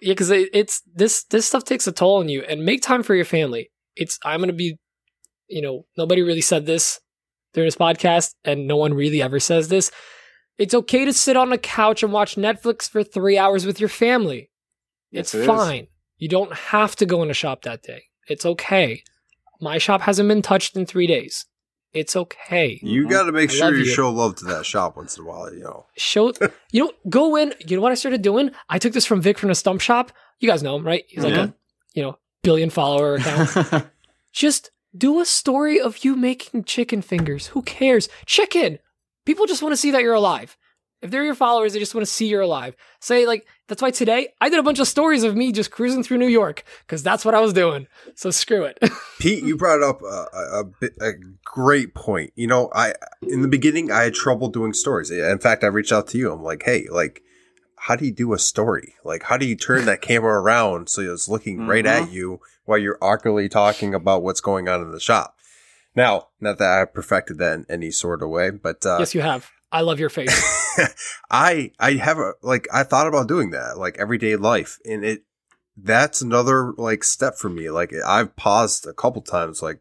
yeah, 0.00 0.12
because 0.12 0.30
it, 0.30 0.50
it's 0.52 0.82
this 0.92 1.24
this 1.24 1.46
stuff 1.46 1.64
takes 1.64 1.86
a 1.86 1.92
toll 1.92 2.18
on 2.18 2.28
you, 2.28 2.42
and 2.42 2.64
make 2.64 2.82
time 2.82 3.02
for 3.02 3.14
your 3.14 3.24
family. 3.24 3.70
It's 3.94 4.18
I'm 4.24 4.40
gonna 4.40 4.52
be, 4.52 4.78
you 5.52 5.62
know, 5.62 5.86
nobody 5.96 6.22
really 6.22 6.40
said 6.40 6.66
this 6.66 7.00
during 7.52 7.66
this 7.66 7.76
podcast, 7.76 8.34
and 8.44 8.66
no 8.66 8.76
one 8.76 8.94
really 8.94 9.22
ever 9.22 9.38
says 9.38 9.68
this. 9.68 9.90
It's 10.58 10.74
okay 10.74 11.04
to 11.04 11.12
sit 11.12 11.36
on 11.36 11.52
a 11.52 11.58
couch 11.58 12.02
and 12.02 12.12
watch 12.12 12.36
Netflix 12.36 12.88
for 12.88 13.02
three 13.04 13.38
hours 13.38 13.66
with 13.66 13.80
your 13.80 13.88
family. 13.88 14.50
Yes, 15.10 15.26
it's 15.26 15.34
it 15.34 15.40
is. 15.40 15.46
fine. 15.46 15.86
You 16.18 16.28
don't 16.28 16.52
have 16.52 16.96
to 16.96 17.06
go 17.06 17.22
in 17.22 17.30
a 17.30 17.34
shop 17.34 17.62
that 17.62 17.82
day. 17.82 18.04
It's 18.28 18.46
okay. 18.46 19.02
My 19.60 19.78
shop 19.78 20.02
hasn't 20.02 20.28
been 20.28 20.42
touched 20.42 20.76
in 20.76 20.86
three 20.86 21.06
days. 21.06 21.46
It's 21.92 22.16
okay. 22.16 22.80
You 22.82 23.02
mm-hmm. 23.02 23.10
got 23.10 23.24
to 23.24 23.32
make 23.32 23.50
I 23.50 23.54
sure 23.54 23.72
you 23.72 23.84
you. 23.84 23.92
show 23.92 24.10
love 24.10 24.36
to 24.36 24.44
that 24.46 24.64
shop 24.64 24.96
once 24.96 25.18
in 25.18 25.24
a 25.24 25.26
while. 25.26 25.52
You 25.52 25.60
know, 25.60 25.86
Show 25.96 26.32
you 26.72 26.84
know, 26.84 26.92
go 27.08 27.36
in. 27.36 27.52
You 27.66 27.76
know 27.76 27.82
what 27.82 27.92
I 27.92 27.96
started 27.96 28.22
doing? 28.22 28.50
I 28.68 28.78
took 28.78 28.94
this 28.94 29.04
from 29.04 29.20
Vic 29.20 29.38
from 29.38 29.50
the 29.50 29.54
Stump 29.54 29.80
Shop. 29.80 30.10
You 30.40 30.48
guys 30.48 30.62
know 30.62 30.76
him, 30.76 30.86
right? 30.86 31.04
He's 31.08 31.22
like 31.22 31.34
Yeah. 31.34 31.44
a 31.44 31.52
you 31.94 32.02
know 32.02 32.18
billion 32.42 32.70
follower 32.70 33.16
account. 33.16 33.86
just 34.32 34.70
do 34.96 35.20
a 35.20 35.24
story 35.24 35.80
of 35.80 36.04
you 36.04 36.16
making 36.16 36.64
chicken 36.64 37.02
fingers. 37.02 37.48
Who 37.48 37.62
cares? 37.62 38.08
Chicken. 38.26 38.78
People 39.24 39.46
just 39.46 39.62
want 39.62 39.72
to 39.72 39.76
see 39.76 39.90
that 39.92 40.02
you're 40.02 40.14
alive. 40.14 40.56
If 41.00 41.10
they're 41.10 41.24
your 41.24 41.34
followers, 41.34 41.72
they 41.72 41.80
just 41.80 41.96
want 41.96 42.06
to 42.06 42.12
see 42.12 42.28
you're 42.28 42.42
alive. 42.42 42.76
Say 43.00 43.26
like 43.26 43.44
that's 43.66 43.82
why 43.82 43.90
today 43.90 44.28
I 44.40 44.48
did 44.48 44.60
a 44.60 44.62
bunch 44.62 44.78
of 44.78 44.86
stories 44.86 45.24
of 45.24 45.34
me 45.34 45.50
just 45.50 45.72
cruising 45.72 46.04
through 46.04 46.18
New 46.18 46.28
York 46.28 46.62
because 46.86 47.02
that's 47.02 47.24
what 47.24 47.34
I 47.34 47.40
was 47.40 47.52
doing. 47.52 47.88
So 48.14 48.30
screw 48.30 48.62
it. 48.64 48.78
Pete, 49.18 49.42
you 49.42 49.56
brought 49.56 49.82
up 49.82 50.00
a, 50.02 50.26
a, 50.32 50.64
a, 51.00 51.12
great 51.44 51.94
point. 51.96 52.32
You 52.36 52.46
know, 52.46 52.70
I 52.72 52.94
in 53.22 53.42
the 53.42 53.48
beginning 53.48 53.90
I 53.90 54.04
had 54.04 54.14
trouble 54.14 54.48
doing 54.48 54.72
stories. 54.72 55.10
In 55.10 55.38
fact, 55.40 55.64
I 55.64 55.68
reached 55.68 55.92
out 55.92 56.06
to 56.08 56.18
you. 56.18 56.30
I'm 56.30 56.42
like, 56.42 56.62
hey, 56.64 56.86
like, 56.88 57.22
how 57.82 57.96
do 57.96 58.04
you 58.06 58.12
do 58.12 58.32
a 58.32 58.38
story? 58.38 58.94
Like, 59.02 59.24
how 59.24 59.36
do 59.36 59.44
you 59.44 59.56
turn 59.56 59.86
that 59.86 60.02
camera 60.02 60.34
around 60.40 60.88
so 60.88 61.02
it's 61.02 61.28
looking 61.28 61.66
right 61.66 61.84
at 61.84 62.12
you 62.12 62.40
while 62.64 62.78
you're 62.78 62.98
awkwardly 63.02 63.48
talking 63.48 63.92
about 63.92 64.22
what's 64.22 64.40
going 64.40 64.68
on 64.68 64.80
in 64.80 64.92
the 64.92 65.00
shop? 65.00 65.36
Now, 65.96 66.28
not 66.40 66.58
that 66.58 66.78
I 66.78 66.84
perfected 66.84 67.38
that 67.38 67.54
in 67.54 67.66
any 67.68 67.90
sort 67.90 68.22
of 68.22 68.28
way, 68.28 68.50
but 68.50 68.86
uh, 68.86 68.98
yes, 69.00 69.16
you 69.16 69.20
have. 69.20 69.50
I 69.72 69.80
love 69.80 69.98
your 69.98 70.10
face. 70.10 70.30
I 71.30 71.72
I 71.80 71.94
have 71.94 72.18
a 72.18 72.34
like 72.40 72.68
I 72.72 72.84
thought 72.84 73.08
about 73.08 73.26
doing 73.26 73.50
that 73.50 73.78
like 73.78 73.98
everyday 73.98 74.36
life 74.36 74.78
and 74.84 75.04
it 75.04 75.24
that's 75.76 76.22
another 76.22 76.72
like 76.76 77.02
step 77.02 77.36
for 77.36 77.48
me 77.48 77.70
like 77.70 77.92
I've 78.06 78.36
paused 78.36 78.86
a 78.86 78.92
couple 78.92 79.22
times 79.22 79.62
like 79.62 79.80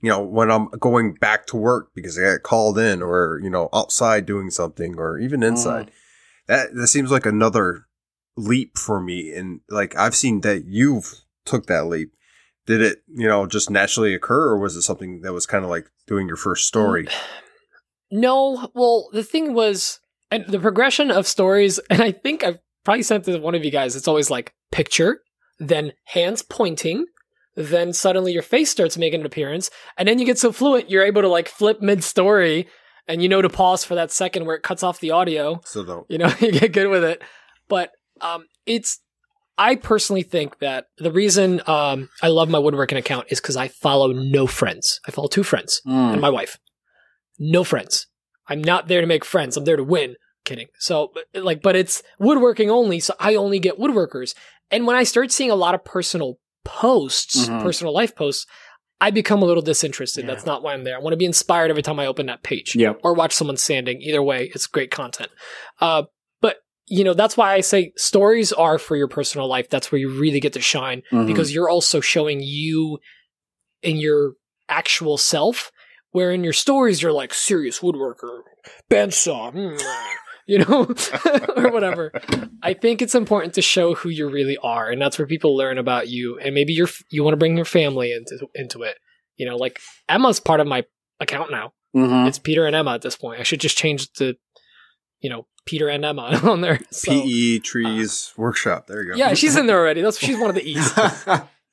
you 0.00 0.10
know 0.10 0.22
when 0.22 0.50
I'm 0.50 0.68
going 0.68 1.14
back 1.14 1.46
to 1.48 1.56
work 1.56 1.90
because 1.94 2.18
I 2.18 2.22
got 2.22 2.42
called 2.42 2.78
in 2.78 3.02
or 3.02 3.40
you 3.42 3.50
know 3.50 3.70
outside 3.72 4.24
doing 4.24 4.50
something 4.50 4.98
or 4.98 5.18
even 5.18 5.42
inside 5.42 5.90
that 6.46 6.74
that 6.74 6.88
seems 6.88 7.10
like 7.10 7.26
another 7.26 7.86
leap 8.36 8.76
for 8.76 9.00
me 9.00 9.32
and 9.32 9.60
like 9.70 9.96
I've 9.96 10.14
seen 10.14 10.40
that 10.40 10.64
you've 10.66 11.14
took 11.44 11.66
that 11.66 11.86
leap 11.86 12.12
did 12.66 12.80
it 12.80 12.98
you 13.06 13.28
know 13.28 13.46
just 13.46 13.70
naturally 13.70 14.14
occur 14.14 14.50
or 14.50 14.58
was 14.58 14.74
it 14.74 14.82
something 14.82 15.20
that 15.20 15.32
was 15.32 15.46
kind 15.46 15.64
of 15.64 15.70
like 15.70 15.90
doing 16.06 16.26
your 16.26 16.36
first 16.36 16.66
story 16.66 17.06
No, 18.10 18.70
well, 18.74 19.08
the 19.12 19.24
thing 19.24 19.54
was, 19.54 19.98
and 20.30 20.46
the 20.46 20.60
progression 20.60 21.10
of 21.10 21.26
stories, 21.26 21.80
and 21.90 22.00
I 22.00 22.12
think 22.12 22.44
I've 22.44 22.60
probably 22.84 23.02
sent 23.02 23.24
to 23.24 23.38
one 23.38 23.56
of 23.56 23.64
you 23.64 23.72
guys. 23.72 23.96
It's 23.96 24.06
always 24.06 24.30
like 24.30 24.54
picture, 24.70 25.20
then 25.58 25.94
hands 26.04 26.40
pointing, 26.40 27.06
then 27.56 27.92
suddenly 27.92 28.32
your 28.32 28.42
face 28.42 28.70
starts 28.70 28.96
making 28.96 29.20
an 29.20 29.26
appearance, 29.26 29.68
and 29.96 30.08
then 30.08 30.20
you 30.20 30.26
get 30.26 30.38
so 30.38 30.52
fluent 30.52 30.90
you're 30.90 31.04
able 31.04 31.22
to 31.22 31.28
like 31.28 31.48
flip 31.48 31.80
mid 31.80 32.04
story, 32.04 32.68
and 33.08 33.22
you 33.22 33.28
know 33.28 33.42
to 33.42 33.48
pause 33.48 33.84
for 33.84 33.94
that 33.94 34.10
second 34.10 34.46
where 34.46 34.56
it 34.56 34.62
cuts 34.62 34.82
off 34.82 35.00
the 35.00 35.10
audio. 35.10 35.60
so 35.64 35.84
don't 35.84 36.06
You 36.10 36.18
know, 36.18 36.32
you 36.40 36.52
get 36.52 36.72
good 36.72 36.88
with 36.88 37.04
it. 37.04 37.22
But 37.68 37.90
um, 38.20 38.46
it's 38.66 39.00
I 39.56 39.76
personally 39.76 40.22
think 40.22 40.58
that 40.58 40.86
the 40.98 41.12
reason 41.12 41.60
um, 41.66 42.08
I 42.22 42.28
love 42.28 42.48
my 42.48 42.58
woodworking 42.58 42.98
account 42.98 43.26
is 43.30 43.40
because 43.40 43.56
I 43.56 43.68
follow 43.68 44.12
no 44.12 44.46
friends. 44.46 45.00
I 45.06 45.10
follow 45.12 45.28
two 45.28 45.44
friends 45.44 45.80
and 45.84 46.20
my 46.20 46.30
wife. 46.30 46.58
No 47.38 47.62
friends. 47.64 48.06
I'm 48.48 48.62
not 48.62 48.88
there 48.88 49.00
to 49.00 49.06
make 49.06 49.24
friends. 49.24 49.56
I'm 49.56 49.64
there 49.64 49.76
to 49.76 49.84
win. 49.84 50.16
Kidding. 50.44 50.66
So, 50.78 51.10
but, 51.14 51.42
like, 51.42 51.62
but 51.62 51.74
it's 51.76 52.02
woodworking 52.18 52.68
only. 52.70 53.00
So 53.00 53.14
I 53.18 53.34
only 53.36 53.58
get 53.58 53.78
woodworkers. 53.78 54.34
And 54.70 54.86
when 54.86 54.96
I 54.96 55.04
start 55.04 55.32
seeing 55.32 55.50
a 55.50 55.54
lot 55.56 55.74
of 55.74 55.84
personal 55.84 56.38
posts, 56.64 57.48
Mhm. 57.48 57.62
personal 57.62 57.92
life 57.94 58.14
posts, 58.14 58.46
I 59.00 59.10
become 59.10 59.42
a 59.42 59.44
little 59.44 59.62
disinterested. 59.62 60.24
Yeah. 60.24 60.30
That's 60.32 60.46
not 60.46 60.62
why 60.62 60.72
I'm 60.72 60.84
there. 60.84 60.96
I 60.96 61.00
want 61.00 61.12
to 61.12 61.18
be 61.18 61.24
inspired 61.24 61.70
every 61.70 61.82
time 61.82 61.98
I 62.00 62.06
open 62.06 62.26
that 62.26 62.42
page 62.42 62.74
Yep. 62.74 63.00
or 63.02 63.12
watch 63.14 63.32
someone 63.32 63.56
sanding. 63.56 64.00
Either 64.00 64.22
way, 64.22 64.50
it's 64.54 64.66
great 64.66 64.90
content. 64.90 65.30
Uh, 65.80 66.04
but 66.40 66.56
you 66.86 67.02
know, 67.04 67.14
that's 67.14 67.36
why 67.36 67.54
I 67.54 67.60
say 67.60 67.92
stories 67.96 68.52
are 68.52 68.78
for 68.78 68.96
your 68.96 69.08
personal 69.08 69.48
life. 69.48 69.68
That's 69.68 69.90
where 69.90 69.98
you 69.98 70.08
really 70.20 70.40
get 70.40 70.52
to 70.54 70.60
shine 70.60 71.02
Mhm. 71.12 71.26
because 71.26 71.52
you're 71.54 71.68
also 71.68 72.00
showing 72.00 72.40
you 72.42 72.98
in 73.82 73.96
your 73.96 74.34
actual 74.68 75.18
self. 75.18 75.70
Where 76.12 76.30
in 76.30 76.44
your 76.44 76.52
stories 76.52 77.02
you're 77.02 77.10
like 77.12 77.34
serious 77.34 77.80
woodworker, 77.80 78.42
bandsaw, 78.88 79.52
mm, 79.52 79.82
you 80.46 80.58
know, 80.58 80.86
or 81.56 81.70
whatever. 81.70 82.12
I 82.62 82.74
think 82.74 83.00
it's 83.00 83.14
important 83.14 83.54
to 83.54 83.62
show 83.62 83.94
who 83.94 84.08
you 84.08 84.28
really 84.28 84.56
are, 84.62 84.90
and 84.90 85.00
that's 85.00 85.18
where 85.18 85.26
people 85.26 85.56
learn 85.56 85.78
about 85.78 86.08
you. 86.08 86.38
And 86.38 86.54
maybe 86.54 86.72
you're 86.72 86.88
you 87.10 87.24
want 87.24 87.32
to 87.32 87.38
bring 87.38 87.56
your 87.56 87.64
family 87.64 88.12
into 88.12 88.46
into 88.54 88.82
it. 88.82 88.98
You 89.36 89.46
know, 89.46 89.56
like 89.56 89.80
Emma's 90.08 90.40
part 90.40 90.60
of 90.60 90.66
my 90.66 90.84
account 91.20 91.50
now. 91.50 91.72
Mhm. 91.96 92.26
It's 92.28 92.38
Peter 92.38 92.66
and 92.66 92.74
Emma 92.76 92.94
at 92.94 93.02
this 93.02 93.16
point. 93.16 93.40
I 93.40 93.44
should 93.44 93.60
just 93.60 93.78
change 93.78 94.12
the, 94.14 94.36
you 95.20 95.30
know, 95.30 95.46
Peter 95.64 95.88
and 95.88 96.04
Emma 96.04 96.22
on 96.42 96.60
there. 96.60 96.80
So, 96.90 97.12
PE 97.12 97.60
trees 97.60 98.32
workshop 98.36 98.86
there 98.86 99.02
you 99.02 99.12
go 99.12 99.16
yeah, 99.16 99.34
she's 99.34 99.56
in 99.56 99.66
there 99.66 99.78
already. 99.78 100.02
That's 100.02 100.18
she's 100.18 100.38
one 100.38 100.50
of 100.50 100.56
the 100.56 100.68
E's. 100.68 100.92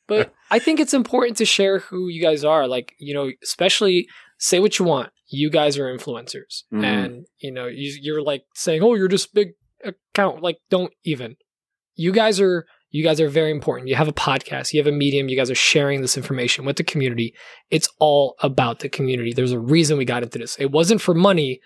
But 0.07 0.33
I 0.49 0.59
think 0.59 0.79
it's 0.79 0.93
important 0.93 1.37
to 1.37 1.45
share 1.45 1.79
who 1.79 2.09
you 2.09 2.21
guys 2.21 2.43
are. 2.43 2.67
Like, 2.67 2.95
you 2.99 3.13
know, 3.13 3.31
especially 3.41 4.07
say 4.39 4.59
what 4.59 4.77
you 4.77 4.83
want. 4.85 5.09
You 5.31 5.49
guys 5.49 5.77
are 5.77 5.85
influencers. 5.85 6.63
Mhm. 6.71 6.83
And, 6.83 7.25
you 7.39 7.51
know, 7.51 7.67
you, 7.67 7.97
you're 8.01 8.21
like 8.21 8.43
saying, 8.53 8.83
oh, 8.83 8.93
you're 8.95 9.07
just 9.07 9.33
big 9.33 9.53
account. 9.83 10.43
Like, 10.43 10.57
don't 10.69 10.93
even. 11.03 11.35
You 11.95 12.11
guys 12.11 12.39
are. 12.39 12.65
You 12.93 13.03
guys 13.05 13.21
are 13.21 13.29
very 13.29 13.51
important. 13.51 13.87
You 13.87 13.95
have 13.95 14.09
a 14.09 14.13
podcast, 14.13 14.73
you 14.73 14.79
have 14.81 14.87
a 14.87 14.91
medium, 14.91 15.29
you 15.29 15.37
guys 15.37 15.49
are 15.49 15.55
sharing 15.55 16.01
this 16.01 16.17
information 16.17 16.65
with 16.65 16.75
the 16.75 16.83
community. 16.83 17.33
It's 17.69 17.87
all 17.99 18.35
about 18.41 18.79
the 18.79 18.89
community. 18.89 19.31
There's 19.31 19.53
a 19.53 19.59
reason 19.59 19.97
we 19.97 20.03
got 20.03 20.23
into 20.23 20.37
this. 20.37 20.57
It 20.59 20.71
wasn't 20.71 20.99
for 20.99 21.13
money, 21.13 21.61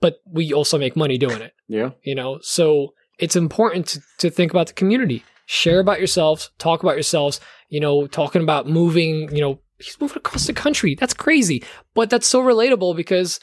but 0.00 0.16
we 0.26 0.52
also 0.52 0.78
make 0.78 0.96
money 0.96 1.18
doing 1.18 1.40
it 1.40 1.52
yeah. 1.68 1.90
you 2.02 2.14
know 2.14 2.38
so 2.42 2.94
it's 3.18 3.36
important 3.36 3.86
to, 3.86 4.00
to 4.18 4.30
think 4.30 4.50
about 4.50 4.66
the 4.66 4.72
community 4.72 5.22
share 5.46 5.80
about 5.80 5.98
yourselves 5.98 6.50
talk 6.58 6.82
about 6.82 6.94
yourselves 6.96 7.40
you 7.68 7.80
know 7.80 8.06
talking 8.06 8.42
about 8.42 8.66
moving 8.66 9.34
you 9.34 9.40
know 9.40 9.60
he's 9.80 10.00
moving 10.00 10.18
across 10.18 10.46
the 10.46 10.52
country 10.52 10.94
that's 10.94 11.14
crazy 11.14 11.62
but 11.94 12.10
that's 12.10 12.26
so 12.26 12.42
relatable 12.42 12.94
because 12.96 13.40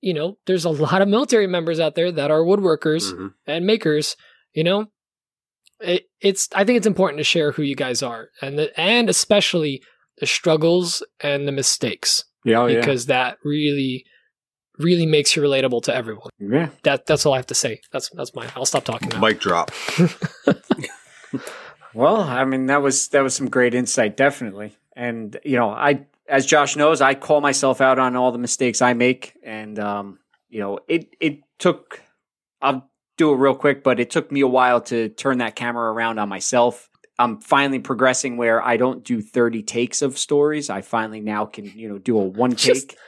you 0.00 0.14
know 0.14 0.36
there's 0.46 0.64
a 0.64 0.70
lot 0.70 1.02
of 1.02 1.08
military 1.08 1.46
members 1.46 1.80
out 1.80 1.94
there 1.94 2.10
that 2.12 2.30
are 2.30 2.40
woodworkers 2.40 3.12
Mhm. 3.12 3.32
and 3.46 3.66
makers 3.66 4.16
you 4.54 4.64
know 4.64 4.86
it, 5.80 6.04
it's 6.20 6.48
i 6.54 6.64
think 6.64 6.76
it's 6.76 6.86
important 6.86 7.18
to 7.18 7.24
share 7.24 7.52
who 7.52 7.62
you 7.62 7.74
guys 7.76 8.02
are 8.02 8.28
and 8.42 8.58
the, 8.58 8.80
and 8.80 9.08
especially 9.10 9.82
the 10.18 10.26
struggles 10.26 11.02
and 11.20 11.46
the 11.48 11.52
mistakes 11.52 12.24
Yeah. 12.44 12.60
Oh, 12.60 12.66
yeah. 12.66 12.80
because 12.80 13.06
that 13.06 13.38
really 13.44 14.04
really 14.78 15.06
makes 15.06 15.34
you 15.36 15.42
relatable 15.42 15.82
to 15.84 15.94
everyone 15.94 16.30
yeah. 16.38 16.68
that 16.84 17.04
that's 17.06 17.26
all 17.26 17.34
I 17.34 17.36
have 17.36 17.46
to 17.48 17.54
say. 17.54 17.80
That's 17.92 18.08
that's 18.14 18.34
mine. 18.34 18.48
I'll 18.56 18.64
stop 18.64 18.84
talking 18.84 19.08
now. 19.10 19.20
mic 19.20 19.38
drop 19.40 19.70
Well, 21.94 22.20
I 22.22 22.44
mean 22.44 22.66
that 22.66 22.82
was 22.82 23.08
that 23.08 23.22
was 23.22 23.34
some 23.34 23.48
great 23.50 23.74
insight, 23.74 24.16
definitely. 24.16 24.76
And 25.00 25.38
you 25.46 25.56
know, 25.56 25.70
I 25.70 26.04
as 26.28 26.44
Josh 26.44 26.76
knows, 26.76 27.00
I 27.00 27.14
call 27.14 27.40
myself 27.40 27.80
out 27.80 27.98
on 27.98 28.16
all 28.16 28.32
the 28.32 28.38
mistakes 28.38 28.82
I 28.82 28.92
make, 28.92 29.32
and 29.42 29.78
um, 29.78 30.18
you 30.50 30.60
know, 30.60 30.78
it 30.88 31.16
it 31.20 31.38
took. 31.58 32.02
I'll 32.60 32.90
do 33.16 33.32
it 33.32 33.36
real 33.36 33.54
quick, 33.54 33.82
but 33.82 33.98
it 33.98 34.10
took 34.10 34.30
me 34.30 34.42
a 34.42 34.46
while 34.46 34.82
to 34.82 35.08
turn 35.08 35.38
that 35.38 35.56
camera 35.56 35.90
around 35.90 36.18
on 36.18 36.28
myself. 36.28 36.90
I'm 37.18 37.40
finally 37.40 37.78
progressing 37.78 38.36
where 38.36 38.62
I 38.62 38.76
don't 38.76 39.02
do 39.02 39.22
30 39.22 39.62
takes 39.62 40.02
of 40.02 40.18
stories. 40.18 40.68
I 40.68 40.82
finally 40.82 41.20
now 41.20 41.46
can, 41.46 41.64
you 41.64 41.88
know, 41.88 41.98
do 41.98 42.18
a 42.18 42.24
one 42.24 42.54
Just- 42.54 42.90
take. 42.90 42.98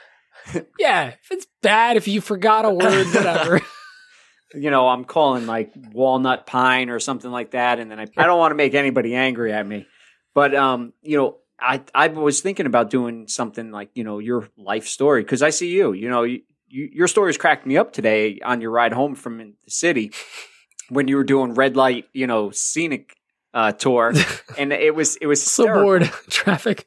Yeah, 0.79 1.09
if 1.09 1.31
it's 1.31 1.47
bad, 1.61 1.95
if 1.95 2.07
you 2.07 2.21
forgot 2.21 2.65
a 2.65 2.71
word, 2.71 3.05
whatever. 3.13 3.61
you 4.55 4.71
know, 4.71 4.87
I'm 4.89 5.05
calling 5.05 5.45
like 5.45 5.71
walnut 5.93 6.47
pine 6.47 6.89
or 6.89 6.99
something 6.99 7.31
like 7.31 7.51
that, 7.51 7.79
and 7.79 7.89
then 7.89 7.99
I 7.99 8.07
I 8.17 8.25
don't 8.25 8.39
want 8.39 8.51
to 8.51 8.55
make 8.55 8.73
anybody 8.73 9.15
angry 9.15 9.53
at 9.53 9.65
me, 9.65 9.85
but 10.33 10.53
um, 10.55 10.93
you 11.01 11.17
know, 11.17 11.37
I 11.63 11.81
I 11.95 12.07
was 12.09 12.41
thinking 12.41 12.65
about 12.65 12.89
doing 12.89 13.27
something 13.27 13.71
like 13.71 13.89
you 13.95 14.03
know 14.03 14.19
your 14.19 14.49
life 14.57 14.87
story 14.87 15.23
because 15.23 15.41
I 15.41 15.49
see 15.49 15.71
you. 15.71 15.93
You 15.93 16.09
know, 16.09 16.23
you, 16.23 16.41
you, 16.67 16.89
your 16.91 17.07
stories 17.07 17.37
cracked 17.37 17.65
me 17.65 17.77
up 17.77 17.93
today 17.93 18.39
on 18.43 18.61
your 18.61 18.71
ride 18.71 18.93
home 18.93 19.15
from 19.15 19.37
the 19.37 19.53
city 19.71 20.11
when 20.89 21.07
you 21.07 21.15
were 21.15 21.23
doing 21.23 21.53
red 21.53 21.75
light, 21.75 22.05
you 22.13 22.27
know, 22.27 22.51
scenic 22.51 23.15
uh, 23.53 23.71
tour, 23.71 24.13
and 24.57 24.73
it 24.73 24.93
was 24.93 25.15
it 25.17 25.27
was 25.27 25.41
So 25.41 25.63
hysterical. 25.63 25.83
bored. 25.83 26.03
Traffic. 26.29 26.85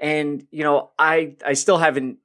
and 0.00 0.46
you 0.50 0.62
know 0.62 0.90
i 0.98 1.34
i 1.44 1.54
still 1.54 1.78
haven't 1.78 2.18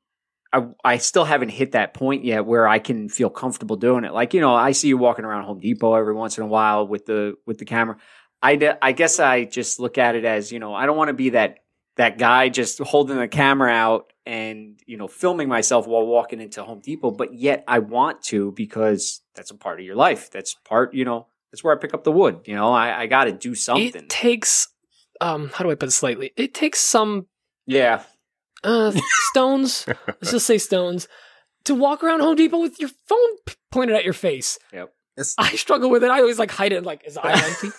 I, 0.53 0.65
I 0.84 0.98
still 0.98 1.23
haven't 1.23 1.48
hit 1.49 1.72
that 1.72 1.94
point 1.94 2.26
yet 2.26 2.45
where 2.45 2.68
I 2.68 2.80
can 2.80 3.07
feel 3.07 3.30
comfortable 3.30 3.78
doing 3.78 4.03
it. 4.03 4.11
Like 4.14 4.34
you 4.34 4.41
know, 4.41 4.53
I 4.53 4.73
see 4.73 4.90
you 4.90 4.98
walking 4.98 5.23
around 5.23 5.45
Home 5.45 5.61
Depot 5.61 5.94
every 5.94 6.14
once 6.14 6.38
in 6.38 6.44
a 6.44 6.48
while 6.48 6.86
with 6.86 7.06
the 7.06 7.36
with 7.48 7.57
the 7.57 7.64
camera. 7.64 7.95
I, 8.41 8.57
d- 8.57 8.72
I 8.82 8.91
guess 8.91 9.22
I 9.22 9.45
just 9.45 9.80
look 9.80 9.98
at 9.98 10.15
it 10.15 10.26
as 10.26 10.52
you 10.52 10.60
know 10.60 10.73
I 10.73 10.86
don't 10.88 10.98
want 10.98 11.07
to 11.07 11.14
be 11.14 11.30
that 11.30 11.60
that 11.98 12.18
guy 12.18 12.50
just 12.50 12.80
holding 12.80 13.18
the 13.18 13.28
camera 13.28 13.72
out 13.72 14.12
and 14.26 14.80
you 14.86 14.98
know 14.98 15.08
filming 15.08 15.50
myself 15.50 15.88
while 15.88 16.06
walking 16.06 16.40
into 16.40 16.64
Home 16.64 16.80
Depot, 16.80 17.12
but 17.12 17.34
yet 17.34 17.64
I 17.68 17.80
want 17.80 18.22
to 18.24 18.52
because 18.54 19.22
that's 19.36 19.52
a 19.52 19.56
part 19.56 19.80
of 19.80 19.86
your 19.86 19.96
life. 19.96 20.30
That's 20.32 20.56
part 20.66 20.94
you 20.94 21.06
know 21.06 21.28
that's 21.52 21.64
where 21.64 21.76
I 21.76 21.80
pick 21.80 21.94
up 21.94 22.04
the 22.04 22.12
wood. 22.12 22.42
You 22.46 22.56
know, 22.56 22.72
I, 22.72 23.02
I 23.02 23.08
got 23.08 23.26
to 23.26 23.32
do 23.32 23.56
something. 23.56 23.88
It 23.88 24.10
takes 24.10 24.68
um 25.20 25.50
how 25.54 25.64
do 25.64 25.72
I 25.72 25.76
put 25.76 25.90
it 25.90 25.94
slightly? 25.94 26.32
It 26.38 26.54
takes 26.54 26.80
some 26.80 27.28
yeah, 27.66 28.04
uh 28.64 28.92
stones. 29.32 29.86
let's 30.08 30.32
just 30.32 30.48
say 30.48 30.58
stones 30.58 31.08
to 31.66 31.76
walk 31.76 32.04
around 32.04 32.22
Home 32.22 32.36
Depot 32.36 32.60
with 32.60 32.80
your 32.80 32.90
phone 33.08 33.38
p- 33.46 33.56
pointed 33.72 33.96
at 33.96 34.04
your 34.04 34.14
face. 34.14 34.58
It's, 35.18 35.36
I 35.38 35.56
struggle 35.56 35.90
with 35.90 36.04
it. 36.04 36.10
I 36.10 36.20
always 36.20 36.40
like 36.40 36.52
hide 36.52 36.72
it. 36.72 36.84
Like, 36.84 37.06
is 37.06 37.16
the 37.16 37.26
eye 37.26 37.34
empty? 37.46 37.70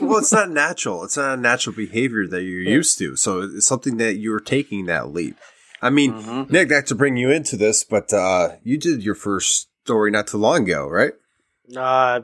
Well, 0.00 0.18
it's 0.18 0.32
not 0.32 0.50
natural. 0.50 1.04
It's 1.04 1.16
not 1.16 1.38
a 1.38 1.40
natural 1.40 1.74
behavior 1.76 2.26
that 2.26 2.42
you're 2.42 2.60
used 2.60 2.98
to. 2.98 3.16
So 3.16 3.40
it's 3.42 3.66
something 3.66 3.96
that 3.98 4.14
you're 4.14 4.40
taking 4.40 4.86
that 4.86 5.12
leap. 5.12 5.36
I 5.80 5.90
mean, 5.90 6.12
Mhm. 6.12 6.50
Nick, 6.50 6.70
not 6.70 6.86
to 6.86 6.94
bring 6.94 7.16
you 7.16 7.30
into 7.30 7.56
this, 7.56 7.84
but 7.84 8.12
uh, 8.12 8.56
you 8.62 8.78
did 8.78 9.02
your 9.02 9.14
first 9.16 9.68
story 9.84 10.10
not 10.10 10.28
too 10.28 10.38
long 10.38 10.62
ago, 10.64 10.86
right? 10.88 11.12
Uh, 11.76 12.20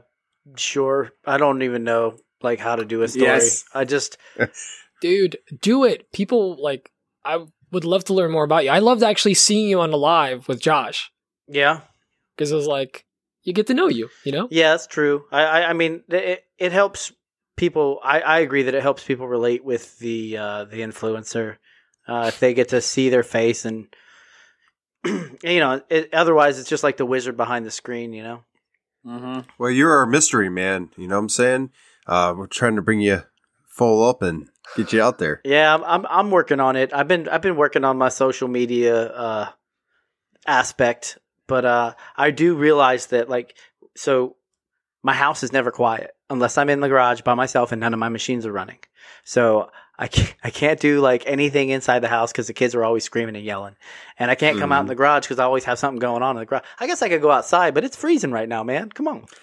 sure. 0.57 1.11
I 1.27 1.39
don't 1.39 1.63
even 1.63 1.85
know 1.85 2.17
like 2.43 2.61
how 2.61 2.77
to 2.77 2.85
do 2.85 3.03
a 3.03 3.09
story. 3.09 3.25
Yes. 3.27 3.65
I 3.75 3.85
just 3.85 4.17
Dude, 5.01 5.39
do 5.61 5.85
it. 5.85 6.11
People 6.13 6.57
like. 6.63 6.91
I 7.25 7.45
would 7.73 7.85
love 7.85 8.05
to 8.05 8.15
learn 8.15 8.31
more 8.31 8.45
about 8.45 8.65
you. 8.65 8.71
I 8.71 8.79
loved 8.79 9.03
actually 9.03 9.35
seeing 9.35 9.69
you 9.69 9.81
on 9.81 9.91
the 9.91 9.99
live 9.99 10.49
with 10.49 10.61
Josh 10.61 11.11
yeah 11.51 11.81
because 12.37 12.53
it 12.53 12.55
was 12.55 12.67
like 12.67 13.05
you 13.43 13.53
get 13.53 13.67
to 13.67 13.75
know 13.75 13.89
you. 13.89 14.09
You 14.25 14.33
know. 14.33 14.49
yeah 14.51 14.71
that's 14.71 14.87
true. 14.87 15.25
I 15.33 15.43
I, 15.45 15.71
I 15.71 15.73
mean 15.73 16.03
it 16.09 16.45
it 16.59 16.73
helps 16.73 17.13
people. 17.59 18.01
I 18.03 18.21
I 18.21 18.39
agree 18.39 18.63
that 18.63 18.75
it 18.75 18.83
helps 18.83 19.05
people 19.05 19.29
relate 19.29 19.65
with 19.65 19.99
the 19.99 20.37
uh 20.37 20.65
the 20.65 20.81
influencer 20.81 21.57
uh, 22.07 22.27
if 22.29 22.41
they 22.41 22.55
get 22.55 22.71
to 22.71 22.81
see 22.81 23.09
their 23.09 23.23
face 23.23 23.65
and. 23.65 23.89
you 25.05 25.61
know, 25.61 25.81
it, 25.89 26.13
otherwise 26.13 26.59
it's 26.59 26.69
just 26.69 26.83
like 26.83 26.97
the 26.97 27.07
wizard 27.07 27.37
behind 27.37 27.65
the 27.65 27.71
screen. 27.71 28.13
You 28.13 28.23
know. 28.25 28.41
mm-hmm. 29.07 29.41
Well, 29.57 29.71
you're 29.71 29.97
our 29.97 30.07
mystery 30.07 30.49
man. 30.49 30.91
You 30.97 31.07
know 31.07 31.15
what 31.15 31.23
I'm 31.23 31.29
saying? 31.29 31.71
Uh, 32.05 32.35
we're 32.37 32.49
trying 32.49 32.75
to 32.75 32.83
bring 32.83 33.01
you 33.01 33.23
full 33.69 34.03
up 34.03 34.23
and 34.23 34.49
get 34.77 34.93
you 34.93 35.01
out 35.01 35.19
there. 35.19 35.41
Yeah, 35.45 35.73
I'm, 35.73 35.85
I'm 35.85 36.07
I'm 36.07 36.31
working 36.33 36.59
on 36.59 36.75
it. 36.75 36.93
I've 36.93 37.07
been 37.07 37.29
I've 37.29 37.43
been 37.43 37.57
working 37.57 37.85
on 37.85 37.97
my 37.97 38.09
social 38.09 38.49
media 38.49 39.07
uh, 39.07 39.49
aspect, 40.47 41.19
but 41.47 41.65
uh, 41.65 41.95
I 42.17 42.33
do 42.33 42.57
realize 42.57 43.07
that 43.07 43.29
like 43.29 43.55
so 43.97 44.37
my 45.03 45.15
house 45.15 45.45
is 45.45 45.53
never 45.53 45.71
quiet 45.71 46.11
unless 46.31 46.59
I'm 46.59 46.71
in 46.71 46.81
the 46.81 46.89
garage 46.89 47.23
by 47.23 47.35
myself 47.35 47.73
and 47.73 47.81
none 47.81 47.95
of 47.95 48.01
my 48.01 48.09
machines 48.09 48.47
are 48.47 48.53
running. 48.53 48.79
So 49.25 49.71
I 49.99 50.09
can't, 50.09 50.35
I 50.43 50.51
can't 50.51 50.81
do 50.81 51.01
like 51.01 51.25
anything 51.27 51.71
inside 51.71 52.01
the 52.01 52.09
house 52.09 52.33
because 52.33 52.47
the 52.47 52.55
kids 52.55 52.75
are 52.75 52.85
always 52.85 53.05
screaming 53.05 53.37
and 53.37 53.45
yelling, 53.45 53.77
and 54.19 54.31
I 54.31 54.35
can't 54.35 54.59
come 54.59 54.73
out 54.73 54.81
in 54.81 54.87
the 54.87 54.95
garage 54.95 55.25
because 55.25 55.39
I 55.39 55.45
always 55.45 55.65
have 55.65 55.79
something 55.79 55.99
going 55.99 56.23
on 56.23 56.37
in 56.37 56.41
the 56.41 56.47
garage. 56.47 56.65
I 56.79 56.87
guess 56.87 57.03
I 57.03 57.09
could 57.09 57.23
go 57.23 57.31
outside, 57.31 57.75
but 57.75 57.85
it's 57.85 57.97
freezing 57.97 58.31
right 58.31 58.49
now, 58.49 58.63
man. 58.63 58.91
Come 58.91 59.09
on. 59.09 59.27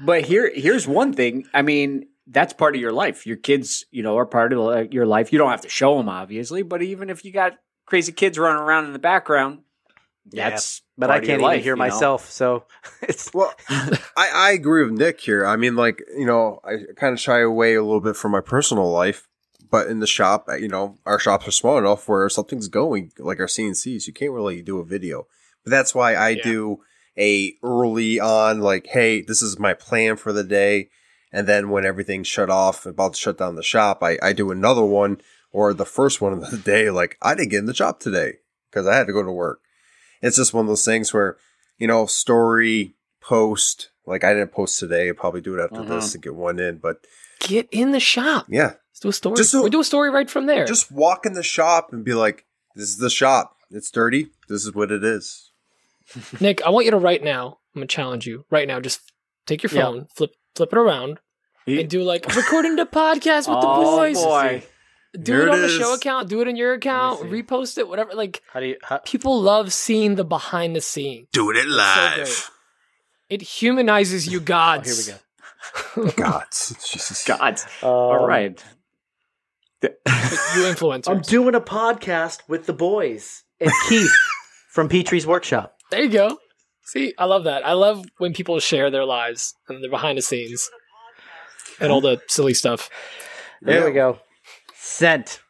But 0.00 0.24
here, 0.24 0.50
here's 0.52 0.88
one 0.88 1.12
thing. 1.12 1.46
I 1.52 1.62
mean, 1.62 2.08
that's 2.26 2.52
part 2.52 2.74
of 2.74 2.80
your 2.80 2.92
life. 2.92 3.26
Your 3.26 3.36
kids, 3.36 3.84
you 3.90 4.02
know, 4.02 4.16
are 4.18 4.26
part 4.26 4.52
of 4.52 4.58
uh, 4.60 4.84
your 4.90 5.06
life. 5.06 5.32
You 5.32 5.38
don't 5.38 5.50
have 5.50 5.60
to 5.62 5.68
show 5.68 5.96
them, 5.96 6.08
obviously, 6.08 6.62
but 6.62 6.82
even 6.82 7.10
if 7.10 7.24
you 7.24 7.32
got 7.32 7.52
crazy 7.86 8.12
kids 8.12 8.38
running 8.38 8.62
around 8.62 8.86
in 8.86 8.92
the 8.92 8.98
background, 8.98 9.60
Yeah, 10.32 10.50
that's 10.50 10.82
But 10.96 11.10
I 11.10 11.20
can't 11.20 11.40
even 11.40 11.42
life, 11.42 11.62
hear 11.62 11.74
you 11.74 11.78
know? 11.78 11.84
myself, 11.84 12.30
so 12.30 12.64
it's 13.02 13.32
Well, 13.34 13.54
I, 13.68 13.98
I 14.16 14.50
agree 14.52 14.84
with 14.84 14.92
Nick 14.92 15.20
here. 15.20 15.46
I 15.46 15.56
mean, 15.56 15.76
like, 15.76 16.02
you 16.16 16.26
know, 16.26 16.60
I 16.64 16.76
kind 16.96 17.12
of 17.12 17.20
shy 17.20 17.40
away 17.40 17.74
a 17.74 17.82
little 17.82 18.00
bit 18.00 18.16
from 18.16 18.32
my 18.32 18.40
personal 18.40 18.90
life, 18.90 19.28
but 19.70 19.86
in 19.88 20.00
the 20.00 20.06
shop, 20.06 20.48
you 20.58 20.68
know, 20.68 20.96
our 21.06 21.18
shops 21.18 21.46
are 21.48 21.52
small 21.52 21.78
enough 21.78 22.08
where 22.08 22.28
something's 22.28 22.68
going, 22.68 23.12
like 23.18 23.40
our 23.40 23.46
CNCs, 23.46 24.06
you 24.06 24.12
can't 24.12 24.32
really 24.32 24.62
do 24.62 24.78
a 24.78 24.84
video. 24.84 25.26
But 25.64 25.70
that's 25.70 25.94
why 25.94 26.16
I 26.16 26.30
Yeah. 26.30 26.42
do 26.42 26.80
a 27.18 27.54
early 27.62 28.20
on, 28.20 28.60
like, 28.60 28.86
hey, 28.88 29.22
this 29.22 29.42
is 29.42 29.58
my 29.58 29.74
plan 29.74 30.16
for 30.16 30.32
the 30.32 30.44
day. 30.44 30.88
And 31.32 31.46
then 31.46 31.68
when 31.68 31.84
everything's 31.84 32.26
shut 32.28 32.48
off, 32.48 32.86
about 32.86 33.14
to 33.14 33.20
shut 33.20 33.36
down 33.38 33.56
the 33.56 33.62
shop, 33.62 34.02
I, 34.02 34.18
I 34.22 34.32
do 34.32 34.50
another 34.50 34.84
one 34.84 35.20
or 35.52 35.74
the 35.74 35.84
first 35.84 36.20
one 36.20 36.32
of 36.32 36.50
the 36.50 36.56
day, 36.72 36.90
like, 36.90 37.16
I 37.20 37.34
didn't 37.34 37.50
get 37.50 37.58
in 37.58 37.66
the 37.66 37.74
shop 37.74 38.00
today 38.00 38.34
because 38.70 38.86
I 38.86 38.96
had 38.96 39.06
to 39.08 39.12
go 39.12 39.22
to 39.22 39.32
work. 39.32 39.60
It's 40.22 40.36
just 40.36 40.52
one 40.54 40.64
of 40.64 40.68
those 40.68 40.84
things 40.84 41.12
where, 41.12 41.36
you 41.78 41.86
know, 41.86 42.06
story, 42.06 42.94
post, 43.20 43.90
like 44.06 44.24
I 44.24 44.32
didn't 44.32 44.52
post 44.52 44.78
today. 44.78 45.08
I'll 45.08 45.14
probably 45.14 45.40
do 45.40 45.58
it 45.58 45.62
after 45.62 45.76
Mhm. 45.82 45.88
this 45.88 46.12
to 46.12 46.18
get 46.18 46.34
one 46.34 46.58
in. 46.58 46.78
But 46.78 47.06
Get 47.40 47.68
in 47.70 47.92
the 47.92 48.00
shop. 48.00 48.46
yeah, 48.48 48.74
Let's 48.90 49.00
do 49.00 49.08
a 49.08 49.12
story. 49.12 49.36
Just 49.36 49.50
so- 49.52 49.62
we 49.62 49.70
do 49.70 49.80
a 49.80 49.84
story 49.84 50.10
right 50.10 50.28
from 50.30 50.46
there. 50.46 50.64
just 50.64 50.90
walk 50.90 51.24
in 51.26 51.34
the 51.34 51.42
shop 51.42 51.92
and 51.92 52.04
be 52.04 52.14
like, 52.14 52.46
this 52.74 52.88
is 52.88 52.96
the 52.98 53.10
shop. 53.10 53.56
It's 53.70 53.90
dirty. 53.90 54.30
This 54.48 54.64
is 54.64 54.74
what 54.74 54.90
it 54.90 55.04
is. 55.04 55.50
Nick, 56.40 56.62
I 56.64 56.70
want 56.70 56.86
you 56.86 56.90
to 56.92 56.96
right 56.98 57.22
now. 57.22 57.58
I'm 57.74 57.80
gonna 57.80 57.86
challenge 57.86 58.26
you 58.26 58.44
right 58.50 58.66
now. 58.66 58.80
Just 58.80 59.00
take 59.46 59.62
your 59.62 59.70
Yeah. 59.72 59.82
phone, 59.82 60.06
flip 60.16 60.30
flip 60.56 60.72
it 60.72 60.78
around, 60.78 61.20
He- 61.66 61.80
and 61.80 61.88
do 61.90 62.02
like 62.02 62.26
recording 62.34 62.74
the 62.76 62.86
podcast 62.86 63.46
with 63.48 63.60
the 63.60 63.68
Oh, 63.68 63.96
boys. 63.98 64.16
boy. 64.24 64.64
Do 65.20 65.32
Here 65.32 65.42
it 65.42 65.48
it 65.48 65.50
on 65.50 65.62
the 65.62 65.68
show 65.68 65.94
account. 65.94 66.28
Do 66.28 66.40
it 66.42 66.48
in 66.48 66.56
your 66.56 66.74
account. 66.74 67.20
Repost 67.22 67.78
it. 67.78 67.88
Whatever. 67.88 68.12
Like 68.14 68.42
how 68.52 68.60
do 68.60 68.66
you 68.66 68.76
how, 68.82 68.98
people 68.98 69.40
love 69.40 69.72
seeing 69.72 70.16
the 70.16 70.24
behind 70.24 70.76
the 70.76 70.80
scenes. 70.80 71.28
Doing 71.32 71.56
it 71.56 71.66
live. 71.66 72.50
It 73.30 73.42
humanizes 73.42 74.26
you, 74.26 74.38
oh, 74.40 74.42
gods. 74.42 75.06
here 75.06 75.16
we 75.96 76.10
go. 76.10 76.12
God, 76.16 76.44
Jesus. 76.52 77.24
God. 77.26 77.58
Um, 77.82 77.88
All 77.88 78.26
right. 78.26 78.62
You 79.82 79.92
influencers. 80.64 81.08
I'm 81.08 81.20
doing 81.20 81.54
a 81.54 81.60
podcast 81.60 82.40
with 82.48 82.66
the 82.66 82.72
boys 82.72 83.44
and 83.60 83.70
Keith 83.88 84.10
from 84.70 84.88
Petrie's 84.88 85.24
Workshop. 85.26 85.76
there 85.92 86.02
you 86.02 86.08
go. 86.10 86.38
See, 86.82 87.14
I 87.16 87.26
love 87.26 87.44
that. 87.44 87.64
I 87.64 87.74
love 87.74 88.04
when 88.18 88.32
people 88.32 88.58
share 88.60 88.90
their 88.90 89.04
lives 89.04 89.54
and 89.68 89.80
their 89.82 89.90
behind 89.90 90.18
the 90.18 90.22
scenes 90.22 90.68
and 91.80 91.92
all 91.92 92.00
the 92.00 92.20
silly 92.28 92.54
stuff. 92.54 92.90
There 93.62 93.78
Yeah. 93.80 93.84
we 93.84 93.92
go. 93.92 94.18
Sent. 94.88 95.40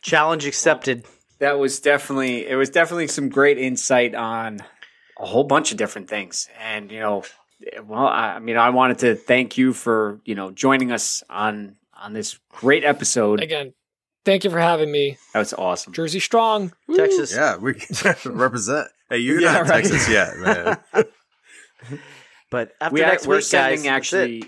Challenge 0.00 0.46
accepted. 0.46 1.04
that 1.40 1.58
was 1.58 1.80
definitely 1.80 2.46
it 2.46 2.54
was 2.54 2.70
definitely 2.70 3.08
some 3.08 3.28
great 3.28 3.58
insight 3.58 4.14
on 4.14 4.60
a 5.18 5.26
whole 5.26 5.42
bunch 5.44 5.72
of 5.72 5.76
different 5.76 6.08
things 6.08 6.48
and 6.60 6.90
you 6.92 7.00
know 7.00 7.24
well 7.84 8.06
i, 8.06 8.34
I 8.34 8.38
mean 8.38 8.56
i 8.56 8.70
wanted 8.70 8.98
to 9.00 9.14
thank 9.16 9.58
you 9.58 9.72
for 9.72 10.20
you 10.24 10.34
know 10.36 10.50
joining 10.52 10.92
us 10.92 11.22
on 11.28 11.76
on 12.00 12.12
this 12.12 12.38
great 12.48 12.84
episode 12.84 13.40
Again, 13.42 13.74
thank 14.24 14.44
you 14.44 14.50
for 14.50 14.60
having 14.60 14.90
me. 14.92 15.18
that 15.32 15.40
was 15.40 15.52
awesome 15.52 15.92
Jersey 15.92 16.20
strong. 16.20 16.72
Woo. 16.86 16.96
Texas. 16.96 17.34
Yeah, 17.34 17.56
we 17.56 17.74
represent. 18.24 18.88
Hey, 19.10 19.18
you're 19.18 19.40
Yeah, 19.40 19.52
not 19.52 19.62
in 19.62 19.68
right. 19.68 19.82
Texas 19.84 20.08
yet, 20.08 20.36
man. 20.38 20.78
But 22.50 22.72
after 22.80 22.94
we 22.94 23.00
next 23.00 23.26
we're 23.26 23.36
week, 23.36 23.44
sending 23.44 23.82
guys, 23.84 24.10
that's 24.10 24.12
it. 24.12 24.16
actually 24.16 24.44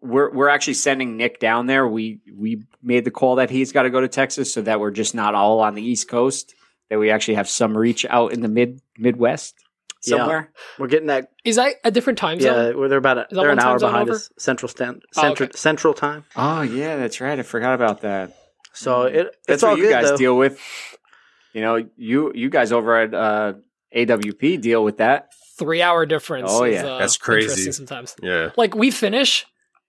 we're 0.00 0.30
we're 0.32 0.48
actually 0.48 0.74
sending 0.74 1.16
Nick 1.16 1.38
down 1.40 1.66
there. 1.66 1.86
We 1.86 2.20
we 2.34 2.62
made 2.82 3.04
the 3.04 3.10
call 3.10 3.36
that 3.36 3.50
he's 3.50 3.72
got 3.72 3.82
to 3.82 3.90
go 3.90 4.00
to 4.00 4.08
Texas 4.08 4.52
so 4.52 4.62
that 4.62 4.80
we're 4.80 4.90
just 4.90 5.14
not 5.14 5.34
all 5.34 5.60
on 5.60 5.74
the 5.74 5.82
East 5.82 6.08
Coast. 6.08 6.54
That 6.90 6.98
we 6.98 7.10
actually 7.10 7.34
have 7.34 7.48
some 7.48 7.76
reach 7.76 8.06
out 8.08 8.32
in 8.32 8.40
the 8.42 8.48
mid 8.48 8.80
Midwest 8.98 9.54
Yeah. 10.04 10.18
somewhere. 10.18 10.52
we're 10.78 10.86
getting 10.86 11.08
that. 11.08 11.30
Is 11.44 11.56
that 11.56 11.74
a 11.84 11.90
different 11.90 12.18
time 12.18 12.38
zone? 12.40 12.68
Yeah, 12.70 12.74
where 12.78 12.88
they're 12.88 12.98
about 12.98 13.18
a, 13.18 13.26
they're 13.30 13.50
an 13.50 13.58
hour 13.58 13.78
behind 13.78 14.08
over? 14.08 14.16
us. 14.16 14.30
Central 14.38 14.68
stand, 14.68 15.02
Oh, 15.16 15.22
central, 15.22 15.48
okay. 15.48 15.56
central 15.56 15.94
time. 15.94 16.24
Oh 16.36 16.62
yeah, 16.62 16.96
that's 16.96 17.20
right. 17.20 17.38
I 17.38 17.42
forgot 17.42 17.74
about 17.74 18.02
that. 18.02 18.36
So 18.72 19.02
it, 19.02 19.14
That's 19.14 19.36
it's 19.48 19.62
what 19.62 19.70
all 19.70 19.76
you 19.78 19.84
good 19.84 19.90
guys 19.92 20.10
though. 20.10 20.16
deal 20.16 20.36
with. 20.36 20.60
You 21.54 21.62
know, 21.62 21.88
you 21.96 22.32
you 22.34 22.50
guys 22.50 22.70
over 22.72 22.96
at 23.00 23.14
uh, 23.14 23.54
AWP 23.96 24.60
deal 24.60 24.84
with 24.84 24.98
that. 24.98 25.32
Three 25.58 25.80
hour 25.80 26.04
difference. 26.04 26.50
Oh, 26.52 26.64
is, 26.64 26.74
yeah. 26.74 26.86
uh, 26.86 26.98
That's 26.98 27.16
crazy. 27.16 27.72
Sometimes, 27.72 28.14
Yeah. 28.22 28.50
like 28.58 28.74
we 28.74 28.90
finish, 28.90 29.46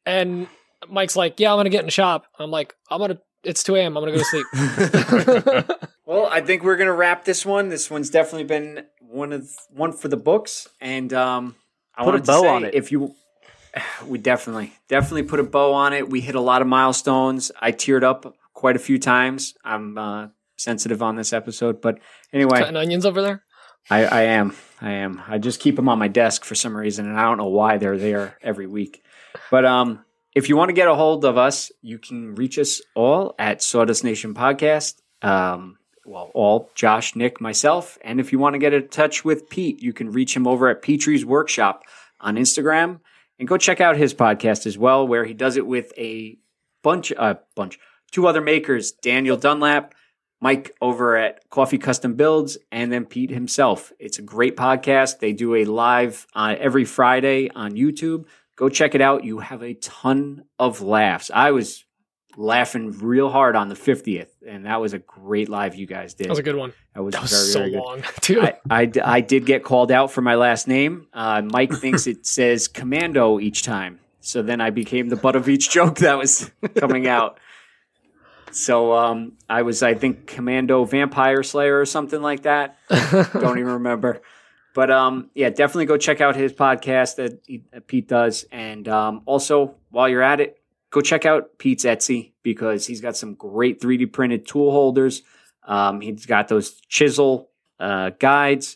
and 0.07 0.47
Mike's 0.89 1.15
like, 1.15 1.39
"Yeah, 1.39 1.51
I'm 1.51 1.57
gonna 1.57 1.69
get 1.69 1.81
in 1.81 1.85
the 1.85 1.91
shop." 1.91 2.25
I'm 2.39 2.49
like, 2.49 2.73
"I'm 2.89 2.99
gonna." 2.99 3.19
It's 3.43 3.63
2 3.63 3.75
a.m. 3.75 3.95
I'm 3.95 4.03
gonna 4.03 4.17
go 4.17 4.23
to 4.23 5.65
sleep. 5.65 5.67
Well, 6.07 6.25
I 6.31 6.39
think 6.39 6.63
we're 6.63 6.77
gonna 6.77 6.93
wrap 6.93 7.25
this 7.25 7.45
one. 7.45 7.67
This 7.67 7.91
one's 7.91 8.09
definitely 8.09 8.45
been 8.45 8.85
one 9.01 9.33
of 9.33 9.49
one 9.71 9.91
for 9.91 10.07
the 10.07 10.15
books, 10.15 10.65
and 10.79 11.11
um, 11.11 11.55
I 11.93 12.03
Put 12.03 12.03
a 12.03 12.11
wanted 12.11 12.25
to 12.25 12.31
bow 12.31 12.41
say, 12.43 12.47
on 12.47 12.63
it. 12.63 12.73
If 12.75 12.93
you 12.93 13.13
we 14.07 14.17
definitely, 14.17 14.71
definitely 14.87 15.23
put 15.23 15.41
a 15.41 15.43
bow 15.43 15.73
on 15.73 15.91
it. 15.91 16.09
We 16.09 16.21
hit 16.21 16.35
a 16.35 16.39
lot 16.39 16.61
of 16.61 16.67
milestones. 16.69 17.51
I 17.59 17.73
teared 17.73 18.03
up 18.03 18.33
quite 18.53 18.77
a 18.77 18.79
few 18.79 18.97
times. 18.97 19.53
I'm 19.65 19.97
uh, 19.97 20.27
sensitive 20.55 21.01
on 21.03 21.17
this 21.17 21.33
episode, 21.33 21.81
but 21.81 21.99
anyway, 22.31 22.59
Cutting 22.59 22.77
onions 22.77 23.05
over 23.05 23.21
there. 23.21 23.43
I, 23.89 24.05
I 24.05 24.21
am. 24.21 24.55
I 24.79 24.91
am. 24.91 25.21
I 25.27 25.39
just 25.39 25.59
keep 25.59 25.75
them 25.75 25.89
on 25.89 25.99
my 25.99 26.07
desk 26.07 26.45
for 26.45 26.55
some 26.55 26.75
reason, 26.75 27.05
and 27.05 27.19
I 27.19 27.23
don't 27.23 27.37
know 27.37 27.47
why 27.47 27.77
they're 27.77 27.97
there 27.97 28.37
every 28.41 28.67
week. 28.67 29.03
But 29.49 29.65
um, 29.65 30.03
if 30.35 30.49
you 30.49 30.57
want 30.57 30.69
to 30.69 30.73
get 30.73 30.87
a 30.87 30.95
hold 30.95 31.25
of 31.25 31.37
us, 31.37 31.71
you 31.81 31.97
can 31.97 32.35
reach 32.35 32.59
us 32.59 32.81
all 32.95 33.35
at 33.39 33.61
Sawdust 33.61 34.03
Nation 34.03 34.33
Podcast. 34.33 35.01
Um, 35.21 35.77
well, 36.05 36.31
all 36.33 36.69
Josh, 36.75 37.15
Nick, 37.15 37.41
myself, 37.41 37.97
and 38.01 38.19
if 38.19 38.31
you 38.31 38.39
want 38.39 38.53
to 38.53 38.59
get 38.59 38.73
in 38.73 38.87
touch 38.87 39.25
with 39.25 39.49
Pete, 39.49 39.81
you 39.81 39.93
can 39.93 40.11
reach 40.11 40.35
him 40.35 40.47
over 40.47 40.69
at 40.69 40.81
Petrie's 40.81 41.25
Workshop 41.25 41.83
on 42.21 42.35
Instagram, 42.35 42.99
and 43.39 43.47
go 43.47 43.57
check 43.57 43.81
out 43.81 43.97
his 43.97 44.13
podcast 44.13 44.65
as 44.65 44.77
well, 44.77 45.07
where 45.07 45.25
he 45.25 45.33
does 45.33 45.57
it 45.57 45.67
with 45.67 45.91
a 45.97 46.37
bunch, 46.81 47.11
a 47.11 47.39
bunch, 47.55 47.77
two 48.11 48.25
other 48.25 48.41
makers, 48.41 48.91
Daniel 48.91 49.37
Dunlap. 49.37 49.93
Mike 50.39 50.75
over 50.81 51.17
at 51.17 51.49
Coffee 51.49 51.79
Custom 51.79 52.13
Builds, 52.13 52.59
and 52.71 52.91
then 52.91 53.05
Pete 53.05 53.31
himself. 53.31 53.91
It's 53.97 54.19
a 54.19 54.21
great 54.21 54.55
podcast. 54.55 55.19
They 55.19 55.33
do 55.33 55.55
a 55.55 55.65
live 55.65 56.27
uh, 56.35 56.55
every 56.59 56.85
Friday 56.85 57.49
on 57.49 57.71
YouTube. 57.71 58.25
Go 58.57 58.67
check 58.69 58.95
it 58.95 59.01
out. 59.01 59.23
You 59.23 59.39
have 59.39 59.63
a 59.63 59.75
ton 59.75 60.43
of 60.59 60.81
laughs. 60.81 61.31
I 61.33 61.51
was 61.51 61.85
laughing 62.35 62.91
real 62.99 63.29
hard 63.29 63.55
on 63.55 63.69
the 63.69 63.75
50th, 63.75 64.27
and 64.47 64.65
that 64.65 64.81
was 64.81 64.93
a 64.93 64.99
great 64.99 65.47
live 65.47 65.75
you 65.75 65.85
guys 65.87 66.15
did. 66.15 66.25
That 66.25 66.31
was 66.31 66.39
a 66.39 66.43
good 66.43 66.55
one. 66.55 66.73
That 66.93 67.03
was, 67.03 67.13
That 67.13 67.21
was 67.21 67.31
very, 67.31 67.43
so 67.45 67.59
very 67.59 67.71
good. 67.71 67.79
long, 67.79 68.01
too. 68.21 68.41
I, 68.41 68.57
I, 68.69 68.91
I 69.03 69.21
did 69.21 69.45
get 69.45 69.63
called 69.63 69.91
out 69.91 70.11
for 70.11 70.21
my 70.21 70.35
last 70.35 70.67
name. 70.67 71.07
Uh, 71.13 71.41
Mike 71.43 71.71
thinks 71.79 72.07
it 72.07 72.25
says 72.25 72.67
Commando 72.67 73.39
each 73.39 73.63
time. 73.63 73.99
So 74.21 74.41
then 74.41 74.59
I 74.59 74.71
became 74.71 75.07
the 75.09 75.15
butt 75.15 75.35
of 75.35 75.47
each 75.47 75.69
joke 75.71 75.99
that 75.99 76.17
was 76.17 76.51
coming 76.75 77.07
out. 77.07 77.39
So 78.51 78.93
um, 78.93 79.33
I 79.47 79.61
was, 79.61 79.83
I 79.83 79.93
think, 79.93 80.25
Commando 80.25 80.83
Vampire 80.83 81.43
Slayer 81.43 81.79
or 81.79 81.85
something 81.85 82.21
like 82.21 82.43
that. 82.43 82.77
Don't 82.89 83.59
even 83.59 83.73
remember. 83.73 84.21
But 84.77 84.91
um, 84.91 85.31
yeah, 85.33 85.49
definitely 85.49 85.87
go 85.87 85.97
check 85.97 86.21
out 86.21 86.35
his 86.35 86.53
podcast 86.53 87.15
that, 87.15 87.41
he, 87.47 87.63
that 87.73 87.87
Pete 87.87 88.07
does. 88.07 88.45
And 88.51 88.87
um, 88.87 89.23
also, 89.25 89.73
while 89.89 90.07
you're 90.07 90.21
at 90.21 90.39
it, 90.39 90.61
go 90.91 91.01
check 91.01 91.25
out 91.25 91.57
Pete's 91.57 91.83
Etsy 91.83 92.33
because 92.43 92.85
he's 92.85 93.01
got 93.01 93.17
some 93.17 93.33
great 93.33 93.81
3D 93.81 94.13
printed 94.13 94.45
tool 94.45 94.69
holders. 94.69 95.23
Um, 95.63 95.99
he's 95.99 96.27
got 96.27 96.47
those 96.47 96.79
chisel 96.89 97.49
uh, 97.79 98.11
guides. 98.19 98.75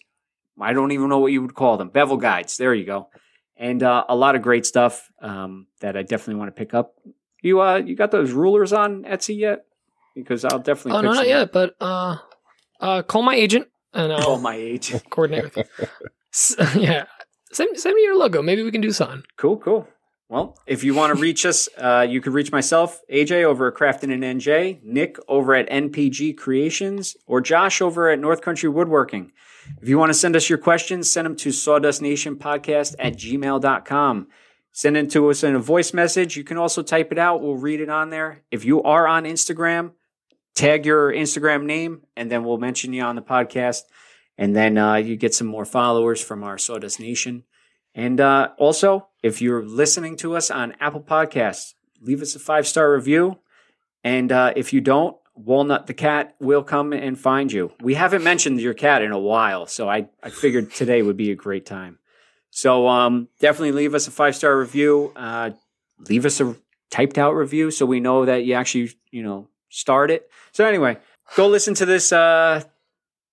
I 0.59 0.73
don't 0.73 0.91
even 0.91 1.07
know 1.07 1.19
what 1.19 1.33
you 1.33 1.43
would 1.43 1.53
call 1.53 1.77
them. 1.77 1.89
Bevel 1.89 2.17
guides. 2.17 2.57
There 2.57 2.73
you 2.73 2.87
go. 2.87 3.09
And 3.55 3.83
uh, 3.83 4.05
a 4.09 4.15
lot 4.15 4.33
of 4.33 4.41
great 4.41 4.65
stuff 4.65 5.07
um, 5.21 5.67
that 5.81 5.95
I 5.95 6.01
definitely 6.01 6.39
want 6.39 6.47
to 6.47 6.59
pick 6.59 6.73
up. 6.73 6.95
You 7.43 7.61
uh, 7.61 7.75
you 7.75 7.95
got 7.95 8.09
those 8.09 8.31
rulers 8.31 8.73
on 8.73 9.03
Etsy 9.03 9.37
yet? 9.37 9.65
Because 10.15 10.45
I'll 10.45 10.57
definitely. 10.57 10.93
Oh, 10.93 11.01
no, 11.01 11.13
not 11.13 11.27
yet. 11.27 11.41
up. 11.41 11.51
But 11.51 11.75
uh, 11.79 12.17
uh, 12.79 13.03
call 13.03 13.21
my 13.21 13.35
agent 13.35 13.67
and 13.93 14.11
I'll 14.13 14.37
my 14.51 14.55
age. 14.55 14.93
coordinate 15.09 15.43
with 15.43 15.57
you. 15.57 15.63
S- 16.33 16.55
yeah, 16.77 17.05
send 17.51 17.77
send 17.77 17.95
me 17.95 18.03
your 18.03 18.17
logo. 18.17 18.41
Maybe 18.41 18.63
we 18.63 18.71
can 18.71 18.81
do 18.81 18.91
something. 18.91 19.23
Cool, 19.37 19.57
cool. 19.57 19.87
Well, 20.29 20.57
if 20.65 20.85
you 20.85 20.93
want 20.93 21.13
to 21.13 21.21
reach 21.21 21.45
us, 21.45 21.67
uh, 21.77 22.07
you 22.09 22.21
can 22.21 22.31
reach 22.31 22.53
myself, 22.53 23.01
AJ, 23.11 23.43
over 23.43 23.67
at 23.67 23.73
Crafton 23.73 24.13
and 24.13 24.23
NJ, 24.23 24.81
Nick 24.81 25.17
over 25.27 25.53
at 25.53 25.69
NPG 25.69 26.37
Creations, 26.37 27.17
or 27.27 27.41
Josh 27.41 27.81
over 27.81 28.09
at 28.09 28.17
North 28.17 28.39
Country 28.41 28.69
Woodworking. 28.69 29.33
If 29.81 29.89
you 29.89 29.97
want 29.99 30.09
to 30.09 30.13
send 30.13 30.37
us 30.37 30.49
your 30.49 30.57
questions, 30.57 31.11
send 31.11 31.25
them 31.25 31.35
to 31.35 31.49
sawdustnationpodcast 31.49 32.95
at 32.97 33.17
gmail.com. 33.17 34.27
Send 34.71 34.95
it 34.97 35.11
to 35.11 35.29
us 35.29 35.43
in 35.43 35.53
a 35.53 35.59
voice 35.59 35.93
message. 35.93 36.37
You 36.37 36.45
can 36.45 36.57
also 36.57 36.81
type 36.81 37.11
it 37.11 37.17
out. 37.17 37.41
We'll 37.41 37.57
read 37.57 37.81
it 37.81 37.89
on 37.89 38.09
there. 38.09 38.41
If 38.51 38.63
you 38.63 38.81
are 38.83 39.05
on 39.07 39.25
Instagram, 39.25 39.91
tag 40.55 40.85
your 40.85 41.11
Instagram 41.11 41.65
name, 41.65 42.01
and 42.15 42.31
then 42.31 42.43
we'll 42.43 42.57
mention 42.57 42.93
you 42.93 43.03
on 43.03 43.15
the 43.15 43.21
podcast. 43.21 43.83
And 44.37 44.55
then 44.55 44.77
uh, 44.77 44.95
you 44.95 45.17
get 45.17 45.35
some 45.35 45.47
more 45.47 45.65
followers 45.65 46.23
from 46.23 46.43
our 46.43 46.57
Sawdust 46.57 46.99
Nation. 46.99 47.43
And 47.93 48.19
uh, 48.19 48.49
also, 48.57 49.07
if 49.21 49.41
you're 49.41 49.63
listening 49.63 50.15
to 50.17 50.35
us 50.35 50.49
on 50.49 50.75
Apple 50.79 51.01
Podcasts, 51.01 51.73
leave 52.01 52.21
us 52.21 52.35
a 52.35 52.39
five 52.39 52.67
star 52.67 52.91
review. 52.93 53.39
And 54.03 54.31
uh, 54.31 54.53
if 54.55 54.73
you 54.73 54.81
don't, 54.81 55.17
Walnut 55.35 55.87
the 55.87 55.93
cat 55.93 56.35
will 56.39 56.63
come 56.63 56.91
and 56.91 57.17
find 57.17 57.51
you. 57.51 57.71
We 57.81 57.93
haven't 57.93 58.23
mentioned 58.23 58.59
your 58.59 58.73
cat 58.73 59.01
in 59.01 59.11
a 59.11 59.19
while, 59.19 59.65
so 59.65 59.89
I, 59.89 60.09
I 60.21 60.29
figured 60.29 60.71
today 60.71 61.01
would 61.01 61.17
be 61.17 61.31
a 61.31 61.35
great 61.35 61.65
time. 61.65 61.99
So 62.49 62.87
um, 62.87 63.29
definitely 63.39 63.71
leave 63.71 63.95
us 63.95 64.07
a 64.07 64.11
five 64.11 64.35
star 64.35 64.57
review. 64.57 65.13
Uh, 65.15 65.51
leave 66.09 66.25
us 66.25 66.41
a 66.41 66.55
typed 66.89 67.17
out 67.17 67.31
review 67.31 67.71
so 67.71 67.85
we 67.85 68.01
know 68.01 68.25
that 68.25 68.43
you 68.43 68.53
actually 68.53 68.91
you 69.09 69.23
know 69.23 69.47
start 69.69 70.11
it. 70.11 70.29
So 70.51 70.65
anyway, 70.65 70.97
go 71.35 71.47
listen 71.47 71.73
to 71.75 71.85
this 71.85 72.11
uh, 72.11 72.63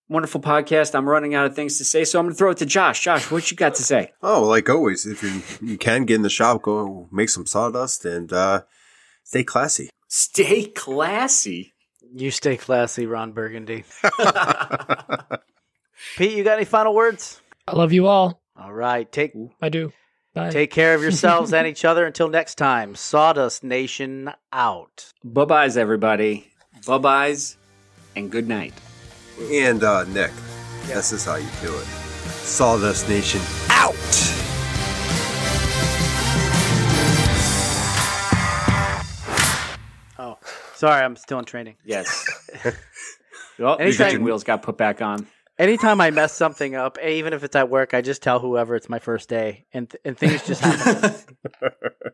wonderful 0.08 0.40
podcast. 0.40 0.94
I'm 0.94 1.08
running 1.08 1.34
out 1.34 1.46
of 1.46 1.54
things 1.54 1.78
to 1.78 1.84
say, 1.84 2.04
so 2.04 2.18
I'm 2.18 2.26
going 2.26 2.34
to 2.34 2.38
throw 2.38 2.50
it 2.50 2.58
to 2.58 2.66
Josh. 2.66 3.00
Josh, 3.00 3.30
what 3.30 3.50
you 3.50 3.56
got 3.56 3.74
to 3.76 3.82
say? 3.82 4.12
Oh, 4.22 4.44
like 4.44 4.68
always, 4.68 5.06
if 5.06 5.22
you 5.22 5.42
you 5.60 5.78
can 5.78 6.04
get 6.04 6.16
in 6.16 6.22
the 6.22 6.30
shop, 6.30 6.62
go 6.62 7.08
make 7.10 7.28
some 7.28 7.46
sawdust 7.46 8.04
and 8.04 8.32
uh, 8.32 8.62
stay 9.24 9.44
classy. 9.44 9.90
Stay 10.08 10.64
classy. 10.64 11.74
You 12.14 12.30
stay 12.30 12.56
classy, 12.56 13.06
Ron 13.06 13.32
Burgundy. 13.32 13.84
Pete, 16.16 16.36
you 16.36 16.44
got 16.44 16.56
any 16.56 16.64
final 16.64 16.94
words? 16.94 17.40
I 17.66 17.76
love 17.76 17.92
you 17.92 18.06
all. 18.06 18.40
All 18.56 18.72
right, 18.72 19.10
take 19.10 19.34
I 19.60 19.68
do. 19.68 19.92
Bye. 20.34 20.50
take 20.50 20.70
care 20.70 20.94
of 20.94 21.02
yourselves 21.02 21.52
and 21.54 21.66
each 21.66 21.84
other. 21.84 22.06
Until 22.06 22.28
next 22.28 22.56
time, 22.56 22.94
Sawdust 22.94 23.62
Nation 23.62 24.30
out. 24.52 25.12
Bye 25.22 25.44
byes, 25.44 25.76
everybody. 25.76 26.50
Bye 26.86 26.98
byes, 26.98 27.56
and 28.16 28.30
good 28.30 28.48
night. 28.48 28.74
And 29.50 29.82
uh, 29.84 30.04
Nick, 30.04 30.32
this 30.86 31.12
is 31.12 31.24
how 31.24 31.36
you 31.36 31.48
do 31.62 31.74
it. 31.76 31.84
Sawdust 32.42 33.08
Nation 33.08 33.40
out. 33.70 33.94
Oh, 40.20 40.36
sorry, 40.74 41.04
I'm 41.04 41.14
still 41.16 41.38
in 41.38 41.44
training. 41.44 41.76
Yes. 41.84 42.26
your 43.58 43.80
Anytime- 43.80 44.06
engine 44.06 44.24
wheels 44.24 44.42
got 44.44 44.62
put 44.62 44.76
back 44.76 45.00
on. 45.00 45.26
Anytime 45.58 46.00
I 46.00 46.10
mess 46.12 46.32
something 46.32 46.76
up, 46.76 46.98
even 47.04 47.32
if 47.32 47.42
it's 47.42 47.56
at 47.56 47.68
work, 47.68 47.92
I 47.92 48.00
just 48.00 48.22
tell 48.22 48.38
whoever 48.38 48.76
it's 48.76 48.88
my 48.88 49.00
first 49.00 49.28
day, 49.28 49.64
and 49.72 49.90
th- 49.90 50.00
and 50.04 50.16
things 50.16 50.46
just 50.46 50.60
happen. 50.60 51.14